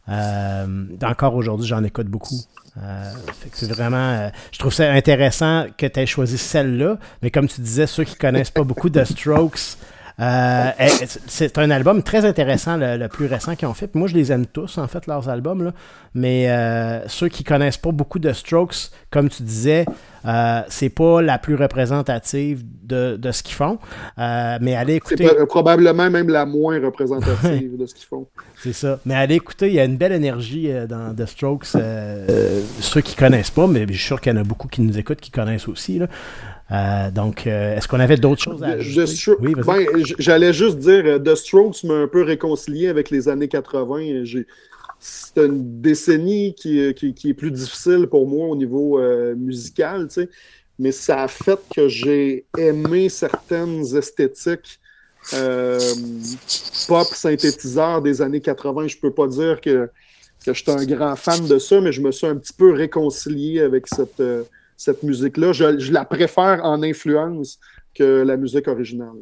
Euh, 0.09 0.87
encore 1.03 1.35
aujourd'hui, 1.35 1.67
j'en 1.67 1.83
écoute 1.85 2.07
beaucoup. 2.07 2.41
Euh, 2.79 3.13
fait 3.41 3.49
que 3.51 3.57
c'est 3.57 3.67
vraiment. 3.73 3.97
euh, 3.97 4.29
je 4.53 4.59
trouve 4.59 4.73
ça 4.73 4.91
intéressant 4.93 5.67
que 5.77 5.87
tu 5.87 6.01
aies 6.01 6.07
choisi 6.07 6.39
celle-là, 6.39 6.99
mais 7.23 7.31
comme 7.31 7.49
tu 7.49 7.61
disais, 7.61 7.87
ceux 7.87 8.05
qui 8.05 8.15
connaissent 8.17 8.51
pas 8.51 8.65
beaucoup 8.65 8.91
de 8.91 9.03
Strokes, 9.03 9.77
euh, 10.19 10.71
eh, 10.79 10.89
c'est 11.27 11.59
un 11.59 11.71
album 11.71 12.03
très 12.03 12.25
intéressant, 12.25 12.77
le, 12.79 13.07
plus 13.09 13.27
récent 13.27 13.55
qu'ils 13.55 13.69
ont 13.69 13.75
fait. 13.75 13.95
Moi, 13.95 14.09
je 14.09 14.15
les 14.15 14.33
aime 14.33 14.47
tous, 14.47 14.79
en 14.79 14.89
fait, 14.89 15.07
leurs 15.07 15.29
albums. 15.29 15.63
Là. 15.65 15.73
Mais 16.19 16.49
euh, 16.49 17.07
ceux 17.09 17.29
qui 17.29 17.45
connaissent 17.45 17.77
pas 17.77 17.93
beaucoup 17.93 18.19
de 18.19 18.33
Strokes, 18.33 18.91
comme 19.11 19.29
tu 19.29 19.43
disais, 19.43 19.85
euh, 20.25 20.63
c'est 20.69 20.89
pas 20.89 21.21
la 21.21 21.37
plus 21.37 21.57
représentative 21.57 22.63
de, 22.83 23.17
de 23.17 23.31
ce 23.33 23.43
qu'ils 23.43 23.55
font. 23.55 23.79
Euh, 24.19 24.57
mais 24.63 24.75
allez 24.75 24.99
C'est 25.05 25.15
écouter. 25.21 25.37
pas- 25.37 25.45
probablement 25.47 26.09
même 26.11 26.31
la 26.31 26.47
moins 26.47 26.81
représentative 26.83 27.77
de 27.79 27.85
ce 27.85 27.95
qu'ils 27.95 28.07
font. 28.07 28.27
C'est 28.63 28.73
ça. 28.73 28.99
Mais 29.05 29.15
allez 29.15 29.35
écouter, 29.35 29.67
il 29.69 29.75
y 29.75 29.79
a 29.79 29.85
une 29.85 29.99
belle 29.99 30.13
énergie 30.13 30.73
euh, 30.73 30.87
dans 30.87 31.15
The 31.15 31.27
Strokes. 31.27 31.67
ceux 31.67 33.01
qui 33.03 33.15
connaissent 33.15 33.51
pas, 33.51 33.67
mais 33.67 33.83
je 33.87 33.93
suis 33.93 34.07
sûr 34.07 34.21
qu'il 34.21 34.33
y 34.33 34.37
en 34.37 34.41
a 34.41 34.45
beaucoup 34.45 34.69
qui 34.69 34.81
nous 34.81 34.97
écoutent 34.99 35.21
qui 35.21 35.31
connaissent 35.31 35.69
aussi. 35.69 35.99
là. 35.99 36.07
Euh, 36.73 37.11
donc, 37.13 37.47
euh, 37.47 37.77
est-ce 37.77 37.87
qu'on 37.87 38.01
avait 38.01 38.17
d'autres 38.17 38.43
choses 38.43 38.63
à 38.63 38.69
ajouter? 38.69 39.05
Oui, 39.41 39.55
vas-y. 39.55 39.85
ben, 39.87 40.05
J'allais 40.19 40.53
juste 40.53 40.79
dire, 40.79 41.23
The 41.23 41.35
Strokes 41.35 41.85
m'a 41.85 41.95
un 41.95 42.09
peu 42.09 42.23
réconcilié 42.25 42.89
avec 42.89 43.11
les 43.11 43.29
années 43.29 43.49
80. 43.49 44.25
J'ai- 44.25 44.47
C'est 45.09 45.45
une 45.47 45.81
décennie 45.81 46.55
qui, 46.55 46.93
qui- 46.95 47.29
est 47.31 47.35
plus 47.35 47.53
difficile 47.53 48.09
pour 48.09 48.27
moi 48.27 48.49
au 48.49 48.57
niveau 48.57 48.99
euh, 48.99 49.37
musical, 49.37 50.09
tu 50.09 50.15
sais. 50.15 50.29
mais 50.81 50.91
ça 50.91 51.23
a 51.23 51.29
fait 51.29 51.61
que 51.75 51.87
j'ai 51.87 52.47
aimé 52.59 53.09
certaines 53.09 53.85
esthétiques 53.97 54.81
euh, 55.35 55.79
pop 56.89 57.07
synthétiseurs 57.07 58.03
des 58.03 58.21
années 58.21 58.41
80. 58.41 58.89
Je 58.89 58.97
peux 58.99 59.13
pas 59.13 59.29
dire 59.29 59.61
que, 59.61 59.89
que 60.45 60.53
j'étais 60.53 60.73
un 60.73 60.85
grand 60.85 61.15
fan 61.17 61.47
de 61.47 61.59
ça, 61.59 61.81
mais 61.81 61.93
je 61.93 62.01
me 62.01 62.11
suis 62.11 62.27
un 62.27 62.37
petit 62.37 62.53
peu 62.53 62.73
réconcilié 62.73 63.61
avec 63.61 63.87
cette, 63.87 64.19
euh, 64.21 64.43
cette 64.77 65.03
musique-là. 65.05 65.53
Je 65.53 65.93
la 65.93 66.05
préfère 66.05 66.65
en 66.65 66.83
influence 66.83 67.59
que 67.95 68.23
la 68.25 68.37
musique 68.37 68.67
originale. 68.69 69.17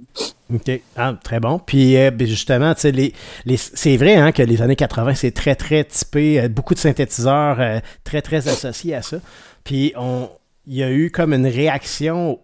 OK. 0.53 0.71
Ah, 0.97 1.15
très 1.23 1.41
bon. 1.41 1.59
Puis, 1.59 1.97
euh, 1.97 2.11
ben, 2.11 2.27
justement, 2.27 2.75
les, 2.85 3.13
les, 3.47 3.57
c'est 3.57 3.97
vrai 3.97 4.15
hein, 4.17 4.31
que 4.33 4.43
les 4.43 4.61
années 4.61 4.77
80, 4.77 5.15
c'est 5.15 5.31
très, 5.31 5.55
très 5.55 5.85
typé. 5.85 6.41
euh, 6.41 6.49
beaucoup 6.49 6.75
de 6.75 6.79
synthétiseurs 6.79 7.61
euh, 7.61 7.79
très, 8.05 8.21
très 8.21 8.47
associés 8.49 8.95
à 8.95 9.03
ça. 9.03 9.19
Puis, 9.65 9.93
on, 9.97 10.29
il 10.67 10.75
y 10.77 10.83
a 10.83 10.91
eu 10.91 11.11
comme 11.11 11.33
une 11.33 11.47
réaction. 11.47 12.41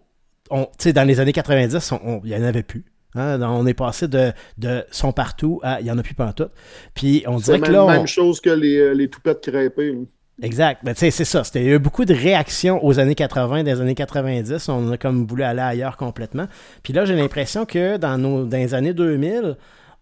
on- 0.49 0.67
dans 0.93 1.07
les 1.07 1.19
années 1.19 1.31
90, 1.33 1.91
on- 1.91 1.99
on- 2.03 2.21
il 2.23 2.31
n'y 2.31 2.35
en 2.35 2.43
avait 2.43 2.63
plus. 2.63 2.85
Hein, 3.13 3.41
on 3.41 3.67
est 3.67 3.73
passé 3.73 4.07
de, 4.07 4.31
de 4.57 4.83
son 4.89 5.11
partout 5.11 5.59
à 5.63 5.79
il 5.81 5.83
n'y 5.83 5.91
en 5.91 5.97
a 5.97 6.03
plus 6.03 6.13
pas 6.15 6.31
tout. 6.33 6.47
Puis, 6.95 7.23
on 7.27 7.37
dirait 7.37 7.59
la 7.59 7.67
que 7.67 7.71
là. 7.71 7.85
on- 7.85 7.89
même 7.91 8.07
chose 8.07 8.41
que 8.41 8.49
les, 8.49 8.95
les 8.95 9.09
toupettes 9.09 9.41
crêpées. 9.41 9.97
Exact. 10.41 10.83
Ben, 10.83 10.95
c'est 10.95 11.11
ça. 11.11 11.43
Il 11.55 11.63
y 11.63 11.69
a 11.69 11.75
eu 11.75 11.79
beaucoup 11.79 12.03
de 12.03 12.13
réactions 12.13 12.83
aux 12.83 12.99
années 12.99 13.15
80, 13.15 13.63
des 13.63 13.79
années 13.79 13.95
90. 13.95 14.69
On 14.69 14.91
a 14.91 14.97
comme 14.97 15.27
voulu 15.27 15.43
aller 15.43 15.61
ailleurs 15.61 15.97
complètement. 15.97 16.47
Puis 16.81 16.93
là, 16.93 17.05
j'ai 17.05 17.15
l'impression 17.15 17.65
que 17.65 17.97
dans, 17.97 18.17
nos, 18.17 18.45
dans 18.45 18.57
les 18.57 18.73
années 18.73 18.93
2000, 18.93 19.55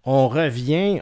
on 0.05 0.29
revient, 0.29 1.01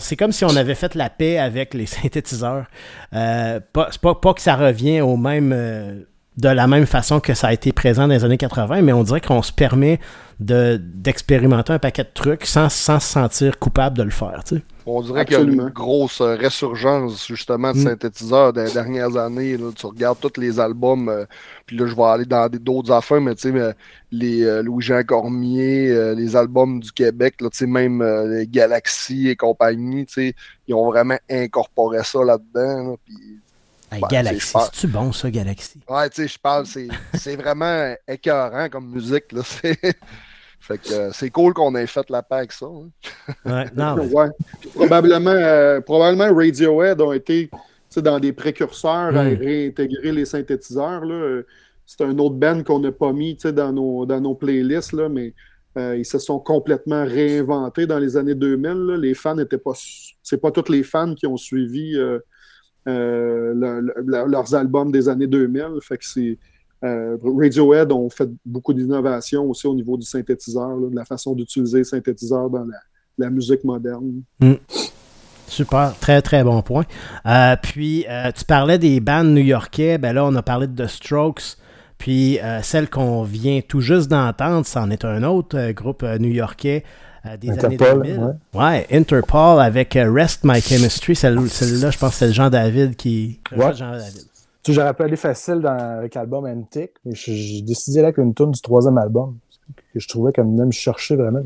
c'est 0.00 0.16
comme 0.16 0.32
si 0.32 0.44
on 0.44 0.54
avait 0.56 0.74
fait 0.74 0.94
la 0.94 1.08
paix 1.08 1.38
avec 1.38 1.72
les 1.72 1.86
synthétiseurs. 1.86 2.66
Euh, 3.14 3.60
pas, 3.72 3.88
pas, 4.00 4.14
pas 4.14 4.34
que 4.34 4.42
ça 4.42 4.56
revient 4.56 5.00
au 5.00 5.16
même, 5.16 5.52
euh, 5.54 6.02
de 6.36 6.48
la 6.48 6.66
même 6.66 6.86
façon 6.86 7.18
que 7.20 7.32
ça 7.34 7.48
a 7.48 7.52
été 7.52 7.72
présent 7.72 8.06
dans 8.06 8.14
les 8.14 8.24
années 8.24 8.36
80, 8.36 8.82
mais 8.82 8.92
on 8.92 9.02
dirait 9.02 9.20
qu'on 9.22 9.42
se 9.42 9.52
permet 9.52 9.98
de, 10.38 10.78
d'expérimenter 10.78 11.72
un 11.72 11.78
paquet 11.78 12.04
de 12.04 12.10
trucs 12.12 12.44
sans, 12.44 12.68
sans 12.68 13.00
se 13.00 13.08
sentir 13.08 13.58
coupable 13.58 13.96
de 13.96 14.02
le 14.02 14.10
faire. 14.10 14.42
tu 14.44 14.56
sais. 14.56 14.62
On 14.84 15.00
dirait 15.00 15.24
qu'il 15.24 15.34
y 15.36 15.40
a 15.40 15.42
une 15.42 15.68
grosse 15.70 16.20
euh, 16.20 16.36
résurgence 16.36 17.26
justement 17.26 17.72
de 17.72 17.78
Mm. 17.78 17.82
synthétiseurs 17.84 18.52
des 18.52 18.70
dernières 18.70 19.16
années. 19.16 19.56
là. 19.56 19.70
Tu 19.74 19.86
regardes 19.86 20.20
tous 20.20 20.38
les 20.38 20.60
albums, 20.60 21.08
euh, 21.08 21.24
puis 21.64 21.76
là 21.78 21.86
je 21.86 21.94
vais 21.96 22.02
aller 22.02 22.24
dans 22.26 22.48
d'autres 22.50 22.92
affaires, 22.92 23.20
mais 23.20 23.34
tu 23.34 23.40
sais, 23.48 23.52
mais 23.52 23.72
les 24.12 24.44
euh, 24.44 24.62
Louis-Jean 24.62 25.02
Cormier, 25.04 25.88
euh, 25.90 26.14
les 26.14 26.36
albums 26.36 26.78
du 26.80 26.92
Québec, 26.92 27.36
là, 27.40 27.48
tu 27.50 27.56
sais, 27.58 27.66
même 27.66 28.02
euh, 28.02 28.28
les 28.40 28.46
Galaxy 28.46 29.28
et 29.28 29.36
compagnie, 29.36 30.04
tu 30.06 30.12
sais, 30.12 30.34
ils 30.68 30.74
ont 30.74 30.86
vraiment 30.86 31.18
incorporé 31.30 32.04
ça 32.04 32.22
là-dedans. 32.22 32.90
là, 32.90 32.94
puis 33.06 33.16
Hey, 33.96 34.02
Ouais, 34.02 34.08
Galaxy, 34.10 34.52
c'est-tu 34.72 34.86
bon 34.88 35.12
ça, 35.12 35.30
Galaxy? 35.30 35.80
Ouais, 35.88 36.08
tu 36.10 36.22
sais, 36.22 36.28
je 36.28 36.38
parle, 36.38 36.66
c'est 36.66 36.88
c'est 37.14 37.36
vraiment 37.36 37.94
écœurant 38.06 38.68
comme 38.68 38.90
musique. 38.90 39.32
Là. 39.32 39.42
c'est- 39.44 39.78
Fait 40.60 40.78
que 40.78 40.92
euh, 40.92 41.10
c'est 41.12 41.30
cool 41.30 41.54
qu'on 41.54 41.74
ait 41.76 41.86
fait 41.86 42.08
la 42.10 42.22
paix 42.22 42.36
avec 42.36 42.52
ça. 42.52 42.66
hein. 42.66 42.88
Ouais, 43.44 43.64
non, 43.76 43.94
mais- 43.96 44.12
Ouais. 44.12 44.28
Probablement, 44.74 45.30
euh, 45.30 45.80
probablement 45.80 46.34
Radiohead 46.34 47.00
ont 47.00 47.12
été 47.12 47.50
dans 47.96 48.18
des 48.20 48.32
précurseurs 48.32 49.16
à 49.16 49.24
Mm. 49.24 49.38
réintégrer 49.38 50.12
les 50.12 50.24
synthétiseurs. 50.26 51.04
là. 51.04 51.40
C'est 51.86 52.02
un 52.02 52.18
autre 52.18 52.34
band 52.34 52.62
qu'on 52.64 52.80
n'a 52.80 52.90
pas 52.92 53.12
mis 53.12 53.36
dans 53.36 53.72
nos, 53.72 54.04
dans 54.06 54.20
nos 54.20 54.34
playlists, 54.34 54.92
là, 54.92 55.08
mais 55.08 55.32
euh, 55.78 55.96
ils 55.96 56.04
se 56.04 56.18
sont 56.18 56.38
complètement 56.40 57.04
réinventés 57.04 57.86
dans 57.86 57.98
les 57.98 58.16
années 58.16 58.34
2000. 58.34 58.72
là. 58.72 58.96
Les 58.96 59.14
fans 59.14 59.34
n'étaient 59.36 59.56
pas. 59.56 59.72
C'est 60.22 60.40
pas 60.40 60.50
tous 60.50 60.70
les 60.70 60.82
fans 60.82 61.14
qui 61.14 61.26
ont 61.28 61.36
suivi 61.36 61.96
euh, 62.88 63.52
le- 63.54 63.92
le- 64.04 64.26
leurs 64.30 64.54
albums 64.54 64.90
des 64.92 65.08
années 65.08 65.26
2000. 65.26 65.78
Fait 65.82 65.98
que 65.98 66.04
c'est. 66.04 66.38
euh, 66.84 67.16
Radiohead 67.22 67.90
ont 67.90 68.08
fait 68.10 68.28
beaucoup 68.44 68.72
d'innovations 68.74 69.44
aussi 69.50 69.66
au 69.66 69.74
niveau 69.74 69.96
du 69.96 70.06
synthétiseur, 70.06 70.76
de 70.78 70.94
la 70.94 71.04
façon 71.04 71.34
d'utiliser 71.34 71.78
le 71.78 71.84
synthétiseur 71.84 72.50
dans 72.50 72.66
la, 73.18 73.30
musique 73.30 73.64
moderne. 73.64 74.22
Super, 75.48 75.94
très 76.00 76.20
très 76.22 76.42
bon 76.44 76.60
point. 76.62 76.84
Euh, 77.26 77.56
puis, 77.62 78.04
tu 78.36 78.44
parlais 78.44 78.78
des 78.78 79.00
bandes 79.00 79.28
new-yorkais, 79.28 79.96
ben 79.98 80.12
là, 80.12 80.24
on 80.26 80.34
a 80.34 80.42
parlé 80.42 80.66
de 80.66 80.84
The 80.84 80.88
Strokes. 80.88 81.56
Puis, 81.98 82.38
celle 82.62 82.90
qu'on 82.90 83.22
vient 83.22 83.60
tout 83.66 83.80
juste 83.80 84.08
d'entendre, 84.10 84.66
c'en 84.66 84.90
est 84.90 85.04
un 85.04 85.22
autre 85.22 85.70
groupe 85.72 86.02
new-yorkais 86.02 86.84
des 87.40 87.50
Interpol, 87.50 87.88
années 87.88 88.14
2000. 88.14 88.20
ouais. 88.52 88.60
Ouais, 88.60 88.86
Interpol 88.92 89.60
avec 89.60 89.96
euh, 89.96 90.12
Rest 90.12 90.40
My 90.44 90.60
Chemistry. 90.60 91.16
Celle- 91.16 91.48
Celle-là, 91.48 91.90
je 91.90 91.98
pense 91.98 92.10
que 92.10 92.16
c'est 92.16 92.26
le 92.26 92.32
Jean-David 92.32 92.96
qui. 92.96 93.40
Ouais. 93.56 93.74
Jean-David. 93.74 94.22
J'aurais 94.68 94.94
pu 94.94 95.02
aller 95.04 95.16
facile 95.16 95.60
dans, 95.60 95.78
avec 95.98 96.14
l'album 96.14 96.44
Antique, 96.44 96.90
mais 97.04 97.12
j'ai 97.14 97.62
décidé 97.62 97.98
là 98.00 98.06
avec 98.08 98.18
une 98.18 98.34
tune 98.34 98.50
du 98.50 98.60
troisième 98.60 98.98
album 98.98 99.36
que 99.94 100.00
je 100.00 100.08
trouvais 100.08 100.32
comme 100.32 100.52
venait 100.54 100.66
me 100.66 100.72
chercher 100.72 101.14
vraiment. 101.16 101.38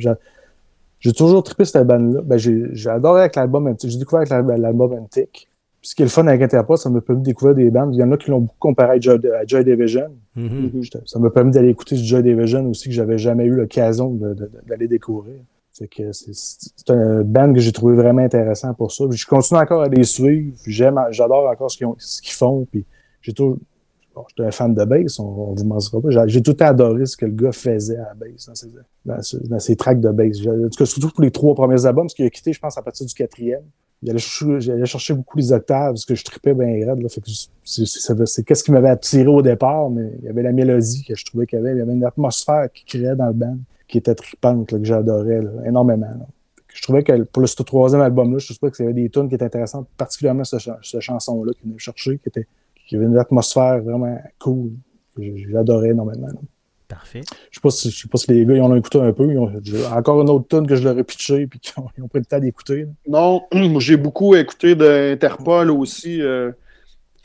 J'ai 1.01 1.13
toujours 1.13 1.43
trippé 1.43 1.65
cette 1.65 1.87
bande-là. 1.87 2.21
Ben, 2.23 2.39
j'ai 2.39 2.89
adoré 2.91 3.21
avec 3.21 3.37
l'album 3.37 3.67
Antique. 3.67 3.91
J'ai 3.91 3.99
découvert 3.99 4.31
avec 4.31 4.49
la- 4.49 4.57
l'album 4.57 4.93
Antique. 4.95 5.49
Puis 5.81 5.89
ce 5.91 5.95
qui 5.95 6.03
est 6.03 6.05
le 6.05 6.11
fun 6.11 6.27
avec 6.27 6.43
Interpol, 6.43 6.77
ça 6.77 6.91
m'a 6.91 7.01
permis 7.01 7.23
de 7.23 7.27
découvrir 7.27 7.55
des 7.57 7.71
bandes. 7.71 7.95
Il 7.95 7.99
y 7.99 8.03
en 8.03 8.13
a 8.13 8.19
qui 8.19 8.31
l'ont 8.31 8.41
beaucoup 8.41 8.57
comparé 8.59 8.97
à 8.97 9.01
Joy, 9.01 9.19
à 9.39 9.47
Joy 9.47 9.65
Division. 9.65 10.09
Mhm. 10.37 10.71
Mhm. 10.75 10.83
J'étais- 10.83 10.99
Ça 11.07 11.19
m'a 11.19 11.31
permis 11.31 11.53
d'aller 11.53 11.69
écouter 11.71 11.97
du 11.97 12.05
Joy 12.05 12.23
Division 12.23 12.67
aussi 12.69 12.89
que 12.91 12.95
j'avais 12.95 13.17
jamais 13.17 13.45
eu 13.45 13.55
l'occasion 13.55 14.11
d'aller 14.67 14.89
découvrir. 14.89 15.37
C'est 15.73 16.91
un 16.91 17.23
band 17.23 17.53
que 17.53 17.61
j'ai 17.61 17.73
trouvé 17.73 17.95
vraiment 17.95 18.23
intéressant 18.23 18.75
pour 18.75 18.93
ça. 18.93 19.05
Je 19.11 19.27
continue 19.27 19.61
encore 19.61 19.83
à 19.83 19.89
les 19.89 20.05
suivre. 20.05 20.57
J'adore 20.67 21.49
encore 21.49 21.71
ce 21.71 21.79
qu'ils, 22.21 22.33
font. 22.33 22.67
Puis 22.71 22.85
j'étais 23.23 23.43
un 24.39 24.51
fan 24.51 24.75
de 24.75 24.85
bass, 24.85 25.19
on, 25.19 25.25
on 25.25 25.55
vous 25.55 25.65
mentiera 25.65 26.01
pas. 26.01 26.27
J'ai, 26.27 26.43
tout 26.43 26.57
adoré 26.61 27.07
ce 27.07 27.17
que 27.17 27.27
le 27.27 27.33
gars 27.33 27.53
faisait 27.53 27.97
à 27.97 28.09
la 28.09 28.15
bass 28.15 28.47
dans 28.47 28.55
ses, 28.55 28.69
dans, 29.49 29.59
ses- 29.59 29.77
tracks 29.77 30.01
de 30.01 30.11
bass. 30.11 30.39
En 30.47 30.69
tout 30.69 30.79
cas, 30.79 30.87
surtout 30.87 31.11
pour 31.11 31.23
les 31.23 31.31
trois 31.31 31.55
premiers 31.55 31.87
albums, 31.87 32.05
parce 32.05 32.15
qu'il 32.15 32.27
a 32.27 32.31
quitté, 32.31 32.53
je 32.53 32.61
pense, 32.61 32.77
à 32.77 32.83
partir 32.83 33.07
du 33.07 33.15
quatrième. 33.15 33.63
J'allais 34.03 34.87
chercher 34.87 35.13
beaucoup 35.13 35.37
les 35.37 35.53
octaves, 35.53 35.93
parce 35.93 36.07
que 36.07 36.15
je 36.15 36.25
tripais 36.25 36.55
bien 36.55 36.87
raide. 36.87 37.07
C'est 37.65 38.45
qu'est-ce 38.45 38.65
qui 38.65 38.73
m'avait 38.73 38.89
attiré 38.89 39.27
au 39.27 39.43
départ, 39.43 39.91
mais 39.91 40.11
il 40.19 40.25
y 40.25 40.29
avait 40.29 40.43
la 40.43 40.53
mélodie 40.53 41.05
que 41.07 41.15
je 41.15 41.25
trouvais 41.25 41.47
qu'il 41.47 41.59
y 41.59 41.61
avait. 41.61 41.73
Il 41.73 41.79
y 41.79 41.83
avait 41.83 41.93
une 41.93 42.05
atmosphère 42.05 42.69
qui 42.73 42.85
créait 42.85 43.15
dans 43.15 43.27
le 43.27 43.35
band, 43.35 43.59
qui 43.91 43.99
était 43.99 44.15
tripante, 44.15 44.73
là, 44.73 44.79
que 44.79 44.85
j'adorais 44.85 45.41
énormément. 45.67 46.07
là. 46.07 46.27
Je 46.73 46.83
trouvais 46.83 47.03
que 47.03 47.23
pour 47.25 47.43
le, 47.43 47.49
ce 47.49 47.63
troisième 47.63 48.01
album-là, 48.01 48.39
je 48.39 48.55
trouvais 48.55 48.71
qu'il 48.71 48.85
y 48.85 48.89
avait 48.89 49.01
des 49.03 49.11
tunes 49.11 49.29
qui 49.29 49.35
étaient 49.35 49.45
intéressantes, 49.45 49.89
particulièrement 49.97 50.45
cette, 50.45 50.61
cette 50.83 51.01
chanson-là 51.01 51.53
qui 51.53 51.67
venait 51.67 51.79
chercher, 51.79 52.19
qui, 52.19 52.29
était, 52.29 52.47
qui 52.87 52.97
avait 52.97 53.07
une 53.07 53.19
atmosphère 53.19 53.83
vraiment 53.83 54.17
cool, 54.39 54.71
j'adorais 55.19 55.91
énormément. 55.91 56.29
là. 56.29 56.41
Parfait. 56.87 57.21
Je 57.51 57.57
sais 57.57 57.61
pas 57.63 57.71
si, 57.71 57.91
je 57.91 58.01
sais 58.03 58.09
pas 58.09 58.19
si 58.19 58.33
les 58.33 58.45
gars 58.45 58.55
ils 58.55 58.61
en 58.63 58.71
ont 58.73 58.75
écouté 58.75 59.01
un 59.01 59.13
peu. 59.13 59.31
Ils 59.31 59.39
ont, 59.39 59.49
encore 59.93 60.21
une 60.23 60.29
autre 60.29 60.49
tune 60.49 60.67
que 60.67 60.75
je 60.75 60.83
leur 60.83 60.99
ai 60.99 61.05
pitché 61.05 61.47
puis 61.47 61.61
qu'ils 61.61 61.81
ont, 61.81 61.87
ils 61.97 62.03
ont 62.03 62.09
pris 62.09 62.19
le 62.19 62.25
temps 62.25 62.41
d'écouter. 62.41 62.87
Non, 63.07 63.43
j'ai 63.79 63.97
beaucoup 63.97 64.35
écouté 64.35 64.75
d'Interpol 64.75 65.71
aussi. 65.71 66.21
euh, 66.21 66.51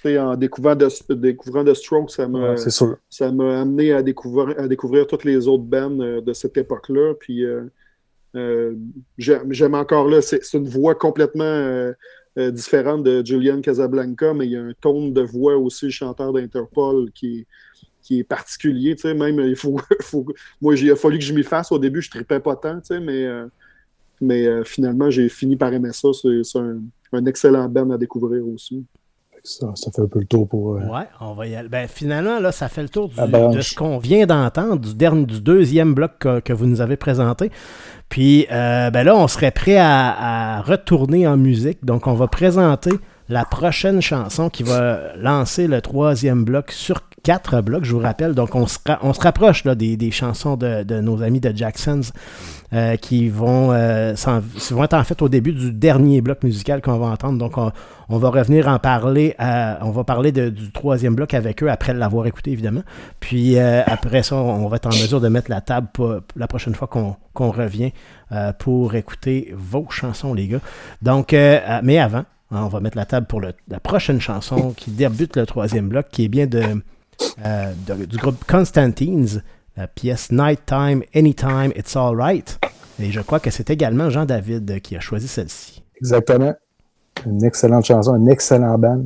en 0.05 0.35
découvrant 0.35 0.75
de, 0.75 0.87
découvrant 1.13 1.63
de 1.63 1.73
Strokes, 1.73 2.11
ça 2.11 2.27
m'a 2.27 2.51
Ouais, 2.51 2.57
c'est 2.57 2.69
sûr. 2.71 2.97
ça 3.09 3.31
m'a 3.31 3.61
amené 3.61 3.91
à 3.93 4.03
découvrir, 4.03 4.59
à 4.59 4.67
découvrir 4.67 5.07
toutes 5.07 5.23
les 5.25 5.47
autres 5.47 5.63
bands 5.63 5.99
euh, 5.99 6.21
de 6.21 6.33
cette 6.33 6.57
époque-là. 6.57 7.13
Puis 7.19 7.43
euh, 7.45 7.63
euh, 8.35 8.75
j'aime 9.17 9.75
encore 9.75 10.07
là, 10.09 10.21
c'est 10.21 10.41
une 10.53 10.67
voix 10.67 10.95
complètement 10.95 11.43
euh, 11.45 11.93
euh, 12.37 12.51
différente 12.51 13.03
de 13.03 13.25
Julian 13.25 13.61
Casablanca, 13.61 14.33
mais 14.33 14.45
il 14.45 14.51
y 14.51 14.57
a 14.57 14.61
un 14.63 14.73
ton 14.81 15.09
de 15.09 15.21
voix 15.21 15.57
aussi, 15.57 15.89
chanteur 15.91 16.33
d'Interpol, 16.33 17.11
qui 17.13 17.39
est, 17.39 17.47
qui 18.01 18.19
est 18.19 18.23
particulier. 18.25 18.95
tu 18.95 19.03
sais, 19.03 19.13
Même, 19.13 19.39
il 19.39 19.55
faut, 19.55 19.77
faut- 20.01 20.25
moi, 20.61 20.75
il 20.75 20.91
a 20.91 20.95
fallu 20.95 21.17
que 21.19 21.23
je 21.23 21.33
m'y 21.33 21.43
fasse. 21.43 21.71
Au 21.71 21.79
début, 21.79 22.01
je 22.01 22.09
tripais 22.09 22.39
pas 22.41 22.55
tant, 22.57 22.75
tu 22.81 22.87
sais, 22.87 22.99
mais, 22.99 23.25
mais 24.21 24.63
finalement, 24.63 25.09
j'ai 25.09 25.29
fini 25.29 25.55
par 25.57 25.73
aimer 25.73 25.93
ça. 25.93 26.09
C'est 26.13 26.43
c'est 26.43 26.59
un, 26.59 26.81
un 27.13 27.25
excellent 27.25 27.67
band 27.69 27.89
à 27.91 27.97
découvrir 27.97 28.45
aussi. 28.47 28.83
Ça, 29.45 29.67
ça 29.75 29.91
fait 29.91 30.01
un 30.01 30.07
peu 30.07 30.19
le 30.19 30.25
tour 30.25 30.47
pour. 30.47 30.75
euh, 30.75 30.79
Ouais, 30.87 31.07
on 31.21 31.33
va 31.33 31.45
y 31.47 31.55
aller. 31.55 31.69
Ben, 31.69 31.87
finalement, 31.87 32.39
là, 32.39 32.51
ça 32.51 32.67
fait 32.67 32.81
le 32.81 32.89
tour 32.89 33.07
du- 33.09 33.15
Ah, 33.17 33.27
ben, 33.27 33.51
de 33.51 33.61
ce 33.61 33.75
qu'on 33.75 33.97
vient 33.99 34.25
d'entendre, 34.25 34.77
du, 34.79 34.93
dernier, 34.95 35.25
du 35.25 35.39
deuxième 35.39 35.93
bloc 35.93 36.13
que, 36.19 36.39
que 36.39 36.51
vous 36.51 36.65
nous 36.65 36.81
avez 36.81 36.97
présenté. 36.97 37.51
Puis 38.09 38.47
euh, 38.51 38.89
ben 38.91 39.03
là, 39.03 39.15
on 39.15 39.27
serait 39.27 39.51
prêt 39.51 39.77
à, 39.77 40.57
à 40.57 40.61
retourner 40.61 41.27
en 41.27 41.37
musique. 41.37 41.85
Donc, 41.85 42.07
on 42.07 42.13
va 42.13 42.27
présenter 42.27 42.91
la 43.29 43.45
prochaine 43.45 44.01
chanson 44.01 44.49
qui 44.49 44.63
va 44.63 45.15
lancer 45.15 45.67
le 45.67 45.81
troisième 45.81 46.43
bloc 46.43 46.71
sur 46.71 47.01
quatre 47.25 47.61
blocs, 47.61 47.83
je 47.83 47.91
vous 47.91 47.99
rappelle. 47.99 48.35
Donc, 48.35 48.53
on 48.53 48.67
se, 48.67 48.77
rapproche 49.19 49.63
des, 49.63 50.11
chansons 50.11 50.55
de, 50.55 51.01
nos 51.01 51.23
amis 51.23 51.39
de 51.39 51.51
Jacksons 51.55 52.01
euh, 52.71 52.95
qui 52.97 53.29
vont, 53.29 53.71
euh, 53.71 54.13
vont 54.69 54.83
être 54.83 54.93
en 54.93 55.03
fait 55.03 55.21
au 55.23 55.27
début 55.27 55.51
du 55.51 55.71
dernier 55.71 56.21
bloc 56.21 56.43
musical 56.43 56.83
qu'on 56.83 56.99
va 56.99 57.07
entendre. 57.07 57.39
Donc, 57.39 57.57
on, 57.57 58.17
va 58.17 58.29
revenir 58.29 58.67
en 58.67 58.77
parler. 58.77 59.33
à- 59.39 59.79
on 59.81 59.89
va 59.89 60.03
parler 60.03 60.31
du 60.31 60.71
troisième 60.71 61.15
bloc 61.15 61.33
avec 61.33 61.63
eux 61.63 61.71
après 61.71 61.95
l'avoir 61.95 62.27
écouté, 62.27 62.51
évidemment. 62.51 62.83
Puis 63.19 63.57
euh, 63.57 63.81
après 63.87 64.21
ça, 64.21 64.35
on 64.35 64.67
va 64.67 64.75
être 64.75 64.85
en 64.85 64.89
mesure 64.89 65.19
de 65.19 65.27
mettre 65.27 65.49
la 65.49 65.61
table 65.61 65.87
pour, 65.93 66.17
la 66.35 66.47
prochaine 66.47 66.75
fois 66.75 66.87
qu'on 66.87 67.51
revient 67.51 67.91
euh, 68.31 68.53
pour 68.53 68.93
écouter 68.95 69.51
vos 69.55 69.87
chansons, 69.89 70.33
les 70.33 70.47
gars. 70.47 70.59
Donc, 71.01 71.33
euh, 71.33 71.59
euh, 71.67 71.79
mais 71.83 71.97
avant, 71.97 72.25
hein, 72.51 72.63
on 72.63 72.67
va 72.67 72.79
mettre 72.81 72.97
la 72.97 73.05
table 73.05 73.25
pour 73.25 73.41
la 73.41 73.79
prochaine 73.79 74.21
chanson 74.21 74.73
qui 74.77 74.91
débute 74.91 75.37
le 75.37 75.45
troisième 75.47 75.87
bloc, 75.89 76.07
qui 76.11 76.25
est 76.25 76.27
bien 76.27 76.45
de, 76.45 76.61
euh, 77.45 77.73
de- 77.87 78.05
du 78.05 78.17
groupe 78.17 78.43
Constantines, 78.45 79.41
la 79.77 79.87
pièce 79.87 80.31
Nighttime, 80.31 81.03
Anytime, 81.13 81.71
It's 81.75 81.95
Alright. 81.95 82.59
Et 82.99 83.11
je 83.11 83.19
crois 83.21 83.39
que 83.39 83.49
c'est 83.49 83.69
également 83.69 84.09
Jean-David 84.09 84.81
qui 84.81 84.95
a 84.95 84.99
choisi 84.99 85.27
celle-ci. 85.27 85.83
Exactement. 85.97 86.53
Une 87.25 87.43
excellente 87.43 87.85
chanson, 87.85 88.13
un 88.13 88.27
excellent 88.27 88.77
band 88.77 89.03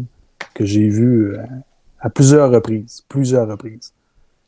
que 0.54 0.66
j'ai 0.66 0.90
vu 0.90 1.36
euh, 1.36 1.44
à 2.00 2.10
plusieurs 2.10 2.52
reprises. 2.52 3.04
Plusieurs 3.10 3.48
reprises. 3.48 3.94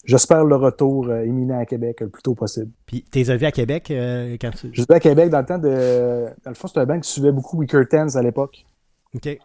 J'espère 0.03 0.43
le 0.45 0.55
retour 0.55 1.07
euh, 1.09 1.25
imminent 1.25 1.59
à 1.59 1.65
Québec 1.65 2.01
le 2.01 2.09
plus 2.09 2.23
tôt 2.23 2.33
possible. 2.33 2.71
Puis, 2.87 3.05
t'es 3.11 3.21
vu 3.21 3.45
à 3.45 3.51
Québec 3.51 3.89
euh, 3.91 4.35
quand 4.41 4.49
tu. 4.51 4.69
J'étais 4.73 4.95
à 4.95 4.99
Québec 4.99 5.29
dans 5.29 5.39
le 5.39 5.45
temps 5.45 5.59
de. 5.59 6.25
Dans 6.43 6.49
le 6.51 6.55
fond, 6.55 6.67
c'était 6.67 6.79
un 6.79 6.85
band 6.85 6.99
qui 6.99 7.09
suivait 7.09 7.31
beaucoup 7.31 7.57
Weaker 7.57 7.87
Tens 7.87 8.15
à 8.15 8.21
l'époque. 8.23 8.65
Ok. 9.15 9.37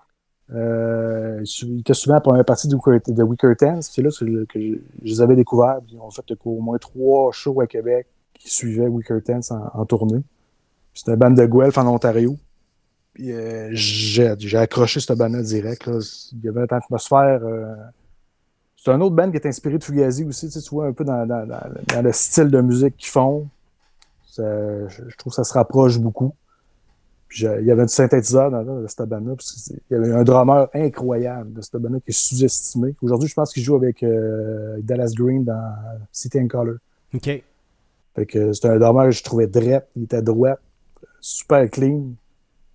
Euh, 0.55 1.43
il 1.63 1.81
était 1.81 1.95
souvent 1.95 2.15
la 2.15 2.21
première 2.21 2.45
partie 2.45 2.69
de 2.69 2.77
Weaker, 2.77 3.01
de 3.07 3.23
Weaker. 3.23 3.55
C'est 3.81 4.03
là 4.03 4.11
que 4.11 4.61
je, 4.61 4.79
les 5.03 5.21
avais 5.21 5.37
découverts. 5.37 5.81
Ils 5.91 5.99
ont 5.99 6.11
fait 6.11 6.25
au 6.45 6.61
moins 6.61 6.79
trois 6.79 7.33
shows 7.33 7.61
à 7.61 7.67
Québec 7.67 8.07
qui 8.35 8.51
suivaient 8.51 8.87
Weaker 8.87 9.23
Tens 9.23 9.51
en, 9.51 9.85
tournée. 9.87 10.23
C'était 10.95 11.13
un 11.13 11.17
band 11.17 11.31
de 11.31 11.45
Guelph 11.45 11.79
en 11.79 11.87
Ontario. 11.87 12.37
Euh, 13.21 13.71
j'ai 13.73 14.57
accroché 14.57 15.01
cette 15.01 15.17
band-là 15.17 15.43
direct. 15.43 15.87
là. 15.87 15.99
Il 16.33 16.45
y 16.45 16.49
avait 16.49 16.61
une 16.61 16.67
atmosphère. 16.71 17.41
euh, 17.43 17.75
C'est 18.77 18.93
un 18.93 19.01
autre 19.01 19.17
band 19.17 19.31
qui 19.31 19.37
est 19.37 19.47
inspiré 19.47 19.79
de 19.79 19.85
Fugazi 19.85 20.25
aussi. 20.25 20.49
Tu, 20.49 20.61
sais, 20.61 20.71
vois 20.71 20.87
un 20.87 20.93
peu 20.93 21.05
dans, 21.05 21.25
le 21.25 22.13
style 22.13 22.51
de 22.51 22.61
musique 22.61 22.97
qu'ils 22.97 23.11
font. 23.11 23.49
Je 24.37 25.17
trouve 25.17 25.33
que 25.33 25.37
ça 25.37 25.45
se 25.45 25.55
rapproche 25.55 25.99
beaucoup. 25.99 26.35
Puis 27.29 27.45
il 27.61 27.67
y 27.67 27.71
avait 27.73 27.83
un 27.83 27.89
synthétiseur 27.89 28.51
dans, 28.51 28.63
dans 28.63 28.87
cette 28.89 29.09
bande-là. 29.09 29.35
c'est- 29.41 29.75
Il 29.91 29.95
y 29.95 29.97
avait 29.97 30.13
un 30.13 30.23
drummer 30.23 30.69
incroyable 30.75 31.53
de 31.53 31.61
cette 31.61 31.77
bande-là 31.77 31.99
qui 32.01 32.11
est 32.11 32.13
sous-estimé. 32.13 32.95
Aujourd'hui, 33.03 33.29
je 33.29 33.35
pense 33.35 33.53
qu'il 33.53 33.63
joue 33.65 33.75
avec 33.77 34.03
euh, 34.03 34.77
Dallas 34.83 35.13
Green 35.17 35.45
dans 35.45 35.75
City 36.13 36.39
and 36.41 36.49
Color. 36.49 36.77
OK. 37.15 37.43
Fait 38.15 38.27
que 38.27 38.53
c'était 38.53 38.69
un 38.69 38.79
drummer 38.79 39.07
que 39.07 39.11
je 39.11 39.23
trouvais 39.25 39.47
drette, 39.47 39.89
il 39.97 40.05
était 40.05 40.23
droit, 40.23 40.55
super 41.21 41.69
clean. 41.71 42.13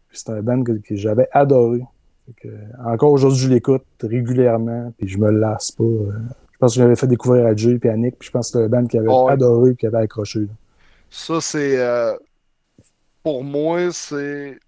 Puis 0.10 0.20
C'est 0.20 0.30
un 0.32 0.42
band 0.42 0.64
que, 0.64 0.74
que 0.74 0.96
j'avais 0.96 1.28
adoré. 1.32 1.82
Fait 2.28 2.48
que, 2.50 2.54
encore 2.86 3.12
aujourd'hui, 3.14 3.40
je 3.40 3.50
l'écoute 3.50 3.84
régulièrement, 4.04 4.94
puis 4.98 5.08
je 5.08 5.18
me 5.18 5.32
lasse 5.32 5.72
pas. 5.72 5.84
euh. 5.84 6.12
Je 6.52 6.58
pense 6.60 6.74
que 6.74 6.78
je 6.80 6.84
l'avais 6.84 6.96
fait 6.96 7.08
découvrir 7.08 7.48
à 7.48 7.56
Jay 7.56 7.80
et 7.82 7.90
à 7.90 7.96
Nick, 7.98 8.20
puis 8.20 8.28
je 8.28 8.32
pense 8.32 8.52
que 8.52 8.60
c'était 8.60 8.66
un 8.66 8.82
band 8.82 8.86
qui 8.86 8.98
avait 8.98 9.08
Oh, 9.10 9.28
adoré 9.30 9.72
et 9.72 9.76
qui 9.76 9.88
avait 9.88 9.98
accroché. 9.98 10.42
là. 10.42 10.46
Ça, 11.10 11.42
c'est. 11.42 11.80
euh, 11.80 12.14
pour 13.24 13.44
moi, 13.44 13.92
c'est 13.92 14.60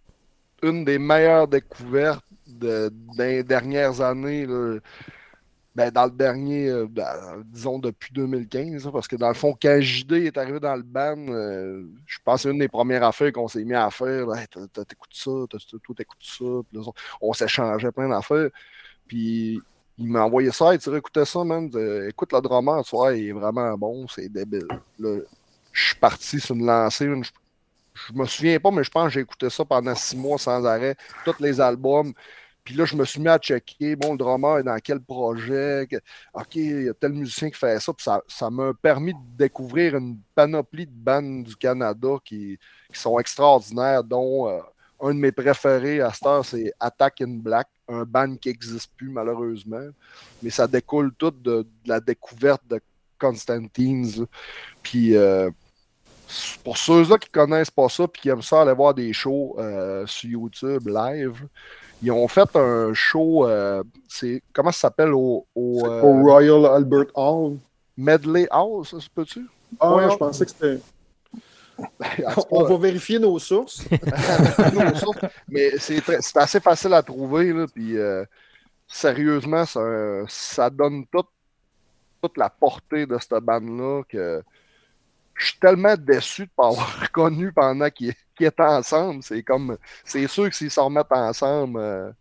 une 0.61 0.85
des 0.85 0.99
meilleures 0.99 1.47
découvertes 1.47 2.25
de, 2.47 2.91
des 3.17 3.43
dernières 3.43 4.01
années. 4.01 4.47
Ben, 5.75 5.89
dans 5.89 6.05
le 6.05 6.11
dernier, 6.11 6.69
euh, 6.69 6.85
ben, 6.87 7.43
disons 7.45 7.79
depuis 7.79 8.13
2015, 8.13 8.85
là, 8.85 8.91
parce 8.91 9.07
que 9.07 9.15
dans 9.15 9.29
le 9.29 9.33
fond, 9.33 9.57
quand 9.59 9.81
JD 9.81 10.11
est 10.11 10.37
arrivé 10.37 10.59
dans 10.59 10.75
le 10.75 10.83
band, 10.83 11.17
euh, 11.29 11.83
je 12.05 12.19
pense 12.23 12.35
que 12.35 12.41
c'est 12.43 12.51
une 12.51 12.59
des 12.59 12.67
premières 12.67 13.03
affaires 13.03 13.33
qu'on 13.33 13.47
s'est 13.47 13.63
mis 13.63 13.73
à 13.73 13.89
faire. 13.89 14.31
Hey, 14.35 14.45
T'écoutes 14.47 15.13
ça, 15.13 15.31
toi 15.49 15.59
t'écoutes 15.97 16.17
ça. 16.21 16.45
Puis 16.69 16.77
là, 16.77 16.91
on 17.19 17.33
s'échangeait 17.33 17.91
plein 17.91 18.07
d'affaires. 18.07 18.49
Puis 19.07 19.59
il 19.97 20.07
m'a 20.11 20.23
envoyé 20.23 20.51
ça, 20.51 20.73
il 20.75 20.77
dit 20.77 20.95
écoutez 20.95 21.25
ça, 21.25 21.43
man. 21.43 21.71
Écoute 22.07 22.33
le 22.33 22.41
drummer, 22.41 22.83
tu 22.83 22.95
vois, 22.95 23.13
il 23.15 23.29
est 23.29 23.31
vraiment 23.31 23.75
bon, 23.75 24.07
c'est 24.07 24.29
débile. 24.29 24.67
Je 24.99 25.87
suis 25.87 25.95
parti 25.95 26.39
sur 26.39 26.55
une 26.55 26.67
lancée. 26.67 27.09
Je, 27.93 28.13
me 28.13 28.25
souviens 28.25 28.59
pas, 28.59 28.71
mais 28.71 28.83
je 28.83 28.91
pense 28.91 29.07
que 29.07 29.13
j'ai 29.13 29.19
écouté 29.21 29.49
ça 29.49 29.65
pendant 29.65 29.95
six 29.95 30.15
mois 30.15 30.37
sans 30.37 30.65
arrêt, 30.65 30.95
tous 31.25 31.35
les 31.39 31.59
albums. 31.61 32.13
Puis 32.63 32.75
là, 32.75 32.85
je 32.85 32.95
me 32.95 33.03
suis 33.03 33.19
mis 33.19 33.27
à 33.27 33.37
checker, 33.37 33.95
bon, 33.97 34.13
le 34.13 34.17
drummer 34.17 34.59
est 34.59 34.63
dans 34.63 34.79
quel 34.79 35.01
projet, 35.01 35.85
OK, 36.33 36.55
il 36.55 36.83
y 36.83 36.89
a 36.89 36.93
tel 36.93 37.11
musicien 37.11 37.49
qui 37.49 37.57
fait 37.57 37.77
ça, 37.79 37.91
puis 37.93 38.05
ça 38.27 38.49
m'a 38.49 38.73
permis 38.73 39.13
de 39.13 39.19
découvrir 39.37 39.97
une 39.97 40.17
panoplie 40.33 40.85
de 40.85 40.93
bandes 40.93 41.43
du 41.43 41.55
Canada 41.57 42.15
qui, 42.23 42.57
qui 42.91 42.99
sont 42.99 43.19
extraordinaires, 43.19 44.03
dont 44.03 44.47
euh, 44.47 44.61
un 45.01 45.13
de 45.13 45.19
mes 45.19 45.33
préférés 45.33 45.99
à 45.99 46.13
cette 46.13 46.25
heure, 46.25 46.45
c'est 46.45 46.73
Attack 46.79 47.21
in 47.21 47.39
Black, 47.39 47.67
un 47.89 48.03
band 48.05 48.37
qui 48.37 48.47
n'existe 48.47 48.91
plus 48.95 49.09
malheureusement, 49.09 49.89
mais 50.41 50.49
ça 50.49 50.65
découle 50.65 51.13
tout 51.15 51.31
de, 51.31 51.67
la 51.85 51.99
découverte 51.99 52.61
de 52.67 52.79
Constantines. 53.19 54.25
Puis 54.81 55.15
euh, 55.15 55.49
pour 56.63 56.77
ceux-là 56.77 57.17
qui 57.17 57.29
connaissent 57.29 57.71
pas 57.71 57.89
ça 57.89 58.07
puis 58.07 58.21
qui 58.21 58.29
aiment 58.29 58.41
ça 58.41 58.61
aller 58.61 58.73
voir 58.73 58.93
des 58.93 59.11
shows 59.13 59.55
euh, 59.59 60.05
sur 60.05 60.29
YouTube 60.29 60.87
live, 60.87 61.47
ils 62.01 62.11
ont 62.11 62.27
fait 62.27 62.49
un 62.55 62.93
show, 62.93 63.47
euh, 63.47 63.83
c'est 64.07 64.43
comment 64.51 64.71
ça 64.71 64.81
s'appelle 64.81 65.13
au, 65.13 65.45
au, 65.55 65.85
euh, 65.85 66.01
Au 66.01 66.23
Royal 66.23 66.65
Albert 66.65 67.07
Hall. 67.15 67.57
Medley 67.95 68.47
House, 68.49 68.91
ça 68.91 68.99
se 68.99 69.09
peut-tu? 69.09 69.45
Ah, 69.79 69.95
Ouais, 69.95 70.09
je 70.09 70.17
pensais 70.17 70.45
que 70.45 70.51
c'était. 70.51 70.79
En 72.25 72.33
tout 72.33 72.47
On 72.51 72.63
va 72.63 72.77
vérifier 72.77 73.19
nos 73.19 73.37
sources. 73.39 73.83
nos 74.73 74.95
sources. 74.95 75.19
Mais 75.47 75.77
c'est 75.77 76.01
assez 76.37 76.59
facile 76.59 76.93
à 76.93 77.01
trouver. 77.01 77.53
Là, 77.53 77.65
puis, 77.73 77.95
sérieusement, 78.87 79.65
ça, 79.65 79.81
ça 80.27 80.69
donne 80.69 81.05
toute, 81.11 81.29
toute 82.21 82.37
la 82.37 82.49
portée 82.49 83.05
de 83.05 83.17
cette 83.19 83.43
bande-là 83.43 84.03
que 84.07 84.43
je 85.35 85.47
suis 85.47 85.59
tellement 85.59 85.95
déçu 85.97 86.43
de 86.43 86.47
ne 86.47 86.55
pas 86.55 86.67
avoir 86.67 86.99
reconnu 87.01 87.51
pendant 87.51 87.89
qu'ils 87.89 88.13
étaient 88.39 88.61
ensemble. 88.63 89.21
C'est 89.23 89.43
comme 89.43 89.77
c'est 90.05 90.27
sûr 90.27 90.49
que 90.49 90.55
s'ils 90.55 90.71
se 90.71 90.79
remettent 90.79 91.11
ensemble, 91.11 91.79
euh, 91.79 92.11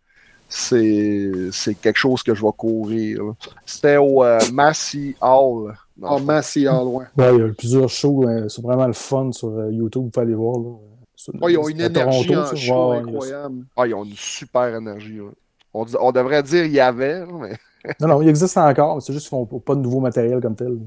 c'est 0.49 1.31
c'est 1.51 1.75
quelque 1.75 1.97
chose 1.97 2.21
que 2.23 2.33
je 2.35 2.41
vais 2.43 2.51
courir. 2.55 3.21
C'était 3.65 3.97
au 3.97 4.23
euh, 4.23 4.39
Massey 4.51 5.15
Hall. 5.21 5.73
le 5.99 6.07
fond. 6.07 6.19
Massey 6.21 6.67
Hall, 6.67 6.87
ouais. 6.87 7.05
Ouais, 7.17 7.35
il 7.35 7.39
y 7.39 7.43
a 7.43 7.53
plusieurs 7.53 7.89
shows, 7.89 8.27
euh, 8.27 8.47
c'est 8.49 8.61
vraiment 8.61 8.87
le 8.87 8.93
fun 8.93 9.31
sur 9.31 9.49
euh, 9.49 9.71
YouTube, 9.71 10.03
vous 10.03 10.09
pouvez 10.09 10.25
aller 10.25 10.35
voir. 10.35 10.57
Là. 10.59 10.69
Sur- 11.15 11.33
Ouais, 11.41 11.53
ils 11.53 11.57
ont 11.57 11.69
une 11.69 11.79
énergie 11.81 12.27
Toronto, 12.27 12.41
en 12.41 12.45
ça. 12.47 12.55
show 12.55 12.91
Ouais, 12.91 12.97
ouais, 12.97 13.03
incroyable. 13.09 13.65
Ah, 13.77 13.87
ils 13.87 13.93
ont 13.95 14.03
une 14.03 14.13
super 14.15 14.75
énergie. 14.75 15.19
On, 15.73 16.11
devrait 16.11 16.43
dire 16.43 16.65
il 16.65 16.73
y 16.73 16.79
avait, 16.79 17.25
mais 17.25 17.55
Non, 17.99 18.07
non, 18.07 18.21
il 18.21 18.27
existe 18.29 18.57
encore, 18.57 18.95
mais 18.95 19.01
c'est 19.01 19.13
juste 19.13 19.29
qu'ils 19.29 19.37
font 19.37 19.45
pas 19.45 19.73
de 19.75 19.81
nouveau 19.81 20.01
matériel 20.01 20.39
comme 20.41 20.55
tel. 20.55 20.77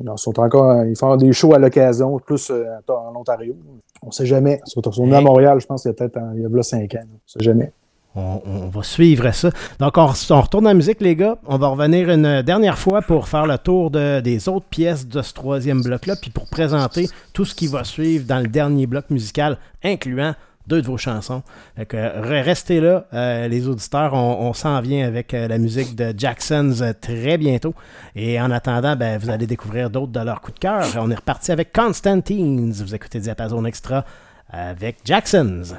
Ils, 0.00 0.08
sont 0.16 0.38
encore, 0.40 0.84
ils 0.84 0.96
font 0.96 1.16
des 1.16 1.32
shows 1.32 1.54
à 1.54 1.58
l'occasion, 1.58 2.18
plus 2.18 2.50
euh, 2.50 2.64
en 2.88 3.16
Ontario. 3.16 3.54
On 4.02 4.10
sait 4.10 4.26
jamais. 4.26 4.60
Ils 4.66 4.70
sont, 4.70 5.02
venus 5.02 5.14
à 5.14 5.20
Montréal, 5.20 5.60
je 5.60 5.66
pense, 5.66 5.84
il 5.84 5.88
y 5.88 5.90
a 5.90 5.94
peut-être 5.94 6.16
un- 6.18 6.32
il 6.34 6.42
y 6.42 6.44
a 6.44 6.48
là 6.48 6.62
5 6.62 6.94
ans. 6.94 6.98
On 7.04 7.18
sait 7.26 7.44
jamais. 7.44 7.72
On, 8.14 8.40
on 8.46 8.68
va 8.68 8.82
suivre 8.82 9.30
ça. 9.32 9.50
Donc, 9.78 9.96
on, 9.98 10.06
on 10.30 10.40
retourne 10.40 10.66
en 10.66 10.74
musique, 10.74 11.00
les 11.00 11.14
gars. 11.14 11.36
On 11.46 11.58
va 11.58 11.68
revenir 11.68 12.08
une 12.10 12.42
dernière 12.42 12.78
fois 12.78 13.02
pour 13.02 13.28
faire 13.28 13.46
le 13.46 13.58
tour 13.58 13.90
de- 13.90 14.20
des 14.20 14.48
autres 14.48 14.66
pièces 14.66 15.06
de 15.06 15.20
ce 15.22 15.32
troisième 15.34 15.82
bloc-là, 15.82 16.14
puis 16.20 16.30
pour 16.30 16.46
présenter 16.48 17.06
tout 17.32 17.44
ce 17.44 17.54
qui 17.54 17.66
va 17.66 17.84
suivre 17.84 18.24
dans 18.26 18.40
le 18.40 18.48
dernier 18.48 18.86
bloc 18.86 19.10
musical, 19.10 19.58
incluant 19.84 20.34
deux 20.68 20.82
de 20.82 20.86
vos 20.86 20.98
chansons. 20.98 21.42
Restez 21.76 22.80
là, 22.80 23.06
euh, 23.12 23.48
les 23.48 23.66
auditeurs. 23.66 24.14
On, 24.14 24.48
on 24.48 24.52
s'en 24.52 24.80
vient 24.80 25.06
avec 25.06 25.34
euh, 25.34 25.48
la 25.48 25.58
musique 25.58 25.96
de 25.96 26.14
Jacksons 26.16 26.82
euh, 26.82 26.92
très 26.98 27.38
bientôt. 27.38 27.74
Et 28.14 28.40
en 28.40 28.50
attendant, 28.50 28.94
ben, 28.94 29.18
vous 29.18 29.30
allez 29.30 29.46
découvrir 29.46 29.90
d'autres 29.90 30.12
de 30.12 30.20
leurs 30.20 30.40
coups 30.40 30.54
de 30.56 30.60
cœur. 30.60 30.84
On 30.98 31.10
est 31.10 31.16
reparti 31.16 31.50
avec 31.50 31.72
Constantines. 31.72 32.70
Vous 32.72 32.94
écoutez 32.94 33.18
Diapason 33.18 33.64
Extra 33.64 34.04
avec 34.50 34.98
Jacksons. 35.04 35.74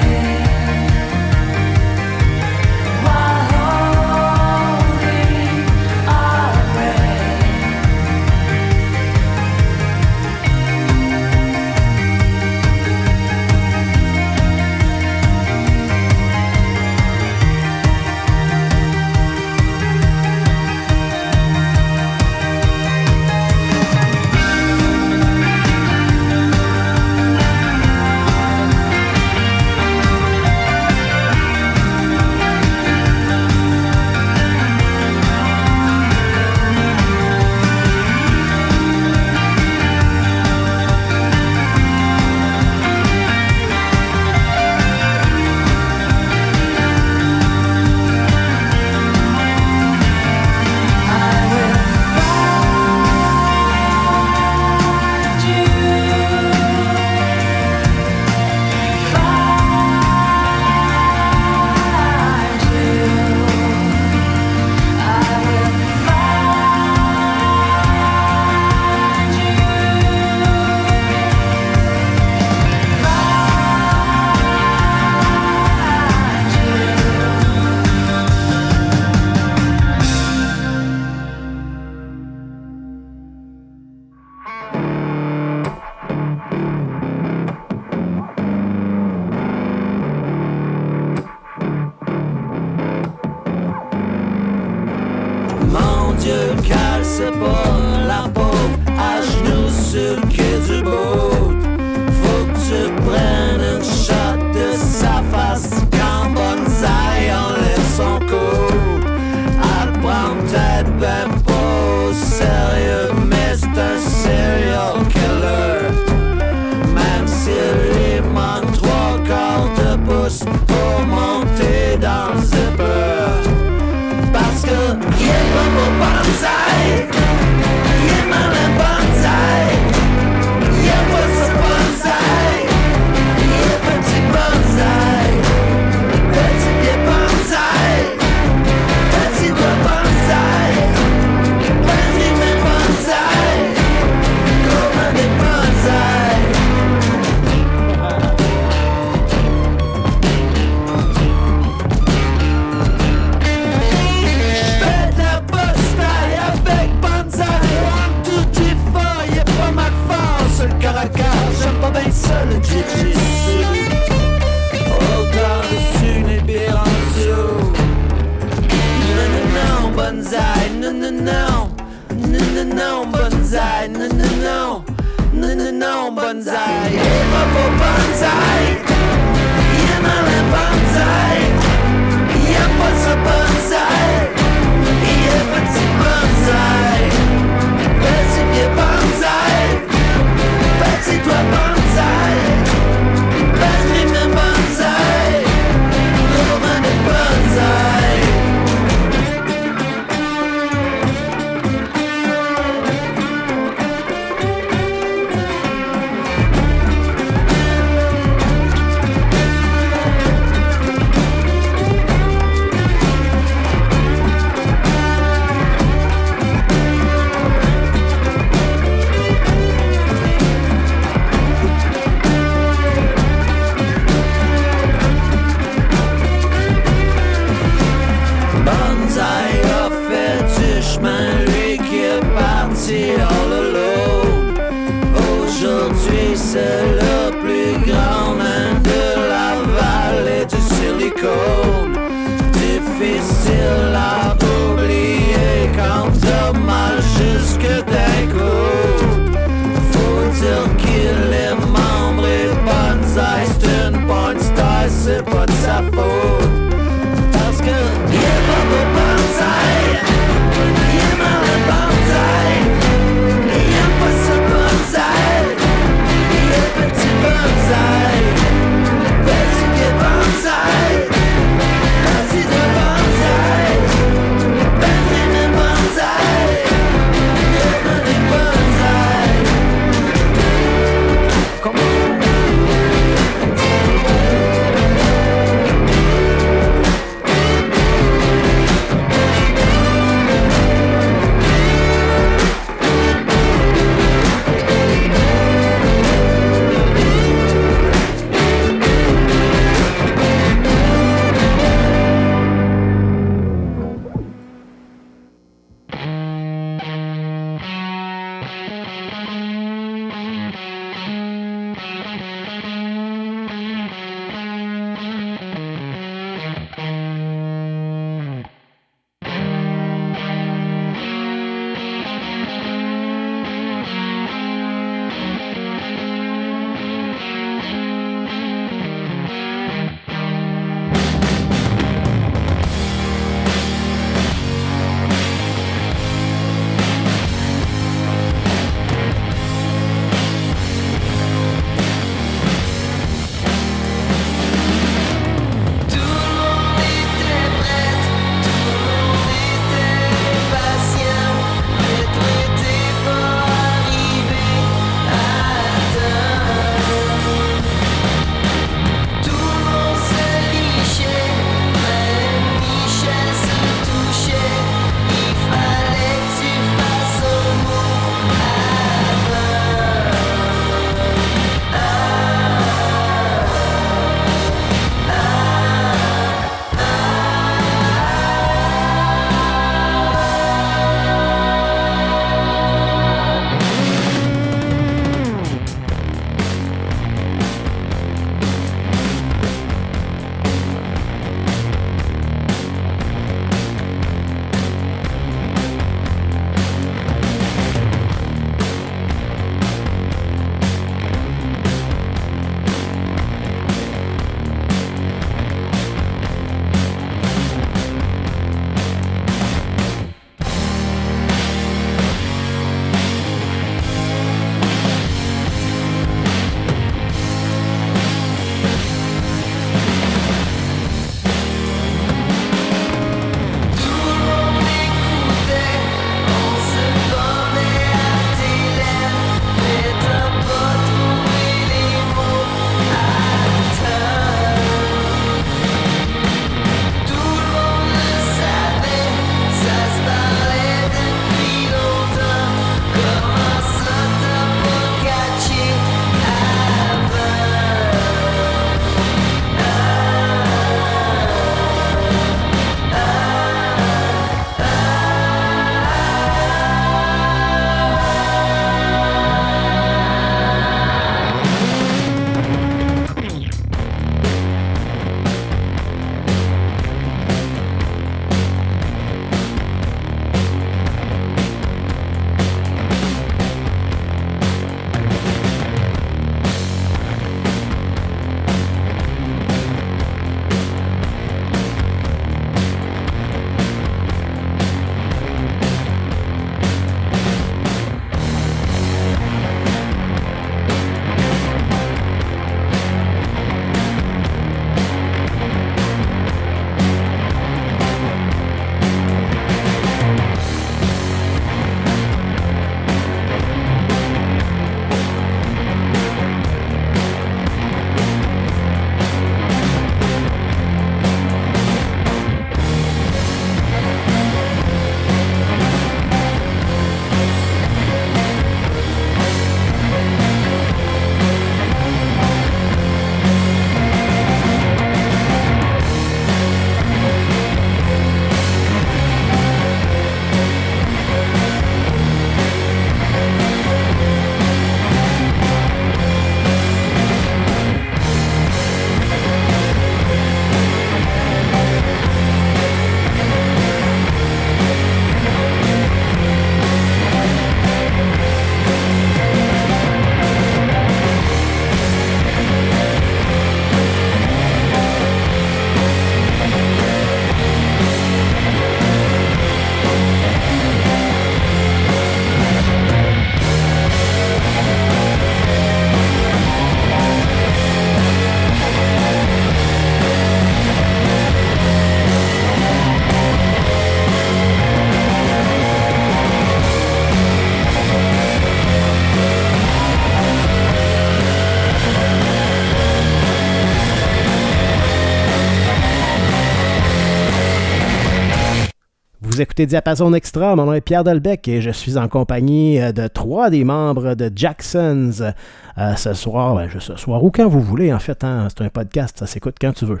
Vous 589.40 589.44
écoutez 589.44 589.64
Diapason 589.64 590.12
Extra. 590.12 590.54
Mon 590.54 590.66
nom 590.66 590.74
est 590.74 590.82
Pierre 590.82 591.02
Delbecq 591.02 591.48
et 591.48 591.62
je 591.62 591.70
suis 591.70 591.96
en 591.96 592.08
compagnie 592.08 592.78
euh, 592.78 592.92
de 592.92 593.06
trois 593.06 593.48
des 593.48 593.64
membres 593.64 594.14
de 594.14 594.30
Jacksons 594.36 595.32
euh, 595.78 595.94
ce 595.96 596.12
soir. 596.12 596.56
Ben, 596.56 596.68
ce 596.78 596.94
soir 596.96 597.24
ou 597.24 597.30
quand 597.30 597.48
vous 597.48 597.62
voulez, 597.62 597.90
en 597.90 597.98
fait. 597.98 598.22
hein. 598.22 598.48
c'est 598.50 598.62
un 598.62 598.68
podcast, 598.68 599.16
ça 599.18 599.26
s'écoute 599.26 599.56
quand 599.58 599.72
tu 599.72 599.86
veux. 599.86 600.00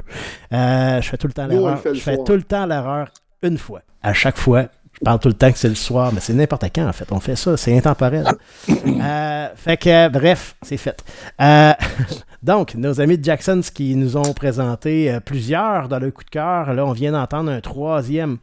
Euh, 0.52 1.00
je 1.00 1.08
fais 1.08 1.16
tout 1.16 1.26
le 1.26 1.32
temps 1.32 1.46
l'erreur. 1.46 1.80
Je 1.90 2.00
fais 2.00 2.18
tout 2.22 2.34
le 2.34 2.42
temps 2.42 2.66
l'erreur 2.66 3.08
une 3.42 3.56
fois. 3.56 3.80
À 4.02 4.12
chaque 4.12 4.36
fois. 4.36 4.64
Je 4.92 4.98
parle 5.06 5.20
tout 5.20 5.28
le 5.28 5.34
temps 5.34 5.50
que 5.50 5.56
c'est 5.56 5.70
le 5.70 5.74
soir, 5.74 6.12
mais 6.12 6.20
c'est 6.20 6.34
n'importe 6.34 6.66
quand, 6.74 6.86
en 6.86 6.92
fait. 6.92 7.10
On 7.10 7.20
fait 7.20 7.36
ça, 7.36 7.56
c'est 7.56 7.74
intemporel. 7.74 8.26
Euh, 8.68 9.48
fait 9.54 9.78
que, 9.78 10.08
bref, 10.10 10.54
c'est 10.60 10.76
fait. 10.76 11.02
Euh, 11.40 11.72
donc, 12.42 12.74
nos 12.74 13.00
amis 13.00 13.16
de 13.16 13.24
Jacksons 13.24 13.62
qui 13.72 13.96
nous 13.96 14.18
ont 14.18 14.34
présenté 14.34 15.16
plusieurs 15.24 15.88
dans 15.88 15.98
le 15.98 16.10
coup 16.10 16.24
de 16.24 16.28
cœur. 16.28 16.74
Là, 16.74 16.84
on 16.84 16.92
vient 16.92 17.12
d'entendre 17.12 17.50
un 17.50 17.62
troisième 17.62 18.36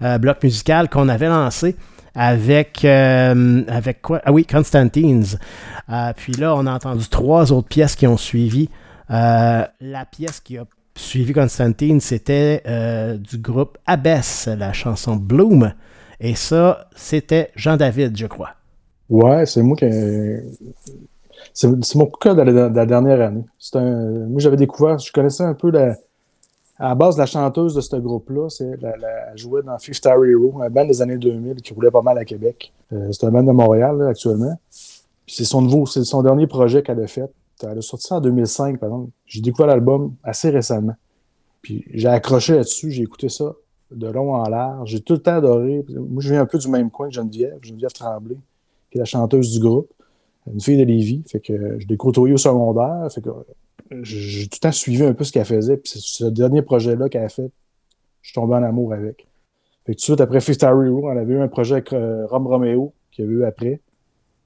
bloc 0.00 0.42
musical 0.42 0.88
qu'on 0.88 1.08
avait 1.08 1.28
lancé 1.28 1.76
avec, 2.16 2.84
euh, 2.84 3.62
avec 3.68 4.00
quoi? 4.02 4.20
Ah 4.24 4.32
oui, 4.32 4.46
Constantines. 4.46 5.38
Euh, 5.90 6.12
puis 6.16 6.32
là, 6.32 6.56
on 6.56 6.66
a 6.66 6.72
entendu 6.72 7.06
trois 7.08 7.52
autres 7.52 7.68
pièces 7.68 7.94
qui 7.94 8.06
ont 8.06 8.16
suivi. 8.16 8.70
Euh, 9.10 9.64
la 9.80 10.04
pièce 10.10 10.40
qui 10.40 10.56
a 10.56 10.64
suivi 10.96 11.34
Constantine, 11.34 12.00
c'était 12.00 12.62
euh, 12.66 13.18
du 13.18 13.36
groupe 13.38 13.76
Abbess, 13.86 14.48
la 14.48 14.72
chanson 14.72 15.16
Bloom. 15.16 15.72
Et 16.18 16.34
ça, 16.34 16.88
c'était 16.96 17.50
Jean-David, 17.54 18.16
je 18.16 18.26
crois. 18.26 18.52
Ouais, 19.10 19.44
c'est 19.44 19.62
moi 19.62 19.76
qui. 19.76 19.86
C'est 21.52 21.68
mon 21.94 22.06
coup 22.06 22.18
de 22.28 22.42
la, 22.42 22.70
de 22.70 22.76
la 22.76 22.86
dernière 22.86 23.20
année. 23.20 23.44
Un... 23.74 24.26
Moi, 24.26 24.40
j'avais 24.40 24.56
découvert, 24.56 24.98
je 24.98 25.12
connaissais 25.12 25.44
un 25.44 25.54
peu 25.54 25.70
la. 25.70 25.96
À 26.78 26.90
la 26.90 26.94
base, 26.94 27.16
la 27.16 27.26
chanteuse 27.26 27.74
de 27.74 27.80
ce 27.80 27.96
groupe-là, 27.96 28.48
c'est 28.50 28.80
la, 28.82 28.92
elle 29.30 29.38
jouait 29.38 29.62
dans 29.62 29.78
Fifth 29.78 29.94
Star 29.94 30.22
Hero, 30.22 30.60
un 30.60 30.68
band 30.68 30.84
des 30.84 31.00
années 31.00 31.16
2000 31.16 31.62
qui 31.62 31.72
roulait 31.72 31.90
pas 31.90 32.02
mal 32.02 32.18
à 32.18 32.24
Québec. 32.24 32.72
Euh, 32.92 33.10
c'est 33.12 33.26
un 33.26 33.30
band 33.30 33.42
de 33.42 33.52
Montréal, 33.52 33.96
là, 33.96 34.08
actuellement. 34.08 34.58
C'est 35.26 35.44
son 35.44 35.62
nouveau, 35.62 35.86
c'est 35.86 36.04
son 36.04 36.22
dernier 36.22 36.46
projet 36.46 36.82
qu'elle 36.82 37.00
a 37.00 37.06
fait. 37.06 37.30
Elle 37.62 37.78
a 37.78 37.82
sorti 37.82 38.06
ça 38.06 38.16
en 38.16 38.20
2005, 38.20 38.78
par 38.78 38.90
exemple. 38.90 39.10
J'ai 39.24 39.40
découvert 39.40 39.68
l'album 39.68 40.14
assez 40.22 40.50
récemment. 40.50 40.94
Puis 41.62 41.84
j'ai 41.92 42.08
accroché 42.08 42.54
là-dessus, 42.54 42.90
j'ai 42.90 43.02
écouté 43.02 43.28
ça 43.28 43.54
de 43.90 44.08
long 44.08 44.34
en 44.34 44.48
large. 44.48 44.90
J'ai 44.90 45.00
tout 45.00 45.14
le 45.14 45.20
temps 45.20 45.36
adoré. 45.36 45.84
Moi, 45.88 46.22
je 46.22 46.30
viens 46.30 46.42
un 46.42 46.46
peu 46.46 46.58
du 46.58 46.68
même 46.68 46.90
coin 46.90 47.08
que 47.08 47.14
Geneviève, 47.14 47.58
Geneviève 47.62 47.92
Tremblay, 47.92 48.36
qui 48.90 48.98
est 48.98 49.00
la 49.00 49.06
chanteuse 49.06 49.50
du 49.50 49.60
groupe, 49.60 49.90
une 50.52 50.60
fille 50.60 50.76
de 50.76 50.84
Lévis. 50.84 51.22
Fait 51.26 51.40
que 51.40 51.78
je 51.78 51.86
l'ai 51.86 51.96
côtoyée 51.96 52.34
au 52.34 52.38
secondaire. 52.38 53.08
Fait 53.10 53.22
que 53.22 53.30
j'ai 54.02 54.44
tout 54.48 54.56
le 54.56 54.60
temps 54.60 54.72
suivi 54.72 55.02
un 55.04 55.14
peu 55.14 55.24
ce 55.24 55.32
qu'elle 55.32 55.44
faisait. 55.44 55.76
Puis 55.76 55.92
ce 55.96 56.24
dernier 56.24 56.62
projet-là 56.62 57.08
qu'elle 57.08 57.24
a 57.24 57.28
fait, 57.28 57.50
je 58.22 58.28
suis 58.30 58.34
tombé 58.34 58.54
en 58.54 58.62
amour 58.62 58.92
avec. 58.92 59.26
Fait 59.86 59.92
tout 59.92 59.98
de 59.98 60.00
suite, 60.00 60.20
après 60.20 60.40
Star 60.40 60.72
Hero, 60.84 61.08
on 61.08 61.16
avait 61.16 61.34
eu 61.34 61.40
un 61.40 61.48
projet 61.48 61.74
avec 61.74 61.92
euh, 61.92 62.26
Rom 62.26 62.46
Romeo, 62.46 62.92
qui 63.12 63.22
avait 63.22 63.32
eu 63.32 63.44
après, 63.44 63.80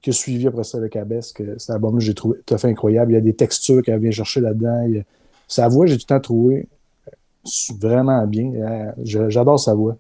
qui 0.03 0.11
a 0.11 0.13
suivi 0.13 0.47
après 0.47 0.65
ça 0.65 0.79
avec 0.79 0.97
Abbess, 0.97 1.33
que 1.33 1.59
cet 1.59 1.71
album-là, 1.71 2.01
j'ai 2.01 2.15
trouvé 2.15 2.39
tout 2.45 2.55
à 2.55 2.59
fait 2.59 2.69
incroyable. 2.69 3.13
Il 3.13 3.15
y 3.15 3.19
a 3.19 3.23
des 3.23 3.35
textures 3.35 3.83
qu'elle 3.83 4.01
vient 4.01 4.11
chercher 4.11 4.41
là-dedans. 4.41 4.87
A- 4.99 5.03
Sa 5.49 5.69
voix, 5.69 5.87
j'ai 5.87 5.97
tout 5.97 6.05
le 6.05 6.15
temps 6.15 6.21
trouvé 6.21 6.69
euh, 7.09 7.11
vraiment 7.81 8.27
bien. 8.27 8.53
Euh, 8.55 8.93
J'adore 9.29 9.59
sa 9.59 9.75
voix. 9.75 9.97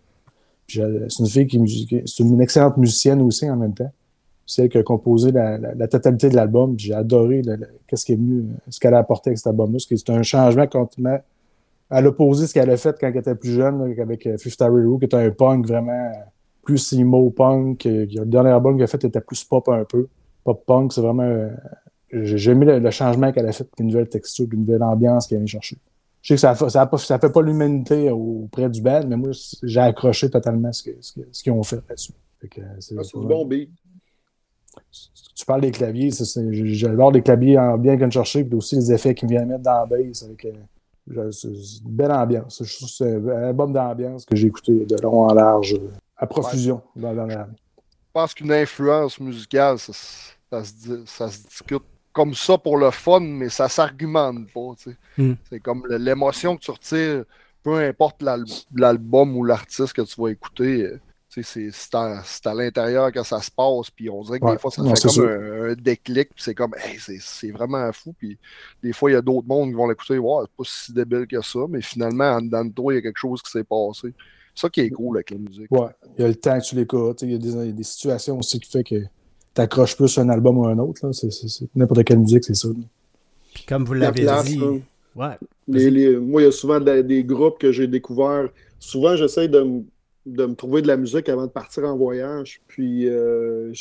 C'est 0.68 0.80
une 1.18 1.26
fille 1.26 1.46
qui- 1.46 2.02
c'est 2.06 2.22
une 2.22 2.40
excellente 2.40 2.76
musicienne 2.76 3.20
aussi 3.22 3.48
en 3.50 3.56
même 3.56 3.74
temps. 3.74 3.90
C'est 4.46 4.62
elle 4.64 4.68
qui 4.68 4.78
a 4.78 4.82
composé 4.82 5.30
la, 5.32 5.58
la- 5.58 5.74
la 5.74 5.88
totalité 5.88 6.28
de 6.28 6.34
l'album. 6.36 6.74
J'ai 6.78 6.92
adoré 6.94 7.42
le- 7.42 7.56
le- 7.56 7.68
qu'est-ce 7.86 8.04
qui 8.04 8.12
est 8.12 8.16
venu, 8.16 8.46
ce 8.68 8.80
qu'elle 8.80 8.94
a 8.94 8.98
apporté 8.98 9.30
avec 9.30 9.38
cet 9.38 9.46
album-là. 9.48 9.78
C'est 9.78 10.10
un 10.10 10.22
changement 10.22 10.66
complètement 10.66 11.18
à 11.88 12.00
l'opposé 12.00 12.42
de 12.42 12.48
ce 12.48 12.54
qu'elle 12.54 12.70
a 12.70 12.76
fait 12.76 12.96
quand 13.00 13.08
elle 13.08 13.16
était 13.16 13.34
plus 13.34 13.52
jeune, 13.52 13.78
là, 13.94 14.02
avec 14.02 14.26
euh, 14.26 14.36
Fifth 14.38 14.54
Star 14.54 14.76
Hero, 14.76 14.98
qui 14.98 15.04
était 15.06 15.16
un 15.16 15.30
punk 15.30 15.66
vraiment 15.66 16.12
plus 16.62 16.92
emo 16.92 17.30
punk. 17.30 17.84
Le 17.84 18.24
dernier 18.24 18.50
album 18.50 18.76
qu'elle 18.76 18.84
a 18.84 18.86
fait 18.88 19.04
était 19.04 19.20
plus 19.20 19.42
pop 19.44 19.68
un 19.68 19.84
peu. 19.84 20.08
Pop 20.44 20.64
punk, 20.66 20.92
c'est 20.92 21.00
vraiment. 21.00 21.22
euh, 21.22 21.50
J'ai 22.12 22.50
aimé 22.52 22.66
le, 22.66 22.78
le 22.80 22.90
changement 22.90 23.30
qu'elle 23.32 23.46
a 23.46 23.52
fait, 23.52 23.68
une 23.78 23.86
nouvelle 23.86 24.08
texture, 24.08 24.46
une 24.52 24.60
nouvelle 24.60 24.82
ambiance 24.82 25.26
qu'elle 25.28 25.38
vient 25.38 25.46
chercher. 25.46 25.76
Je 26.22 26.34
sais 26.36 26.46
que 26.52 26.68
ça 26.70 26.88
ne 26.92 26.96
ça 26.98 27.18
fait 27.18 27.30
pas 27.32 27.40
l'humanité 27.40 28.10
auprès 28.10 28.68
du 28.68 28.82
band, 28.82 29.02
mais 29.08 29.16
moi, 29.16 29.30
j'ai 29.62 29.80
accroché 29.80 30.28
totalement 30.28 30.72
ce 30.72 30.82
ce 31.00 31.12
que- 31.14 31.20
ce 31.32 31.42
qu'ils 31.42 31.52
ont 31.52 31.62
fait 31.62 31.80
là-dessus. 31.88 32.12
Euh, 32.44 32.62
c'est- 32.78 32.94
Ah, 32.98 33.02
du 33.02 33.26
bon 33.26 33.46
beat. 33.46 33.70
Tu 35.34 35.44
parles 35.46 35.62
des 35.62 35.70
claviers, 35.70 36.10
j'adore 36.72 37.12
les 37.12 37.22
claviers 37.22 37.58
en 37.58 37.78
bien 37.78 37.98
qu'on 37.98 38.10
chercher, 38.10 38.44
puis 38.44 38.54
aussi 38.56 38.76
les 38.76 38.92
effets 38.92 39.14
qu'ils 39.14 39.28
viennent 39.28 39.48
mettre 39.48 39.62
dans 39.62 39.80
la 39.80 39.86
bass. 39.86 40.22
Avec, 40.22 40.44
euh, 40.46 41.30
c'est 41.32 41.48
une 41.48 41.90
belle 41.90 42.12
ambiance. 42.12 42.62
Je 42.62 42.76
trouve 42.76 42.88
que 42.88 42.94
c'est 42.94 43.14
un 43.32 43.42
album 43.48 43.72
d'ambiance 43.72 44.24
que 44.24 44.36
j'ai 44.36 44.48
écouté 44.48 44.84
de 44.84 44.96
long 45.02 45.22
en 45.28 45.32
large, 45.34 45.74
euh, 45.74 45.90
à 46.16 46.26
profusion 46.26 46.82
dans 46.96 47.08
la 47.08 47.14
dernière 47.14 47.40
année. 47.42 47.56
Je 47.78 48.12
pense 48.12 48.34
qu'une 48.34 48.52
influence 48.52 49.18
musicale, 49.20 49.78
ça, 49.78 49.92
se- 49.92 50.32
ça 50.50 50.64
se, 50.64 50.72
dit- 50.74 51.02
ça 51.06 51.28
se 51.28 51.42
discute 51.46 51.82
comme 52.12 52.34
ça 52.34 52.58
pour 52.58 52.76
le 52.76 52.90
fun, 52.90 53.20
mais 53.20 53.48
ça 53.48 53.68
s'argumente 53.68 54.52
pas. 54.52 54.74
tu 54.76 54.90
sais. 54.90 54.96
Mm. 55.22 55.34
C'est 55.48 55.60
comme 55.60 55.86
l'émotion 55.88 56.56
que 56.56 56.62
tu 56.62 56.70
retires, 56.72 57.24
peu 57.62 57.76
importe 57.78 58.20
l'al- 58.22 58.44
l'album 58.74 59.36
ou 59.36 59.44
l'artiste 59.44 59.92
que 59.92 60.02
tu 60.02 60.20
vas 60.20 60.28
écouter. 60.28 60.90
C'est 61.32 61.70
c'est 61.70 61.94
à, 61.94 62.22
c'est 62.24 62.44
à 62.48 62.54
l'intérieur 62.54 63.12
que 63.12 63.22
ça 63.22 63.40
se 63.40 63.50
passe, 63.52 63.88
puis 63.94 64.10
on 64.10 64.20
dirait 64.22 64.40
que 64.40 64.44
Ouais. 64.44 64.52
des 64.54 64.58
fois 64.58 64.70
ça 64.72 64.82
Non, 64.82 64.90
fait 64.96 65.08
c'est 65.08 65.20
comme 65.20 65.28
un, 65.30 65.70
un 65.70 65.74
déclic, 65.74 66.30
puis 66.34 66.42
c'est 66.42 66.54
comme, 66.56 66.74
hey, 66.76 66.98
c'est- 66.98 67.20
c'est 67.20 67.52
vraiment 67.52 67.88
fou, 67.92 68.12
puis 68.18 68.36
des 68.82 68.92
fois 68.92 69.10
il 69.10 69.14
y 69.14 69.16
a 69.16 69.22
d'autres 69.22 69.46
mondes 69.46 69.68
qui 69.68 69.76
vont 69.76 69.88
l'écouter, 69.88 70.18
ouais, 70.18 70.42
c'est 70.42 70.56
pas 70.56 70.64
si 70.66 70.92
débile 70.92 71.26
que 71.28 71.40
ça, 71.40 71.60
mais 71.68 71.80
finalement, 71.82 72.32
en 72.32 72.42
dedans 72.42 72.64
de 72.64 72.72
toi, 72.72 72.92
il 72.92 72.96
y 72.96 72.98
a 72.98 73.02
quelque 73.02 73.16
chose 73.18 73.40
qui 73.42 73.50
s'est 73.52 73.62
passé. 73.62 74.12
C'est 74.56 74.62
ça 74.62 74.68
qui 74.68 74.80
est 74.80 74.90
cool 74.90 75.18
avec 75.18 75.30
la 75.30 75.38
musique. 75.38 75.70
Ouais, 75.70 75.86
il 76.18 76.22
y 76.22 76.24
a 76.24 76.28
le 76.28 76.34
temps 76.34 76.58
que 76.58 76.64
tu 76.64 76.74
l'écoutes, 76.74 77.22
il 77.22 77.30
y, 77.30 77.34
a 77.36 77.38
des- 77.38 77.48
il 77.52 77.66
y 77.66 77.68
a 77.68 77.72
des 77.72 77.82
situations 77.84 78.36
aussi 78.36 78.58
qui 78.58 78.68
fait 78.68 78.82
que 78.82 78.96
tu 79.54 79.60
accroches 79.60 79.96
plus 79.96 80.18
un 80.18 80.28
album 80.30 80.58
ou 80.58 80.66
un 80.66 80.78
autre. 80.80 81.00
N'importe 81.76 82.04
quelle 82.04 82.18
musique, 82.18 82.42
c'est 82.44 82.54
ça. 82.54 82.68
là. 82.68 82.74
Puis 83.54 83.64
comme 83.64 83.84
vous 83.84 83.94
La 83.94 84.06
l'avez 84.10 84.22
dit, 84.44 84.58
hein. 84.60 84.80
ouais, 85.14 85.38
Les- 85.68 85.90
les- 85.90 86.16
moi, 86.16 86.42
il 86.42 86.46
y 86.46 86.48
a 86.48 86.52
souvent 86.52 86.80
de- 86.80 87.02
des 87.02 87.22
groupes 87.22 87.58
que 87.58 87.70
j'ai 87.70 87.86
découverts. 87.86 88.48
Souvent, 88.80 89.14
j'essaie 89.16 89.46
de, 89.48 89.60
me- 89.60 89.84
de 90.26 90.46
me 90.46 90.54
trouver 90.54 90.82
de 90.82 90.86
la 90.86 90.96
musique 90.96 91.28
avant 91.28 91.46
de 91.46 91.50
partir 91.50 91.84
en 91.84 91.96
voyage. 91.96 92.60
Puis, 92.68 93.08
euh, 93.08 93.72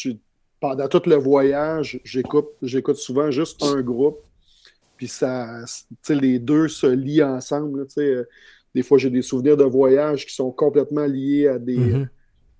pendant 0.60 0.88
tout 0.88 1.02
le 1.06 1.16
voyage, 1.16 2.00
j'écoute, 2.04 2.48
j'écoute 2.62 2.98
souvent 2.98 3.30
juste 3.32 3.62
un 3.64 3.82
groupe. 3.82 4.20
Puis, 4.98 5.08
ça, 5.08 5.64
tu 5.66 5.96
sais, 6.02 6.16
les 6.16 6.40
deux 6.40 6.68
se 6.68 6.88
lient 6.88 7.24
ensemble. 7.24 7.80
là, 7.80 7.86
tu 7.86 7.94
sais. 7.94 8.02
Euh, 8.08 8.28
Des 8.76 8.84
fois, 8.84 8.98
j'ai 9.00 9.10
des 9.10 9.24
souvenirs 9.24 9.58
de 9.58 9.64
voyage 9.64 10.28
qui 10.28 10.34
sont 10.36 10.52
complètement 10.52 11.06
liés 11.06 11.48
à 11.48 11.58
des, 11.58 11.76
Mhm. 11.78 12.10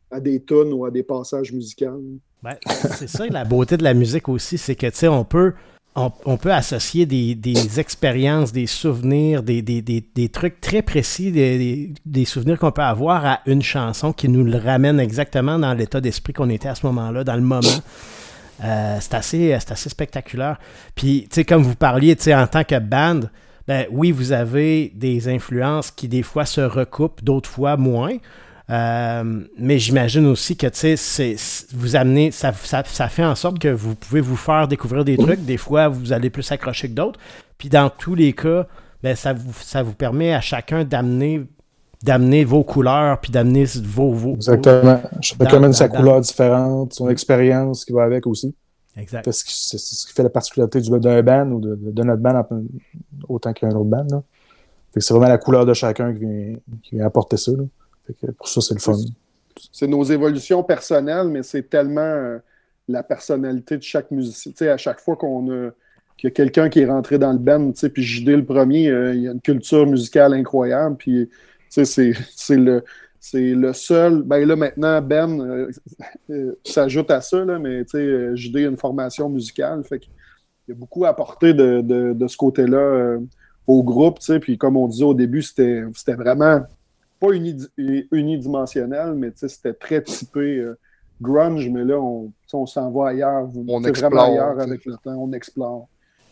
à 0.10 0.20
des 0.20 0.42
tunes 0.44 0.74
ou 0.74 0.84
à 0.86 0.90
des 0.92 1.04
passages 1.04 1.52
musicaux. 1.54 2.02
Ben, 2.42 2.56
c'est 2.98 3.08
ça 3.08 3.28
la 3.28 3.44
beauté 3.46 3.78
de 3.78 3.84
la 3.84 3.94
musique 3.94 4.28
aussi, 4.28 4.58
c'est 4.58 4.74
que 4.76 4.88
tu 4.88 4.96
sais, 4.96 5.08
on 5.08 5.24
peut, 5.24 5.54
on, 6.26 6.38
peut 6.38 6.54
associer 6.54 7.06
des, 7.06 7.80
expériences, 7.80 8.52
des 8.52 8.68
souvenirs, 8.68 9.44
des, 9.44 10.30
trucs 10.32 10.62
très 10.62 10.82
précis, 10.82 11.32
des, 11.32 12.26
souvenirs 12.26 12.60
qu'on 12.60 12.72
peut 12.72 12.82
avoir 12.82 13.26
à 13.26 13.40
une 13.46 13.62
chanson 13.62 14.14
qui 14.14 14.30
nous 14.30 14.44
le 14.44 14.58
ramène 14.58 15.00
exactement 15.00 15.60
dans 15.60 15.74
l'état 15.74 16.02
d'esprit 16.02 16.34
qu'on 16.34 16.50
était 16.50 16.70
à 16.70 16.76
ce 16.76 16.86
moment-là, 16.86 17.24
dans 17.24 17.36
le 17.36 17.42
moment. 17.42 17.68
Euh, 18.64 18.98
c'est 19.00 19.14
assez, 19.14 19.90
spectaculaire. 19.90 20.58
Puis, 20.96 21.28
comme 21.48 21.64
vous 21.64 21.76
parliez, 21.76 22.16
en 22.34 22.48
tant 22.48 22.64
que 22.64 22.80
band, 22.80 23.22
ben 23.68 23.86
oui, 23.92 24.12
vous 24.12 24.32
avez 24.32 24.92
des 24.96 25.28
influences 25.28 25.92
qui 25.92 26.08
des 26.08 26.24
fois 26.24 26.46
se 26.46 26.62
recoupent, 26.62 27.24
d'autres 27.24 27.50
fois 27.50 27.78
moins. 27.78 28.18
Euh, 28.70 29.24
mais 29.58 29.80
j'imagine 29.80 30.28
aussi 30.28 30.56
que 30.56 30.68
tu 30.68 30.96
sais, 30.96 31.36
vous 31.74 31.96
amenez, 31.96 32.32
ça, 32.32 32.54
ça, 32.54 32.84
ça 32.86 33.08
fait 33.08 33.26
en 33.26 33.36
sorte 33.36 33.58
que 33.60 33.68
vous 33.70 33.96
pouvez 33.96 34.22
vous 34.22 34.36
faire 34.36 34.68
découvrir 34.68 35.04
des 35.06 35.18
trucs. 35.18 35.44
Des 35.44 35.58
fois, 35.58 35.88
vous 35.88 36.14
allez 36.14 36.30
plus 36.30 36.52
accrocher 36.52 36.88
que 36.90 36.94
d'autres. 36.94 37.20
Puis 37.58 37.70
dans 37.70 37.90
tous 37.90 38.14
les 38.16 38.34
cas, 38.34 38.68
ben, 39.02 39.16
ça, 39.16 39.34
vous, 39.34 39.54
ça 39.62 39.82
vous 39.82 39.94
permet 39.94 40.34
à 40.34 40.42
chacun 40.42 40.84
d'amener 40.84 41.42
d'amener 42.02 42.46
vos 42.46 42.64
couleurs 42.64 43.20
puis 43.20 43.30
d'amener 43.30 43.66
vos, 43.84 44.14
vos 44.14 44.36
Exactement. 44.36 45.02
Chacun 45.20 45.58
amène 45.58 45.74
sa 45.74 45.90
dans- 45.90 45.98
couleur 45.98 46.22
différente, 46.22 46.94
son 46.94 47.10
expérience 47.10 47.84
qui 47.84 47.92
va 47.92 48.04
avec 48.04 48.26
aussi. 48.26 48.56
Exact. 48.96 49.26
Parce 49.26 49.44
que 49.44 49.50
c'est 49.52 49.78
ce 49.78 50.08
qui 50.08 50.14
fait 50.14 50.24
la 50.24 50.30
particularité 50.30 50.80
du- 50.80 50.98
d'un 50.98 51.22
band 51.22 51.48
ou 51.52 51.60
de, 51.60 51.76
de 51.76 52.04
notre 52.04 52.22
band 52.22 52.42
autant 53.28 53.52
qu'un 53.52 53.70
autre 53.72 53.84
band. 53.90 54.06
Là. 54.10 54.24
Fait 54.94 55.02
que 55.02 55.06
c'est 55.06 55.14
vraiment 55.14 55.28
la 55.28 55.38
couleur 55.38 55.66
de 55.66 55.74
chacun 55.74 56.14
qui 56.14 56.20
vient, 56.22 56.56
qui 56.84 56.96
vient 56.96 57.06
apporter 57.06 57.36
ça. 57.36 57.52
Là. 57.52 57.64
Pour 58.38 58.48
ça, 58.48 58.62
c'est 58.62 58.74
le 58.74 58.80
fun. 58.80 58.94
c'est 59.72 59.88
nos 59.88 60.04
évolutions 60.04 60.64
personnelles, 60.64 61.28
mais 61.28 61.44
c'est 61.44 61.70
tellement 61.70 62.02
euh, 62.02 62.40
la 62.88 63.04
personnalité 63.04 63.78
de 63.78 63.84
chaque 63.84 64.12
musicien. 64.12 64.54
À 64.68 64.78
chaque 64.78 65.00
fois 65.00 65.16
qu'on 65.16 65.50
a 65.52 65.72
qu'il 66.18 66.28
y 66.28 66.32
a 66.32 66.36
quelqu'un 66.36 66.68
qui 66.68 66.82
est 66.82 66.86
rentré 66.86 67.18
dans 67.18 67.32
le 67.32 67.38
band, 67.38 67.72
tu 67.72 67.80
sais, 67.80 67.90
puis 67.90 68.04
JD 68.04 68.28
le 68.28 68.46
premier, 68.46 68.90
euh, 68.90 69.14
il 69.14 69.22
y 69.22 69.28
a 69.30 69.32
une 69.32 69.40
culture 69.40 69.88
musicale 69.88 70.34
incroyable, 70.34 70.98
puis 70.98 71.30
c'est 71.70 71.86
le 72.50 72.84
le 73.34 73.74
seul. 73.74 74.24
Ben 74.24 74.46
là, 74.46 74.56
maintenant, 74.58 75.02
Ben 75.02 75.70
euh, 76.30 76.56
s'ajoute 76.66 77.10
à 77.12 77.22
ça, 77.22 77.44
là, 77.46 77.58
mais 77.58 77.84
JD 78.36 78.56
a 78.58 78.60
une 78.62 78.78
formation 78.78 79.30
musicale, 79.30 79.84
fait 79.84 80.02
y 80.68 80.72
a 80.72 80.76
beaucoup 80.76 81.06
apporté 81.06 81.54
de, 81.54 81.82
de, 81.82 82.14
de 82.14 82.28
ce 82.28 82.38
côté-là 82.38 83.18
au 83.66 83.84
groupe, 83.84 84.20
puis 84.42 84.58
comme 84.58 84.78
on 84.78 84.88
disait 84.88 85.04
au 85.04 85.14
début, 85.14 85.42
c'était 85.42 85.84
vraiment 86.08 86.64
pas 87.20 87.28
unidi- 87.32 87.68
unidimensionnel, 88.12 89.14
mais 89.16 89.32
c'était 89.36 89.74
très 89.74 90.02
typé 90.02 90.40
euh, 90.58 90.78
grunge, 91.22 91.70
mais 91.70 91.84
là, 91.84 92.00
on, 92.00 92.32
on 92.54 92.66
s'en 92.66 92.90
va 92.92 93.10
ailleurs. 93.10 93.46
vous- 93.46 93.66
On 93.68 93.84
explore, 93.84 94.12
vraiment 94.12 94.32
ailleurs 94.34 94.60
avec 94.62 94.86
le 94.86 94.94
temps, 95.04 95.16
on 95.16 95.32
explore. 95.34 95.88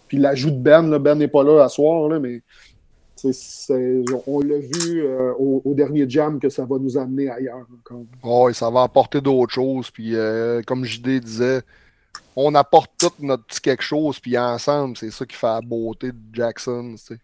Puis 0.07 0.17
l'ajout 0.17 0.51
de 0.51 0.57
Ben, 0.59 0.89
là, 0.89 0.99
Ben 0.99 1.15
n'est 1.17 1.27
pas 1.27 1.43
là 1.43 1.63
à 1.63 1.69
soir, 1.69 2.07
là, 2.07 2.19
mais 2.19 2.41
on 4.27 4.39
l'a 4.41 4.59
vu 4.59 5.01
euh, 5.03 5.33
au, 5.39 5.61
au 5.65 5.73
dernier 5.73 6.07
jam 6.09 6.39
que 6.39 6.49
ça 6.49 6.65
va 6.65 6.77
nous 6.77 6.97
amener 6.97 7.29
ailleurs. 7.29 7.65
Ouais, 8.23 8.53
ça 8.53 8.69
va 8.69 8.83
apporter 8.83 9.21
d'autres 9.21 9.53
choses. 9.53 9.89
Puis, 9.91 10.15
euh, 10.15 10.61
comme 10.65 10.85
JD 10.85 11.19
disait, 11.19 11.61
on 12.35 12.53
apporte 12.55 12.91
tout 12.99 13.11
notre 13.19 13.43
petit 13.45 13.59
quelque 13.61 13.83
chose. 13.83 14.19
Puis, 14.19 14.37
ensemble, 14.37 14.95
c'est 14.97 15.09
ça 15.11 15.25
qui 15.25 15.35
fait 15.35 15.47
la 15.47 15.61
beauté 15.61 16.11
de 16.11 16.17
Jackson. 16.31 16.91
tu 16.91 16.97
sais. 17.15 17.17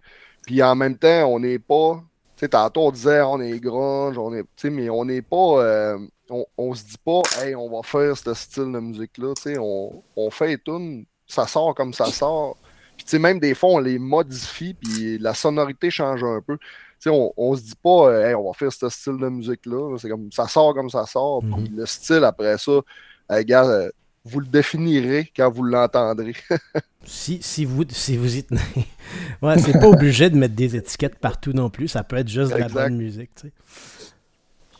Puis, 0.45 0.61
en 0.64 0.76
même 0.76 0.98
temps, 0.98 1.27
on 1.27 1.40
n'est 1.40 1.60
pas. 1.60 2.03
Sais, 2.44 2.49
tantôt, 2.49 2.88
on 2.88 2.91
disait, 2.91 3.22
on 3.22 3.40
est 3.40 3.57
grunge, 3.57 4.18
on 4.18 4.34
est. 4.34 4.41
Tu 4.41 4.48
sais, 4.57 4.70
mais 4.70 4.90
on 4.90 5.06
n'est 5.06 5.22
pas. 5.22 5.64
euh, 5.64 5.98
on, 6.30 6.45
on 6.57 6.74
se 6.74 6.84
dit 6.84 6.98
pas, 7.06 7.22
hey, 7.41 7.56
on 7.56 7.70
va 7.70 7.84
faire 7.84 8.18
ce 8.18 8.34
style 8.34 8.70
de 8.70 8.80
musique-là. 8.82 9.34
Tu 9.38 9.44
sais, 9.44 9.57
on, 9.57 10.03
on 10.18 10.30
fait 10.30 10.60
une, 10.68 11.06
ça 11.26 11.48
sort 11.48 11.74
comme 11.74 11.94
ça 11.94 12.07
sort. 12.07 12.57
Puis, 12.98 13.06
tu 13.06 13.11
sais, 13.11 13.20
même 13.20 13.40
des 13.40 13.53
fois, 13.53 13.70
on 13.70 13.80
les 13.80 13.98
modifie, 13.98 14.74
puis 14.74 15.18
la 15.20 15.34
sonorité 15.34 15.90
change 15.90 16.22
un 16.26 16.41
peu. 16.41 16.57
Tu 16.57 16.64
sais, 16.99 17.10
on, 17.10 17.32
on 17.38 17.56
se 17.56 17.61
dit 17.61 17.76
pas, 17.82 18.10
euh, 18.10 18.28
Hey, 18.28 18.36
on 18.36 18.45
va 18.45 18.52
faire 18.52 18.74
ce 18.74 18.90
style 18.90 19.18
de 19.20 19.30
musique-là. 19.30 19.98
C'est 19.98 20.10
comme, 20.10 20.30
ça 20.34 20.45
sort 20.49 20.74
comme 20.74 20.90
ça 20.90 21.06
sort. 21.06 21.44
Puis 21.44 21.70
le 21.74 21.86
style, 21.86 22.26
après 22.26 22.57
ça, 22.57 22.74
gars, 23.44 23.65
euh, 23.70 23.90
vous 24.26 24.40
le 24.40 24.48
définirez 24.48 25.32
quand 25.36 25.50
vous 25.52 25.64
l'entendrez. 25.64 26.36
Si, 27.06 27.40
si, 27.41 27.66
vous, 27.66 27.84
si 27.90 28.16
vous 28.16 28.38
y 28.38 28.45
tenez. 28.45 28.62
ouais, 29.41 29.60
c'est 29.60 29.78
pas 29.78 29.90
obligé 29.90 30.30
de 30.30 30.38
mettre 30.38 30.56
des 30.56 30.78
étiquettes 30.78 31.20
partout 31.20 31.52
non 31.52 31.70
plus. 31.70 31.90
Ça 31.90 32.02
peut 32.02 32.16
être 32.16 32.30
juste 32.30 32.54
de 32.54 32.58
la 32.58 32.70
bonne 32.70 32.95
musique, 32.95 33.30
tu 33.36 33.48
sais. 33.48 33.54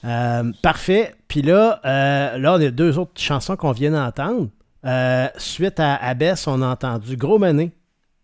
Euh, 0.06 0.52
parfait. 0.62 1.16
Puis 1.28 1.42
là, 1.42 1.82
euh, 1.84 2.38
là, 2.38 2.54
on 2.54 2.62
a 2.62 2.72
deux 2.72 2.98
autres 2.98 3.20
chansons 3.20 3.58
qu'on 3.58 3.74
vient 3.74 3.92
d'entendre. 3.92 4.50
Euh, 4.86 5.28
suite 5.38 5.82
à 5.82 5.96
Abbess, 5.96 6.48
on 6.48 6.62
a 6.62 6.68
entendu 6.68 7.18
Gros 7.18 7.40
Money 7.40 7.72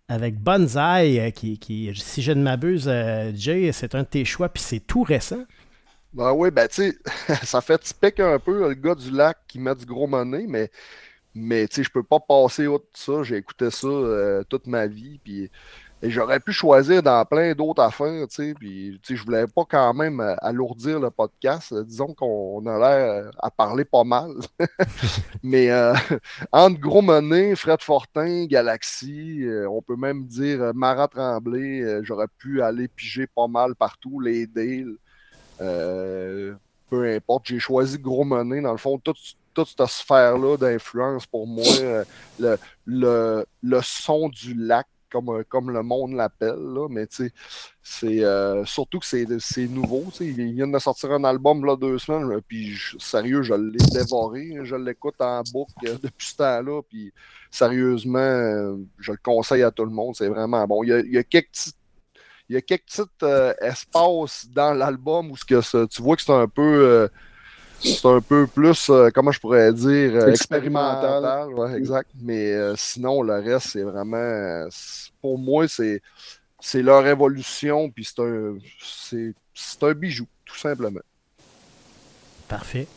avec 0.08 0.40
Bonzai, 0.40 1.20
euh, 1.20 1.30
qui, 1.32 1.60
qui, 1.60 1.91
si 1.96 2.22
je 2.22 2.32
ne 2.32 2.41
m'abuse, 2.41 2.90
Jay, 3.36 3.72
c'est 3.74 3.96
un 3.96 4.04
de 4.04 4.08
tes 4.08 4.24
choix, 4.24 4.48
puis 4.48 4.64
c'est 4.64 4.80
tout 4.80 5.04
récent. 5.04 5.44
Ben 6.14 6.32
oui, 6.32 6.52
ben 6.52 6.68
tu 6.68 6.91
sais, 6.91 6.98
ça 7.44 7.62
fait 7.62 7.78
typique 7.78 8.20
un 8.20 8.40
peu 8.40 8.70
le 8.70 8.74
gars 8.74 8.96
du 8.96 9.12
lac 9.12 9.38
qui 9.48 9.60
met 9.60 9.76
du 9.76 9.86
gros 9.86 10.08
money, 10.08 10.46
mais, 10.48 10.72
mais 11.36 11.68
tu 11.68 11.76
sais, 11.76 11.84
je 11.84 11.92
peux 11.92 12.04
pas 12.04 12.20
passer 12.20 12.68
outre 12.68 12.86
ça. 12.94 13.24
J'ai 13.24 13.38
écouté 13.38 13.70
ça 13.72 13.88
euh, 13.88 14.44
toute 14.50 14.68
ma 14.68 14.88
vie, 14.88 15.20
puis 15.24 15.50
et 16.02 16.10
j'aurais 16.10 16.40
pu 16.40 16.54
choisir 16.54 17.04
dans 17.04 17.26
plein 17.26 17.54
d'autres 17.54 17.84
affaires, 17.84 18.26
tu 18.30 18.36
sais, 18.36 18.54
puis 18.58 18.98
tu 19.04 19.14
sais, 19.14 19.20
je 19.20 19.26
voulais 19.26 19.46
pas 19.48 19.66
quand 19.70 19.94
même 19.94 20.22
euh, 20.22 20.34
alourdir 20.38 20.98
le 20.98 21.12
podcast. 21.12 21.74
Disons 21.74 22.14
qu'on 22.14 22.66
a 22.68 22.80
l'air 22.80 23.26
euh, 23.26 23.32
à 23.40 23.52
parler 23.52 23.84
pas 23.84 24.06
mal. 24.06 24.32
mais 25.44 25.70
entre 26.54 26.80
gros 26.80 27.02
money, 27.02 27.54
Fred 27.56 27.82
Fortin, 27.82 28.46
Galaxy, 28.46 29.46
on 29.70 29.82
peut 29.82 29.98
même 29.98 30.26
dire 30.26 30.72
Marat 30.74 31.10
Tremblay, 31.10 32.02
j'aurais 32.04 32.30
pu 32.38 32.62
aller 32.62 32.88
piger 32.88 33.28
pas 33.28 33.48
mal 33.48 33.76
partout, 33.76 34.22
les. 34.22 34.48
Euh, 35.62 36.54
peu 36.90 37.14
importe, 37.14 37.48
j'ai 37.48 37.60
choisi 37.60 38.00
Gros 38.00 38.24
Money. 38.24 38.62
Dans 38.62 38.72
le 38.72 38.78
fond, 38.78 38.98
toute, 38.98 39.18
toute 39.64 39.77
cette 39.77 39.88
sphère-là 39.90 40.57
d'influence 40.57 41.26
pour 41.26 41.48
moi, 41.48 41.65
euh, 41.81 42.03
le, 42.40 42.57
le, 42.86 43.45
le 43.64 43.81
son 43.84 44.30
du 44.30 44.53
lac, 44.53 44.88
comme, 45.11 45.30
euh, 45.30 45.44
comme 45.49 45.72
le 45.72 45.81
monde 45.84 46.14
l'appelle, 46.14 46.56
mais 46.90 47.07
tu 47.07 47.26
sais, 47.27 47.31
c'est 47.81 48.23
euh, 48.23 48.64
surtout 48.65 48.99
que 48.99 49.06
c'est 49.06 49.26
c'est 49.40 49.68
nouveau. 49.68 50.06
Il 50.19 50.53
vient 50.53 50.68
de 50.68 50.80
sortir 50.80 51.11
un 51.11 51.23
album 51.23 51.65
là 51.65 51.76
deux 51.76 51.98
semaines, 51.98 52.41
puis 52.48 52.72
je- 52.73 52.98
sérieux, 52.99 53.41
je 53.41 53.53
l'ai 53.56 53.80
dévoré. 53.91 54.57
Je 54.64 54.76
l'écoute 54.76 55.15
en 55.19 55.41
boucle 55.52 55.73
euh, 55.88 55.98
depuis 56.03 56.27
ce 56.27 56.36
temps-là, 56.38 56.81
puis 56.90 57.11
sérieusement, 57.52 58.19
euh, 58.19 58.77
je 58.99 59.11
le 59.11 59.18
conseille 59.23 59.64
à 59.64 59.72
tout 59.72 59.86
le 59.86 59.91
monde. 59.91 60.15
C'est 60.15 60.27
vraiment 60.30 60.65
bon. 60.68 60.84
Il 60.84 60.90
y 60.90 60.94
a, 60.94 60.99
il 60.99 61.11
y 61.14 61.18
a 61.18 61.23
quelques 61.23 61.49
petites 61.52 61.76
il 62.49 62.56
y 62.56 62.57
a 62.57 62.61
quelques 62.61 62.86
petits 62.88 63.26
espaces 63.61 64.48
dans 64.49 64.73
l'album 64.73 65.31
où 65.31 65.38
ce 65.38 65.45
que 65.45 65.61
ça- 65.61 65.86
tu 65.88 66.02
vois 66.02 66.15
que 66.15 66.22
c'est 66.23 66.34
un 66.34 66.48
peu 66.48 67.10
c'est 67.80 68.06
un 68.06 68.22
peu 68.22 68.48
plus 68.48 68.90
euh, 68.90 69.10
comment 69.14 69.32
je 69.32 69.40
pourrais 69.40 69.74
dire 69.74 70.16
euh, 70.16 70.28
Expérimental. 70.28 71.24
expérimental, 71.24 71.54
ouais, 71.54 71.78
exact 71.78 72.10
mais 72.22 72.52
euh, 72.54 72.74
sinon 72.76 73.22
le 73.22 73.34
reste 73.36 73.70
c'est 73.70 73.84
vraiment 73.84 74.68
pour 75.22 75.38
moi 75.38 75.68
c'est 75.68 76.02
c'est 76.60 76.82
leur 76.82 77.06
évolution 77.08 77.90
puis 77.90 78.04
c'est 78.06 78.22
un 78.22 78.58
c'est 78.82 79.34
c'est 79.54 79.84
un 79.84 79.94
bijou 79.94 80.26
tout 80.46 80.58
simplement 80.58 81.00
Parfait. 82.48 82.88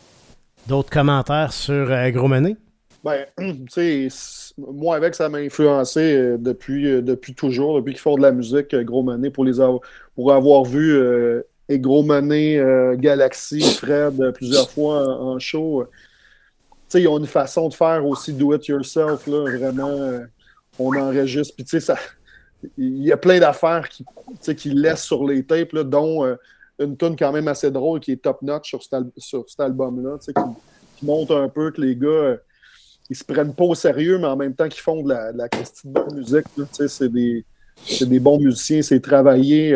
D'autres 0.67 0.89
commentaires 0.89 1.53
sur 1.53 1.87
Gros 2.11 2.27
Money? 2.27 2.57
Ben, 3.03 3.25
tu 3.37 3.65
sais, 3.69 4.07
moi 4.57 4.95
avec, 4.95 5.13
ça 5.15 5.27
m'a 5.29 5.39
influencé 5.39 6.15
euh, 6.15 6.37
depuis, 6.39 6.87
euh, 6.87 7.01
depuis 7.01 7.35
toujours, 7.35 7.75
depuis 7.77 7.93
qu'ils 7.93 8.01
font 8.01 8.15
de 8.15 8.21
la 8.21 8.31
musique, 8.31 8.73
euh, 8.73 8.83
Gros 8.83 9.03
Money, 9.03 9.29
pour 9.29 9.43
les 9.43 9.59
avoir, 9.59 9.81
pour 10.15 10.31
avoir 10.33 10.63
vu 10.63 10.93
euh, 10.95 11.43
et 11.69 11.79
Gros 11.79 12.03
Money, 12.03 12.57
euh, 12.57 12.95
Galaxy, 12.95 13.61
Fred 13.61 14.19
euh, 14.21 14.31
plusieurs 14.31 14.69
fois 14.69 15.07
en, 15.07 15.39
show. 15.39 15.85
ils 16.93 17.07
ont 17.07 17.17
une 17.17 17.27
façon 17.27 17.69
de 17.69 17.73
faire 17.73 18.05
aussi 18.05 18.33
do 18.33 18.53
it 18.53 18.67
yourself, 18.67 19.27
là, 19.27 19.41
vraiment. 19.57 19.89
euh, 19.89 20.19
on 20.79 20.95
enregistre, 20.95 21.55
puis 21.55 21.65
tu 21.65 21.79
sais. 21.79 21.93
Il 22.77 23.03
y 23.03 23.11
a 23.11 23.17
plein 23.17 23.39
d'affaires 23.39 23.89
qui, 23.89 24.05
qui 24.55 24.69
laissent 24.69 25.03
sur 25.03 25.27
les 25.27 25.43
tapes, 25.43 25.75
dont 25.75 26.25
une 26.79 26.97
tune 26.97 27.15
quand 27.15 27.31
même 27.31 27.47
assez 27.47 27.71
drôle 27.71 27.99
qui 27.99 28.13
est 28.13 28.21
top 28.21 28.41
notch 28.41 28.69
sur 29.17 29.45
cet, 29.49 29.59
album-là, 29.59 30.17
qui, 30.19 30.31
qui 30.97 31.05
montre 31.05 31.35
un 31.35 31.49
peu 31.49 31.71
que 31.71 31.81
les 31.81 31.95
gars. 31.95 32.07
euh, 32.07 32.37
ils 33.09 33.17
se 33.17 33.23
prennent 33.25 33.53
pas 33.53 33.65
au 33.65 33.75
sérieux, 33.75 34.17
mais 34.17 34.27
en 34.27 34.37
même 34.37 34.55
temps 34.55 34.69
qu'ils 34.69 34.81
font 34.81 35.03
de 35.03 35.09
la, 35.09 35.33
de 35.33 35.37
la 35.37 35.47
de 35.49 35.59
bonne 35.85 36.15
musique. 36.15 36.45
C'est 36.71 38.07
des, 38.07 38.19
bons 38.19 38.39
musiciens, 38.39 38.81
c'est 38.81 39.01
travaillé. 39.01 39.73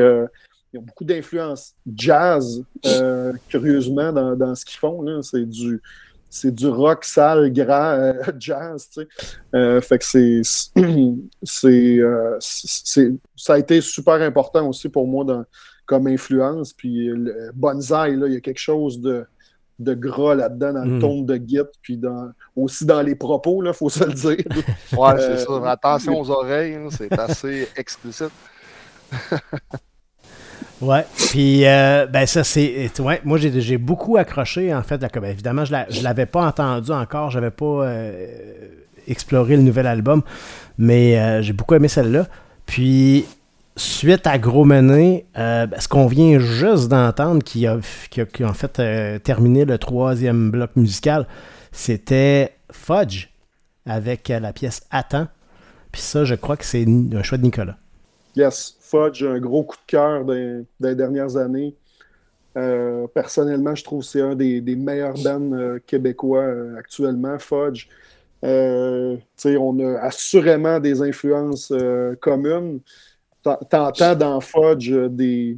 Ils 0.73 0.79
ont 0.79 0.83
beaucoup 0.83 1.05
d'influence 1.05 1.73
jazz, 1.95 2.61
euh, 2.85 3.33
curieusement, 3.49 4.11
dans, 4.11 4.35
dans 4.35 4.53
ce 4.55 4.65
qu'ils 4.65 4.79
font. 4.79 5.21
C'est 5.21 5.45
du, 5.45 5.81
c'est 6.29 6.53
du 6.53 6.67
rock 6.67 7.05
sale, 7.05 7.51
grand 7.53 7.91
euh, 7.93 8.13
jazz. 8.39 8.89
tu 8.93 9.01
sais. 9.01 9.07
Euh, 9.55 9.79
fait 9.81 9.97
que 9.99 10.05
c'est, 10.05 10.41
c'est, 11.43 11.97
euh, 11.99 12.37
ça 12.39 13.53
a 13.53 13.57
été 13.59 13.79
super 13.81 14.15
important 14.15 14.67
aussi 14.67 14.89
pour 14.89 15.07
moi 15.07 15.23
dans- 15.23 15.45
comme 15.85 16.07
influence. 16.07 16.73
Puis 16.73 17.07
le 17.07 17.51
là, 17.55 18.27
il 18.27 18.33
y 18.33 18.35
a 18.35 18.41
quelque 18.41 18.59
chose 18.59 18.99
de, 18.99 19.25
de 19.79 19.93
gras 19.93 20.35
là-dedans, 20.35 20.73
dans 20.73 20.83
le 20.83 20.97
Mm. 20.97 20.99
ton 20.99 21.21
de 21.21 21.35
Git, 21.47 21.59
puis 21.81 21.95
dans, 21.97 22.31
aussi 22.57 22.85
dans 22.85 23.01
les 23.01 23.15
propos, 23.15 23.63
il 23.63 23.71
faut 23.73 23.89
se 23.89 24.03
le 24.03 24.11
dire. 24.13 24.43
ouais 24.97 25.13
c'est 25.17 25.37
ça 25.37 25.71
attention 25.71 26.19
aux 26.19 26.29
oreilles 26.29 26.77
c'est 26.89 27.17
assez 27.17 27.69
explicite 27.77 28.31
Ouais, 30.79 31.05
puis 31.31 31.65
euh, 31.65 32.05
ben 32.05 32.27
ça 32.27 32.43
c'est 32.43 32.91
ouais, 32.99 33.19
moi 33.25 33.39
j'ai 33.39 33.77
beaucoup 33.79 34.17
accroché 34.17 34.73
en 34.75 34.83
fait, 34.83 35.01
là, 35.01 35.09
comme, 35.09 35.25
évidemment 35.25 35.65
je 35.65 35.71
la- 35.71 35.89
je 35.89 36.03
l'avais 36.03 36.27
pas 36.27 36.45
entendu 36.45 36.91
encore, 36.91 37.31
j'avais 37.31 37.49
pas 37.49 37.65
euh, 37.65 38.27
exploré 39.07 39.55
le 39.55 39.63
nouvel 39.63 39.87
album, 39.87 40.21
mais 40.77 41.17
euh, 41.19 41.41
j'ai 41.41 41.53
beaucoup 41.53 41.73
aimé 41.73 41.87
celle-là. 41.87 42.27
Puis 42.67 43.25
suite 43.75 44.27
à 44.27 44.37
Gros 44.37 44.65
Mené, 44.65 45.25
euh, 45.37 45.65
ben, 45.65 45.79
ce 45.79 45.87
qu'on 45.87 46.05
vient 46.05 46.37
juste 46.37 46.89
d'entendre 46.89 47.41
qui 47.43 47.65
a, 47.65 47.79
qui 48.11 48.21
a, 48.21 48.25
qui 48.25 48.43
a 48.43 48.47
en 48.49 48.53
fait 48.53 48.79
terminé 49.23 49.65
le 49.65 49.79
troisième 49.79 50.51
bloc 50.51 50.71
musical, 50.75 51.25
c'était 51.71 52.51
Fudge 52.71 53.29
avec 53.87 54.29
la 54.29 54.53
pièce 54.53 54.83
Attends. 54.91 55.27
Puis 55.91 56.01
ça, 56.01 56.23
je 56.23 56.35
crois 56.35 56.55
que 56.57 56.65
c'est 56.65 56.85
un 56.85 57.23
choix 57.23 57.37
de 57.39 57.43
Nicolas. 57.43 57.77
Yes, 58.37 58.77
Fudge, 58.79 59.23
un 59.23 59.39
gros 59.39 59.63
coup 59.63 59.77
de 59.77 59.81
cœur 59.87 60.23
des, 60.23 60.93
dernières 60.93 61.37
années. 61.37 61.75
Euh, 62.55 63.07
personnellement, 63.07 63.73
je 63.73 63.83
trouve 63.83 64.01
que 64.01 64.05
c'est 64.05 64.21
un 64.21 64.35
des, 64.35 64.61
meilleurs 64.75 65.15
bands 65.15 65.53
euh, 65.53 65.79
québécois 65.79 66.43
euh, 66.43 66.77
actuellement, 66.77 67.39
Fudge. 67.39 67.87
Euh, 68.43 69.17
on 69.43 69.79
a 69.79 70.01
assurément 70.01 70.79
des 70.79 71.01
influences 71.01 71.73
communes. 72.21 72.79
T'en- 73.41 73.57
T'entends 73.67 74.15
dans 74.15 74.39
Fudge 74.39 74.91
des, 75.09 75.57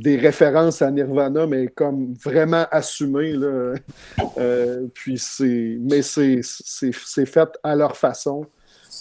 références 0.00 0.82
à 0.82 0.90
Nirvana, 0.90 1.46
mais 1.46 1.68
comme 1.68 2.14
vraiment 2.14 2.66
assumées. 2.72 3.36
Mais 4.36 6.02
c'est 6.02 7.24
fait 7.24 7.50
à 7.62 7.76
leur 7.76 7.96
façon. 7.96 8.48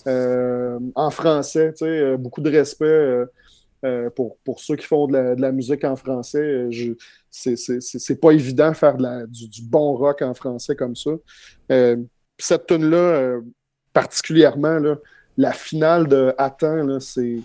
Euh, 0.08 0.80
en 0.96 1.10
français, 1.10 1.74
tu 1.74 1.86
euh, 1.86 2.18
beaucoup 2.18 2.42
de 2.42 2.50
respect 2.50 3.26
euh, 3.86 4.10
pour, 4.12 4.38
pour 4.46 4.60
ceux 4.60 4.76
qui 4.76 4.86
font 4.86 5.08
de 5.08 5.36
la, 5.40 5.52
musique 5.52 5.84
en 5.84 5.96
français. 5.96 6.70
C'est- 7.30 8.22
pas 8.22 8.32
évident 8.32 8.70
de 8.72 8.76
faire 8.76 8.98
de 8.98 9.04
la- 9.04 9.26
du, 9.26 9.62
bon 9.64 9.96
rock 9.96 10.22
en 10.22 10.34
français 10.34 10.76
comme 10.76 10.96
ça. 10.96 11.12
Cette 12.38 12.68
tune 12.68 12.90
là 12.90 13.40
particulièrement, 13.94 14.80
là, 14.80 14.98
la 15.38 15.54
finale 15.54 16.08
de 16.08 16.34
Attends, 16.38 17.00
c'est 17.00 17.40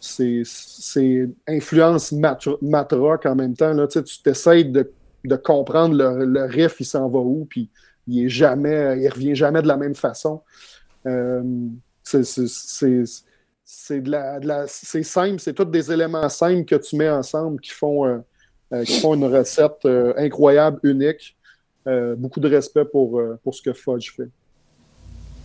c'est 0.00 1.28
influence 1.48 2.12
mat, 2.12 2.46
mat 2.62 2.92
rock 2.92 3.26
en 3.26 3.34
même 3.34 3.54
temps. 3.56 3.72
Là, 3.72 3.88
tu 3.88 4.02
t'essayes 4.22 4.66
de, 4.66 4.90
de 5.24 5.36
comprendre 5.36 5.96
le, 5.96 6.24
le 6.24 6.44
riff, 6.44 6.76
il 6.80 6.84
s'en 6.84 7.08
va 7.08 7.18
où, 7.18 7.46
puis 7.48 7.70
il 8.06 8.24
est 8.24 8.28
jamais, 8.28 9.00
il 9.00 9.08
revient 9.08 9.34
jamais 9.34 9.62
de 9.62 9.66
la 9.68 9.76
même 9.76 9.94
façon. 9.96 10.42
Euh, 11.06 11.42
c'est- 12.02 12.22
simple, 15.02 15.40
c'est 15.40 15.52
tous 15.52 15.64
des 15.64 15.92
éléments 15.92 16.28
simples 16.28 16.64
que 16.64 16.76
tu 16.76 16.96
mets 16.96 17.10
ensemble 17.10 17.60
qui 17.60 17.70
font, 17.70 18.06
euh, 18.06 18.18
euh, 18.72 18.84
qui 18.84 19.00
font 19.00 19.14
une 19.14 19.24
recette 19.24 19.86
incroyable, 20.16 20.80
unique. 20.82 21.36
Beaucoup 22.16 22.40
de 22.40 22.48
respect 22.48 22.84
pour, 22.84 23.22
pour 23.44 23.54
ce 23.54 23.62
que 23.62 23.72
Fudge 23.72 24.10
fait. 24.10 24.28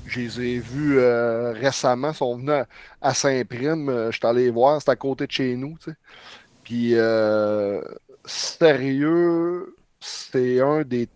Je 0.07 0.21
les 0.21 0.41
ai 0.41 0.57
vus 0.59 0.99
récemment, 0.99 2.09
ils 2.09 2.15
sont 2.15 2.35
venus 2.35 2.65
à, 2.99 3.13
Saint-Prime, 3.13 4.09
je 4.09 4.17
suis 4.17 4.25
allé 4.25 4.49
voir, 4.49 4.81
c'est 4.81 4.89
à 4.89 4.95
côté 4.95 5.27
de 5.27 5.31
chez 5.31 5.55
nous. 5.55 5.77
Puis, 6.63 6.95
sérieux, 8.25 9.75
c'est 9.99 10.59
un 10.61 10.81
des 10.81 11.07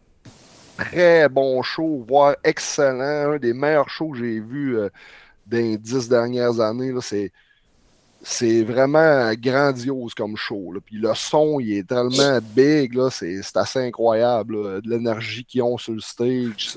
très 0.77 1.29
bons 1.29 1.61
shows, 1.61 2.05
voire 2.07 2.35
excellent, 2.43 3.33
un 3.33 3.37
des 3.37 3.53
meilleurs 3.53 3.89
shows 3.89 4.11
que 4.11 4.19
j'ai 4.19 4.39
vus 4.39 4.77
euh, 4.77 4.89
dans 5.47 5.75
dix 5.75 6.09
dernières 6.09 6.59
années. 6.59 6.93
C'est, 7.01 7.31
c'est 8.21 8.63
vraiment 8.63 9.31
grandiose 9.33 10.13
comme 10.13 10.35
show. 10.35 10.73
Puis 10.85 10.97
le 10.97 11.13
son, 11.13 11.59
il 11.59 11.77
est 11.77 11.87
tellement 11.87 12.39
big, 12.41 12.97
c'est, 13.09 13.41
assez 13.55 13.79
incroyable. 13.79 14.81
De 14.81 14.89
l'énergie 14.89 15.45
qu'ils 15.45 15.63
ont 15.63 15.77
sur 15.77 15.93
le 15.93 16.01
stage. 16.01 16.75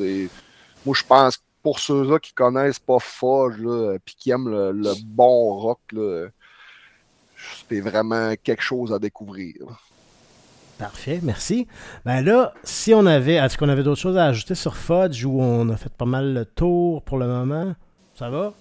Moi, 0.85 0.95
je 0.95 1.05
pense 1.05 1.37
que 1.37 1.43
pour 1.63 1.79
ceux-là 1.81 2.19
qui 2.19 2.33
connaissent 2.33 2.79
pas 2.79 2.99
Fudge, 3.01 3.61
puis 4.05 4.15
qui 4.17 4.31
aiment 4.31 4.49
le, 4.49 4.73
le 4.73 4.93
bon 5.05 5.55
rock, 5.59 5.81
c'est 7.69 7.81
vraiment 7.81 8.35
quelque 8.43 8.63
chose 8.63 8.93
à 8.93 8.99
découvrir. 8.99 9.55
Parfait, 10.79 11.19
merci. 11.23 11.67
Ben 12.05 12.25
là, 12.25 12.53
si 12.63 12.95
on 12.95 13.05
avait. 13.05 13.35
Est-ce 13.35 13.59
qu'on 13.59 13.69
avait 13.69 13.83
d'autres 13.83 14.01
choses 14.01 14.17
à 14.17 14.27
ajouter 14.27 14.55
sur 14.55 14.77
Fudge 14.77 15.25
ou 15.25 15.41
on 15.41 15.69
a 15.71 15.77
fait 15.77 15.93
pas 15.93 16.05
mal 16.05 16.33
le 16.33 16.45
tour 16.45 17.03
pour 17.03 17.19
le 17.19 17.27
moment? 17.27 17.75
Ça 18.15 18.31
va? 18.31 18.53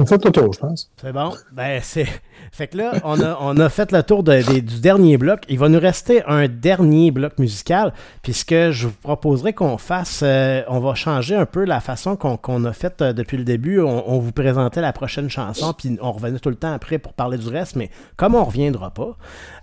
On 0.00 0.06
fait 0.06 0.24
le 0.24 0.30
tour, 0.30 0.52
je 0.54 0.58
pense. 0.58 0.90
C'est 1.00 1.12
bon. 1.12 1.32
Ben, 1.52 1.80
c'est. 1.82 2.06
Fait 2.52 2.66
que 2.68 2.78
là, 2.78 2.92
on 3.04 3.20
a, 3.20 3.36
on 3.40 3.56
a 3.58 3.68
fait 3.68 3.92
le 3.92 4.02
tour 4.02 4.22
de- 4.22 4.60
du 4.60 4.80
dernier 4.80 5.18
bloc. 5.18 5.40
Il 5.48 5.58
va 5.58 5.68
nous 5.68 5.78
rester 5.78 6.24
un 6.26 6.48
dernier 6.48 7.10
bloc 7.10 7.38
musical. 7.38 7.92
Puisque 8.22 8.54
je 8.70 8.86
vous 8.86 8.94
proposerais 9.02 9.52
qu'on 9.52 9.76
fasse. 9.78 10.20
euh, 10.22 10.62
on 10.68 10.80
va 10.80 10.94
changer 10.94 11.36
un 11.36 11.44
peu 11.46 11.64
la 11.64 11.80
façon 11.80 12.16
qu'on 12.16 12.64
a 12.64 12.72
fait 12.72 13.02
euh, 13.02 13.12
depuis 13.12 13.36
le 13.36 13.44
début. 13.44 13.80
On, 13.80 14.10
on 14.10 14.18
vous 14.18 14.32
présentait 14.32 14.80
la 14.80 14.92
prochaine 14.92 15.28
chanson, 15.28 15.72
puis 15.74 15.98
on 16.00 16.12
revenait 16.12 16.38
tout 16.38 16.48
le 16.50 16.56
temps 16.56 16.72
après 16.72 16.98
pour 16.98 17.12
parler 17.12 17.36
du 17.38 17.48
reste. 17.48 17.76
Mais 17.76 17.90
comme 18.16 18.34
on 18.34 18.44
reviendra 18.44 18.90
pas, 18.90 19.16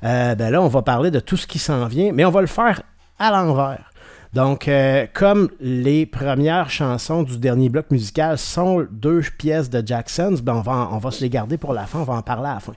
euh, 0.04 0.36
ben 0.36 0.52
là, 0.52 0.62
on 0.62 0.68
va 0.68 0.82
parler 0.84 1.10
de 1.12 1.20
tout 1.20 1.38
ce 1.38 1.48
qui 1.48 1.58
s'en 1.60 1.88
vient. 1.88 2.12
Mais 2.14 2.26
on 2.26 2.32
va 2.32 2.42
le 2.42 2.48
faire 2.48 2.84
à 3.20 3.32
l'envers. 3.32 3.90
Donc, 4.38 4.68
euh, 4.68 5.08
comme 5.16 5.50
les 5.60 6.06
premières 6.06 6.70
chansons 6.70 7.24
du 7.24 7.40
dernier 7.40 7.70
bloc 7.70 7.90
musical 7.90 8.38
sont 8.38 8.86
deux 8.92 9.22
pièces 9.36 9.68
de 9.68 9.82
Jackson's, 9.84 10.44
ben 10.44 10.58
on, 10.58 10.62
va, 10.62 10.90
on 10.92 11.00
va 11.00 11.10
se 11.10 11.24
les 11.24 11.30
garder 11.32 11.58
pour 11.58 11.74
la 11.74 11.88
fin, 11.88 12.02
on 12.02 12.04
va 12.04 12.14
en 12.14 12.22
parler 12.22 12.48
à 12.48 12.54
la 12.54 12.60
fin. 12.60 12.74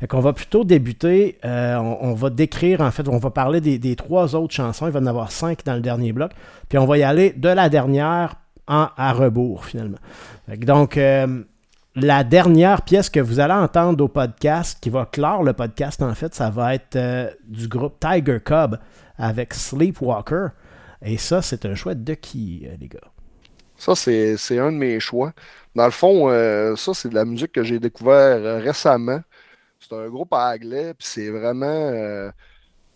Fait 0.00 0.08
qu'on 0.08 0.18
va 0.18 0.32
plutôt 0.32 0.64
débuter, 0.64 1.38
euh, 1.44 1.76
on, 1.76 2.14
va 2.14 2.30
décrire, 2.30 2.80
en 2.80 2.90
fait, 2.90 3.08
on 3.08 3.18
va 3.18 3.30
parler 3.30 3.60
des, 3.60 3.94
trois 3.94 4.34
autres 4.34 4.54
chansons, 4.54 4.88
il 4.88 4.92
va 4.92 4.98
en 4.98 5.06
avoir 5.06 5.30
cinq 5.30 5.64
dans 5.64 5.74
le 5.74 5.82
dernier 5.82 6.12
bloc, 6.12 6.32
puis 6.68 6.78
on 6.78 6.84
va 6.84 6.98
y 6.98 7.04
aller 7.04 7.30
de 7.30 7.48
la 7.48 7.68
dernière 7.68 8.34
en, 8.66 8.88
à 8.96 9.12
rebours, 9.12 9.66
finalement. 9.66 9.98
Donc, 10.48 10.96
euh, 10.96 11.44
la 11.94 12.24
dernière 12.24 12.82
pièce 12.82 13.08
que 13.08 13.20
vous 13.20 13.38
allez 13.38 13.54
entendre 13.54 14.02
au 14.02 14.08
podcast, 14.08 14.78
qui 14.80 14.90
va 14.90 15.06
clore 15.06 15.44
le 15.44 15.52
podcast, 15.52 16.02
en 16.02 16.14
fait, 16.16 16.34
ça 16.34 16.50
va 16.50 16.74
être 16.74 16.98
du 17.46 17.68
groupe 17.68 18.00
Tiger 18.00 18.40
Cub 18.44 18.78
avec 19.16 19.54
Sleepwalker. 19.54 20.48
Et 21.02 21.16
ça, 21.18 21.42
c'est 21.42 21.64
un 21.66 21.74
choix 21.74 21.94
de 21.94 22.14
qui, 22.14 22.66
euh, 22.66 22.76
les 22.80 22.88
gars? 22.88 23.00
Ça, 23.76 23.94
c'est, 23.94 24.36
c'est 24.36 24.58
un 24.58 24.72
de 24.72 24.76
mes 24.76 25.00
choix. 25.00 25.32
Dans 25.74 25.84
le 25.84 25.90
fond, 25.90 26.30
euh, 26.30 26.76
ça, 26.76 26.94
c'est 26.94 27.08
de 27.08 27.14
la 27.14 27.24
musique 27.24 27.52
que 27.52 27.62
j'ai 27.64 27.78
découvert 27.80 28.36
euh, 28.36 28.58
récemment. 28.58 29.20
C'est 29.80 29.94
un 29.94 30.08
groupe 30.08 30.32
anglais, 30.32 30.94
puis 30.94 31.06
c'est 31.06 31.30
vraiment. 31.30 31.66
euh, 31.66 32.30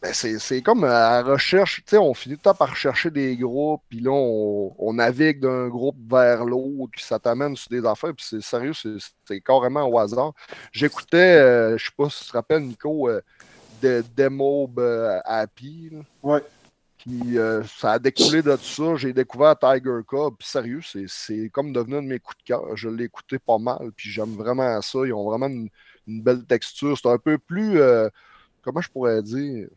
ben, 0.00 0.12
c'est, 0.14 0.38
c'est 0.38 0.62
comme 0.62 0.84
à 0.84 0.88
la 0.88 1.22
recherche. 1.22 1.76
Tu 1.78 1.82
sais, 1.90 1.98
on 1.98 2.14
finit 2.14 2.36
tout 2.36 2.42
le 2.44 2.50
temps 2.52 2.54
par 2.54 2.70
rechercher 2.70 3.10
des 3.10 3.36
groupes, 3.36 3.82
puis 3.88 4.00
là, 4.00 4.12
on, 4.12 4.72
on 4.78 4.92
navigue 4.94 5.40
d'un 5.40 5.68
groupe 5.68 5.96
vers 6.08 6.44
l'autre, 6.44 6.92
puis 6.92 7.02
ça 7.02 7.18
t'amène 7.18 7.56
sur 7.56 7.70
des 7.70 7.84
affaires, 7.84 8.14
puis 8.14 8.24
c'est 8.28 8.40
sérieux, 8.40 8.72
c'est, 8.72 8.96
c'est 9.26 9.40
carrément 9.40 9.82
au 9.88 9.98
hasard. 9.98 10.32
J'écoutais, 10.72 11.38
euh, 11.38 11.76
je 11.76 11.86
sais 11.86 11.90
pas 11.96 12.08
si 12.10 12.24
tu 12.24 12.30
te 12.30 12.36
rappelles, 12.36 12.62
Nico, 12.62 13.08
euh, 13.08 13.20
de 13.82 14.04
Demo 14.16 14.70
euh, 14.78 15.20
Happy. 15.24 15.90
là. 15.92 15.98
Ouais. 16.22 16.42
Puis 17.08 17.38
euh, 17.38 17.62
ça 17.64 17.92
a 17.92 17.98
découlé 17.98 18.42
de 18.42 18.56
ça. 18.56 18.96
J'ai 18.96 19.12
découvert 19.14 19.58
Tiger 19.58 20.00
Cub. 20.06 20.34
Puis 20.38 20.48
sérieux, 20.48 20.80
c'est, 21.06 21.48
comme 21.48 21.72
devenu 21.72 21.96
un 21.96 22.02
de 22.02 22.08
mes 22.08 22.18
coups 22.18 22.36
de 22.38 22.42
cœur. 22.44 22.76
Je 22.76 22.88
l'ai 22.88 23.04
écouté 23.04 23.38
pas 23.38 23.58
mal. 23.58 23.90
Puis 23.96 24.10
j'aime 24.10 24.34
vraiment 24.34 24.80
ça. 24.82 24.98
Ils 25.06 25.12
ont 25.14 25.24
vraiment 25.24 25.46
une, 25.46 25.68
une 26.06 26.22
belle 26.22 26.44
texture. 26.44 26.96
C'est 26.98 27.08
un 27.08 27.18
peu 27.18 27.38
plus. 27.38 27.80
euh, 27.80 28.08
comment 28.62 28.80
je 28.80 28.90
pourrais 28.90 29.22
dire? 29.22 29.68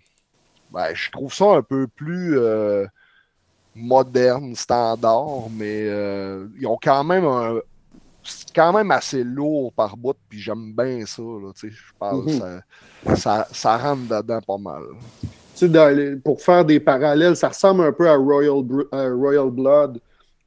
Ben, 0.71 0.93
Je 0.93 1.09
trouve 1.11 1.33
ça 1.33 1.45
un 1.55 1.61
peu 1.63 1.87
plus 1.87 2.37
euh, 2.37 2.85
moderne, 3.75 4.55
standard. 4.55 5.49
Mais 5.51 5.85
ils 6.59 6.67
ont 6.67 6.77
quand 6.81 7.03
même 7.03 7.25
un. 7.25 7.59
C'est 8.23 8.53
quand 8.53 8.71
même 8.71 8.91
assez 8.91 9.23
lourd 9.23 9.73
par 9.73 9.97
bout, 9.97 10.15
puis 10.29 10.39
j'aime 10.39 10.73
bien 10.75 11.05
ça. 11.07 11.23
Là, 11.23 11.51
je 11.55 11.69
parle, 11.97 12.23
Mhm. 12.25 12.39
ça, 12.39 13.15
ça, 13.15 13.47
ça 13.51 13.77
rentre 13.77 14.03
dedans 14.21 14.41
pas 14.41 14.57
mal. 14.59 14.83
Pour 16.23 16.41
faire 16.41 16.65
des 16.65 16.79
parallèles, 16.79 17.35
ça 17.35 17.49
ressemble 17.49 17.83
un 17.83 17.91
peu 17.91 18.07
à 18.07 18.15
Royal, 18.15 18.63
Royal 18.91 19.49
Blood 19.49 19.99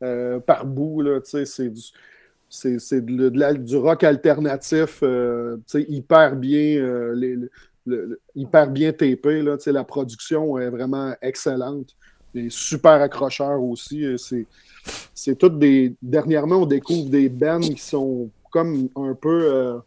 euh, 0.03 0.41
par 0.41 0.65
bout. 0.67 1.03
C'est 1.23 3.01
du, 3.05 3.31
du 3.59 3.77
rock 3.77 4.05
alternatif, 4.05 5.01
euh, 5.03 5.57
hyper 5.75 6.37
bien, 6.37 6.79
euh, 6.79 7.49
hyper 8.35 8.71
bien 8.71 8.93
tapé. 8.93 9.43
Là, 9.43 9.57
la 9.67 9.85
production 9.85 10.59
est 10.59 10.71
vraiment 10.71 11.15
excellente. 11.21 11.95
Et 12.37 12.51
super 12.51 13.01
accrocheur 13.01 13.63
aussi. 13.63 14.05
euh, 14.05 14.17
C'est, 15.15 15.37
toutes 15.37 15.59
des. 15.59 15.95
Dernièrement, 16.03 16.63
on 16.63 16.67
découvre 16.67 17.09
des 17.09 17.29
bands 17.29 17.61
qui 17.61 17.79
sont 17.79 18.29
comme 18.51 18.89
un 18.97 19.15
peu 19.15 19.45
euh, 19.45 19.79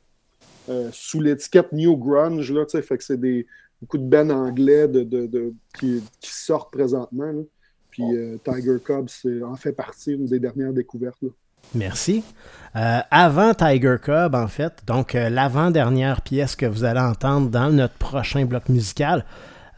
euh, 0.70 0.90
sous 0.94 1.22
l'étiquette 1.22 1.74
New 1.74 1.98
Grunge. 1.98 2.52
Là, 2.52 2.66
fait 2.66 2.98
que 2.98 3.04
c'est 3.04 3.20
des 3.20 3.46
beaucoup 3.82 3.98
de 3.98 4.04
bands 4.08 4.30
anglais 4.30 4.88
de, 4.88 5.04
de- 5.04 5.28
de- 5.28 5.54
qui, 5.78 6.04
qui 6.20 6.32
sortent 6.32 6.72
présentement. 6.72 7.32
là. 7.32 7.42
Puis 7.92 8.04
euh, 8.04 8.38
Tiger 8.44 8.78
Cub 8.84 9.08
c'est, 9.10 9.42
en 9.44 9.56
fait 9.56 9.72
partie, 9.72 10.14
une 10.14 10.26
des 10.26 10.40
dernières 10.40 10.74
découvertes. 10.74 11.18
là. 11.22 11.30
Merci. 11.76 12.24
Euh, 12.76 13.00
avant 13.12 13.54
Tiger 13.54 13.96
Cub, 14.02 14.36
en 14.36 14.48
fait, 14.48 14.74
donc 14.86 15.16
euh, 15.16 15.30
l'avant-dernière 15.30 16.22
pièce 16.22 16.56
que 16.56 16.66
vous 16.66 16.84
allez 16.84 17.00
entendre 17.00 17.50
dans 17.50 17.72
notre 17.72 17.96
prochain 17.96 18.46
bloc 18.46 18.70
musical, 18.70 19.26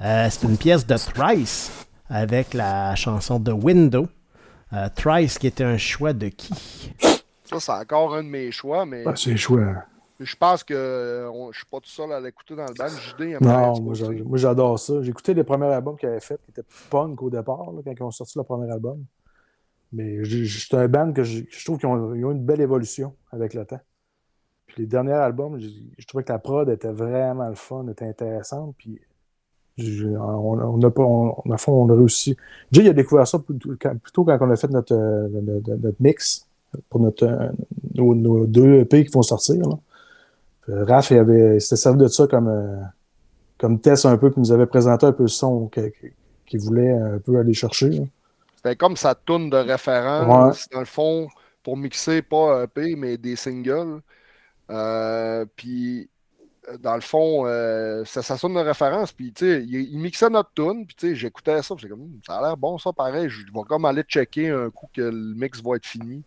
euh, 0.01 0.27
c'est 0.29 0.45
une 0.47 0.57
pièce 0.57 0.85
de 0.85 0.95
Thrice 0.95 1.71
avec 2.09 2.53
la 2.53 2.95
chanson 2.95 3.39
de 3.39 3.51
Window. 3.51 4.07
Euh, 4.73 4.87
Thrice 4.95 5.37
qui 5.39 5.47
était 5.47 5.63
un 5.63 5.77
choix 5.77 6.13
de 6.13 6.27
qui? 6.27 6.53
Ça, 7.45 7.59
c'est 7.59 7.71
encore 7.71 8.13
un 8.15 8.23
de 8.23 8.29
mes 8.29 8.51
choix, 8.51 8.85
mais 8.85 9.03
Ah, 9.07 9.13
c'est 9.15 9.35
chouette. 9.37 9.65
Je 10.19 10.35
pense 10.35 10.63
que 10.63 10.73
euh, 10.73 11.51
je 11.51 11.57
suis 11.59 11.65
pas 11.67 11.79
tout 11.79 11.89
seul 11.89 12.11
à 12.11 12.19
l'écouter 12.19 12.55
dans 12.55 12.65
le 12.65 12.73
band. 12.73 12.87
JD, 12.89 13.41
Non, 13.41 13.79
moi, 14.25 14.37
j'adore 14.37 14.77
ça. 14.79 15.01
J'ai 15.01 15.09
écouté 15.09 15.33
les 15.33 15.43
premiers 15.43 15.67
albums 15.67 15.95
qu'ils 15.97 16.09
avaient 16.09 16.19
fait, 16.19 16.39
qui 16.45 16.51
étaient 16.51 16.67
punk 16.89 17.21
au 17.21 17.29
départ, 17.29 17.71
là, 17.71 17.81
quand 17.83 17.93
ils 17.97 18.03
ont 18.03 18.11
sorti 18.11 18.37
leur 18.37 18.45
premier 18.45 18.69
album. 18.71 19.03
Mais 19.91 20.19
c'est 20.45 20.75
un 20.77 20.87
band 20.87 21.11
que 21.13 21.23
je, 21.23 21.43
je 21.49 21.65
trouve 21.65 21.79
qu'ils 21.79 21.87
ont, 21.89 21.93
ont 22.11 22.31
une 22.31 22.43
belle 22.43 22.61
évolution 22.61 23.15
avec 23.31 23.53
le 23.53 23.65
temps. 23.65 23.79
Puis 24.67 24.81
les 24.83 24.87
derniers 24.87 25.13
albums, 25.13 25.59
je, 25.59 25.67
je 25.97 26.05
trouvais 26.07 26.23
que 26.23 26.31
la 26.31 26.37
prod 26.37 26.69
était 26.69 26.91
vraiment 26.91 27.49
le 27.49 27.55
fun, 27.55 27.87
était 27.87 28.05
intéressante. 28.05 28.75
Puis 28.77 28.99
je- 29.77 30.05
on, 30.09 30.59
on 30.59 30.81
a 30.83 30.91
pas, 30.91 31.01
on, 31.01 31.33
on- 31.43 31.51
à 31.51 31.57
fond, 31.57 31.71
on 31.71 31.89
a 31.89 31.95
réussi. 31.95 32.37
Jay, 32.71 32.83
il 32.83 32.89
a 32.89 32.93
découvert 32.93 33.25
ça 33.27 33.39
plutôt 33.39 33.71
quand, 33.81 33.97
plutôt 33.99 34.23
quand 34.25 34.37
on 34.41 34.51
a 34.51 34.55
fait 34.57 34.69
notre, 34.69 34.93
euh, 34.93 35.27
notre, 35.29 35.73
notre 35.75 35.97
mix 36.01 36.45
pour 36.89 36.99
notre, 36.99 37.23
euh, 37.25 37.49
nos, 37.95 38.13
nos 38.13 38.45
deux 38.45 38.81
EP 38.81 39.05
qui 39.05 39.11
vont 39.11 39.23
sortir. 39.23 39.55
Là. 39.67 39.75
Puis 40.69 40.83
Raph, 40.83 41.11
il, 41.11 41.17
avait, 41.17 41.55
il 41.55 41.61
s'était 41.61 41.75
servi 41.75 41.99
de 41.99 42.07
ça 42.07 42.27
comme, 42.27 42.47
euh, 42.47 42.81
comme 43.57 43.79
test 43.79 44.05
un 44.05 44.17
peu, 44.17 44.31
puis 44.31 44.39
nous 44.39 44.51
avait 44.51 44.65
présenté 44.65 45.05
un 45.05 45.11
peu 45.11 45.23
le 45.23 45.29
son 45.29 45.67
qu'il 45.67 46.59
voulait 46.59 46.91
un 46.91 47.19
peu 47.19 47.37
aller 47.37 47.53
chercher. 47.53 47.89
là. 47.89 48.03
C'était 48.55 48.75
comme 48.75 48.97
sa 48.97 49.15
tourne 49.15 49.49
de 49.49 49.55
référence, 49.55 50.67
dans 50.69 50.79
le 50.79 50.85
fond, 50.85 51.29
pour 51.63 51.77
mixer 51.77 52.21
pas 52.21 52.59
un 52.59 52.63
EP, 52.63 52.95
mais 52.97 53.17
des 53.17 53.37
singles. 53.37 54.01
Euh, 54.69 55.45
puis, 55.55 56.09
euh, 56.67 56.77
dans 56.77 56.95
le 56.95 57.01
fond, 57.01 57.45
euh, 57.45 58.03
c'est 58.05 58.21
sa 58.21 58.37
tourne 58.37 58.55
de 58.55 58.59
référence. 58.59 59.13
Puis, 59.13 59.31
tu 59.31 59.45
sais, 59.45 59.63
il, 59.63 59.93
il 59.93 59.99
mixait 59.99 60.29
notre 60.29 60.51
tune, 60.53 60.85
puis, 60.85 60.95
tu 60.95 61.07
sais, 61.07 61.15
j'écoutais 61.15 61.61
ça, 61.63 61.73
puis 61.73 61.83
j'étais 61.83 61.91
comme, 61.91 62.01
Hum, 62.01 62.19
ça 62.27 62.37
a 62.37 62.41
l'air 62.41 62.57
bon, 62.57 62.77
ça, 62.77 62.91
pareil. 62.91 63.29
Je 63.29 63.45
vais 63.45 63.63
comme 63.65 63.85
aller 63.85 64.03
checker 64.03 64.49
un 64.49 64.69
coup 64.69 64.87
que 64.93 65.01
le 65.01 65.35
mix 65.35 65.63
va 65.63 65.77
être 65.77 65.85
fini. 65.85 66.21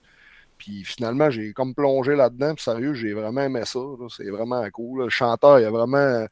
Puis 0.62 0.84
finalement, 0.84 1.28
j'ai 1.28 1.52
comme 1.52 1.74
plongé 1.74 2.14
là-dedans. 2.14 2.54
Puis 2.54 2.62
sérieux, 2.62 2.94
j'ai 2.94 3.14
vraiment 3.14 3.40
aimé 3.40 3.62
ça. 3.64 3.80
C'est 4.16 4.30
vraiment 4.30 4.62
cool. 4.70 5.04
Le 5.04 5.08
chanteur, 5.08 5.58
il 5.58 5.64
a 5.64 5.70
vraiment 5.70 6.24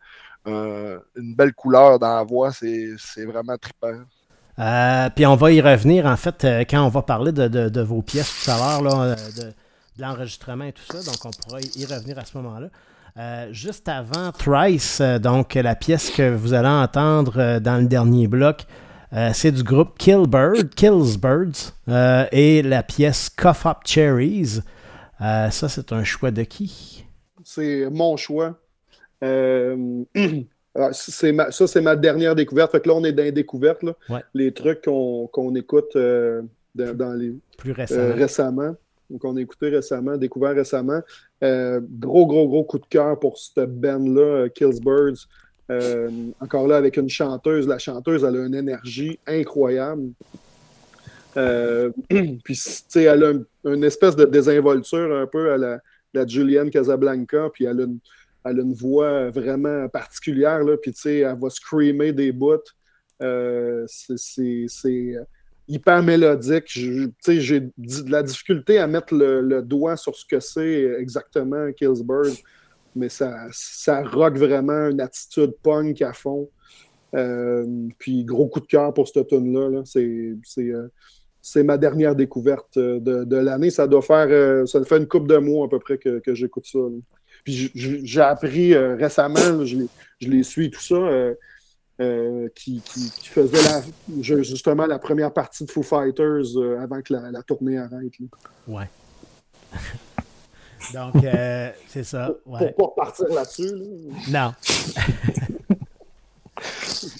euh, 0.46 0.98
une 1.16 1.34
belle 1.34 1.52
couleur 1.52 1.98
dans 1.98 2.14
la 2.14 2.22
voix. 2.22 2.52
C'est 2.52 3.24
vraiment 3.24 3.56
trippant. 3.58 3.98
Euh, 4.60 5.10
puis 5.16 5.26
on 5.26 5.34
va 5.34 5.50
y 5.50 5.60
revenir, 5.60 6.06
en 6.06 6.16
fait, 6.16 6.44
euh, 6.44 6.60
quand 6.60 6.84
on 6.84 6.88
va 6.90 7.02
parler 7.02 7.32
de, 7.32 7.80
vos 7.80 8.02
pièces 8.02 8.44
tout 8.44 8.52
à 8.52 8.56
l'heure, 8.56 8.82
là, 8.82 9.16
de, 9.16 9.52
l'enregistrement 9.98 10.64
et 10.64 10.72
tout 10.72 10.84
ça. 10.88 11.02
Donc, 11.02 11.24
on 11.24 11.30
pourra 11.30 11.60
y 11.60 11.84
revenir 11.84 12.16
à 12.16 12.24
ce 12.24 12.38
moment-là. 12.38 12.68
Juste 13.50 13.88
avant 13.88 14.30
Thrice, 14.30 15.00
donc 15.00 15.54
la 15.54 15.74
pièce 15.74 16.10
que 16.10 16.32
vous 16.32 16.54
allez 16.54 16.68
entendre 16.68 17.58
dans 17.58 17.78
le 17.78 17.86
dernier 17.86 18.28
bloc, 18.28 18.64
euh, 19.12 19.30
c'est 19.34 19.52
du 19.52 19.62
groupe 19.62 19.98
Killbird, 19.98 20.70
Killsbirds, 20.74 21.72
euh, 21.88 22.24
et 22.32 22.62
la 22.62 22.82
pièce 22.82 23.28
Cough 23.30 23.66
Up 23.66 23.78
Cherries. 23.84 24.60
Euh, 25.20 25.50
ça, 25.50 25.68
c'est 25.68 25.92
un 25.92 26.04
choix 26.04 26.30
de 26.30 26.42
qui? 26.42 27.04
C'est 27.44 27.88
mon 27.90 28.16
choix. 28.16 28.58
C'est 30.92 31.32
ma- 31.32 31.50
ça, 31.50 31.66
c'est 31.66 31.80
ma 31.80 31.96
dernière 31.96 32.34
découverte. 32.36 32.70
Fait 32.70 32.80
que 32.80 32.88
là, 32.88 32.94
on 32.94 33.02
est 33.04 33.12
dans 33.12 33.24
les 33.24 33.32
découvertes. 33.32 33.82
là. 33.82 33.92
Ouais. 34.08 34.20
Les 34.34 34.52
trucs 34.52 34.84
qu'on 34.84 35.26
qu'on 35.26 35.54
écoute 35.56 35.96
dans, 35.96 36.94
dans 36.96 37.12
les, 37.14 37.34
Plus 37.58 37.72
récemment. 37.72 38.14
récemment. 38.14 38.74
qu'on 39.20 39.36
a 39.36 39.40
écouté 39.40 39.68
récemment, 39.68 40.16
découvert 40.16 40.54
récemment. 40.54 41.00
Gros, 41.42 42.26
gros, 42.26 42.48
gros 42.48 42.62
coup 42.64 42.78
de 42.78 42.86
cœur 42.88 43.18
pour 43.18 43.36
cette 43.38 43.80
band-là, 43.80 44.48
Killsbirds. 44.50 45.26
Euh, 45.70 46.10
encore 46.40 46.66
là, 46.66 46.76
avec 46.76 46.96
une 46.96 47.08
chanteuse. 47.08 47.68
La 47.68 47.78
chanteuse, 47.78 48.24
elle 48.24 48.36
a 48.36 48.44
une 48.44 48.54
énergie 48.54 49.18
incroyable. 49.26 50.10
Euh, 51.36 51.90
puis, 52.08 52.54
tu 52.54 52.84
sais, 52.88 53.04
elle 53.04 53.24
a 53.24 53.32
une, 53.70 53.84
espèce 53.84 54.16
de 54.16 54.24
désinvolture 54.24 55.14
un 55.16 55.26
peu 55.26 55.52
à 55.52 55.56
la, 55.56 55.78
la 56.12 56.26
Julienne 56.26 56.70
Casablanca, 56.70 57.50
puis 57.52 57.66
elle 57.66 57.80
a 57.80 57.84
une, 57.84 57.98
elle 58.44 58.58
une 58.58 58.74
voix 58.74 59.30
vraiment 59.30 59.88
particulière, 59.88 60.64
là, 60.64 60.76
puis 60.76 60.92
tu 60.92 61.00
sais, 61.02 61.18
elle 61.18 61.38
va 61.38 61.50
screamer 61.50 62.12
des 62.12 62.32
bouts. 62.32 62.56
Euh, 63.22 63.84
c'est- 63.86 64.66
hyper 65.68 66.02
mélodique. 66.02 66.64
J'ai 66.66 67.60
de 67.60 68.10
la 68.10 68.24
difficulté 68.24 68.78
à 68.78 68.88
mettre 68.88 69.14
le, 69.14 69.40
le 69.40 69.62
doigt 69.62 69.96
sur 69.96 70.16
ce 70.16 70.24
que 70.24 70.40
c'est 70.40 70.96
exactement 70.98 71.70
Killsbird, 71.70 72.34
mais 72.94 73.08
ça, 73.08 73.46
ça 73.52 74.02
rock 74.02 74.36
vraiment 74.36 74.88
une 74.88 75.00
attitude 75.00 75.54
punk 75.62 76.02
à 76.02 76.12
fond. 76.12 76.48
Euh, 77.14 77.66
puis 77.98 78.24
gros 78.24 78.48
coup 78.48 78.60
de 78.60 78.66
cœur 78.66 78.94
pour 78.94 79.08
cette 79.08 79.28
tune-là. 79.28 79.82
euh, 79.96 80.88
c'est 81.42 81.62
ma 81.62 81.78
dernière 81.78 82.14
découverte 82.14 82.76
euh, 82.76 83.00
de, 83.00 83.24
de 83.24 83.36
l'année. 83.36 83.70
Ça 83.70 83.86
doit 83.86 84.02
faire 84.02 84.66
ça 84.66 84.84
fait 84.84 84.98
une 84.98 85.08
couple 85.08 85.28
de 85.28 85.38
mois 85.38 85.66
à 85.66 85.68
peu 85.68 85.78
près 85.78 85.98
que, 85.98 86.18
que 86.20 86.34
j'écoute 86.34 86.66
ça. 86.66 86.78
Puis 87.44 87.70
j'ai 87.74 88.20
appris 88.20 88.76
récemment, 88.76 89.64
je, 89.64 89.78
les, 89.78 89.88
je 90.20 90.28
les 90.28 90.42
suis 90.42 90.70
tout 90.70 90.82
ça, 90.82 91.32
qui, 92.54 92.82
qui, 92.82 93.28
faisait 93.28 93.82
justement 94.42 94.86
la 94.86 94.98
première 94.98 95.32
partie 95.32 95.64
de 95.64 95.70
Foo 95.70 95.82
Fighters 95.82 96.56
avant 96.78 97.00
que 97.00 97.14
la, 97.14 97.42
tournée 97.42 97.78
arrête. 97.78 98.12
Ouais. 98.68 98.88
Donc, 100.94 101.22
euh, 101.24 101.70
c'est 101.88 102.04
ça. 102.04 102.30
Ouais. 102.46 102.72
Pour 102.78 102.94
pas 102.94 103.04
repartir 103.04 103.28
là-dessus. 103.34 103.70
là. 104.30 104.46
Non. 104.46 104.54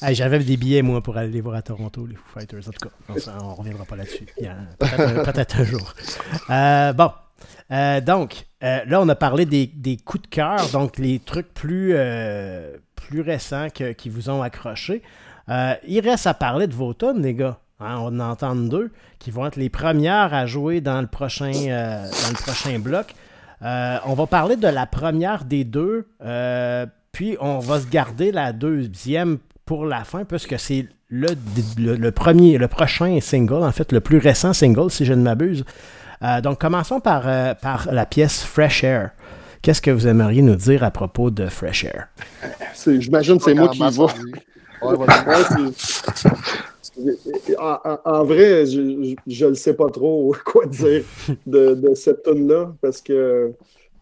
Hey, 0.03 0.15
J'avais 0.15 0.39
des 0.41 0.57
billets, 0.59 0.83
moi, 0.83 1.01
pour 1.03 1.17
aller 1.17 1.31
les 1.31 1.41
voir 1.41 1.55
à 1.57 1.63
Toronto, 1.63 2.05
les 2.07 2.15
Foo 2.15 2.23
Fighters. 2.39 2.69
En 2.69 2.71
tout 2.73 2.89
cas, 2.89 3.33
on, 3.41 3.45
on 3.47 3.55
reviendra 3.55 3.85
pas 3.87 3.97
là-dessus. 3.97 4.27
Peut-être 4.79 5.61
un 5.61 5.65
jour. 5.65 5.95
Euh, 6.51 6.93
bon. 6.93 7.11
Euh, 7.71 8.01
donc, 8.03 8.47
là, 8.61 9.01
on 9.01 9.09
a 9.09 9.15
parlé 9.15 9.47
des, 9.47 9.67
des 9.67 9.97
coups 9.97 10.25
de 10.25 10.29
cœur, 10.29 10.69
donc 10.73 10.99
les 10.99 11.19
trucs 11.21 11.53
plus, 11.55 11.95
plus 12.97 13.21
récents 13.23 13.69
que- 13.71 13.93
qui 13.93 14.11
vous 14.11 14.29
ont 14.29 14.43
accroché. 14.43 15.03
Il 15.49 16.01
reste 16.05 16.27
à 16.27 16.35
parler 16.35 16.67
de 16.67 16.75
vos 16.75 16.93
tonnes, 16.93 17.23
les 17.23 17.35
gars. 17.35 17.59
Hein, 17.83 17.97
on 18.01 18.21
en 18.21 18.31
entend 18.33 18.55
deux 18.55 18.91
qui 19.19 19.31
vont 19.31 19.47
être 19.47 19.57
les 19.57 19.71
premières 19.71 20.35
à 20.35 20.45
jouer 20.45 20.83
dans 20.83 21.01
le 21.01 21.07
prochain, 21.07 21.51
euh, 21.55 22.03
dans 22.05 22.29
le 22.29 22.35
prochain 22.43 22.79
bloc. 22.79 23.15
Euh, 23.63 23.99
on 24.07 24.15
va 24.15 24.27
parler 24.27 24.57
de 24.57 24.69
la 24.69 24.87
première 24.87 25.45
des 25.45 25.65
deux, 25.65 26.07
euh, 26.23 26.87
puis 27.13 27.37
on 27.41 27.59
va 27.59 27.81
se 27.81 27.87
garder 27.87 28.33
la 28.33 28.53
deuxième 28.53 29.39
pour 29.67 29.85
la 29.85 30.05
fin, 30.05 30.25
puisque 30.25 30.59
c'est 30.59 30.87
le, 31.09 31.29
le, 31.79 31.97
le 31.97 32.11
premier, 32.13 32.57
le 32.59 32.69
prochain 32.69 33.19
single, 33.21 33.63
en 33.65 33.73
fait, 33.73 33.93
le 33.93 34.01
plus 34.01 34.19
récent 34.19 34.53
single, 34.53 34.91
si 34.91 35.05
je 35.05 35.13
ne 35.13 35.23
m'abuse. 35.23 35.65
Euh, 36.23 36.41
donc, 36.41 36.59
commençons 36.61 37.01
par, 37.01 37.23
euh, 37.27 37.55
par 37.55 37.89
la 37.93 38.07
pièce 38.07 38.43
Fresh 38.43 38.85
Air. 38.85 39.11
Qu'est-ce 39.63 39.83
que 39.83 39.91
vous 39.91 40.07
aimeriez 40.07 40.41
nous 40.43 40.57
dire 40.57 40.83
à 40.85 40.91
propos 40.91 41.31
de 41.31 41.47
Fresh 41.47 41.85
Air? 41.85 42.09
J'imagine 42.87 43.37
que 43.39 43.45
c'est 43.45 43.55
moi 43.55 43.69
qui 43.69 43.79
y 43.79 43.81
va. 43.83 44.05
Ouais, 44.83 44.97
vas-y. 44.97 45.29
Ouais, 45.29 45.71
c'est- 46.15 46.29
en, 47.59 48.25
vrai, 48.25 48.67
je, 48.67 49.47
ne 49.47 49.55
sais 49.55 49.75
pas 49.75 49.91
trop 49.91 50.35
quoi 50.45 50.67
dire 50.67 51.05
de, 51.47 51.95
cette 51.95 52.23
tune-là 52.23 52.75
parce 52.81 53.01
que, 53.01 53.53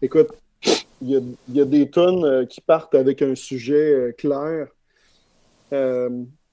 écoute, 0.01 0.29
il 1.01 1.09
y 1.09 1.15
a, 1.15 1.21
y 1.53 1.61
a 1.61 1.65
des 1.65 1.89
tunes 1.89 2.25
euh, 2.25 2.45
qui 2.45 2.61
partent 2.61 2.95
avec 2.95 3.21
un 3.21 3.35
sujet 3.35 3.93
euh, 3.93 4.11
clair. 4.11 4.67
Euh, 5.71 6.09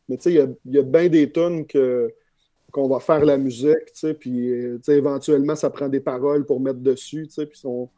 mais 0.09 0.16
tu 0.16 0.24
sais, 0.24 0.32
il 0.32 0.36
y 0.36 0.40
a, 0.40 0.47
y 0.66 0.78
a 0.78 0.82
bien 0.82 1.09
des 1.09 1.31
tunes 1.31 1.66
que, 1.66 2.12
qu'on 2.70 2.89
va 2.89 3.01
faire 3.01 3.24
la 3.24 3.39
musique, 3.39 3.86
tu 3.86 3.94
sais, 3.94 4.14
puis 4.14 4.51
tu 4.51 4.81
sais, 4.82 4.97
éventuellement, 4.98 5.56
ça 5.56 5.70
prend 5.70 5.89
des 5.89 6.01
paroles 6.01 6.44
pour 6.44 6.60
mettre 6.60 6.81
dessus, 6.81 7.27
tu 7.27 7.35
sais, 7.35 7.47
puis 7.47 7.60
on- 7.64 7.89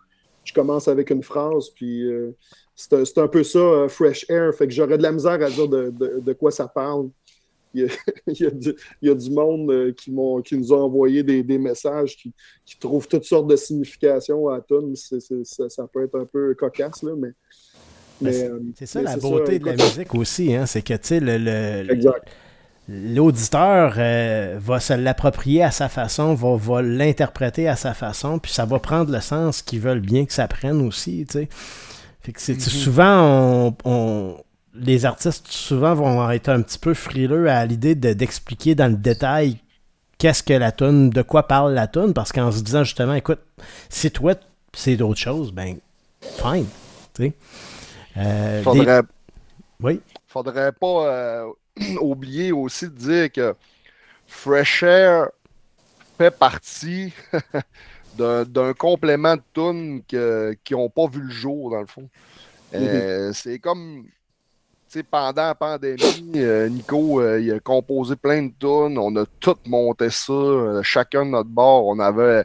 je 0.44 0.54
commence 0.54 0.88
avec 0.88 1.10
une 1.10 1.22
phrase, 1.22 1.68
puis 1.70 2.08
c'est 2.74 3.18
un, 3.18 3.28
peu 3.28 3.42
ça, 3.44 3.86
Fresh 3.88 4.24
Air, 4.30 4.54
fait 4.54 4.66
que 4.66 4.72
j'aurais 4.72 4.96
de 4.96 5.02
la 5.02 5.12
misère 5.12 5.32
à 5.32 5.50
dire 5.50 5.68
de- 5.68 5.90
de 5.90 6.32
quoi 6.32 6.50
ça 6.50 6.66
parle. 6.66 7.10
Il 7.74 7.82
y 7.82 7.84
a, 7.84 7.88
il 8.26 8.40
y 8.40 8.46
a 8.46 8.50
du, 8.50 8.74
il 9.02 9.08
y 9.08 9.12
a 9.12 9.14
du 9.14 9.30
monde 9.30 9.70
euh, 9.70 9.92
qui, 9.92 10.10
m'ont- 10.12 10.40
qui 10.42 10.56
nous 10.56 10.72
a 10.72 10.78
envoyé 10.78 11.22
des, 11.22 11.42
des 11.42 11.58
messages 11.58 12.16
qui, 12.16 12.32
qui 12.64 12.78
trouvent 12.78 13.08
toutes 13.08 13.24
sortes 13.24 13.46
de 13.48 13.56
significations 13.56 14.48
à 14.48 14.56
la 14.56 14.60
tune. 14.62 14.94
C'est- 14.96 15.20
c'est- 15.20 15.44
ça, 15.44 15.68
ça 15.68 15.86
peut 15.92 16.04
être 16.04 16.18
un 16.18 16.26
peu 16.26 16.54
cocasse, 16.54 17.02
là, 17.02 17.12
mais... 17.16 17.30
C'est- 18.20 18.48
euh, 18.50 18.58
C'est 18.76 18.86
ça 18.86 18.98
mais 19.00 19.04
la 19.04 19.16
beauté 19.16 19.58
de 19.60 19.66
la 19.66 19.74
musique 19.76 20.14
aussi, 20.14 20.54
hein, 20.54 20.66
c'est 20.66 20.82
que 20.82 20.94
tu 20.94 21.00
sais, 21.04 21.20
le, 21.20 21.38
le- 21.38 21.92
Exact. 21.92 22.26
l'auditeur 22.88 23.94
euh, 23.98 24.56
va 24.60 24.80
se 24.80 24.92
l'approprier 24.94 25.62
à 25.62 25.70
sa 25.70 25.88
façon, 25.88 26.34
va, 26.34 26.56
va 26.56 26.82
l'interpréter 26.82 27.68
à 27.68 27.76
sa 27.76 27.94
façon, 27.94 28.38
puis 28.38 28.52
ça 28.52 28.64
va 28.64 28.78
prendre 28.78 29.12
le 29.12 29.20
sens 29.20 29.62
qu'ils 29.62 29.80
veulent 29.80 30.00
bien 30.00 30.24
que 30.26 30.32
ça 30.32 30.48
prenne 30.48 30.80
aussi, 30.86 31.26
tu 31.28 31.40
sais. 31.40 31.48
Fait 32.20 32.32
que 32.32 32.40
c'est 32.40 32.60
sais, 32.60 32.70
souvent, 32.70 33.68
on, 33.68 33.76
on- 33.84 34.36
les 34.74 35.04
artistes 35.06 35.48
souvent 35.48 35.94
vont 35.94 36.30
être 36.30 36.48
un 36.48 36.62
petit 36.62 36.78
peu 36.78 36.94
frileux 36.94 37.48
à 37.50 37.64
l'idée 37.66 37.94
de- 37.94 38.12
d'expliquer 38.12 38.74
dans 38.74 38.90
le 38.90 38.96
détail 38.98 39.58
qu'est-ce 40.18 40.42
que 40.42 40.52
la 40.54 40.72
tune, 40.72 41.10
de 41.10 41.22
quoi 41.22 41.48
parle 41.48 41.74
la 41.74 41.88
tune, 41.88 42.14
parce 42.14 42.32
qu'en 42.32 42.52
se 42.52 42.62
disant 42.62 42.84
justement, 42.84 43.14
écoute, 43.14 43.40
si 43.90 44.10
toi 44.10 44.34
c'est 44.74 44.96
d'autres 44.96 45.20
choses, 45.20 45.52
ben 45.52 45.78
fine, 46.22 46.66
tu 47.14 47.24
sais. 47.24 47.34
Euh, 48.18 48.64
des- 48.64 48.64
Faudrait, 48.64 49.02
Oui? 49.82 50.00
faudrait 50.26 50.72
pas 50.72 51.06
euh, 51.06 51.52
oublier 52.00 52.52
aussi 52.52 52.86
de 52.86 52.94
dire 52.94 53.32
que 53.32 53.54
Fresh 54.26 54.84
Air 54.84 55.28
fait 56.18 56.32
partie 56.36 57.12
d'un 58.14 58.74
complément 58.74 59.36
de 59.36 59.42
tunes 59.54 60.02
qui 60.64 60.74
n'ont 60.74 60.90
pas 60.90 61.06
vu 61.08 61.22
le 61.22 61.30
jour, 61.30 61.70
dans 61.70 61.80
le 61.80 61.86
fond. 61.86 62.08
Euh, 62.74 63.32
C'est 63.34 63.58
comme, 63.60 64.06
pendant 65.10 65.42
la 65.42 65.54
pandémie, 65.54 66.32
euh, 66.36 66.68
Nico, 66.68 67.20
euh, 67.20 67.40
il 67.40 67.52
a 67.52 67.60
composé 67.60 68.16
plein 68.16 68.42
de 68.42 68.52
tunes, 68.58 68.98
on 68.98 69.14
a 69.16 69.24
tout 69.40 69.56
monté 69.66 70.10
ça, 70.10 70.32
euh, 70.32 70.82
chacun 70.82 71.24
de 71.26 71.30
notre 71.30 71.50
bord, 71.50 71.86
on 71.86 71.98
avait, 71.98 72.44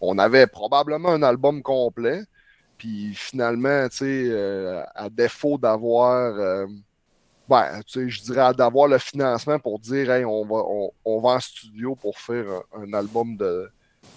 on 0.00 0.18
avait 0.18 0.46
probablement 0.46 1.10
un 1.10 1.22
album 1.22 1.62
complet. 1.62 2.22
Puis 2.78 3.12
finalement, 3.14 3.88
à 4.94 5.10
défaut 5.10 5.58
d'avoir, 5.58 6.66
ben, 7.46 7.82
je 7.86 8.22
dirais 8.22 8.54
d'avoir 8.54 8.88
le 8.88 8.96
financement 8.96 9.58
pour 9.58 9.78
dire, 9.78 10.10
hey, 10.10 10.24
on 10.24 10.46
va, 10.46 10.62
on, 11.04 11.20
va 11.20 11.28
en 11.30 11.40
studio 11.40 11.94
pour 11.94 12.18
faire 12.18 12.46
un 12.74 12.90
album 12.94 13.36
de, 13.36 13.70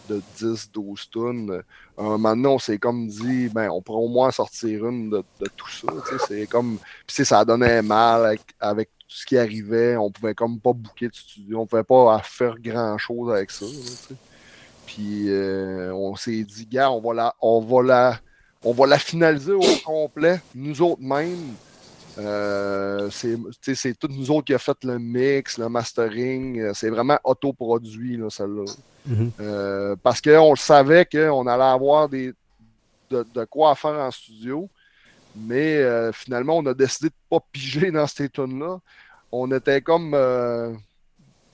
de 0.10 0.22
10, 0.38 0.72
12 0.72 1.10
tonnes. 1.10 1.64
Euh, 2.00 2.18
maintenant, 2.18 2.54
on 2.54 2.60
s'est 2.60 2.78
comme 2.78 3.08
dit, 3.08 3.50
ben, 3.50 3.70
on 3.70 3.82
pourrait 3.82 4.04
au 4.04 4.08
moins 4.08 4.32
sortir 4.32 4.88
une 4.88 5.10
de, 5.10 5.24
tout 5.56 5.70
ça. 5.70 5.88
C'est 6.28 6.48
comme, 6.48 6.78
puis 7.08 7.26
ça 7.26 7.46
donnait 7.46 7.82
mal 7.82 8.38
avec, 8.60 8.90
tout 9.08 9.18
ce 9.18 9.26
qui 9.26 9.38
arrivait. 9.38 9.96
On 9.98 10.10
pouvait 10.12 10.34
comme 10.34 10.60
pas 10.60 10.74
booker 10.74 11.10
de 11.10 11.16
studio. 11.16 11.62
On 11.62 11.66
pouvait 11.66 11.84
pas 11.84 12.20
faire 12.24 12.56
grand 12.60 12.98
chose 12.98 13.32
avec 13.32 13.52
ça. 13.52 13.66
Puis 14.86 15.30
euh, 15.30 15.94
on 15.94 16.16
s'est 16.16 16.44
dit, 16.44 16.66
gars, 16.66 16.92
on 16.92 17.02
va 17.02 17.14
la, 17.14 17.36
on 17.42 17.62
on 18.66 18.72
va 18.72 18.88
la 18.88 18.98
finaliser 18.98 19.52
au 19.52 19.62
complet, 19.86 20.42
nous 20.56 20.82
autres 20.82 21.02
mêmes. 21.02 21.54
Euh, 22.18 23.10
c'est 23.12 23.98
tout 23.98 24.08
nous 24.08 24.32
autres 24.32 24.46
qui 24.46 24.54
a 24.54 24.60
fait 24.60 24.78
le 24.84 25.00
mix, 25.00 25.58
le 25.58 25.68
mastering. 25.68 26.74
C'est 26.74 26.90
vraiment 26.90 27.20
autoproduit, 27.24 28.18
là, 28.18 28.30
celle-là. 28.30 28.66
Mhm. 29.06 29.32
Euh, 29.40 29.96
parce 30.02 30.22
qu'on 30.22 30.56
savait 30.56 31.06
qu'on 31.06 31.48
allait 31.48 31.64
avoir 31.64 32.10
de, 32.10 32.36
quoi 33.50 33.76
faire 33.76 34.00
en 34.00 34.12
studio. 34.12 34.70
Mais 35.36 35.78
euh, 35.78 36.12
finalement, 36.12 36.58
on 36.58 36.66
a 36.68 36.74
décidé 36.74 37.10
de 37.10 37.16
ne 37.16 37.38
pas 37.38 37.46
piger 37.52 37.92
dans 37.92 38.08
ces 38.08 38.30
tunes-là. 38.30 38.80
On 39.32 39.52
était 39.52 39.82
comme 39.82 40.14
euh, 40.14 40.72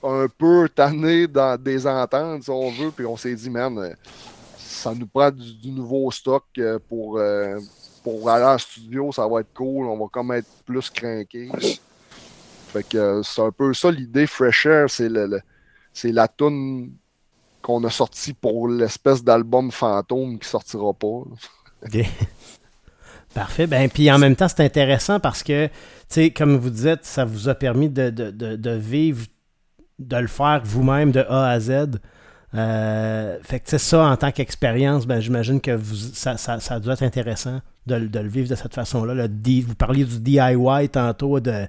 un 0.02 0.26
peu 0.28 0.68
tanné 0.68 1.26
dans 1.26 1.60
des 1.60 1.86
ententes, 1.86 2.44
si 2.44 2.50
on 2.50 2.70
veut, 2.70 2.90
puis 2.90 3.06
on 3.06 3.16
s'est 3.16 3.34
dit, 3.34 3.48
man, 3.48 3.94
ça 4.58 4.94
nous 4.94 5.06
prend 5.06 5.30
du, 5.30 5.70
nouveau 5.70 6.10
stock 6.10 6.44
pour, 6.90 7.18
pour 8.04 8.30
aller 8.30 8.44
en 8.44 8.58
studio, 8.58 9.12
ça 9.12 9.26
va 9.26 9.40
être 9.40 9.54
cool, 9.54 9.86
on 9.86 9.98
va 9.98 10.06
comme 10.12 10.32
être 10.32 10.48
plus 10.66 10.90
craqué. 10.90 11.50
Fait 12.68 12.86
que 12.86 13.22
c'est 13.24 13.42
un 13.42 13.50
peu 13.50 13.72
ça 13.72 13.90
l'idée. 13.90 14.26
Fresh 14.26 14.66
Air, 14.66 14.90
c'est 14.90 15.08
le, 15.08 15.40
c'est 15.92 16.12
la 16.12 16.28
tune 16.28 16.92
qu'on 17.62 17.82
a 17.84 17.90
sortie 17.90 18.32
pour 18.32 18.68
l'espèce 18.68 19.22
d'album 19.24 19.70
fantôme 19.70 20.38
qui 20.38 20.48
sortira 20.48 20.92
pas. 20.94 21.22
Parfait. 23.34 23.66
Ben, 23.66 23.88
puis 23.88 24.10
en 24.10 24.18
même 24.18 24.34
temps, 24.34 24.48
c'est 24.48 24.64
intéressant 24.64 25.20
parce 25.20 25.42
que, 25.42 25.66
tu 25.66 25.72
sais, 26.08 26.30
comme 26.30 26.56
vous 26.56 26.70
dites, 26.70 27.04
ça 27.04 27.24
vous 27.24 27.48
a 27.48 27.54
permis 27.54 27.88
de, 27.88 28.10
de- 28.10 28.30
de- 28.32 28.56
de 28.56 28.70
vivre, 28.72 29.24
de 30.00 30.16
le 30.16 30.26
faire 30.26 30.60
vous-même 30.64 31.12
de 31.12 31.20
A 31.20 31.48
à 31.50 31.60
Z. 31.60 32.00
Euh, 32.54 33.38
fait 33.42 33.60
que, 33.60 33.78
ça, 33.78 34.04
en 34.10 34.16
tant 34.16 34.32
qu'expérience, 34.32 35.06
ben, 35.06 35.20
j'imagine 35.20 35.60
que 35.60 35.70
vous, 35.70 35.94
ça, 35.94 36.36
ça, 36.36 36.58
ça 36.58 36.80
dû 36.80 36.90
être 36.90 37.04
intéressant 37.04 37.60
de, 37.86 37.94
le- 37.94 38.08
de 38.08 38.18
le 38.18 38.28
vivre 38.28 38.48
de 38.48 38.56
cette 38.56 38.74
façon-là. 38.74 39.28
Vous 39.28 39.74
parliez 39.76 40.04
du 40.04 40.18
DIY 40.18 40.88
tantôt 40.90 41.38
de, 41.38 41.66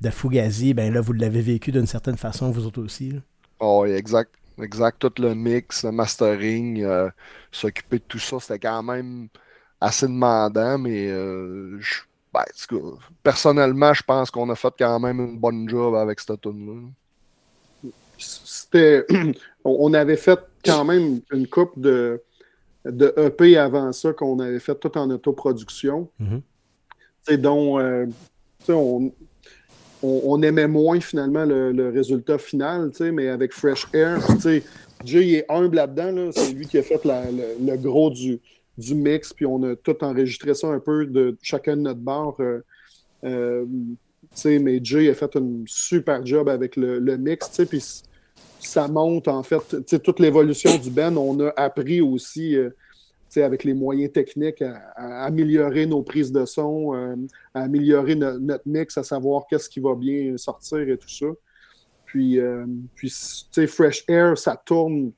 de 0.00 0.10
Fugazi. 0.10 0.72
Ben 0.72 0.90
là, 0.92 1.02
vous 1.02 1.12
l'avez 1.12 1.42
vécu 1.42 1.70
d'une 1.70 1.86
certaine 1.86 2.16
façon, 2.16 2.50
vous 2.50 2.64
autres 2.64 2.82
aussi. 2.82 3.10
là. 3.10 3.18
Oh, 3.60 3.82
oui, 3.84 3.90
exact. 3.92 4.30
Exact. 4.60 4.98
Tout 4.98 5.12
le 5.20 5.34
mix, 5.34 5.84
le 5.84 5.92
mastering, 5.92 6.82
euh, 6.84 7.10
s'occuper 7.50 7.98
de 7.98 8.04
tout 8.06 8.18
ça, 8.18 8.38
c'était 8.40 8.58
quand 8.60 8.82
même 8.82 9.28
assez 9.80 10.06
demandant, 10.06 10.78
mais 10.78 11.08
euh, 11.08 11.76
je- 11.80 12.02
ben, 12.32 12.40
en 12.40 12.44
tout 12.68 12.80
cas, 12.80 13.06
personnellement, 13.22 13.92
je 13.94 14.02
pense 14.02 14.30
qu'on 14.30 14.48
a 14.50 14.54
fait 14.56 14.72
quand 14.78 14.98
même 15.00 15.20
une 15.20 15.38
bonne 15.38 15.68
job 15.68 15.94
avec 15.94 16.20
cette 16.20 16.40
tune-là. 16.40 16.88
C'était. 18.18 19.04
on 19.64 19.92
avait 19.94 20.16
fait 20.16 20.38
quand 20.64 20.84
même 20.84 21.20
une 21.32 21.46
coupe 21.48 21.78
de, 21.78 22.22
de 22.84 23.12
EP 23.16 23.56
avant 23.58 23.92
ça 23.92 24.12
qu'on 24.12 24.38
avait 24.38 24.60
fait 24.60 24.74
tout 24.78 24.96
en 24.96 25.10
autoproduction. 25.10 26.08
Tu 27.26 27.32
sais, 27.32 27.38
dont 27.38 27.78
euh, 27.78 28.06
tu 28.60 28.66
sais, 28.66 28.72
on, 28.72 29.12
on, 30.04 30.42
aimait 30.42 30.68
moins 30.68 31.00
finalement 31.00 31.44
le, 31.44 31.90
résultat 31.90 32.38
final, 32.38 32.90
mais 33.12 33.28
avec 33.28 33.52
Fresh 33.52 33.86
Air, 33.92 34.18
Jay 35.04 35.32
est 35.32 35.46
humble 35.48 35.76
là-dedans, 35.76 36.12
là, 36.12 36.30
c'est 36.32 36.52
lui 36.52 36.66
qui 36.66 36.78
a 36.78 36.82
fait 36.82 37.00
le, 37.04 37.76
gros 37.76 38.10
du, 38.10 38.40
mix, 38.94 39.32
puis 39.32 39.46
on 39.46 39.62
a 39.62 39.76
tout 39.76 40.02
enregistré 40.02 40.54
ça 40.54 40.68
un 40.68 40.80
peu 40.80 41.06
de 41.06 41.36
chacun 41.42 41.76
de 41.76 41.82
notre 41.82 42.00
bar. 42.00 42.34
euh, 42.40 42.60
euh, 43.24 43.64
mais 44.44 44.80
Jay 44.82 45.08
a 45.08 45.14
fait 45.14 45.36
un 45.36 45.62
super 45.66 46.24
job 46.24 46.48
avec 46.48 46.76
le, 46.76 47.16
mix, 47.16 47.48
puis 47.68 47.82
ça 48.60 48.88
monte 48.88 49.28
en 49.28 49.42
fait, 49.42 49.84
toute 50.02 50.20
l'évolution 50.20 50.76
du 50.78 50.90
band, 50.90 51.16
on 51.16 51.38
a 51.40 51.52
appris 51.56 52.00
aussi, 52.00 52.56
euh, 52.56 52.70
avec 53.36 53.64
les 53.64 53.74
moyens 53.74 54.12
techniques, 54.12 54.62
à, 54.62 55.24
améliorer 55.24 55.86
nos 55.86 56.02
prises 56.02 56.32
de 56.32 56.44
son, 56.44 56.94
euh, 56.94 57.16
à 57.52 57.62
améliorer 57.62 58.14
no- 58.14 58.38
notre 58.38 58.66
mix, 58.66 58.96
à 58.96 59.02
savoir 59.02 59.46
qu'est-ce 59.48 59.68
qui 59.68 59.80
va 59.80 59.94
bien 59.94 60.36
sortir 60.36 60.88
et 60.88 60.96
tout 60.96 61.08
ça. 61.08 61.26
Puis, 62.06 62.38
euh, 62.38 62.64
puis 62.94 63.12
Fresh 63.66 64.04
Air, 64.06 64.38
ça 64.38 64.56
tourne 64.64 65.10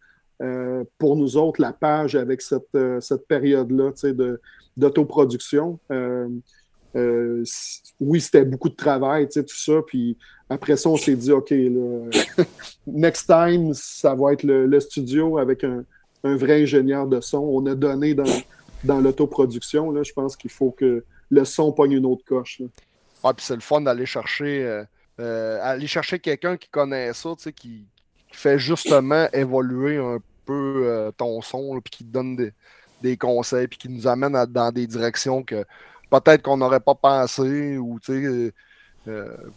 euh, 0.43 0.85
pour 0.99 1.17
nous 1.17 1.37
autres 1.37 1.61
la 1.61 1.73
page 1.73 2.15
avec 2.15 2.41
cette, 2.41 2.75
euh, 2.75 3.01
cette 3.01 3.27
période-là, 3.27 3.93
d'autoproduction. 4.77 5.79
Oui, 8.01 8.21
c'était 8.21 8.45
beaucoup 8.45 8.71
de 8.71 8.75
travail, 8.75 9.29
tout 9.29 9.45
ça. 9.49 9.83
Puis 9.87 10.17
après 10.49 10.77
ça, 10.77 10.89
on 10.89 10.97
s'est 10.97 11.17
dit, 11.17 11.33
OK, 11.33 11.53
next 12.87 13.27
time, 13.27 13.75
ça 13.75 14.15
va 14.15 14.33
être 14.33 14.45
le 14.45 14.81
studio 14.81 15.37
avec 15.37 15.65
un, 15.65 15.85
un 16.25 16.37
vrai 16.37 16.63
ingénieur 16.63 17.07
de 17.07 17.21
son. 17.21 17.39
On 17.39 17.67
a 17.67 17.75
donné 17.75 18.15
dans, 18.15 18.25
dans 18.85 19.01
l'autoproduction. 19.01 20.03
Je 20.03 20.13
pense 20.13 20.37
qu'il 20.37 20.51
faut 20.51 20.71
que 20.71 21.05
le 21.31 21.45
son 21.45 21.73
pogne 21.73 21.93
une 21.93 22.07
autre 22.07 22.25
coche. 22.25 22.63
Ah, 23.23 23.35
puis 23.35 23.45
c'est 23.45 23.55
le 23.55 23.61
fun 23.61 23.81
d'aller 23.81 24.07
chercher, 24.07 24.65
euh, 24.65 24.85
euh, 25.21 25.87
chercher 25.87 26.19
quelqu'un 26.19 26.57
qui 26.57 26.69
connaît 26.69 27.13
ça, 27.13 27.31
qui, 27.37 27.53
qui 27.53 27.87
fait 28.31 28.59
justement 28.59 29.29
évoluer 29.33 29.97
un 29.97 30.19
peu 30.45 30.83
euh, 30.85 31.11
ton 31.11 31.41
son, 31.41 31.81
puis 31.81 31.91
qui 31.91 32.05
te 32.05 32.13
donne 32.13 32.37
des, 32.37 32.53
des 33.03 33.17
conseils, 33.17 33.67
puis 33.67 33.79
qui 33.79 33.89
nous 33.89 34.07
amène 34.07 34.33
dans 34.47 34.71
des 34.71 34.87
directions 34.87 35.43
que 35.43 35.65
peut-être 36.09 36.43
qu'on 36.43 36.57
n'aurait 36.57 36.81
pas 36.81 36.95
pensé, 36.95 37.77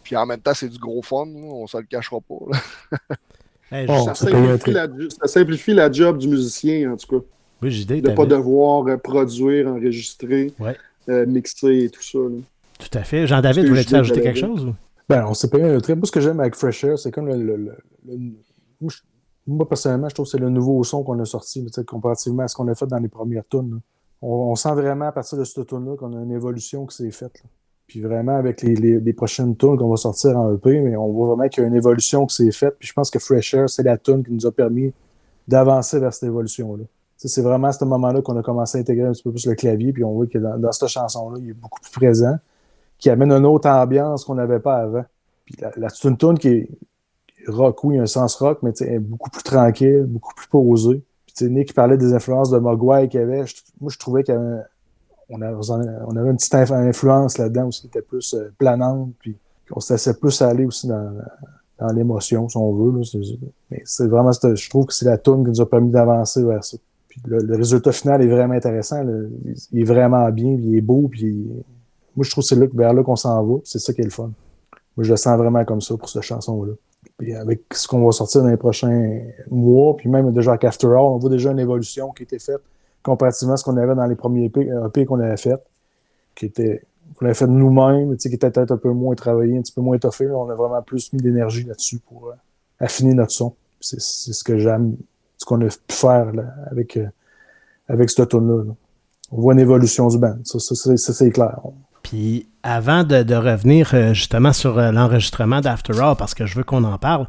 puis 0.02 0.16
en 0.16 0.26
même 0.26 0.40
temps, 0.40 0.54
c'est 0.54 0.68
du 0.68 0.78
gros 0.78 1.02
fun, 1.02 1.26
là, 1.26 1.40
on 1.40 1.66
se 1.68 1.76
le 1.76 1.84
cachera 1.84 2.18
pas. 2.20 3.14
là. 3.70 3.78
Hey, 3.80 3.86
Bon, 3.86 3.98
je- 3.98 4.04
Ça 4.04 4.14
simplifie, 4.14 4.70
la, 4.72 4.86
ça 5.20 5.26
simplifie 5.28 5.74
la 5.74 5.90
job 5.92 6.18
du 6.18 6.28
musicien, 6.28 6.92
en 6.92 6.96
tout 6.96 7.06
cas. 7.20 7.24
oui, 7.62 7.70
j'ai 7.70 7.84
De 7.84 8.08
ne 8.10 8.14
pas 8.14 8.26
devoir 8.26 8.86
euh, 8.88 8.96
produire, 8.96 9.68
enregistrer, 9.68 10.52
Ouais. 10.58 10.76
euh, 11.08 11.26
mixer 11.26 11.84
et 11.84 11.90
tout 11.90 12.02
ça. 12.02 12.18
là. 12.18 12.38
Tout 12.78 12.98
à 12.98 13.02
fait. 13.04 13.26
Jean-David, 13.26 13.66
voulais-tu 13.66 13.94
ajouter 13.94 14.22
quelque 14.22 14.38
chose? 14.38 14.64
ou? 14.66 14.74
Ben, 15.08 15.26
on 15.28 15.34
s'est 15.34 15.48
payé 15.50 15.64
un 15.64 15.80
très. 15.80 15.94
Moi, 15.96 16.06
ce 16.06 16.12
que 16.12 16.20
j'aime 16.20 16.40
avec 16.40 16.54
Fresh 16.54 16.84
Air, 16.84 16.98
c'est 16.98 17.10
comme 17.10 17.26
le. 17.26 17.36
le- 17.36 17.56
le- 17.56 17.76
le- 18.06 18.16
moi, 18.80 18.90
je- 18.90 19.00
moi, 19.46 19.68
personnellement, 19.68 20.08
je 20.08 20.14
trouve 20.14 20.26
que 20.26 20.30
c'est 20.30 20.38
le 20.38 20.50
nouveau 20.50 20.82
son 20.84 21.02
qu'on 21.02 21.18
a 21.18 21.24
sorti, 21.24 21.66
comparativement 21.86 22.44
à 22.44 22.48
ce 22.48 22.54
qu'on 22.54 22.68
a 22.68 22.74
fait 22.74 22.86
dans 22.86 22.98
les 22.98 23.08
premières 23.08 23.42
tunes. 23.50 23.80
On, 24.22 24.28
on 24.28 24.54
sent 24.54 24.72
vraiment 24.72 25.06
à 25.06 25.12
partir 25.12 25.36
de 25.38 25.44
cette 25.44 25.66
tune-là 25.66 25.96
qu'on 25.96 26.16
a 26.16 26.22
une 26.22 26.30
évolution 26.32 26.86
qui 26.86 26.96
s'est 26.96 27.10
faite. 27.10 27.40
là. 27.42 27.50
Puis 27.90 28.00
vraiment, 28.00 28.36
avec 28.36 28.62
les, 28.62 28.76
les- 28.76 29.12
prochaines 29.12 29.56
tunes 29.56 29.76
qu'on 29.76 29.88
va 29.88 29.96
sortir 29.96 30.38
en 30.38 30.54
EP, 30.54 30.80
mais 30.80 30.94
on 30.94 31.08
voit 31.08 31.34
vraiment 31.34 31.48
qu'il 31.48 31.64
y 31.64 31.66
a 31.66 31.68
une 31.68 31.74
évolution 31.74 32.24
qui 32.24 32.36
s'est 32.36 32.52
faite. 32.52 32.76
Puis 32.78 32.86
je 32.86 32.92
pense 32.92 33.10
que 33.10 33.18
Fresh 33.18 33.52
Air, 33.52 33.68
c'est 33.68 33.82
la 33.82 33.98
tune 33.98 34.22
qui 34.22 34.30
nous 34.30 34.46
a 34.46 34.52
permis 34.52 34.92
d'avancer 35.48 35.98
vers 35.98 36.14
cette 36.14 36.28
évolution-là. 36.28 36.84
C'est 37.16 37.42
vraiment 37.42 37.66
à 37.66 37.72
ce 37.72 37.84
moment-là 37.84 38.22
qu'on 38.22 38.38
a 38.38 38.44
commencé 38.44 38.78
à 38.78 38.80
intégrer 38.80 39.08
un 39.08 39.10
petit 39.10 39.24
peu 39.24 39.32
plus 39.32 39.44
le 39.44 39.56
clavier, 39.56 39.92
puis 39.92 40.04
on 40.04 40.12
voit 40.12 40.28
que 40.28 40.38
dans, 40.38 40.70
cette 40.70 40.86
chanson-là, 40.86 41.38
il 41.42 41.50
est 41.50 41.52
beaucoup 41.52 41.80
plus 41.80 41.90
présent, 41.90 42.36
qui 42.96 43.10
amène 43.10 43.32
une 43.32 43.44
autre 43.44 43.68
ambiance 43.68 44.24
qu'on 44.24 44.36
n'avait 44.36 44.60
pas 44.60 44.76
avant. 44.76 45.04
Puis 45.44 45.56
la, 45.60 45.72
la 45.76 45.88
c'est 45.88 46.08
une 46.08 46.16
tune 46.16 46.38
qui 46.38 46.48
est 46.48 46.68
rock, 47.48 47.82
oui, 47.82 47.98
un 47.98 48.06
sens 48.06 48.36
rock, 48.36 48.60
mais 48.62 48.70
elle 48.82 48.88
est 48.88 48.98
beaucoup 49.00 49.30
plus 49.30 49.42
tranquille, 49.42 50.04
beaucoup 50.06 50.34
plus 50.36 50.46
posée. 50.46 51.02
Puis 51.26 51.50
Nick 51.50 51.74
parlait 51.74 51.98
des 51.98 52.14
influences 52.14 52.50
de 52.50 52.58
Mogwai 52.58 53.08
qu'il 53.08 53.18
avait. 53.18 53.44
Moi, 53.80 53.90
je 53.90 53.98
trouvais 53.98 54.22
qu'il 54.22 54.34
y 54.34 54.36
avait, 54.36 54.62
on 55.30 55.40
avait, 55.42 56.30
une 56.30 56.36
petite 56.36 56.52
inf- 56.52 56.72
influence 56.72 57.38
là-dedans 57.38 57.68
aussi, 57.68 57.82
qui 57.82 57.86
était 57.86 58.02
plus 58.02 58.34
euh, 58.34 58.52
planante, 58.58 59.12
puis 59.20 59.36
on 59.72 59.80
se 59.80 59.92
laissait 59.92 60.14
plus 60.14 60.42
aller 60.42 60.64
aussi 60.64 60.88
dans, 60.88 61.12
l'émotion, 61.94 62.48
si 62.48 62.56
on 62.58 62.74
veut. 62.74 63.00
mais 63.70 63.82
c'est 63.84 64.06
vraiment, 64.06 64.32
je 64.32 64.68
trouve 64.68 64.86
que 64.86 64.92
c'est 64.92 65.06
la 65.06 65.16
tune 65.16 65.44
qui 65.44 65.50
nous 65.50 65.60
a 65.62 65.68
permis 65.68 65.90
d'avancer 65.90 66.42
vers 66.42 66.62
ça. 66.62 66.76
Puis 67.08 67.22
le, 67.24 67.56
résultat 67.56 67.90
final 67.92 68.22
est 68.22 68.28
vraiment 68.28 68.54
intéressant. 68.54 69.02
Il, 69.72 69.80
est 69.80 69.84
vraiment 69.84 70.28
bien, 70.30 70.56
puis 70.56 70.66
il 70.66 70.76
est 70.76 70.82
beau, 70.82 71.08
puis 71.10 71.48
moi, 72.14 72.24
je 72.24 72.30
trouve 72.30 72.44
que 72.44 72.48
c'est 72.48 72.74
vers 72.74 72.92
là 72.92 73.02
qu'on 73.02 73.16
s'en 73.16 73.42
va. 73.42 73.58
C'est 73.64 73.78
ça 73.78 73.94
qui 73.94 74.02
est 74.02 74.04
le 74.04 74.10
fun. 74.10 74.30
Moi, 74.96 75.04
je 75.04 75.10
le 75.10 75.16
sens 75.16 75.38
vraiment 75.38 75.64
comme 75.64 75.80
ça 75.80 75.96
pour 75.96 76.08
cette 76.08 76.22
chanson-là. 76.22 76.72
Puis 77.16 77.34
avec 77.34 77.62
ce 77.72 77.88
qu'on 77.88 78.04
va 78.04 78.12
sortir 78.12 78.42
dans 78.42 78.48
les 78.48 78.58
prochains 78.58 79.20
mois, 79.50 79.96
puis 79.96 80.10
même 80.10 80.30
déjà 80.32 80.50
avec 80.50 80.64
After 80.64 80.88
All, 80.88 80.98
on 80.98 81.18
voit 81.18 81.30
déjà 81.30 81.50
une 81.50 81.58
évolution 81.58 82.10
qui 82.10 82.22
a 82.22 82.24
été 82.24 82.38
faite 82.38 82.60
comparativement 83.02 83.54
à 83.54 83.56
ce 83.56 83.64
qu'on 83.64 83.76
avait 83.76 83.94
dans 83.94 84.06
les 84.06 84.16
premiers 84.16 84.46
EP, 84.46 84.68
EP 84.86 85.04
qu'on 85.04 85.20
avait 85.20 85.36
fait, 85.36 85.60
qui 86.34 86.46
était 86.46 86.82
qu'on 87.16 87.26
avait 87.26 87.34
fait 87.34 87.46
nous-mêmes, 87.46 88.16
qui 88.16 88.28
était 88.28 88.50
peut-être 88.50 88.70
un 88.70 88.76
peu 88.76 88.90
moins 88.90 89.14
travaillé, 89.14 89.58
un 89.58 89.62
petit 89.62 89.72
peu 89.72 89.80
moins 89.80 89.96
étoffé. 89.96 90.26
là. 90.26 90.34
On 90.34 90.48
a 90.48 90.54
vraiment 90.54 90.80
plus 90.82 91.12
mis 91.12 91.20
d'énergie 91.20 91.64
là-dessus 91.64 91.98
pour 91.98 92.28
euh, 92.28 92.34
affiner 92.78 93.14
notre 93.14 93.32
son. 93.32 93.54
C'est 93.80 94.00
ce 94.00 94.44
que 94.44 94.58
j'aime, 94.58 94.96
ce 95.38 95.44
qu'on 95.44 95.60
a 95.62 95.66
pu 95.66 95.76
faire 95.88 96.32
là, 96.32 96.44
avec, 96.70 96.96
euh, 96.96 97.08
avec 97.88 98.10
ce 98.10 98.22
tune-là. 98.22 98.64
là. 98.64 98.72
On 99.32 99.40
voit 99.40 99.54
une 99.54 99.60
évolution 99.60 100.08
du 100.08 100.18
band. 100.18 100.36
Ça, 100.44 100.58
ça, 100.58 100.74
ça, 100.96 101.12
c'est 101.12 101.30
clair. 101.30 101.60
Puis 102.02 102.48
avant 102.62 103.04
de, 103.04 103.22
de 103.22 103.34
revenir 103.34 103.90
euh, 103.94 104.12
justement 104.12 104.52
sur 104.52 104.78
euh, 104.78 104.90
l'enregistrement 104.90 105.60
d'After 105.60 105.98
All, 106.00 106.16
parce 106.16 106.34
que 106.34 106.46
je 106.46 106.56
veux 106.56 106.64
qu'on 106.64 106.84
en 106.84 106.98
parle, 106.98 107.26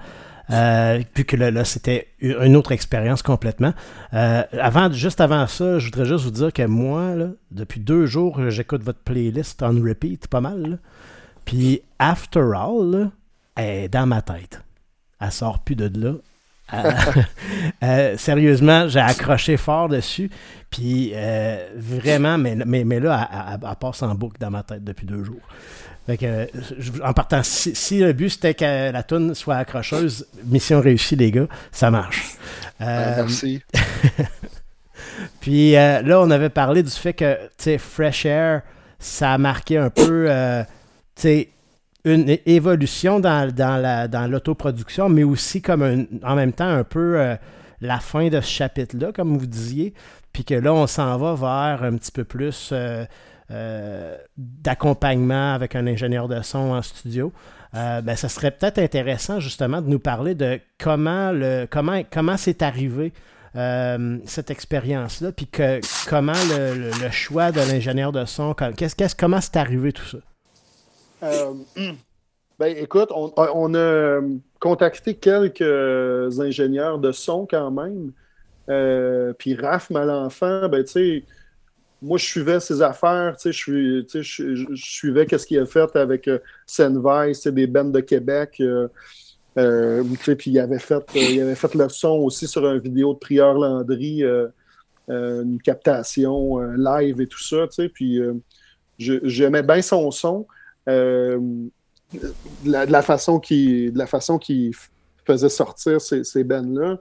euh, 0.49 1.01
puis 1.13 1.25
que 1.25 1.35
là, 1.35 1.51
là, 1.51 1.63
c'était 1.63 2.07
une 2.19 2.55
autre 2.55 2.71
expérience 2.71 3.21
complètement. 3.21 3.73
Euh, 4.13 4.43
avant, 4.59 4.91
juste 4.91 5.21
avant 5.21 5.47
ça, 5.47 5.79
je 5.79 5.85
voudrais 5.85 6.05
juste 6.05 6.23
vous 6.23 6.31
dire 6.31 6.51
que 6.51 6.63
moi, 6.63 7.13
depuis 7.51 7.79
deux 7.79 8.05
jours, 8.05 8.49
j'écoute 8.49 8.83
votre 8.83 8.99
playlist 8.99 9.61
on 9.63 9.81
repeat, 9.81 10.27
pas 10.27 10.41
mal. 10.41 10.79
Puis 11.45 11.81
After 11.99 12.51
All, 12.55 13.11
elle 13.55 13.83
est 13.83 13.89
dans 13.89 14.05
ma 14.05 14.21
tête. 14.21 14.61
Elle 15.19 15.31
sort 15.31 15.59
plus 15.59 15.75
de 15.75 15.91
là. 15.99 16.13
Euh, 17.83 18.15
sérieusement, 18.17 18.87
j'ai 18.87 18.99
accroché 18.99 19.57
fort 19.57 19.89
dessus. 19.89 20.29
Puis 20.69 21.13
vraiment, 21.75 22.37
mais, 22.37 22.55
mais, 22.55 22.83
mais 22.83 22.99
là, 22.99 23.57
elle 23.61 23.75
passe 23.75 24.03
en 24.03 24.15
boucle 24.15 24.39
dans 24.39 24.51
ma 24.51 24.63
tête 24.63 24.83
depuis 24.83 25.05
deux 25.05 25.23
jours. 25.23 25.41
Fait 26.07 26.17
que, 26.17 26.47
en 27.03 27.13
partant, 27.13 27.43
si, 27.43 27.75
si 27.75 27.99
le 27.99 28.11
but 28.13 28.29
c'était 28.29 28.53
que 28.55 28.91
la 28.91 29.03
toune 29.03 29.35
soit 29.35 29.55
accrocheuse, 29.57 30.25
mission 30.45 30.81
réussie, 30.81 31.15
les 31.15 31.31
gars, 31.31 31.47
ça 31.71 31.91
marche. 31.91 32.35
Euh, 32.81 33.13
merci. 33.17 33.61
puis 35.39 35.75
euh, 35.75 36.01
là, 36.01 36.19
on 36.21 36.29
avait 36.31 36.49
parlé 36.49 36.83
du 36.83 36.89
fait 36.89 37.13
que, 37.13 37.37
Fresh 37.77 38.25
Air, 38.25 38.61
ça 38.99 39.33
a 39.33 39.37
marqué 39.37 39.77
un 39.77 39.89
peu, 39.89 40.25
euh, 40.29 40.63
une 42.03 42.37
évolution 42.47 43.19
dans, 43.19 43.53
dans 43.53 43.77
la- 43.79 44.07
dans 44.07 44.25
l'autoproduction, 44.25 45.07
mais 45.07 45.23
aussi 45.23 45.61
comme 45.61 45.83
un- 45.83 46.05
en 46.27 46.35
même 46.35 46.51
temps 46.53 46.67
un 46.67 46.83
peu 46.83 47.35
la 47.79 47.99
fin 47.99 48.27
de 48.29 48.41
ce 48.41 48.49
chapitre-là, 48.49 49.11
comme 49.11 49.37
vous 49.37 49.45
disiez. 49.45 49.93
Puis 50.33 50.43
que 50.45 50.55
là, 50.55 50.73
on 50.73 50.87
s'en 50.87 51.15
va 51.17 51.35
vers 51.35 51.83
un 51.83 51.95
petit 51.97 52.11
peu 52.11 52.23
plus 52.23 52.73
euh, 53.51 54.15
d'accompagnement 54.37 55.53
avec 55.53 55.75
un 55.75 55.85
ingénieur 55.85 56.29
de 56.29 56.41
son 56.41 56.71
en 56.71 56.81
studio. 56.81 57.33
Euh, 57.73 57.99
ben, 58.01 58.15
ça 58.15 58.29
serait 58.29 58.51
peut-être 58.51 58.77
intéressant 58.77 59.41
justement 59.41 59.81
de 59.81 59.89
nous 59.89 59.99
parler 59.99 60.35
de 60.35 60.59
comment 60.79 61.31
le 61.33 61.67
comment 61.69 62.01
comment 62.09 62.37
c'est 62.37 62.61
arrivé 62.61 63.11
euh, 63.57 64.19
cette 64.25 64.51
expérience-là, 64.51 65.33
puis 65.33 65.47
que 65.47 65.81
comment 66.07 66.31
le, 66.49 67.09
choix 67.09 67.51
de 67.51 67.59
l'ingénieur 67.59 68.13
de 68.13 68.23
son, 68.23 68.53
comme- 68.53 68.73
comment 69.19 69.41
c'est 69.41 69.57
arrivé 69.57 69.91
tout 69.91 70.05
ça? 70.05 71.27
Ben, 72.59 72.77
écoute, 72.77 73.09
on, 73.11 73.73
a 73.73 74.21
contacté 74.59 75.15
quelques 75.15 76.39
ingénieurs 76.39 76.99
de 76.99 77.11
son 77.11 77.47
quand 77.47 77.71
même. 77.71 78.11
Puis 79.39 79.55
Raph 79.55 79.89
Malenfant, 79.89 80.69
ben, 80.69 80.83
tu 80.83 80.91
sais, 80.91 81.23
moi, 82.01 82.17
je 82.17 82.25
suivais 82.25 82.59
ses 82.59 82.81
affaires, 82.81 83.35
tu 83.37 83.43
sais, 83.43 83.51
je, 83.51 84.01
tu 84.01 84.23
sais, 84.23 84.23
je, 84.23 84.75
suivais 84.75 85.25
qu'est-ce 85.25 85.45
qu'il 85.45 85.59
a 85.59 85.65
fait 85.65 85.95
avec 85.95 86.27
euh, 86.27 86.39
c'est 86.65 87.53
des 87.53 87.67
bandes 87.67 87.91
de 87.91 87.99
Québec. 87.99 88.55
euh, 88.59 88.87
euh, 89.57 90.03
tu 90.03 90.23
sais, 90.23 90.35
puis 90.35 90.51
il 90.51 90.59
avait, 90.59 90.79
fait, 90.79 90.95
euh, 90.95 91.01
il 91.15 91.41
avait 91.41 91.55
fait 91.55 91.75
le 91.75 91.89
son 91.89 92.17
aussi 92.19 92.47
sur 92.47 92.65
une 92.67 92.79
vidéo 92.79 93.13
de 93.13 93.19
Prieur 93.19 93.53
Landry, 93.53 94.23
une 95.07 95.59
captation 95.63 96.59
live 96.59 97.21
et 97.21 97.27
tout 97.27 97.43
ça, 97.43 97.67
tu 97.67 97.83
sais, 97.83 97.89
puis 97.89 98.19
j'aimais 98.97 99.63
bien 99.63 99.81
son 99.81 100.09
son. 100.11 100.47
De, 100.87 101.39
la, 102.65 102.85
la 102.85 103.01
façon 103.01 103.39
qu'il 103.39 104.71
faisait 105.25 105.49
sortir 105.49 106.01
ces, 106.01 106.23
ces 106.23 106.43
bands-là. 106.43 106.97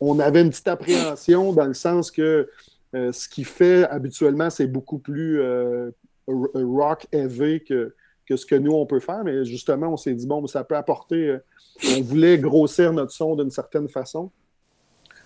On 0.00 0.18
avait 0.18 0.42
une 0.42 0.50
petite 0.50 0.68
appréhension 0.68 1.52
dans 1.52 1.66
le 1.66 1.74
sens 1.74 2.10
que 2.10 2.48
euh, 2.94 3.12
ce 3.12 3.28
qu'il 3.28 3.44
fait 3.44 3.84
habituellement, 3.84 4.50
c'est 4.50 4.66
beaucoup 4.66 4.98
plus 4.98 5.40
euh, 5.40 5.90
rock 6.26 7.06
heavy 7.12 7.62
que, 7.64 7.94
que 8.26 8.36
ce 8.36 8.46
que 8.46 8.54
nous, 8.54 8.72
on 8.72 8.86
peut 8.86 9.00
faire. 9.00 9.24
Mais 9.24 9.44
justement, 9.44 9.88
on 9.88 9.96
s'est 9.96 10.14
dit, 10.14 10.26
bon, 10.26 10.46
ça 10.46 10.64
peut 10.64 10.76
apporter. 10.76 11.28
euh, 11.28 11.38
on 11.96 12.02
voulait 12.02 12.38
grossir 12.38 12.92
notre 12.92 13.12
son 13.12 13.34
d'une 13.36 13.50
certaine 13.50 13.88
façon. 13.88 14.30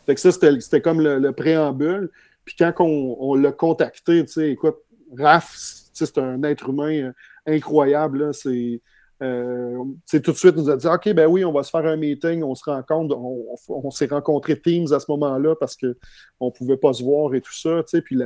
Fait 0.06 0.14
que 0.14 0.20
ça, 0.20 0.32
c'était 0.32 0.80
comme 0.80 1.02
le, 1.02 1.18
le 1.18 1.32
préambule. 1.32 2.10
Puis 2.44 2.56
quand 2.58 2.72
on, 2.78 3.16
on 3.20 3.34
l'a 3.34 3.52
contacté, 3.52 4.24
tu 4.24 4.32
sais, 4.32 4.50
écoute, 4.50 4.76
Raph, 5.18 5.52
c'est 5.54 6.18
un 6.18 6.42
être 6.42 6.70
humain 6.70 7.12
incroyable. 7.46 8.32
C'est, 8.32 8.80
euh, 9.20 9.84
tout 10.10 10.18
de 10.32 10.36
suite, 10.36 10.56
nous 10.56 10.70
a 10.70 10.76
dit 10.76 10.86
OK, 10.86 11.12
ben 11.12 11.26
oui, 11.26 11.44
on 11.44 11.52
va 11.52 11.62
se 11.62 11.70
faire 11.70 11.84
un 11.86 11.96
meeting, 11.96 12.42
on 12.42 12.54
se 12.54 12.64
rencontre. 12.64 13.16
On, 13.16 13.56
on- 13.68 13.90
s'est 13.90 14.06
rencontrés 14.06 14.60
Teams 14.60 14.92
à 14.92 15.00
ce 15.00 15.06
moment-là 15.10 15.56
parce 15.56 15.76
qu'on 15.76 16.46
ne 16.46 16.50
pouvait 16.50 16.76
pas 16.76 16.92
se 16.92 17.02
voir 17.02 17.34
et 17.34 17.40
tout 17.40 17.54
ça. 17.54 17.82
Puis 18.04 18.18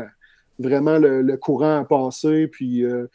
vraiment, 0.58 0.98
le, 0.98 1.36
courant 1.36 1.80
a 1.80 1.84
passé. 1.84 2.46
Puis, 2.48 2.84
euh, 2.84 3.06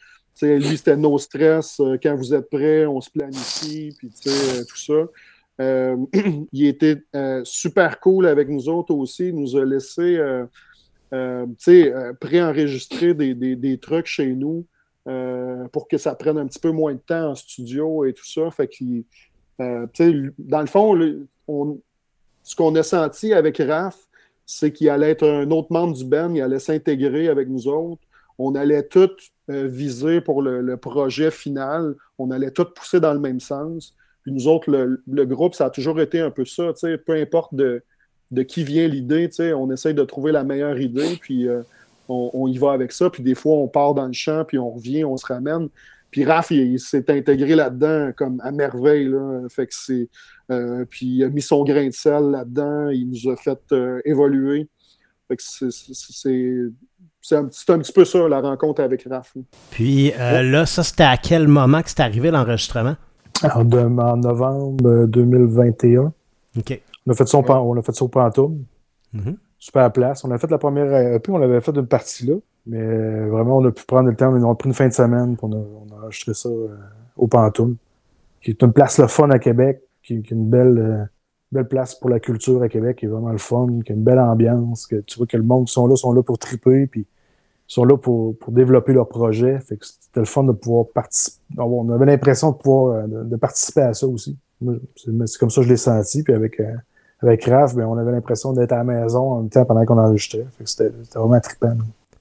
lui, 0.42 0.76
c'était 0.76 0.96
no 0.96 1.18
stress. 1.18 1.78
euh, 1.80 1.96
quand 2.02 2.16
vous 2.16 2.34
êtes 2.34 2.50
prêts, 2.50 2.86
on 2.86 3.00
se 3.00 3.10
planifie. 3.10 3.94
Puis, 3.98 4.10
euh, 4.26 4.64
tout 4.68 4.76
ça. 4.78 5.06
Euh, 5.60 5.96
il 6.52 6.66
était 6.66 7.02
euh, 7.14 7.42
super 7.44 8.00
cool 8.00 8.26
avec 8.26 8.48
nous 8.48 8.68
autres 8.68 8.94
aussi. 8.94 9.28
Il 9.28 9.36
nous 9.36 9.56
a 9.56 9.64
laissé 9.64 10.20
préenregistrer 12.20 13.14
des, 13.14 13.34
des, 13.34 13.56
des 13.56 13.78
trucs 13.78 14.06
chez 14.06 14.34
nous 14.34 14.66
euh, 15.08 15.68
pour 15.68 15.88
que 15.88 15.96
ça 15.96 16.14
prenne 16.14 16.36
un 16.36 16.46
petit 16.46 16.58
peu 16.58 16.70
moins 16.70 16.92
de 16.92 16.98
temps 16.98 17.30
en 17.30 17.34
studio 17.34 18.04
et 18.04 18.12
tout 18.12 18.26
ça. 18.26 18.50
Fait 18.50 18.68
euh, 19.60 19.86
dans 20.38 20.60
le 20.60 20.66
fond, 20.66 20.98
ce 22.42 22.56
qu'on 22.56 22.74
a 22.74 22.82
senti 22.82 23.32
avec 23.32 23.56
Raph, 23.58 23.98
c'est 24.44 24.70
qu'il 24.70 24.90
allait 24.90 25.10
être 25.10 25.26
un 25.26 25.50
autre 25.50 25.68
membre 25.70 25.96
du 25.96 26.04
band, 26.04 26.34
il 26.34 26.42
allait 26.42 26.58
s'intégrer 26.58 27.28
avec 27.28 27.48
nous 27.48 27.68
autres. 27.68 28.02
On 28.38 28.54
allait 28.54 28.82
tous 28.82 29.32
euh, 29.48 29.66
viser 29.66 30.20
pour 30.20 30.42
le, 30.42 30.76
projet 30.76 31.30
final. 31.30 31.94
On 32.18 32.30
allait 32.30 32.50
tous 32.50 32.66
pousser 32.74 33.00
dans 33.00 33.14
le 33.14 33.20
même 33.20 33.40
sens. 33.40 33.94
Puis 34.24 34.32
nous 34.32 34.46
autres, 34.46 34.70
le, 34.70 35.24
groupe, 35.24 35.54
ça 35.54 35.66
a 35.66 35.70
toujours 35.70 36.00
été 36.00 36.20
un 36.20 36.30
peu 36.30 36.44
ça, 36.44 36.72
peu 37.06 37.14
importe 37.14 37.54
de, 37.54 37.82
qui 38.46 38.62
vient 38.62 38.86
l'idée, 38.88 39.30
on 39.54 39.70
essaye 39.70 39.94
de 39.94 40.04
trouver 40.04 40.32
la 40.32 40.44
meilleure 40.44 40.78
idée, 40.78 41.16
puis 41.18 41.48
on, 42.08 42.30
on 42.32 42.48
y 42.48 42.58
va 42.58 42.72
avec 42.72 42.92
ça, 42.92 43.10
puis 43.10 43.22
des 43.22 43.34
fois, 43.34 43.54
on 43.56 43.68
part 43.68 43.94
dans 43.94 44.06
le 44.06 44.12
champ, 44.12 44.44
puis 44.46 44.58
on 44.58 44.70
revient, 44.70 45.04
on 45.04 45.16
se 45.16 45.26
ramène. 45.26 45.68
Puis 46.10 46.24
Raph, 46.24 46.50
il, 46.50 46.72
il 46.72 46.80
s'est 46.80 47.10
intégré 47.10 47.54
là-dedans 47.54 48.12
comme 48.16 48.40
à 48.42 48.50
merveille, 48.50 49.08
là. 49.08 49.42
Fait 49.50 49.66
que 49.66 49.74
c'est... 49.74 50.08
euh, 50.50 50.84
puis 50.88 51.06
il 51.06 51.24
a 51.24 51.28
mis 51.28 51.42
son 51.42 51.64
grain 51.64 51.86
de 51.86 51.92
sel 51.92 52.30
là-dedans, 52.30 52.88
il 52.88 53.08
nous 53.10 53.30
a 53.30 53.36
fait 53.36 53.60
euh, 53.72 54.00
évoluer. 54.06 54.68
Fait 55.28 55.36
que 55.36 55.42
c'est- 55.42 55.70
c'est- 55.70 55.92
c'est... 55.94 56.54
C'est 57.20 57.36
un, 57.36 57.48
c'est 57.52 57.68
un 57.70 57.78
petit 57.78 57.92
peu 57.92 58.06
ça, 58.06 58.26
la 58.26 58.40
rencontre 58.40 58.80
avec 58.82 59.02
Raph. 59.10 59.32
là. 59.36 59.42
Puis 59.70 60.12
euh, 60.18 60.40
là, 60.42 60.64
ça, 60.64 60.82
c'était 60.82 61.02
à 61.02 61.18
quel 61.18 61.46
moment 61.46 61.82
que 61.82 61.90
c'est 61.90 62.00
arrivé 62.00 62.30
l'enregistrement? 62.30 62.96
En, 63.42 63.64
de- 63.64 63.76
en 63.76 64.16
novembre 64.16 64.88
euh, 64.88 65.06
2021. 65.06 66.12
OK. 66.56 66.80
On 67.06 67.10
a 67.10 67.14
fait 67.14 67.28
ça 67.28 67.36
au, 67.38 67.42
pan- 67.42 67.60
on 67.60 67.76
a 67.76 67.82
fait 67.82 67.94
ça 67.94 68.04
au 68.04 68.08
Pantoum. 68.08 68.64
Mhm. 69.12 69.36
Super 69.58 69.92
place. 69.92 70.24
On 70.24 70.30
a 70.30 70.38
fait 70.38 70.50
la 70.50 70.58
première 70.58 71.14
EP, 71.14 71.32
on 71.32 71.38
l'avait 71.38 71.60
fait 71.60 71.72
d'une 71.72 71.86
partie 71.86 72.26
là. 72.26 72.34
Mais 72.66 72.80
euh, 72.80 73.28
vraiment, 73.30 73.58
on 73.58 73.64
a 73.64 73.72
pu 73.72 73.84
prendre 73.84 74.08
le 74.08 74.16
temps. 74.16 74.32
On 74.32 74.50
a 74.50 74.54
pris 74.54 74.68
une 74.68 74.74
fin 74.74 74.88
de 74.88 74.92
semaine 74.92 75.36
pour 75.36 75.50
on 75.50 75.94
a, 75.94 76.02
enregistré 76.02 76.34
ça 76.34 76.48
euh, 76.48 76.68
au 77.16 77.26
Pantoum. 77.26 77.76
Qui 78.42 78.50
est 78.50 78.62
une 78.62 78.72
place 78.72 78.98
le 78.98 79.08
fun 79.08 79.30
à 79.30 79.38
Québec, 79.38 79.80
qui, 80.02 80.22
qui 80.22 80.34
est 80.34 80.36
une 80.36 80.48
belle, 80.48 80.78
euh, 80.78 81.04
belle 81.50 81.66
place 81.66 81.94
pour 81.94 82.10
la 82.10 82.20
culture 82.20 82.62
à 82.62 82.68
Québec, 82.68 82.98
qui 82.98 83.06
est 83.06 83.08
vraiment 83.08 83.32
le 83.32 83.38
fun, 83.38 83.66
qui 83.84 83.92
a 83.92 83.94
une 83.94 84.04
belle 84.04 84.20
ambiance, 84.20 84.86
que 84.86 84.96
tu 84.96 85.18
vois 85.18 85.26
que 85.26 85.36
le 85.36 85.42
monde 85.42 85.66
qui 85.66 85.72
sont 85.72 85.86
là 85.86 85.96
sont 85.96 86.12
là 86.12 86.22
pour 86.22 86.38
triper, 86.38 86.86
puis 86.86 87.06
sont 87.68 87.84
là 87.84 87.96
pour, 87.96 88.36
pour 88.38 88.52
développer 88.52 88.92
leur 88.92 89.08
projet. 89.08 89.60
Fait 89.60 89.76
que 89.76 89.86
c'était 89.86 90.20
le 90.20 90.26
fun 90.26 90.42
de 90.44 90.52
pouvoir 90.52 90.86
participer. 90.92 91.38
On 91.58 91.90
avait 91.90 92.06
l'impression 92.06 92.50
de 92.50 92.56
pouvoir 92.56 92.94
euh, 92.94 93.24
de, 93.24 93.36
participer 93.36 93.82
à 93.82 93.94
ça 93.94 94.06
aussi. 94.08 94.36
C'est 94.96 95.38
comme 95.38 95.50
ça 95.50 95.60
que 95.60 95.66
je 95.66 95.68
l'ai 95.68 95.76
senti. 95.76 96.22
Puis 96.22 96.32
avec, 96.32 96.58
euh, 96.60 96.72
avec 97.20 97.44
Raph, 97.44 97.74
ben, 97.74 97.84
on 97.86 97.98
avait 97.98 98.12
l'impression 98.12 98.52
d'être 98.52 98.72
à 98.72 98.78
la 98.78 98.84
maison 98.84 99.32
en 99.32 99.40
même 99.40 99.50
temps 99.50 99.64
pendant 99.64 99.84
qu'on 99.84 99.98
enregistrait. 99.98 100.46
C'était 100.64 100.90
vraiment 101.14 101.40
trippant. 101.40 101.76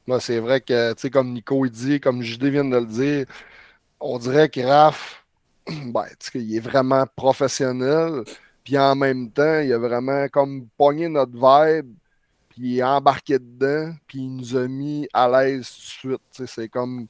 Moi, 0.07 0.19
c'est 0.19 0.39
vrai 0.39 0.61
que, 0.61 0.93
tu 0.93 1.01
sais, 1.01 1.09
comme 1.09 1.33
Nico 1.33 1.65
il 1.65 1.71
dit, 1.71 1.99
comme 1.99 2.21
JD 2.21 2.45
vient 2.45 2.65
de 2.65 2.77
le 2.77 2.85
dire, 2.85 3.25
on 3.99 4.17
dirait 4.17 4.49
que 4.49 4.61
Raph, 4.61 5.23
ben, 5.67 6.05
il 6.33 6.55
est 6.55 6.59
vraiment 6.59 7.05
professionnel, 7.15 8.23
puis 8.63 8.77
en 8.77 8.95
même 8.95 9.29
temps, 9.29 9.59
il 9.59 9.71
a 9.73 9.77
vraiment 9.77 10.27
comme 10.29 10.67
pogné 10.77 11.09
notre 11.09 11.33
vibe, 11.33 11.93
puis 12.49 12.61
il 12.61 12.79
est 12.79 12.83
embarqué 12.83 13.37
dedans, 13.37 13.93
puis 14.07 14.19
il 14.19 14.35
nous 14.35 14.55
a 14.55 14.67
mis 14.67 15.07
à 15.13 15.29
l'aise 15.29 15.69
tout 16.01 16.07
de 16.07 16.17
suite. 16.17 16.49
C'est 16.49 16.69
comme 16.69 17.07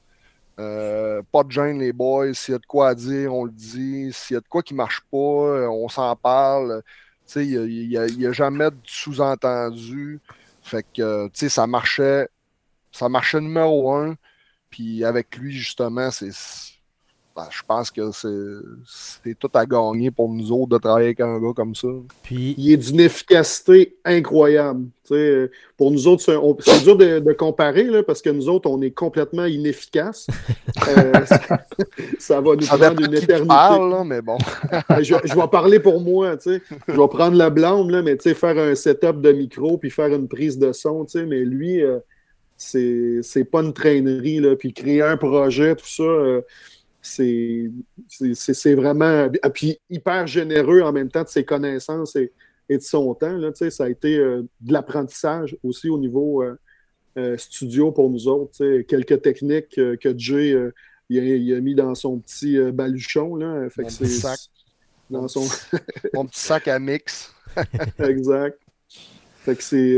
euh, 0.58 1.22
pas 1.32 1.44
de 1.44 1.50
gêne, 1.50 1.78
les 1.78 1.92
boys. 1.92 2.34
S'il 2.34 2.52
y 2.52 2.54
a 2.56 2.58
de 2.58 2.66
quoi 2.66 2.88
à 2.88 2.94
dire, 2.94 3.32
on 3.32 3.44
le 3.44 3.52
dit. 3.52 4.12
S'il 4.12 4.34
y 4.34 4.36
a 4.36 4.40
de 4.40 4.48
quoi 4.48 4.62
qui 4.62 4.74
marche 4.74 5.00
pas, 5.10 5.16
on 5.16 5.88
s'en 5.88 6.14
parle. 6.16 6.82
Il 7.36 7.88
n'y 7.88 8.26
a, 8.26 8.32
jamais 8.32 8.70
de 8.70 8.76
sous-entendu. 8.84 10.20
Fait 10.62 10.84
que, 10.94 11.30
ça 11.34 11.66
marchait 11.66 12.28
ça 12.92 13.08
marchait 13.08 13.40
numéro 13.40 13.92
un. 13.94 14.16
Puis 14.70 15.04
avec 15.04 15.36
lui, 15.36 15.52
justement, 15.52 16.10
c'est. 16.10 16.30
Ben, 17.38 17.46
je 17.50 17.62
pense 17.68 17.92
que 17.92 18.10
c'est 18.84 19.38
tout 19.38 19.50
à 19.54 19.64
gagner 19.64 20.10
pour 20.10 20.28
nous 20.28 20.50
autres 20.50 20.70
de 20.70 20.78
travailler 20.78 21.06
avec 21.06 21.20
un 21.20 21.38
gars 21.38 21.52
comme 21.54 21.72
ça. 21.72 21.86
Puis, 22.24 22.56
Il 22.58 22.72
est 22.72 22.76
d'une 22.76 22.98
efficacité 22.98 23.96
incroyable. 24.04 24.86
Tu 25.06 25.14
sais, 25.14 25.48
pour 25.76 25.92
nous 25.92 26.08
autres, 26.08 26.24
c'est 26.24 26.82
dur 26.82 26.96
de, 26.96 27.20
de 27.20 27.32
comparer 27.34 27.84
là, 27.84 28.02
parce 28.02 28.22
que 28.22 28.30
nous 28.30 28.48
autres, 28.48 28.68
on 28.68 28.82
est 28.82 28.90
complètement 28.90 29.44
inefficaces. 29.44 30.26
Euh, 30.88 31.24
ça, 31.26 31.40
ça 32.18 32.40
va 32.40 32.54
nous 32.54 32.62
Ça 32.62 32.78
prendre 32.78 33.02
une 33.02 33.12
éternité. 33.12 33.48
parles, 33.48 33.90
là, 33.90 34.04
mais 34.04 34.22
bon. 34.22 34.38
Euh, 34.90 35.02
je, 35.02 35.14
je 35.24 35.34
vais 35.34 35.48
parler 35.50 35.80
pour 35.80 36.00
moi, 36.00 36.36
tu 36.36 36.54
sais. 36.54 36.62
Je 36.86 36.92
vais 36.92 37.08
prendre 37.08 37.36
la 37.36 37.50
blonde, 37.50 37.90
là, 37.90 38.00
mais 38.00 38.16
tu 38.16 38.22
sais, 38.22 38.34
faire 38.34 38.56
un 38.56 38.74
setup 38.74 39.20
de 39.20 39.32
micro 39.32 39.76
puis 39.76 39.90
faire 39.90 40.14
une 40.14 40.28
prise 40.28 40.56
de 40.58 40.72
son, 40.72 41.04
tu 41.04 41.18
sais. 41.18 41.26
Mais 41.26 41.40
lui, 41.40 41.82
euh, 41.82 41.98
c'est 42.56 43.20
c'est 43.22 43.44
pas 43.44 43.60
une 43.62 43.72
traînerie, 43.72 44.40
là. 44.40 44.56
Puis 44.56 44.72
créer 44.72 45.02
un 45.02 45.16
projet, 45.16 45.74
tout 45.76 45.86
ça, 45.86 46.02
euh, 46.02 46.42
c'est 47.00 48.74
vraiment. 48.74 49.28
Puis 49.54 49.78
hyper 49.90 50.26
généreux 50.26 50.82
en 50.82 50.92
même 50.92 51.10
temps 51.10 51.22
de 51.22 51.28
ses 51.28 51.44
connaissances 51.44 52.16
et, 52.16 52.32
et 52.68 52.76
de 52.78 52.82
son 52.82 53.14
temps, 53.14 53.36
là. 53.36 53.50
Ça 53.54 53.84
a 53.84 53.88
été 53.88 54.16
euh, 54.18 54.42
de 54.60 54.72
l'apprentissage 54.72 55.56
aussi 55.62 55.88
au 55.88 55.98
niveau. 55.98 56.42
euh, 56.42 56.58
euh, 57.16 57.36
studio 57.36 57.90
pour 57.90 58.10
nous 58.10 58.28
autres. 58.28 58.82
Quelques 58.82 59.22
techniques 59.22 59.74
que 59.74 60.14
Jay 60.16 60.54
il 61.08 61.18
a, 61.18 61.22
il 61.24 61.54
a 61.54 61.60
mis 61.60 61.74
dans 61.74 61.92
son 61.96 62.18
petit 62.18 62.56
baluchon. 62.72 63.34
Là. 63.34 63.68
Fait 63.70 63.82
Mon 63.82 63.88
que 63.88 63.94
petit 63.94 64.08
sac. 64.08 64.38
Dans 65.10 65.26
son... 65.26 65.44
Mon 66.14 66.26
petit 66.26 66.38
sac 66.38 66.68
à 66.68 66.78
mix. 66.78 67.32
exact. 67.98 68.60
Fait 69.40 69.56
que 69.56 69.62
c'est. 69.64 69.96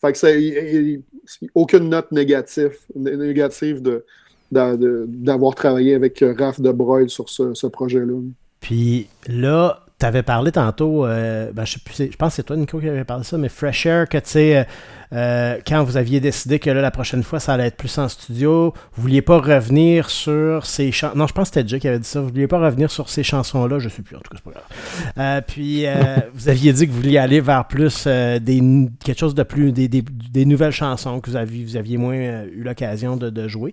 fait 0.00 0.12
que 0.12 0.38
il- 0.38 1.02
il- 1.42 1.50
aucune 1.54 1.90
note 1.90 2.10
négative, 2.12 2.78
né- 2.94 3.16
négative 3.16 3.82
de- 3.82 4.06
d'avoir 4.50 5.54
travaillé 5.54 5.94
avec 5.94 6.24
Raph 6.38 6.60
de 6.60 6.72
Breuil 6.72 7.10
sur 7.10 7.28
ce, 7.28 7.54
ce 7.54 7.66
projet-là. 7.66 8.20
Puis 8.60 9.08
là, 9.26 9.83
tu 9.98 10.06
avais 10.06 10.22
parlé 10.24 10.50
tantôt, 10.52 11.06
euh, 11.06 11.52
ben, 11.52 11.64
je 11.64 11.76
sais 11.92 12.10
je 12.10 12.16
pense 12.16 12.30
que 12.32 12.36
c'est 12.36 12.42
toi, 12.42 12.56
Nico, 12.56 12.80
qui 12.80 12.88
avait 12.88 13.04
parlé 13.04 13.22
de 13.22 13.26
ça, 13.26 13.38
mais 13.38 13.48
Fresh 13.48 13.86
Air, 13.86 14.08
que 14.08 14.18
tu 14.18 14.24
sais, 14.30 14.56
euh, 14.56 14.64
euh, 15.12 15.58
quand 15.64 15.84
vous 15.84 15.96
aviez 15.96 16.18
décidé 16.18 16.58
que 16.58 16.68
là, 16.68 16.80
la 16.82 16.90
prochaine 16.90 17.22
fois, 17.22 17.38
ça 17.38 17.52
allait 17.54 17.68
être 17.68 17.76
plus 17.76 17.96
en 17.98 18.08
studio, 18.08 18.74
vous 18.94 19.02
vouliez 19.02 19.22
pas 19.22 19.38
revenir 19.38 20.10
sur 20.10 20.66
ces 20.66 20.90
chansons. 20.90 21.16
Non, 21.16 21.28
je 21.28 21.32
pense 21.32 21.48
que 21.50 21.54
c'était 21.54 21.68
Jay 21.68 21.78
qui 21.78 21.86
avait 21.86 22.00
dit 22.00 22.08
ça. 22.08 22.20
Vous 22.20 22.28
vouliez 22.28 22.48
pas 22.48 22.58
revenir 22.58 22.90
sur 22.90 23.08
ces 23.08 23.22
chansons-là, 23.22 23.78
je 23.78 23.88
sais 23.88 24.02
plus, 24.02 24.16
en 24.16 24.20
tout 24.20 24.30
cas, 24.30 24.38
c'est 24.44 24.52
pas 24.52 24.58
grave. 24.58 25.14
Euh, 25.18 25.40
puis, 25.46 25.86
euh, 25.86 25.94
vous 26.34 26.48
aviez 26.48 26.72
dit 26.72 26.86
que 26.88 26.90
vous 26.90 26.98
vouliez 27.00 27.18
aller 27.18 27.40
vers 27.40 27.66
plus 27.68 28.06
des, 28.06 28.88
quelque 29.04 29.18
chose 29.20 29.36
de 29.36 29.44
plus, 29.44 29.70
des, 29.70 29.86
des- 29.86 30.02
des 30.02 30.44
nouvelles 30.44 30.72
chansons 30.72 31.20
que 31.20 31.30
vous 31.30 31.36
aviez, 31.36 31.62
vous 31.64 31.76
aviez 31.76 31.96
moins 31.98 32.14
eu 32.46 32.62
l'occasion 32.64 33.16
de, 33.16 33.30
de 33.30 33.46
jouer. 33.46 33.72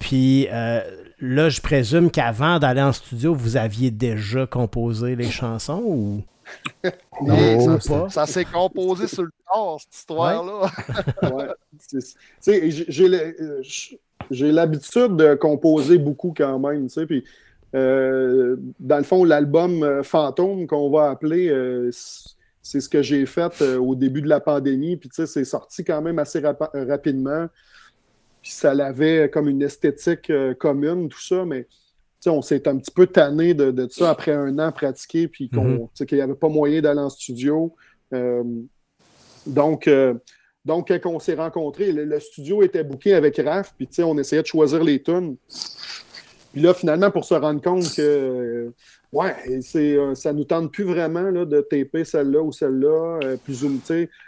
Puis 0.00 0.48
euh, 0.50 0.80
là, 1.20 1.48
je 1.48 1.60
présume 1.60 2.10
qu'avant 2.10 2.58
d'aller 2.58 2.82
en 2.82 2.92
studio, 2.92 3.34
vous 3.34 3.56
aviez 3.56 3.90
déjà 3.90 4.46
composé 4.46 5.16
les 5.16 5.30
chansons 5.30 5.82
ou 5.84 6.22
Non, 7.22 7.78
ça- 7.80 7.88
pas? 7.92 8.08
Ça 8.08 8.26
s'est 8.26 8.44
composé 8.44 9.06
sur 9.06 9.22
le 9.22 9.30
tard, 9.52 9.76
cette 9.80 9.94
histoire-là. 9.94 10.70
Ouais. 11.32 11.44
C'est- 11.78 11.98
tu 11.98 12.14
sais, 12.40 12.70
j'ai- 12.70 12.84
j'ai 12.88 13.08
le- 13.08 13.36
euh, 13.40 13.62
j'ai 14.30 14.50
l'habitude 14.52 15.16
de 15.16 15.34
composer 15.34 15.98
beaucoup 15.98 16.32
quand 16.36 16.58
même, 16.58 16.86
tu 16.88 16.94
sais, 16.94 17.06
puis 17.06 17.24
euh, 17.74 18.56
dans 18.80 18.96
le 18.98 19.04
fond, 19.04 19.24
l'album 19.24 19.82
euh, 19.84 20.02
Fantôme 20.02 20.66
qu'on 20.66 20.90
va 20.90 21.10
appeler, 21.10 21.48
euh, 21.50 21.90
c'est 22.62 22.80
ce 22.80 22.88
que 22.88 23.00
j'ai 23.02 23.26
fait 23.26 23.62
euh, 23.62 23.78
au 23.78 23.94
début 23.94 24.22
de 24.22 24.28
la 24.28 24.40
pandémie, 24.40 24.96
puis 24.96 25.08
tu 25.08 25.16
sais, 25.16 25.26
c'est 25.26 25.44
sorti 25.44 25.84
quand 25.84 26.02
même 26.02 26.18
assez 26.18 26.42
rapidement, 26.74 27.46
puis 28.42 28.52
ça 28.52 28.70
avait 28.70 29.28
comme 29.30 29.48
une 29.48 29.62
esthétique 29.62 30.30
euh, 30.30 30.54
commune, 30.54 31.08
tout 31.08 31.20
ça, 31.20 31.44
mais 31.44 31.66
on 32.26 32.42
s'est 32.42 32.68
un 32.68 32.76
petit 32.78 32.90
peu 32.90 33.06
tanné 33.06 33.54
de, 33.54 33.70
de 33.70 33.88
ça 33.90 34.10
après 34.10 34.32
un 34.32 34.58
an 34.58 34.72
pratiqué, 34.72 35.28
puis 35.28 35.48
qu'on- 35.48 35.88
sais, 35.94 36.06
qu'il 36.06 36.18
n'y 36.18 36.22
avait 36.22 36.34
pas 36.34 36.48
moyen 36.48 36.80
d'aller 36.80 37.00
en 37.00 37.08
studio. 37.10 37.74
Euh, 38.12 38.42
donc, 39.46 39.88
euh, 39.88 40.14
donc, 40.64 40.88
quand 40.88 41.10
on 41.10 41.18
s'est 41.18 41.34
rencontrés, 41.34 41.92
le, 41.92 42.04
le 42.04 42.20
studio 42.20 42.62
était 42.62 42.84
booké 42.84 43.14
avec 43.14 43.38
Raph, 43.38 43.72
puis 43.76 43.88
on 44.02 44.18
essayait 44.18 44.42
de 44.42 44.46
choisir 44.46 44.84
les 44.84 45.02
tunes. 45.02 45.36
Puis 46.52 46.60
là, 46.60 46.74
finalement, 46.74 47.10
pour 47.10 47.24
se 47.24 47.32
rendre 47.34 47.62
compte 47.62 47.94
que, 47.94 48.72
ouais, 49.12 49.60
c'est, 49.62 49.96
ça 50.14 50.32
nous 50.32 50.44
tente 50.44 50.72
plus 50.72 50.84
vraiment 50.84 51.22
là, 51.30 51.44
de 51.46 51.60
taper 51.60 52.04
celle-là 52.04 52.42
ou 52.42 52.52
celle-là. 52.52 53.36
plus 53.44 53.64
ou 53.64 53.80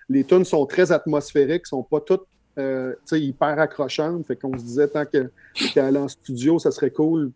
les 0.09 0.25
tunes 0.25 0.45
sont 0.45 0.65
très 0.65 0.93
atmosphériques, 0.93 1.67
sont 1.67 1.83
pas 1.83 2.01
toutes 2.01 2.25
euh, 2.59 2.95
tu 3.07 3.19
hyper 3.19 3.59
accrochantes. 3.59 4.27
Fait 4.27 4.37
qu'on 4.37 4.57
se 4.59 4.65
disait, 4.65 4.89
tant 4.89 5.05
que- 5.05 5.31
qu'aller 5.75 5.99
en 5.99 6.09
studio, 6.09 6.59
ça 6.59 6.71
serait 6.71 6.91
cool 6.91 7.31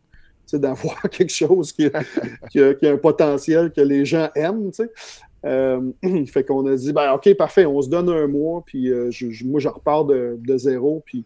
tu 0.47 0.59
d'avoir 0.59 1.03
quelque 1.11 1.33
chose 1.33 1.73
qui, 1.73 1.87
a- 1.87 2.05
qui 2.51 2.87
a, 2.87 2.93
un 2.93 2.97
potentiel 2.97 3.73
que 3.73 3.81
les 3.81 4.05
gens 4.05 4.31
aiment. 4.35 4.71
tu. 4.71 4.83
Euh, 5.45 5.81
fait 6.27 6.45
qu'on 6.45 6.67
a 6.67 6.75
dit, 6.75 6.93
ben, 6.93 7.13
OK, 7.13 7.33
parfait, 7.35 7.67
on 7.67 7.81
se 7.83 7.89
donne 7.89 8.09
un 8.09 8.27
mois, 8.27 8.63
puis 8.65 8.91
euh, 8.91 9.11
moi, 9.45 9.61
je 9.61 9.69
repars 9.69 10.05
de, 10.05 10.37
de 10.39 10.57
zéro. 10.57 11.03
Puis, 11.05 11.25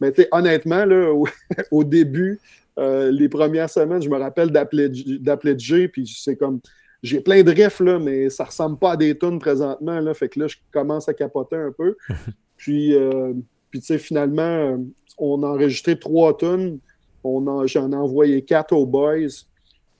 mais 0.00 0.12
tu 0.12 0.26
honnêtement, 0.32 0.84
là, 0.84 1.12
au, 1.70 1.84
début, 1.84 2.40
euh, 2.78 3.10
les 3.10 3.28
premières 3.28 3.70
semaines, 3.70 4.02
je 4.02 4.08
me 4.08 4.18
rappelle 4.18 4.50
d'appeler 4.50 4.88
d'appeler 5.20 5.54
Jay, 5.58 5.88
puis 5.88 6.06
c'est 6.06 6.36
comme, 6.36 6.60
j'ai 7.04 7.20
plein 7.20 7.42
de 7.42 7.50
riffs, 7.52 7.78
là, 7.80 7.98
mais 8.00 8.30
ça 8.30 8.44
ressemble 8.44 8.78
pas 8.78 8.92
à 8.92 8.96
des 8.96 9.16
tunes 9.16 9.38
présentement, 9.38 10.00
là, 10.00 10.12
fait 10.14 10.28
que 10.28 10.40
là, 10.40 10.46
je 10.48 10.56
commence 10.72 11.08
à 11.08 11.14
capoter 11.14 11.56
un 11.56 11.70
peu. 11.70 11.96
Puis, 12.56 12.94
euh, 12.96 13.32
puis 13.70 13.80
tu 13.80 13.86
sais, 13.86 13.98
finalement, 13.98 14.42
euh, 14.42 14.76
on 15.18 15.42
a 15.42 15.46
enregistré 15.48 15.98
trois 15.98 16.36
tunes, 16.36 16.78
en- 17.24 17.66
j'en 17.66 17.92
ai 17.92 17.96
envoyé 17.96 18.42
quatre 18.42 18.72
aux 18.72 18.86
boys. 18.86 19.28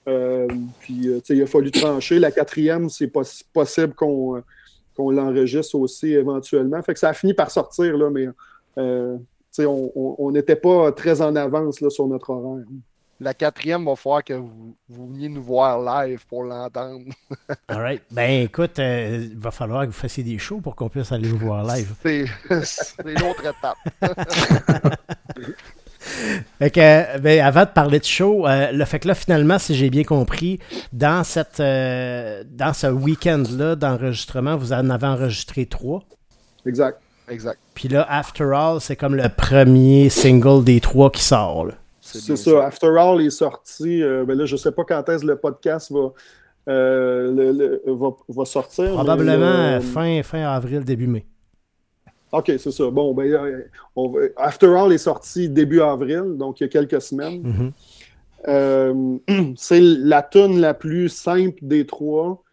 Euh, 0.07 0.47
puis, 0.79 1.01
tu 1.01 1.21
sais, 1.23 1.35
il 1.35 1.41
a 1.41 1.45
fallu 1.47 1.71
trancher. 1.71 2.17
La 2.19 2.31
quatrième, 2.31 2.89
c'est 2.89 3.07
poss- 3.07 3.43
possible 3.53 3.93
qu'on 3.93 4.41
qu'on 4.95 5.11
l'enregistre 5.11 5.75
aussi 5.75 6.13
éventuellement. 6.13 6.81
Fait 6.81 6.93
que 6.93 6.99
ça 6.99 7.09
a 7.09 7.13
fini 7.13 7.33
par 7.33 7.51
sortir, 7.51 7.97
là, 7.97 8.09
mais 8.09 8.27
euh, 8.77 9.17
tu 9.17 9.23
sais, 9.51 9.65
on 9.65 9.91
on- 9.95 10.15
on 10.19 10.31
n'était 10.31 10.55
pas 10.55 10.91
très 10.93 11.21
en 11.21 11.35
avance 11.35 11.81
là, 11.81 11.89
sur 11.89 12.07
notre 12.07 12.29
horaire. 12.29 12.65
La 13.19 13.33
quatrième, 13.33 13.85
va 13.85 13.95
falloir 13.95 14.23
que 14.23 14.33
vous, 14.33 14.75
vous 14.89 15.07
veniez 15.07 15.29
nous 15.29 15.41
voir 15.41 15.79
live 15.81 16.25
pour 16.27 16.43
l'entendre. 16.43 17.05
All 17.67 17.79
right. 17.79 18.01
Ben 18.11 18.43
écoute, 18.43 18.77
euh, 18.79 19.27
il 19.31 19.37
va 19.37 19.51
falloir 19.51 19.81
que 19.83 19.87
vous 19.87 19.93
fassiez 19.93 20.23
des 20.23 20.37
shows 20.37 20.59
pour 20.59 20.75
qu'on 20.75 20.89
puisse 20.89 21.11
aller 21.11 21.29
vous 21.29 21.37
voir 21.37 21.63
live. 21.63 21.93
C'est 22.01 22.25
l'autre 23.05 23.45
étape. 23.45 23.77
Fait 26.59 26.69
que, 26.69 26.79
euh, 26.79 27.17
ben, 27.19 27.41
avant 27.41 27.61
de 27.61 27.69
parler 27.69 27.99
de 27.99 28.05
show, 28.05 28.47
euh, 28.47 28.71
le 28.71 28.85
fait 28.85 28.99
que 28.99 29.07
là, 29.07 29.15
finalement, 29.15 29.59
si 29.59 29.75
j'ai 29.75 29.89
bien 29.89 30.03
compris, 30.03 30.59
dans, 30.93 31.23
cette, 31.23 31.59
euh, 31.59 32.43
dans 32.47 32.73
ce 32.73 32.87
week-end-là 32.87 33.75
d'enregistrement, 33.75 34.55
vous 34.55 34.71
en 34.71 34.89
avez 34.89 35.07
enregistré 35.07 35.65
trois. 35.65 36.03
Exact. 36.65 36.99
Exact. 37.27 37.59
Puis 37.73 37.87
là, 37.87 38.05
After 38.07 38.51
All, 38.55 38.79
c'est 38.79 38.95
comme 38.95 39.15
le 39.15 39.29
premier 39.29 40.09
single 40.09 40.63
des 40.63 40.79
trois 40.79 41.09
qui 41.11 41.23
sort. 41.23 41.65
là. 41.65 41.73
C'est 42.19 42.35
ça. 42.37 42.65
After 42.65 42.87
All 42.97 43.21
est 43.21 43.29
sorti. 43.29 44.01
euh, 44.03 44.25
ben 44.25 44.37
là, 44.37 44.45
je 44.45 44.53
ne 44.53 44.57
sais 44.57 44.71
pas 44.71 44.83
quand 44.83 45.07
est-ce 45.09 45.21
que 45.23 45.27
le 45.27 45.35
podcast 45.37 45.91
va, 45.91 46.11
euh, 46.69 47.31
le- 47.31 47.51
le- 47.85 47.93
va, 47.93 48.09
va 48.27 48.45
sortir. 48.45 48.91
Probablement 48.93 49.45
euh, 49.45 49.77
euh, 49.77 49.81
fin, 49.81 50.21
fin 50.23 50.41
avril, 50.43 50.83
début 50.83 51.07
mai. 51.07 51.25
OK, 52.31 52.51
c'est 52.57 52.71
ça. 52.71 52.89
Bon, 52.89 53.13
ben, 53.13 53.63
on 53.95 54.09
va- 54.09 54.19
After 54.37 54.67
All 54.75 54.91
est 54.91 54.97
sorti 54.97 55.47
début 55.49 55.81
avril, 55.81 56.35
donc 56.37 56.59
il 56.59 56.63
y 56.63 56.65
a 56.65 56.69
quelques 56.69 57.01
semaines. 57.01 57.41
Mhm. 57.43 57.71
Euh, 58.47 59.17
c'est 59.55 59.79
la 59.81 60.21
tune 60.21 60.59
la 60.59 60.73
plus 60.73 61.09
simple 61.09 61.57
des 61.61 61.85
trois. 61.85 62.43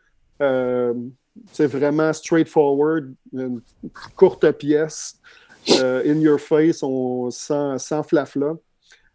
Euh, 0.40 0.94
c'est 1.52 1.66
vraiment 1.66 2.12
straightforward, 2.12 3.12
une 3.32 3.60
courte 4.16 4.50
pièce. 4.52 5.18
euh, 5.80 6.02
in 6.04 6.18
your 6.20 6.40
face, 6.40 6.82
on, 6.82 7.30
sans, 7.30 7.78
sans 7.78 8.02
flafla. 8.02 8.54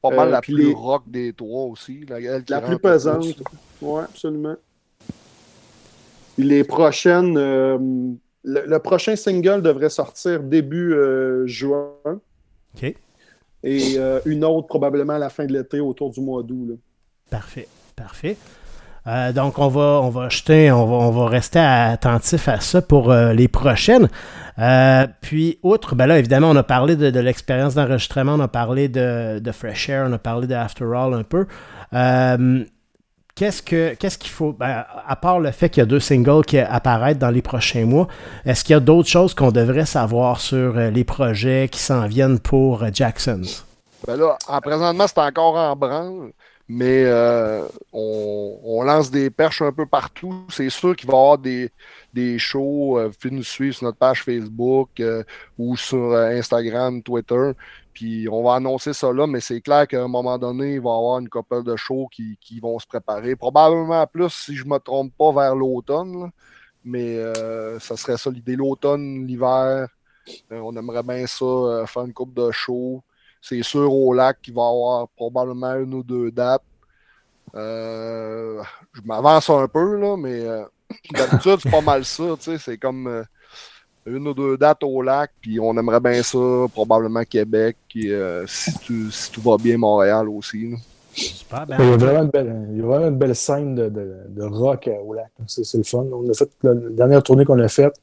Pas 0.02 0.10
mal 0.12 0.28
Euh, 0.28 0.32
la 0.32 0.42
plus 0.42 0.58
les- 0.58 0.74
rock 0.74 1.04
des 1.08 1.34
trois 1.34 1.64
aussi. 1.66 2.06
La, 2.08 2.20
elle 2.20 2.44
La 2.50 2.62
plus 2.62 2.78
pesante. 2.80 3.26
Oui, 3.82 4.02
absolument. 4.04 4.56
Puis 6.36 6.44
les 6.46 6.64
prochaines. 6.64 7.38
euh, 7.38 7.78
le, 8.44 8.66
le 8.66 8.80
prochain 8.80 9.16
single 9.16 9.62
devrait 9.62 9.90
sortir 9.90 10.42
début 10.44 10.94
euh, 10.94 11.46
juin. 11.48 11.90
OK. 12.06 12.96
Et 13.64 13.96
euh, 13.98 14.20
une 14.26 14.46
autre 14.46 14.68
probablement 14.68 15.14
à 15.14 15.20
la 15.20 15.30
fin 15.30 15.46
de 15.46 15.52
l'été, 15.54 15.80
autour 15.80 16.12
du 16.12 16.22
mois 16.22 16.44
d'août. 16.44 16.68
là. 16.70 16.76
Parfait. 17.30 17.68
Parfait. 17.96 18.38
Euh, 19.08 19.32
donc, 19.32 19.58
on 19.58 19.70
va, 19.70 20.02
on 20.04 20.10
va 20.10 20.28
jeter, 20.30 20.72
on 20.72 20.86
va, 20.86 20.96
on 20.96 21.12
va 21.12 21.28
rester 21.28 21.60
attentif 21.60 22.48
à 22.50 22.60
ça 22.60 22.82
pour 22.82 23.12
euh, 23.12 23.34
les 23.34 23.48
prochaines. 23.48 24.10
Euh, 24.60 25.08
puis, 25.22 25.60
outre, 25.64 25.96
ben 25.96 26.08
là, 26.08 26.20
évidemment, 26.20 26.50
on 26.50 26.56
a 26.58 26.64
parlé 26.64 26.96
de, 26.96 27.20
l'expérience 27.20 27.76
d'enregistrement, 27.76 28.34
on 28.34 28.40
a 28.42 28.50
parlé 28.50 28.90
de, 28.90 29.52
Fresh 29.54 29.90
Air, 29.90 30.08
on 30.10 30.14
a 30.14 30.18
parlé 30.18 30.48
de 30.48 30.56
After 30.56 30.86
All 30.86 31.14
un 31.14 31.24
peu. 31.24 31.48
Qu'est-ce 33.36 33.62
que 33.62 33.94
qu'est-ce 33.94 34.18
qu'il 34.18 34.32
faut, 34.32 34.52
ben, 34.52 34.84
à 35.08 35.16
part 35.16 35.40
le 35.40 35.52
fait 35.52 35.70
qu'il 35.70 35.82
y 35.82 35.84
a 35.84 35.86
deux 35.86 36.00
singles 36.00 36.44
qui 36.44 36.58
apparaissent 36.58 37.20
dans 37.20 37.30
les 37.30 37.44
prochains 37.44 37.86
mois, 37.86 38.08
est-ce 38.46 38.64
qu'il 38.64 38.74
y 38.74 38.76
a 38.76 38.80
d'autres 38.80 39.10
choses 39.10 39.36
qu'on 39.36 39.52
devrait 39.52 39.86
savoir 39.86 40.40
sur 40.40 40.74
les 40.74 41.04
projets 41.04 41.70
qui 41.72 41.80
s'en 41.80 42.08
viennent 42.08 42.40
pour 42.40 42.84
Jackson's? 42.92 43.64
Ben 44.08 44.18
là, 44.18 44.38
en 44.48 44.60
présentement, 44.60 45.06
c'est 45.08 45.20
encore 45.20 45.56
en 45.56 45.76
branle, 45.76 46.32
mais 46.70 47.06
euh, 47.06 47.66
on, 47.94 48.84
lance 48.84 49.10
des 49.10 49.30
perches 49.30 49.62
un 49.62 49.72
peu 49.72 49.86
partout. 49.86 50.46
C'est 50.50 50.70
sûr 50.70 50.96
qu'il 50.96 51.08
va 51.08 51.14
y 51.14 51.18
avoir 51.18 51.38
des, 51.38 51.72
des 52.14 52.38
shows. 52.38 53.00
Euh, 53.00 53.08
vous 53.08 53.14
pouvez 53.20 53.34
nous 53.34 53.44
suivre 53.44 53.76
sur 53.76 53.86
notre 53.86 53.98
page 53.98 54.24
Facebook 54.24 54.90
euh, 55.00 55.24
ou 55.58 55.78
sur 55.78 56.14
Instagram, 56.14 57.02
Twitter. 57.02 57.52
Puis 57.94 58.28
on 58.30 58.44
va 58.44 58.56
annoncer 58.56 58.94
ça 58.94 59.12
là, 59.14 59.28
mais 59.28 59.40
c'est 59.40 59.62
clair 59.62 59.88
qu'à 59.88 60.04
un 60.04 60.08
moment 60.08 60.38
donné, 60.38 60.74
il 60.76 60.82
va 60.82 60.90
y 60.90 60.94
avoir 60.94 61.20
une 61.20 61.30
couple 61.30 61.64
de 61.64 61.76
shows 61.76 62.08
qui, 62.12 62.38
qui 62.42 62.60
vont 62.60 62.78
se 62.80 62.86
préparer. 62.86 63.36
Probablement 63.36 64.06
plus, 64.06 64.30
si 64.30 64.56
je 64.56 64.66
ne 64.66 64.70
me 64.70 64.78
trompe 64.78 65.14
pas, 65.18 65.32
vers 65.32 65.56
l'automne. 65.56 66.32
Mais 66.84 67.18
ça 67.80 67.98
serait 67.98 68.18
ça 68.18 68.30
l'idée. 68.30 68.56
L'automne, 68.56 69.26
l'hiver, 69.26 69.88
on 70.52 70.76
aimerait 70.78 71.04
bien 71.04 71.26
ça, 71.28 71.86
faire 71.88 72.04
une 72.04 72.14
coupe 72.14 72.34
de 72.34 72.52
shows. 72.52 73.04
C'est 73.42 73.64
sûr 73.64 73.92
au 73.94 74.14
lac 74.14 74.42
qu'il 74.42 74.54
va 74.54 74.62
y 74.64 74.66
avoir 74.66 75.08
probablement 75.10 75.76
une 75.76 75.94
ou 75.94 76.04
deux 76.04 76.32
dates. 76.32 76.62
Euh, 77.56 78.62
je 78.94 79.02
m'avance 79.06 79.50
un 79.50 79.68
peu, 79.68 79.96
là, 79.98 80.16
mais 80.18 80.42
euh, 80.42 80.64
d'habitude, 81.14 81.58
c'est 81.64 81.72
pas 81.72 81.82
mal 81.82 82.04
ça. 82.06 82.24
tu 82.40 82.44
sais, 82.52 82.58
C'est 82.58 82.78
comme. 82.78 83.08
euh, 83.08 83.24
une 84.06 84.26
ou 84.26 84.34
deux 84.34 84.58
dates 84.58 84.84
au 84.84 85.02
lac, 85.02 85.32
puis 85.42 85.60
on 85.60 85.78
aimerait 85.78 86.00
bien 86.00 86.24
ça, 86.24 86.38
probablement 86.72 87.24
Québec, 87.26 87.76
puis 87.90 88.14
euh, 88.14 88.46
si, 88.48 88.72
tout, 88.80 89.12
si 89.12 89.30
tout 89.34 89.42
va 89.42 89.58
bien, 89.58 89.78
Montréal 89.78 90.30
aussi. 90.30 90.70
là. 90.72 90.78
Super, 91.14 91.66
ben, 91.68 91.76
Il 91.80 91.90
y 91.90 91.92
a 91.94 91.98
vraiment 91.98 92.24
une 92.24 92.30
belle, 92.30 92.68
il 92.72 92.78
y 92.78 92.82
a 92.82 92.86
vraiment 92.86 93.08
une 93.10 93.18
belle 93.18 93.36
scène 93.36 93.76
de, 93.76 93.90
de, 93.90 94.16
de 94.30 94.44
rock 94.44 94.90
au 95.06 95.14
lac. 95.14 95.28
C'est 95.48 95.74
le 95.78 95.84
fun. 95.84 96.06
On 96.14 96.30
a 96.30 96.34
fait 96.34 96.50
la, 96.64 96.74
la 96.74 96.90
dernière 96.92 97.22
tournée 97.24 97.44
qu'on 97.44 97.60
a 97.60 97.68
faite, 97.68 97.96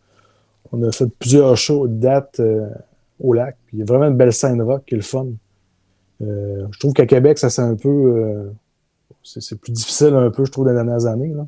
on 0.73 0.83
a 0.83 0.93
fait 0.93 1.07
plusieurs 1.19 1.57
shows 1.57 1.87
de 1.87 1.95
dates 1.95 2.41
euh, 2.41 2.67
au 3.25 3.33
lac. 3.33 3.57
Puis 3.67 3.79
il 3.79 3.81
y 3.81 3.83
a 3.83 3.87
vraiment 3.87 4.07
une 4.07 4.17
belle 4.17 4.33
scène 4.33 4.61
rock 4.63 4.85
qui 4.87 4.95
est 4.95 4.99
le 4.99 5.03
fun. 5.03 5.27
Euh, 6.23 6.67
je 6.71 6.79
trouve 6.79 6.93
qu'à 6.93 7.07
Québec, 7.07 7.39
ça 7.39 7.51
c'est 7.51 7.63
un 7.63 7.75
peu. 7.75 7.89
euh, 7.89 8.51
c'est 9.23 9.59
plus 9.59 9.73
difficile 9.73 10.15
un 10.15 10.31
peu, 10.31 10.45
je 10.45 10.53
trouve, 10.53 10.67
dans 10.67 10.71
les 10.71 10.77
dernières 10.77 11.07
années. 11.07 11.33
Là. 11.35 11.47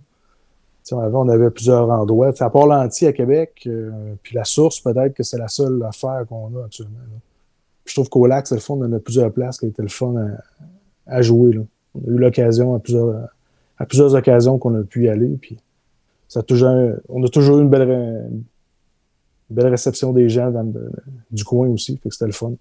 Avant, 0.92 1.26
on 1.26 1.28
avait 1.28 1.50
plusieurs 1.50 1.90
endroits. 1.90 2.32
Tu 2.32 2.38
sais, 2.38 2.44
à 2.44 2.50
part 2.50 2.66
l'anti 2.66 3.06
à 3.06 3.12
Québec, 3.12 3.64
euh, 3.66 4.14
puis 4.22 4.34
la 4.34 4.44
source, 4.44 4.80
peut-être 4.80 5.14
que 5.14 5.24
c'est 5.24 5.36
la 5.36 5.48
seule 5.48 5.82
affaire 5.82 6.24
qu'on 6.28 6.56
a 6.56 6.64
actuellement. 6.64 6.98
je 7.84 7.94
trouve 7.94 8.08
qu'au 8.08 8.26
lac, 8.26 8.46
c'est 8.46 8.54
le 8.54 8.60
fun. 8.60 8.74
On 8.74 8.92
a 8.92 9.00
plusieurs 9.00 9.32
places 9.32 9.58
qui 9.58 9.66
étaient 9.66 9.82
le 9.82 9.88
fun 9.88 10.14
à, 11.06 11.22
jouer. 11.22 11.54
Là. 11.54 11.62
On 11.96 12.08
a 12.08 12.14
eu 12.14 12.18
l'occasion 12.18 12.74
à 12.74 12.78
plusieurs, 12.78 13.28
à 13.78 13.84
plusieurs 13.84 14.14
occasions 14.14 14.58
qu'on 14.58 14.78
a 14.80 14.84
pu 14.84 15.04
y 15.04 15.08
aller. 15.08 15.36
Puis 15.40 15.58
ça 16.28 16.42
toujours, 16.42 16.70
on 17.08 17.22
a 17.24 17.28
toujours 17.28 17.58
eu 17.58 17.62
une 17.62 17.68
belle, 17.68 18.30
belle 19.50 19.68
réception 19.68 20.12
des 20.12 20.28
gens 20.28 20.50
dans 20.50 20.62
le- 20.62 20.90
du 21.30 21.44
coin 21.44 21.68
aussi. 21.68 21.96
Fait 21.98 22.08
que 22.08 22.14
c'était 22.14 22.26
le 22.26 22.32
fun. 22.32 22.52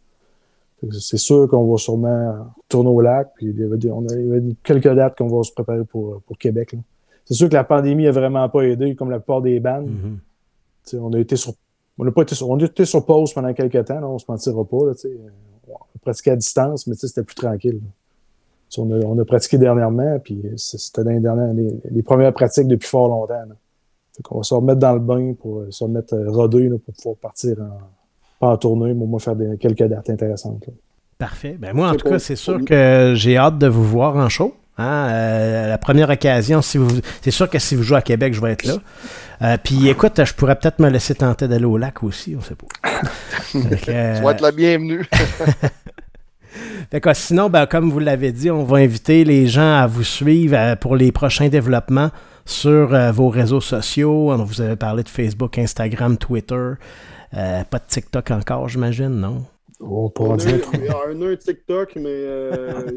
C'est 0.91 1.17
sûr 1.17 1.47
qu'on 1.49 1.69
va 1.72 1.77
sûrement 1.77 2.47
tourner 2.69 2.89
au 2.89 3.01
lac. 3.01 3.31
Puis 3.35 3.47
il 3.47 3.59
y 3.59 3.64
avait, 3.64 3.77
des- 3.77 3.89
on 3.91 4.05
a, 4.07 4.14
il 4.15 4.27
y 4.27 4.31
avait 4.31 4.43
quelques 4.64 4.93
dates 4.93 5.17
qu'on 5.17 5.27
va 5.27 5.41
se 5.43 5.51
préparer 5.51 5.83
pour, 5.83 6.22
pour 6.22 6.38
Québec. 6.38 6.73
là. 6.73 6.80
C'est 7.25 7.33
sûr 7.33 7.49
que 7.49 7.55
la 7.55 7.64
pandémie 7.64 8.05
a 8.07 8.11
vraiment 8.11 8.47
pas 8.49 8.61
aidé, 8.61 8.93
comme 8.95 9.09
la 9.09 9.19
plupart 9.19 9.41
des 9.41 9.59
bandes. 9.59 9.88
mhm. 9.88 10.19
Sais, 10.83 10.97
on 10.99 11.11
a 11.14 11.19
été 11.19 11.35
sur 11.35 11.53
on 11.97 12.03
n'a 12.03 12.11
pas 12.11 12.23
été 12.23 12.35
sur, 12.35 12.49
on 12.49 12.59
a 12.59 12.64
été 12.65 12.83
sur 12.85 13.05
pause 13.05 13.33
pendant 13.33 13.53
quelques 13.53 13.85
temps, 13.85 13.99
là, 14.01 14.07
on 14.07 14.19
se 14.19 14.25
mentira 14.27 14.65
pas. 14.65 14.85
Là, 14.85 14.91
on 15.69 15.73
a 15.73 15.99
pratiqué 16.01 16.31
à 16.31 16.35
distance, 16.35 16.85
mais 16.88 16.93
c'était 16.95 17.23
plus 17.23 17.35
tranquille. 17.35 17.80
On 18.77 18.91
a, 18.91 18.97
on 19.05 19.17
a 19.17 19.23
pratiqué 19.23 19.57
dernièrement, 19.57 20.19
puis 20.19 20.43
c'était 20.57 21.05
dans 21.05 21.11
les, 21.11 21.22
dernières, 21.22 21.53
les, 21.53 21.69
les 21.89 22.03
premières 22.03 22.33
pratiques 22.33 22.67
depuis 22.67 22.89
fort 22.89 23.07
longtemps. 23.07 23.33
Là. 23.47 23.55
Fait 24.15 24.23
qu'on 24.23 24.37
va 24.37 24.43
se 24.43 24.53
remettre 24.53 24.79
dans 24.79 24.93
le 24.93 24.99
bain 24.99 25.33
pour 25.39 25.59
euh, 25.59 25.67
se 25.71 25.83
remettre 25.83 26.13
euh, 26.15 26.29
rodé 26.31 26.69
là, 26.69 26.77
pour 26.83 26.93
pouvoir 26.93 27.15
partir 27.17 27.55
en, 27.59 27.77
pas 28.39 28.47
en 28.53 28.57
tournée, 28.57 28.93
mais 28.93 29.03
au 29.03 29.07
moins 29.07 29.19
faire 29.19 29.35
des- 29.35 29.57
quelques 29.57 29.83
dates 29.83 30.09
intéressantes. 30.09 30.63
là. 30.67 30.73
Parfait. 31.17 31.55
Ben 31.59 31.73
moi, 31.73 31.89
en 31.89 31.95
tout 31.95 32.09
cas, 32.09 32.19
c'est 32.19 32.35
sûr 32.35 32.63
que 32.65 33.13
j'ai 33.15 33.37
hâte 33.37 33.57
de 33.57 33.67
vous 33.67 33.83
voir 33.85 34.15
en 34.17 34.27
show. 34.29 34.53
Hein, 34.77 35.07
euh, 35.09 35.67
la 35.69 35.77
première 35.77 36.09
occasion, 36.09 36.61
si 36.61 36.77
vous, 36.77 36.89
c'est 37.21 37.31
sûr 37.31 37.49
que 37.49 37.57
si 37.59 37.75
vous 37.75 37.83
jouez 37.83 37.95
à 37.97 38.01
Québec, 38.01 38.33
je 38.33 38.41
vais 38.41 38.51
être 38.51 38.65
là. 38.65 38.73
Euh, 39.41 39.57
puis 39.63 39.87
écoute, 39.87 40.21
je 40.21 40.33
pourrais 40.33 40.55
peut-être 40.57 40.79
me 40.79 40.89
laisser 40.89 41.15
tenter 41.15 41.47
d'aller 41.47 41.63
au 41.63 41.77
lac 41.77 42.03
aussi, 42.03 42.35
on 42.37 42.41
sait 42.41 42.55
pas. 42.55 42.67
Que, 43.53 43.57
euh, 43.91 44.17
Tu 44.17 44.23
vas 44.23 44.31
être 44.31 44.41
la 44.41 44.51
bienvenue. 44.51 45.05
Fait 46.92 47.01
que, 47.01 47.14
sinon, 47.14 47.50
ben, 47.50 47.66
comme 47.66 47.90
vous 47.92 48.00
l'avez 48.00 48.32
dit, 48.32 48.50
on 48.51 48.64
va 48.64 48.77
inviter 48.77 49.24
les 49.24 49.48
gens 49.48 49.75
à 49.75 49.88
vous 49.88 50.03
suivre 50.03 50.56
euh, 50.58 50.75
pour 50.75 50.95
les 50.95 51.11
prochains 51.11 51.50
développements 51.50 52.11
sur 52.45 52.93
euh, 52.93 53.11
vos 53.11 53.30
réseaux 53.30 53.61
sociaux. 53.61 54.32
On 54.32 54.43
vous 54.43 54.61
avez 54.61 54.75
parlé 54.75 55.03
de 55.03 55.09
Facebook, 55.09 55.58
Instagram, 55.58 56.17
Twitter. 56.17 56.74
Euh, 57.35 57.64
pas 57.64 57.80
de 57.80 57.85
TikTok 57.88 58.32
encore, 58.32 58.69
j'imagine, 58.69 59.09
non? 59.09 59.45
On 59.82 60.09
pourra 60.09 60.35
a, 60.35 60.38
dire. 60.38 60.61
a 60.90 61.09
un 61.09 61.35
TikTok, 61.35 61.95
mais 61.98 62.03
euh, 62.06 62.92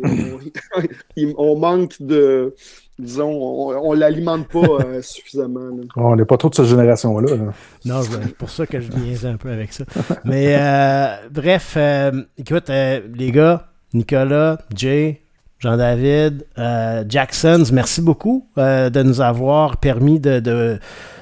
on 1.37 1.59
manque 1.59 2.01
de. 2.01 2.55
Disons, 2.99 3.31
on, 3.31 3.91
on 3.91 3.93
l'alimente 3.93 4.49
pas 4.49 4.59
euh, 4.85 5.01
suffisamment. 5.03 5.61
là. 5.61 5.83
On 5.97 6.17
n'est 6.17 6.25
pas 6.25 6.37
trop 6.37 6.49
de 6.49 6.55
cette 6.55 6.67
génération-là. 6.67 7.37
là. 7.37 7.53
Non, 7.85 8.03
c'est 8.03 8.35
pour 8.37 8.51
ça 8.51 8.67
que 8.67 8.81
je 8.81 8.91
niaisais 8.93 9.29
un 9.29 9.37
peu 9.37 9.51
avec 9.51 9.73
ça. 9.73 9.85
Mais 10.25 10.57
euh, 10.59 11.15
bref, 11.31 11.75
euh, 11.77 12.11
écoute, 12.37 12.71
euh, 12.71 13.01
les 13.15 13.31
gars, 13.31 13.67
Nicolas, 13.95 14.59
Jay, 14.75 15.23
Jean-David, 15.61 16.45
euh, 16.59 17.05
Jacksons, 17.09 17.65
merci 17.73 18.01
beaucoup 18.01 18.47
euh, 18.59 18.91
de 18.91 19.03
nous 19.03 19.21
avoir 19.21 19.77
permis 19.77 20.19
de, 20.21 20.41
de, 20.41 20.79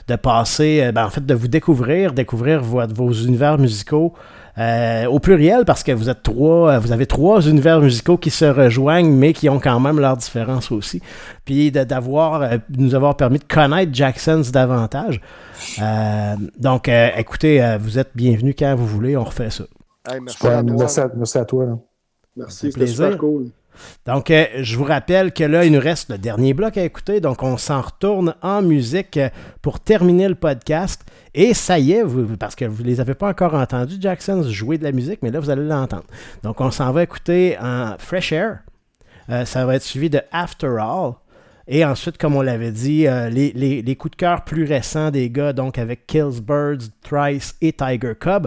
de 0.09 0.17
passer, 0.17 0.91
ben, 0.95 1.05
en 1.07 1.11
fait, 1.11 1.25
de 1.25 1.35
vous 1.35 1.49
découvrir, 1.49 2.13
découvrir 2.13 2.63
vo- 2.63 2.87
vos 2.89 3.13
univers 3.13 3.59
musicaux. 3.59 4.15
Euh, 4.59 5.05
au 5.07 5.19
pluriel, 5.19 5.65
parce 5.67 5.83
que 5.83 5.93
vous 5.93 6.09
êtes 6.09 6.23
trois, 6.23 6.73
euh, 6.73 6.79
vous 6.79 6.93
avez 6.93 7.07
trois 7.07 7.41
univers 7.47 7.81
musicaux 7.81 8.17
qui 8.17 8.31
se 8.31 8.45
rejoignent, 8.47 9.11
mais 9.11 9.33
qui 9.33 9.49
ont 9.49 9.61
quand 9.61 9.79
même 9.81 10.01
leurs 10.01 10.17
différences 10.17 10.73
aussi. 10.73 11.03
Puis 11.45 11.71
de- 11.71 11.85
d'avoir, 11.85 12.43
euh, 12.43 12.57
nous 12.77 12.95
avoir 12.95 13.17
permis 13.17 13.39
de 13.39 13.45
connaître 13.45 13.93
Jacksons 13.95 14.43
davantage. 14.53 15.21
Euh, 15.83 16.35
donc, 16.59 16.89
euh, 16.89 17.09
écoutez, 17.17 17.77
vous 17.81 17.99
êtes 17.99 18.11
bienvenus 18.15 18.55
quand 18.59 18.75
vous 18.77 18.87
voulez, 18.87 19.17
on 19.17 19.25
refait 19.25 19.51
ça. 19.51 19.65
Hey, 20.09 20.21
merci 20.21 20.47
à 20.47 20.63
toi. 20.63 20.75
merci, 20.79 21.01
à, 21.01 21.11
merci 21.17 21.39
à 21.39 21.45
toi. 21.45 21.65
là. 21.67 21.73
Merci, 22.37 22.71
c'était 22.73 22.87
super 22.87 23.19
cool. 23.19 23.47
Donc, 24.07 24.31
euh, 24.31 24.45
je 24.63 24.77
vous 24.77 24.85
rappelle 24.85 25.33
que 25.33 25.45
là, 25.45 25.65
il 25.67 25.73
nous 25.73 25.81
reste 25.81 26.09
le 26.11 26.17
dernier 26.17 26.55
bloc 26.55 26.79
à 26.79 26.85
écouter. 26.85 27.21
Donc, 27.21 27.43
on 27.43 27.59
s'en 27.59 27.83
retourne 27.83 28.35
en 28.41 28.63
musique 28.63 29.19
pour 29.61 29.81
terminer 29.81 30.29
le 30.29 30.35
podcast. 30.35 31.03
Et 31.39 31.53
ça 31.53 31.79
y 31.79 31.93
est, 31.93 32.03
parce 32.41 32.55
que 32.57 32.65
vous 32.65 32.83
ne 32.83 32.89
les 32.89 32.99
avez 32.99 33.13
pas 33.15 33.29
encore 33.29 33.53
entendus, 33.53 33.97
Jackson, 34.01 34.43
jouer 34.49 34.79
de 34.79 34.85
la 34.85 34.91
musique, 34.93 35.19
mais 35.23 35.31
là, 35.31 35.39
vous 35.39 35.51
allez 35.51 35.67
l'entendre. 35.67 36.05
Donc, 36.43 36.63
on 36.63 36.71
s'en 36.71 36.91
va 36.93 37.03
écouter 37.03 37.59
en 37.61 37.95
Fresh 37.99 38.33
Air. 38.33 38.61
Euh, 39.29 39.45
ça 39.45 39.67
va 39.67 39.75
être 39.77 39.83
suivi 39.83 40.09
de 40.09 40.21
After 40.33 40.75
All. 40.81 41.13
Et 41.69 41.85
ensuite, 41.85 42.17
comme 42.17 42.37
on 42.37 42.41
l'avait 42.43 42.71
dit, 42.71 43.07
euh, 43.07 43.29
les, 43.29 43.53
les- 43.55 43.83
les 43.83 43.97
coups 43.97 44.13
de 44.13 44.17
cœur 44.17 44.45
plus 44.45 44.65
récents 44.65 45.11
des 45.11 45.29
gars, 45.29 45.53
donc 45.53 45.77
avec 45.77 46.07
Kills 46.07 46.41
Birds, 46.41 46.89
Thrice 47.03 47.55
et 47.61 47.75
Tiger 47.75 48.15
Cub. 48.19 48.47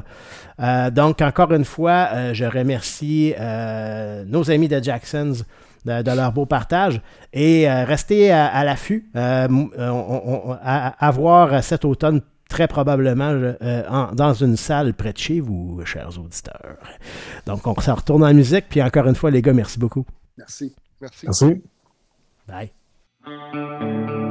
Euh, 0.60 0.90
donc, 0.90 1.22
encore 1.22 1.54
une 1.54 1.66
fois, 1.66 2.34
je 2.34 2.46
remercie 2.46 3.36
nos 4.26 4.50
amis 4.50 4.68
de 4.68 4.82
Jacksons 4.82 5.34
de, 5.86 6.16
leur 6.16 6.32
beau 6.32 6.46
partage 6.48 7.02
et 7.34 7.70
restez 7.84 8.32
à, 8.32 8.64
l'affût. 8.64 9.12
On- 9.14 9.70
on- 9.78 10.58
à 10.64 11.12
voir 11.12 11.64
cet 11.64 11.86
automne 11.86 12.22
très 12.50 12.68
probablement 12.68 13.30
euh, 13.32 13.84
en- 13.90 14.12
dans 14.14 14.34
une 14.34 14.58
salle 14.58 14.94
près 14.94 15.14
de 15.14 15.18
chez 15.18 15.40
vous, 15.40 15.80
chers 15.86 16.20
auditeurs. 16.20 16.78
Donc, 17.46 17.66
on 17.66 17.80
s'en 17.80 17.96
retourne 17.96 18.24
en 18.26 18.34
musique. 18.34 18.66
Puis 18.70 18.82
encore 18.82 19.08
une 19.08 19.16
fois, 19.16 19.32
les 19.32 19.42
gars, 19.42 19.54
merci 19.54 19.80
beaucoup. 19.80 20.06
Merci. 20.38 20.76
Merci. 21.00 21.26
Merci. 21.28 21.62
Bye. 22.48 24.29